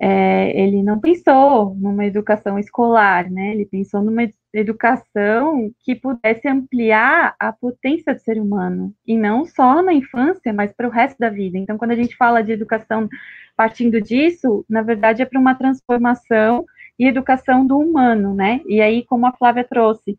é, 0.00 0.58
ele 0.58 0.82
não 0.82 0.98
pensou 0.98 1.74
numa 1.76 2.06
educação 2.06 2.58
escolar, 2.58 3.30
né? 3.30 3.52
Ele 3.52 3.66
pensou 3.66 4.02
numa 4.02 4.22
educação 4.52 5.70
que 5.80 5.94
pudesse 5.94 6.48
ampliar 6.48 7.34
a 7.38 7.52
potência 7.52 8.14
do 8.14 8.20
ser 8.20 8.40
humano, 8.40 8.92
e 9.06 9.16
não 9.16 9.44
só 9.44 9.82
na 9.82 9.92
infância, 9.92 10.52
mas 10.52 10.72
para 10.72 10.88
o 10.88 10.90
resto 10.90 11.18
da 11.18 11.30
vida. 11.30 11.56
Então, 11.56 11.78
quando 11.78 11.92
a 11.92 11.96
gente 11.96 12.16
fala 12.16 12.42
de 12.42 12.52
educação 12.52 13.08
partindo 13.56 14.00
disso, 14.00 14.64
na 14.68 14.82
verdade 14.82 15.22
é 15.22 15.24
para 15.24 15.38
uma 15.38 15.54
transformação 15.54 16.64
e 16.98 17.06
educação 17.06 17.66
do 17.66 17.78
humano, 17.78 18.34
né? 18.34 18.60
E 18.66 18.80
aí, 18.80 19.04
como 19.04 19.26
a 19.26 19.32
Flávia 19.32 19.64
trouxe, 19.64 20.18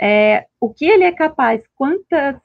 é, 0.00 0.46
o 0.60 0.72
que 0.72 0.84
ele 0.84 1.04
é 1.04 1.12
capaz, 1.12 1.62
quantas 1.74 2.36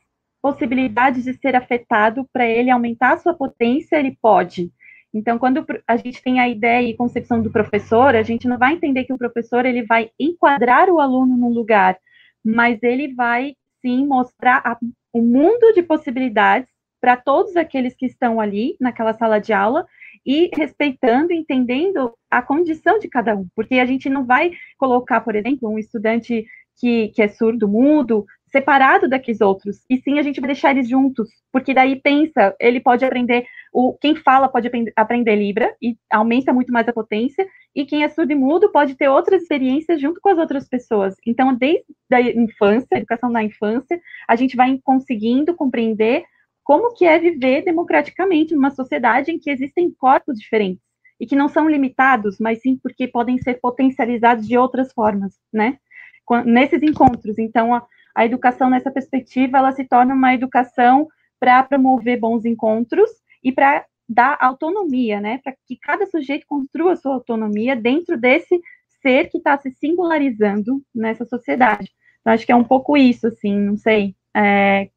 possibilidades 0.41 1.23
de 1.23 1.33
ser 1.33 1.55
afetado 1.55 2.27
para 2.31 2.45
ele 2.45 2.69
aumentar 2.69 3.13
a 3.13 3.17
sua 3.17 3.33
potência, 3.33 3.97
ele 3.97 4.17
pode. 4.21 4.71
Então, 5.13 5.39
quando 5.39 5.65
a 5.87 5.97
gente 5.97 6.21
tem 6.21 6.39
a 6.39 6.47
ideia 6.47 6.87
e 6.87 6.95
concepção 6.95 7.41
do 7.41 7.51
professor, 7.51 8.15
a 8.15 8.23
gente 8.23 8.47
não 8.47 8.57
vai 8.57 8.73
entender 8.73 9.05
que 9.05 9.13
o 9.13 9.17
professor 9.17 9.65
ele 9.65 9.83
vai 9.83 10.11
enquadrar 10.19 10.89
o 10.89 10.99
aluno 10.99 11.37
num 11.37 11.49
lugar, 11.49 11.97
mas 12.43 12.81
ele 12.83 13.13
vai 13.13 13.55
sim 13.81 14.05
mostrar 14.05 14.61
a, 14.65 14.77
o 15.13 15.21
mundo 15.21 15.73
de 15.73 15.81
possibilidades 15.81 16.69
para 16.99 17.15
todos 17.15 17.55
aqueles 17.55 17.95
que 17.95 18.05
estão 18.05 18.39
ali 18.39 18.75
naquela 18.79 19.13
sala 19.13 19.39
de 19.39 19.53
aula 19.53 19.85
e 20.25 20.49
respeitando, 20.53 21.31
entendendo 21.31 22.13
a 22.29 22.41
condição 22.41 22.99
de 22.99 23.07
cada 23.07 23.35
um, 23.35 23.47
porque 23.55 23.75
a 23.75 23.85
gente 23.85 24.09
não 24.09 24.25
vai 24.25 24.51
colocar, 24.77 25.21
por 25.21 25.35
exemplo, 25.35 25.69
um 25.69 25.79
estudante 25.79 26.45
que, 26.79 27.09
que 27.09 27.21
é 27.21 27.27
surdo, 27.27 27.67
mudo, 27.67 28.25
separado 28.49 29.09
daqueles 29.09 29.41
outros, 29.41 29.83
e 29.89 29.97
sim 29.97 30.19
a 30.19 30.21
gente 30.21 30.39
vai 30.39 30.47
deixar 30.47 30.71
eles 30.71 30.87
juntos, 30.87 31.29
porque 31.51 31.73
daí 31.73 31.97
pensa, 31.97 32.55
ele 32.59 32.79
pode 32.79 33.03
aprender, 33.03 33.45
o 33.73 33.93
quem 33.93 34.15
fala 34.15 34.47
pode 34.47 34.69
aprender, 34.95 35.35
Libra, 35.35 35.75
e 35.81 35.97
aumenta 36.11 36.53
muito 36.53 36.71
mais 36.71 36.87
a 36.87 36.93
potência, 36.93 37.45
e 37.75 37.85
quem 37.85 38.03
é 38.03 38.09
surdo 38.09 38.31
e 38.31 38.35
mudo 38.35 38.71
pode 38.71 38.95
ter 38.95 39.09
outras 39.09 39.41
experiências 39.41 39.99
junto 39.99 40.21
com 40.21 40.29
as 40.29 40.37
outras 40.37 40.67
pessoas. 40.67 41.15
Então, 41.25 41.53
desde 41.53 41.85
a 42.11 42.21
infância, 42.21 42.87
a 42.93 42.97
educação 42.97 43.29
na 43.29 43.43
infância, 43.43 43.99
a 44.27 44.35
gente 44.35 44.55
vai 44.55 44.79
conseguindo 44.83 45.53
compreender 45.53 46.23
como 46.63 46.93
que 46.93 47.05
é 47.05 47.19
viver 47.19 47.63
democraticamente 47.63 48.53
numa 48.55 48.71
sociedade 48.71 49.31
em 49.31 49.39
que 49.39 49.49
existem 49.49 49.91
corpos 49.91 50.37
diferentes 50.37 50.83
e 51.19 51.25
que 51.25 51.35
não 51.35 51.47
são 51.47 51.69
limitados, 51.69 52.37
mas 52.39 52.61
sim 52.61 52.77
porque 52.81 53.07
podem 53.07 53.37
ser 53.37 53.55
potencializados 53.55 54.47
de 54.47 54.57
outras 54.57 54.91
formas, 54.93 55.33
né? 55.51 55.77
Nesses 56.45 56.83
encontros, 56.83 57.37
então 57.39 57.73
a, 57.73 57.85
a 58.17 58.25
educação 58.25 58.67
nessa 58.67 58.89
perspectiva 58.89 59.59
ela 59.59 59.71
se 59.71 59.83
torna 59.83 60.15
uma 60.15 60.33
educação 60.33 61.07
para 61.39 61.61
promover 61.61 62.19
bons 62.19 62.45
encontros 62.45 63.11
e 63.43 63.51
para 63.51 63.85
dar 64.09 64.35
autonomia, 64.41 65.21
né? 65.21 65.39
Para 65.43 65.53
que 65.67 65.77
cada 65.79 66.03
sujeito 66.07 66.47
construa 66.47 66.95
sua 66.95 67.13
autonomia 67.13 67.75
dentro 67.75 68.17
desse 68.17 68.59
ser 69.03 69.29
que 69.29 69.37
está 69.37 69.55
se 69.59 69.69
singularizando 69.69 70.81
nessa 70.95 71.25
sociedade. 71.25 71.91
Então, 72.21 72.33
acho 72.33 72.43
que 72.43 72.51
é 72.51 72.55
um 72.55 72.63
pouco 72.63 72.97
isso, 72.97 73.27
assim, 73.27 73.55
não 73.55 73.77
sei. 73.77 74.15
É, 74.35 74.89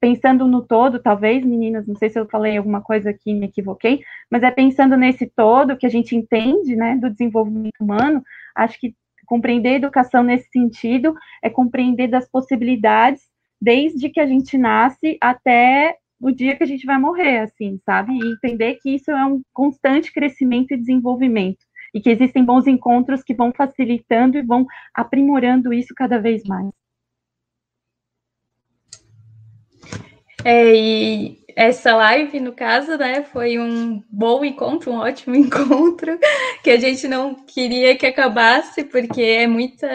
pensando 0.00 0.46
no 0.46 0.62
todo, 0.62 0.98
talvez, 0.98 1.44
meninas, 1.44 1.86
não 1.86 1.94
sei 1.94 2.08
se 2.08 2.18
eu 2.18 2.26
falei 2.26 2.56
alguma 2.56 2.80
coisa 2.80 3.10
aqui 3.10 3.34
me 3.34 3.46
equivoquei, 3.46 4.00
mas 4.30 4.42
é 4.42 4.50
pensando 4.50 4.96
nesse 4.96 5.26
todo 5.26 5.76
que 5.76 5.86
a 5.86 5.90
gente 5.90 6.16
entende, 6.16 6.74
né, 6.74 6.96
do 6.96 7.10
desenvolvimento 7.10 7.80
humano, 7.80 8.22
acho 8.54 8.80
que 8.80 8.94
compreender 9.32 9.76
educação 9.76 10.22
nesse 10.22 10.50
sentido 10.50 11.14
é 11.42 11.48
compreender 11.48 12.06
das 12.06 12.28
possibilidades 12.30 13.22
desde 13.58 14.10
que 14.10 14.20
a 14.20 14.26
gente 14.26 14.58
nasce 14.58 15.16
até 15.22 15.96
o 16.20 16.30
dia 16.30 16.54
que 16.54 16.62
a 16.62 16.66
gente 16.66 16.84
vai 16.84 16.98
morrer, 16.98 17.38
assim, 17.38 17.80
sabe? 17.82 18.12
E 18.12 18.32
entender 18.34 18.74
que 18.74 18.94
isso 18.94 19.10
é 19.10 19.24
um 19.24 19.40
constante 19.50 20.12
crescimento 20.12 20.74
e 20.74 20.76
desenvolvimento 20.76 21.64
e 21.94 22.00
que 22.02 22.10
existem 22.10 22.44
bons 22.44 22.66
encontros 22.66 23.22
que 23.22 23.32
vão 23.32 23.50
facilitando 23.56 24.36
e 24.36 24.42
vão 24.42 24.66
aprimorando 24.94 25.72
isso 25.72 25.94
cada 25.96 26.18
vez 26.18 26.42
mais. 26.44 26.70
É, 30.44 30.74
e 30.74 31.41
essa 31.56 31.94
live, 31.94 32.40
no 32.40 32.52
caso, 32.52 32.96
né, 32.96 33.22
foi 33.24 33.58
um 33.58 34.02
bom 34.10 34.44
encontro, 34.44 34.92
um 34.92 34.98
ótimo 34.98 35.34
encontro, 35.36 36.18
que 36.62 36.70
a 36.70 36.78
gente 36.78 37.06
não 37.08 37.34
queria 37.34 37.96
que 37.96 38.06
acabasse, 38.06 38.84
porque 38.84 39.22
é 39.22 39.46
muita 39.46 39.88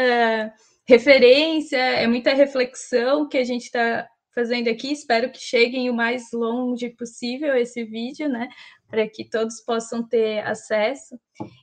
referência, 0.88 1.78
é 1.78 2.08
muita 2.08 2.34
reflexão 2.34 3.28
que 3.28 3.38
a 3.38 3.44
gente 3.44 3.64
está 3.64 4.08
fazendo 4.34 4.70
aqui. 4.70 4.92
Espero 4.92 5.32
que 5.32 5.40
cheguem 5.40 5.90
o 5.90 5.94
mais 5.94 6.32
longe 6.32 6.90
possível 6.92 7.56
esse 7.56 7.84
vídeo, 7.84 8.30
né? 8.30 8.48
Para 8.88 9.08
que 9.08 9.28
todos 9.28 9.60
possam 9.62 10.08
ter 10.08 10.40
acesso. 10.40 11.20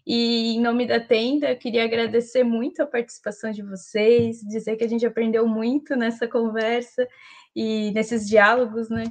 E 0.07 0.57
em 0.57 0.61
nome 0.61 0.87
da 0.87 0.99
tenda, 0.99 1.51
eu 1.51 1.57
queria 1.57 1.85
agradecer 1.85 2.43
muito 2.43 2.83
a 2.83 2.87
participação 2.87 3.51
de 3.53 3.63
vocês, 3.63 4.41
dizer 4.41 4.77
que 4.77 4.85
a 4.85 4.89
gente 4.89 5.07
aprendeu 5.07 5.47
muito 5.47 5.95
nessa 5.97 6.27
conversa 6.27 7.07
e 7.55 7.93
nesses 7.93 8.29
diálogos, 8.29 8.91
né? 8.91 9.05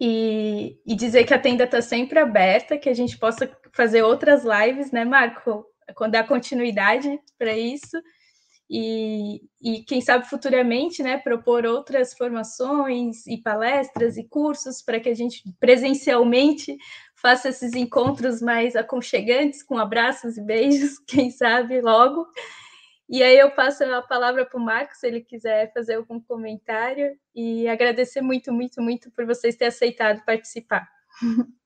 E, 0.00 0.78
e 0.86 0.96
dizer 0.96 1.24
que 1.24 1.34
a 1.34 1.38
tenda 1.38 1.64
está 1.64 1.82
sempre 1.82 2.18
aberta, 2.18 2.78
que 2.78 2.88
a 2.88 2.94
gente 2.94 3.18
possa 3.18 3.50
fazer 3.72 4.02
outras 4.02 4.44
lives, 4.44 4.90
né, 4.90 5.04
Marco? 5.04 5.66
Quando 5.94 6.12
dá 6.12 6.24
continuidade 6.24 7.20
para 7.38 7.56
isso 7.56 8.00
e, 8.72 9.42
e 9.60 9.82
quem 9.82 10.00
sabe 10.00 10.28
futuramente, 10.28 11.02
né, 11.02 11.18
propor 11.18 11.66
outras 11.66 12.14
formações 12.14 13.26
e 13.26 13.36
palestras 13.36 14.16
e 14.16 14.22
cursos 14.22 14.80
para 14.80 15.00
que 15.00 15.08
a 15.08 15.14
gente 15.14 15.42
presencialmente 15.58 16.78
faça 17.16 17.48
esses 17.48 17.72
encontros 17.74 18.40
mais 18.40 18.76
aconchegantes, 18.76 19.64
com 19.64 19.76
abraços 19.76 20.38
e 20.38 20.40
beijos, 20.40 21.00
quem 21.04 21.32
sabe 21.32 21.80
logo. 21.80 22.28
E 23.12 23.24
aí 23.24 23.36
eu 23.36 23.50
passo 23.50 23.82
a 23.82 24.00
palavra 24.00 24.46
para 24.46 24.56
o 24.56 24.62
Marcos, 24.62 24.98
se 25.00 25.06
ele 25.08 25.20
quiser 25.20 25.72
fazer 25.74 25.94
algum 25.94 26.20
comentário, 26.20 27.18
e 27.34 27.66
agradecer 27.66 28.20
muito, 28.20 28.52
muito, 28.52 28.80
muito 28.80 29.10
por 29.10 29.26
vocês 29.26 29.56
terem 29.56 29.68
aceitado 29.68 30.24
participar. 30.24 30.88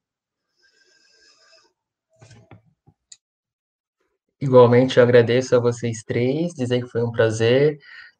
Igualmente, 4.41 4.97
eu 4.97 5.03
agradeço 5.03 5.55
a 5.55 5.61
vocês 5.61 6.03
três, 6.03 6.55
dizer 6.55 6.83
que 6.83 6.89
foi 6.89 7.03
um 7.03 7.13
prazer. 7.13 7.77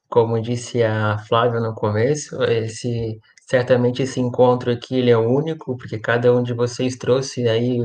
Como 0.09 0.39
disse 0.41 0.83
a 0.83 1.17
Flávia 1.27 1.61
no 1.61 1.75
começo, 1.75 2.43
esse 2.45 3.19
certamente 3.49 4.03
esse 4.03 4.21
encontro 4.21 4.71
aqui 4.71 4.97
ele 4.99 5.11
é 5.11 5.17
único, 5.17 5.77
porque 5.79 5.99
cada 5.99 6.31
um 6.35 6.43
de 6.43 6.53
vocês 6.53 6.97
trouxe 6.97 7.49
aí 7.49 7.79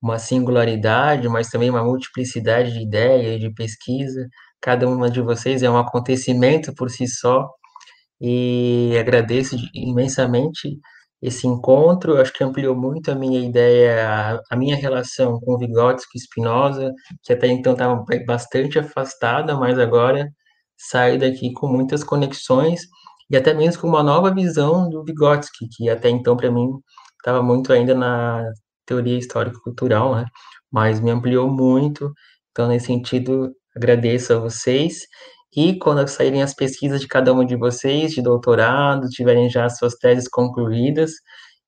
uma 0.00 0.18
singularidade, 0.18 1.28
mas 1.28 1.48
também 1.48 1.70
uma 1.70 1.82
multiplicidade 1.82 2.72
de 2.72 2.82
ideias, 2.82 3.40
de 3.40 3.50
pesquisa. 3.54 4.28
Cada 4.64 4.88
uma 4.88 5.10
de 5.10 5.20
vocês 5.20 5.62
é 5.62 5.68
um 5.70 5.76
acontecimento 5.76 6.74
por 6.74 6.90
si 6.90 7.06
só. 7.06 7.50
E 8.20 8.96
agradeço 8.98 9.56
imensamente 9.74 10.78
esse 11.22 11.46
encontro, 11.46 12.18
acho 12.20 12.32
que 12.32 12.42
ampliou 12.44 12.74
muito 12.74 13.10
a 13.10 13.14
minha 13.14 13.40
ideia, 13.46 14.40
a 14.50 14.56
minha 14.56 14.76
relação 14.76 15.38
com 15.40 15.58
Vygotsky 15.58 16.16
e 16.18 16.20
Spinoza, 16.20 16.92
que 17.22 17.32
até 17.34 17.48
então 17.48 17.74
estava 17.74 18.02
bastante 18.26 18.78
afastada, 18.78 19.54
mas 19.56 19.78
agora 19.78 20.30
saio 20.78 21.18
daqui 21.20 21.52
com 21.52 21.68
muitas 21.68 22.02
conexões 22.02 22.82
e 23.30 23.36
até 23.36 23.52
mesmo 23.54 23.82
com 23.82 23.88
uma 23.88 24.02
nova 24.02 24.32
visão 24.34 24.88
do 24.88 25.04
Vygotsky, 25.04 25.68
que 25.76 25.90
até 25.90 26.08
então 26.08 26.36
para 26.38 26.50
mim 26.50 26.70
estava 27.18 27.42
muito 27.42 27.72
ainda 27.72 27.94
na 27.94 28.44
teoria 28.86 29.18
histórico-cultural, 29.18 30.14
né? 30.16 30.26
Mas 30.72 31.00
me 31.00 31.10
ampliou 31.10 31.50
muito. 31.50 32.12
Então, 32.52 32.68
nesse 32.68 32.86
sentido, 32.86 33.54
agradeço 33.76 34.32
a 34.32 34.38
vocês 34.38 35.06
e 35.56 35.78
quando 35.78 36.06
saírem 36.08 36.42
as 36.42 36.52
pesquisas 36.52 37.00
de 37.00 37.06
cada 37.06 37.32
um 37.32 37.44
de 37.44 37.56
vocês, 37.56 38.12
de 38.12 38.20
doutorado, 38.20 39.08
tiverem 39.08 39.48
já 39.48 39.66
as 39.66 39.78
suas 39.78 39.94
teses 39.94 40.28
concluídas, 40.28 41.12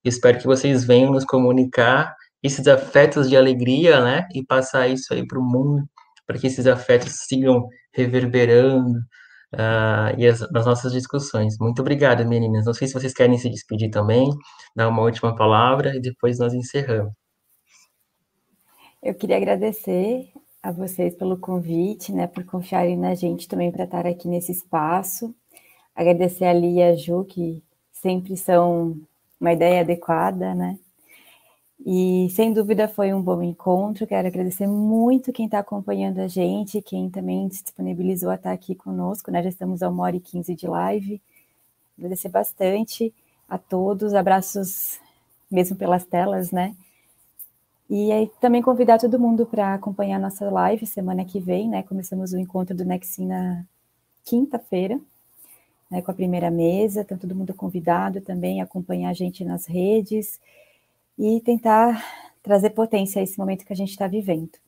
espero 0.05 0.39
que 0.39 0.47
vocês 0.47 0.85
venham 0.85 1.12
nos 1.12 1.24
comunicar 1.24 2.12
esses 2.43 2.66
afetos 2.66 3.28
de 3.28 3.37
alegria, 3.37 4.01
né? 4.01 4.27
E 4.35 4.45
passar 4.45 4.89
isso 4.89 5.15
aí 5.15 5.27
para 5.27 5.39
o 5.39 5.43
mundo, 5.43 5.85
para 6.27 6.37
que 6.39 6.49
esses 6.49 6.66
afetos 6.66 7.12
sigam 7.27 7.66
reverberando 7.93 8.99
uh, 9.55 10.19
e 10.19 10.27
as, 10.27 10.41
nas 10.51 10.66
nossas 10.66 10.93
discussões. 10.93 11.57
Muito 11.61 11.81
obrigado, 11.81 12.27
meninas. 12.27 12.66
Não 12.66 12.74
sei 12.74 12.89
se 12.89 12.95
vocês 12.95 13.15
querem 13.15 13.39
se 13.39 13.49
despedir 13.49 13.91
também, 13.91 14.28
dar 14.74 14.89
uma 14.89 15.03
última 15.03 15.35
palavra 15.37 15.95
e 15.97 16.01
depois 16.01 16.39
nós 16.39 16.53
encerramos. 16.53 17.12
Eu 19.03 19.15
queria 19.15 19.37
agradecer 19.37 20.28
a 20.66 20.72
vocês 20.72 21.14
pelo 21.14 21.36
convite, 21.36 22.12
né, 22.12 22.26
por 22.26 22.44
confiarem 22.44 22.97
na 22.97 23.14
gente 23.14 23.47
também 23.47 23.70
para 23.70 23.84
estar 23.84 24.05
aqui 24.05 24.26
nesse 24.26 24.51
espaço. 24.51 25.32
Agradecer 25.94 26.44
a 26.44 26.52
Lia 26.52 26.90
e 26.90 26.93
a 26.93 26.97
Ju, 26.97 27.24
que 27.24 27.62
sempre 27.93 28.36
são 28.36 28.98
uma 29.40 29.52
ideia 29.52 29.82
adequada, 29.82 30.55
né? 30.56 30.76
E 31.84 32.28
sem 32.30 32.52
dúvida 32.52 32.88
foi 32.88 33.14
um 33.14 33.22
bom 33.22 33.40
encontro. 33.43 34.09
Quero 34.09 34.26
agradecer 34.26 34.66
muito 34.66 35.32
quem 35.32 35.44
está 35.44 35.60
acompanhando 35.60 36.18
a 36.18 36.26
gente, 36.26 36.82
quem 36.82 37.09
também 37.09 37.48
se 37.48 37.62
disponibilizou 37.62 38.30
a 38.30 38.34
estar 38.34 38.52
aqui 38.52 38.74
conosco, 38.74 39.30
né? 39.30 39.44
Já 39.44 39.51
estamos 39.51 39.84
a 39.84 39.88
uma 39.88 40.02
hora 40.02 40.16
e 40.16 40.20
quinze 40.20 40.55
de 40.56 40.66
live. 40.66 41.22
Agradecer 41.97 42.28
bastante 42.28 43.14
a 43.48 43.56
todos, 43.56 44.14
abraços 44.14 44.98
mesmo 45.48 45.76
pelas 45.76 46.05
telas, 46.05 46.51
né? 46.51 46.74
E 47.89 48.11
aí, 48.11 48.31
também 48.41 48.61
convidar 48.61 48.99
todo 48.99 49.19
mundo 49.19 49.47
para 49.47 49.75
acompanhar 49.75 50.19
nossa 50.19 50.51
live 50.51 50.85
semana 50.87 51.25
que 51.25 51.39
vem, 51.39 51.69
né? 51.69 51.85
Começamos 51.85 52.33
o 52.33 52.39
encontro 52.39 52.75
do 52.75 52.85
Nexin 52.85 53.27
na 53.27 53.65
quinta-feira, 54.25 55.01
né, 55.91 56.03
com 56.03 56.11
a 56.11 56.15
primeira 56.15 56.51
mesa. 56.51 57.03
Então, 57.03 57.17
todo 57.17 57.35
mundo 57.35 57.55
convidado 57.55 58.21
também 58.21 58.61
a 58.61 58.65
acompanhar 58.65 59.11
a 59.11 59.15
gente 59.15 59.45
nas 59.45 59.67
redes 59.67 60.41
e 61.19 61.41
tentar 61.41 62.05
trazer 62.43 62.71
potência 62.71 63.21
a 63.21 63.25
esse 63.25 63.39
momento 63.39 63.65
que 63.65 63.73
a 63.73 63.77
gente 63.77 63.91
está 63.91 64.09
vivendo. 64.09 64.59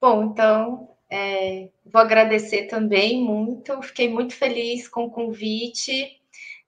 Bom, 0.00 0.24
então, 0.24 0.90
é, 1.08 1.70
vou 1.86 2.00
agradecer 2.02 2.66
também 2.66 3.22
muito, 3.22 3.80
fiquei 3.82 4.08
muito 4.08 4.34
feliz 4.34 4.88
com 4.88 5.04
o 5.04 5.10
convite. 5.10 6.21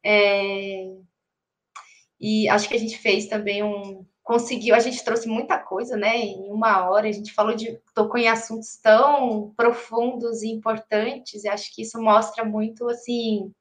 É, 0.04 0.84
e 2.20 2.48
acho 2.48 2.68
que 2.68 2.74
a 2.74 2.78
gente 2.78 2.98
fez 2.98 3.26
também 3.26 3.62
um. 3.62 4.04
Conseguiu, 4.22 4.74
a 4.74 4.80
gente 4.80 5.04
trouxe 5.04 5.28
muita 5.28 5.58
coisa, 5.58 5.96
né? 5.96 6.16
Em 6.16 6.50
uma 6.50 6.88
hora, 6.88 7.08
a 7.08 7.12
gente 7.12 7.32
falou 7.32 7.54
de. 7.54 7.78
tocou 7.94 8.18
em 8.18 8.28
assuntos 8.28 8.76
tão 8.82 9.52
profundos 9.56 10.42
e 10.42 10.48
importantes, 10.48 11.44
e 11.44 11.48
acho 11.48 11.74
que 11.74 11.82
isso 11.82 12.00
mostra 12.00 12.44
muito, 12.44 12.88
assim, 12.88 13.52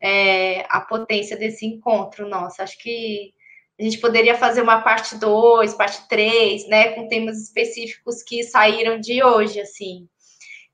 é, 0.00 0.64
a 0.68 0.80
potência 0.80 1.36
desse 1.36 1.66
encontro 1.66 2.28
nosso. 2.28 2.62
Acho 2.62 2.78
que 2.78 3.32
a 3.78 3.82
gente 3.82 3.98
poderia 3.98 4.36
fazer 4.36 4.62
uma 4.62 4.82
parte 4.82 5.16
2, 5.16 5.74
parte 5.74 6.08
3, 6.08 6.68
né? 6.68 6.92
Com 6.92 7.08
temas 7.08 7.42
específicos 7.42 8.22
que 8.22 8.44
saíram 8.44 9.00
de 9.00 9.22
hoje, 9.22 9.60
assim. 9.60 10.08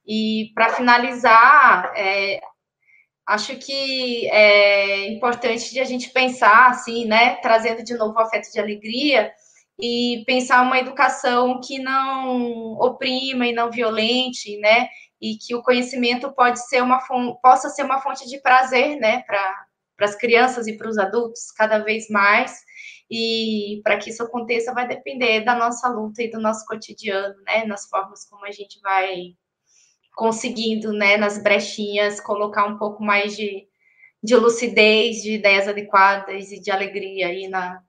E 0.07 0.53
para 0.55 0.71
finalizar, 0.71 1.93
é, 1.97 2.41
acho 3.27 3.57
que 3.57 4.29
é 4.31 5.09
importante 5.13 5.71
de 5.73 5.81
a 5.81 5.85
gente 5.85 6.11
pensar 6.11 6.71
assim, 6.71 7.07
né, 7.07 7.37
trazendo 7.37 7.83
de 7.83 7.95
novo 7.97 8.15
o 8.15 8.21
afeto 8.21 8.51
de 8.53 8.61
alegria 8.61 9.33
e 9.81 10.23
pensar 10.27 10.63
uma 10.63 10.79
educação 10.79 11.61
que 11.61 11.79
não 11.79 12.73
oprima 12.75 13.47
e 13.47 13.53
não 13.53 13.71
violente, 13.71 14.59
né, 14.59 14.89
e 15.21 15.37
que 15.37 15.55
o 15.55 15.63
conhecimento 15.63 16.33
pode 16.33 16.61
ser 16.69 16.83
uma 16.83 17.01
possa 17.43 17.69
ser 17.71 17.85
uma 17.85 18.01
fonte 18.01 18.29
de 18.29 18.41
prazer, 18.41 18.97
né, 18.99 19.23
para 19.27 19.65
para 19.97 20.07
as 20.07 20.17
crianças 20.17 20.67
e 20.67 20.77
para 20.77 20.89
os 20.89 20.99
adultos 20.99 21.53
cada 21.53 21.79
vez 21.79 22.09
mais. 22.11 22.61
E 23.11 23.81
para 23.85 23.99
que 23.99 24.11
isso 24.11 24.23
aconteça 24.23 24.73
vai 24.75 24.89
depender 24.89 25.43
da 25.43 25.55
nossa 25.55 25.89
luta 25.89 26.23
e 26.23 26.31
do 26.31 26.41
nosso 26.41 26.65
cotidiano, 26.67 27.35
né, 27.43 27.65
nas 27.65 27.89
formas 27.89 28.29
como 28.29 28.45
a 28.45 28.51
gente 28.51 28.81
vai 28.81 29.35
conseguindo, 30.15 30.93
né, 30.93 31.17
nas 31.17 31.43
brechinhas, 31.43 32.21
colocar 32.21 32.67
um 32.67 32.79
pouco 32.79 33.03
mais 33.03 33.37
de, 33.37 33.67
de 34.23 34.37
lucidez, 34.37 35.23
de 35.23 35.35
ideias 35.35 35.69
adequadas 35.69 36.53
e 36.53 36.61
de 36.61 36.71
alegria 36.71 37.29
aí 37.29 37.49
na, 37.49 37.83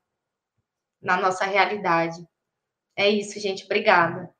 na 1.01 1.17
nossa 1.17 1.45
realidade. 1.45 2.17
É 2.97 3.09
isso, 3.09 3.39
gente. 3.39 3.65
Obrigada. 3.65 4.33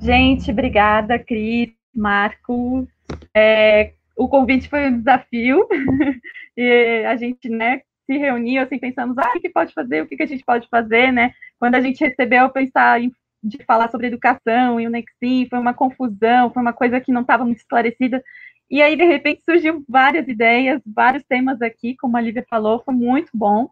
Gente, 0.00 0.50
obrigada, 0.50 1.18
Cris, 1.18 1.74
Marco. 1.94 2.88
É, 3.36 3.92
o 4.16 4.28
convite 4.28 4.68
foi 4.68 4.86
um 4.88 4.98
desafio 4.98 5.68
e 6.56 7.04
a 7.06 7.16
gente, 7.16 7.50
né, 7.50 7.82
se 8.06 8.16
reuniu 8.16 8.62
assim, 8.62 8.78
pensamos, 8.78 9.16
ah, 9.18 9.32
o 9.36 9.40
que 9.40 9.48
pode 9.48 9.74
fazer, 9.74 10.02
o 10.02 10.06
que, 10.06 10.20
a 10.22 10.26
gente 10.26 10.44
pode 10.44 10.66
fazer, 10.68 11.12
né? 11.12 11.32
Quando 11.58 11.74
a 11.74 11.80
gente 11.80 12.02
recebeu 12.02 12.48
pensar 12.50 13.00
em, 13.00 13.12
de 13.42 13.62
falar 13.64 13.90
sobre 13.90 14.06
educação 14.06 14.80
e 14.80 14.86
o 14.86 14.90
Nexim, 14.90 15.46
foi 15.48 15.58
uma 15.58 15.74
confusão, 15.74 16.52
foi 16.52 16.62
uma 16.62 16.72
coisa 16.72 17.00
que 17.00 17.12
não 17.12 17.22
estava 17.22 17.44
muito 17.44 17.58
esclarecida. 17.58 18.22
E 18.70 18.80
aí, 18.82 18.96
de 18.96 19.04
repente, 19.04 19.42
surgiu 19.42 19.84
várias 19.88 20.28
ideias, 20.28 20.80
vários 20.86 21.24
temas 21.24 21.60
aqui, 21.62 21.96
como 21.96 22.16
a 22.16 22.20
Lívia 22.20 22.44
falou, 22.48 22.82
foi 22.84 22.94
muito 22.94 23.30
bom. 23.34 23.70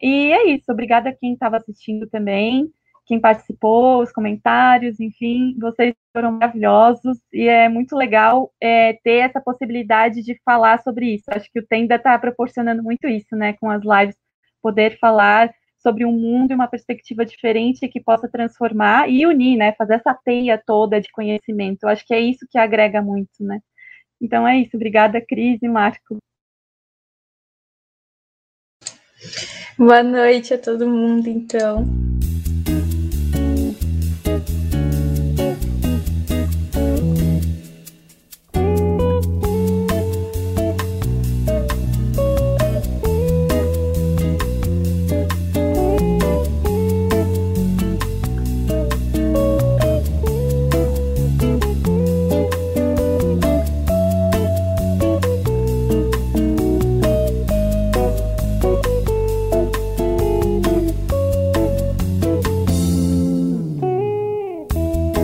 E 0.00 0.32
é 0.32 0.48
isso, 0.48 0.70
obrigada 0.70 1.10
a 1.10 1.14
quem 1.14 1.32
estava 1.32 1.56
assistindo 1.56 2.06
também 2.08 2.70
quem 3.06 3.20
participou, 3.20 4.02
os 4.02 4.10
comentários, 4.10 4.98
enfim, 4.98 5.56
vocês 5.60 5.94
foram 6.12 6.32
maravilhosos 6.32 7.18
e 7.32 7.46
é 7.46 7.68
muito 7.68 7.94
legal 7.96 8.52
é, 8.60 8.94
ter 8.94 9.18
essa 9.18 9.40
possibilidade 9.40 10.22
de 10.22 10.38
falar 10.44 10.82
sobre 10.82 11.14
isso. 11.14 11.24
Acho 11.30 11.50
que 11.52 11.60
o 11.60 11.66
Tenda 11.66 11.94
está 11.94 12.18
proporcionando 12.18 12.82
muito 12.82 13.06
isso, 13.06 13.36
né, 13.36 13.52
com 13.54 13.70
as 13.70 13.82
lives, 13.82 14.16
poder 14.60 14.98
falar 14.98 15.54
sobre 15.86 16.04
um 16.04 16.10
mundo 16.10 16.50
e 16.50 16.54
uma 16.54 16.66
perspectiva 16.66 17.24
diferente 17.24 17.86
que 17.86 18.00
possa 18.00 18.28
transformar 18.28 19.08
e 19.08 19.24
unir, 19.24 19.56
né, 19.56 19.72
fazer 19.78 19.94
essa 19.94 20.12
teia 20.12 20.60
toda 20.66 21.00
de 21.00 21.08
conhecimento. 21.12 21.84
Eu 21.84 21.90
acho 21.90 22.04
que 22.04 22.12
é 22.12 22.18
isso 22.18 22.44
que 22.50 22.58
agrega 22.58 23.00
muito, 23.00 23.30
né. 23.38 23.60
Então 24.20 24.48
é 24.48 24.58
isso. 24.58 24.76
Obrigada, 24.76 25.20
Cris 25.20 25.62
e 25.62 25.68
Marco. 25.68 26.16
Boa 29.78 30.02
noite 30.02 30.54
a 30.54 30.58
todo 30.58 30.88
mundo, 30.88 31.28
então. 31.28 31.84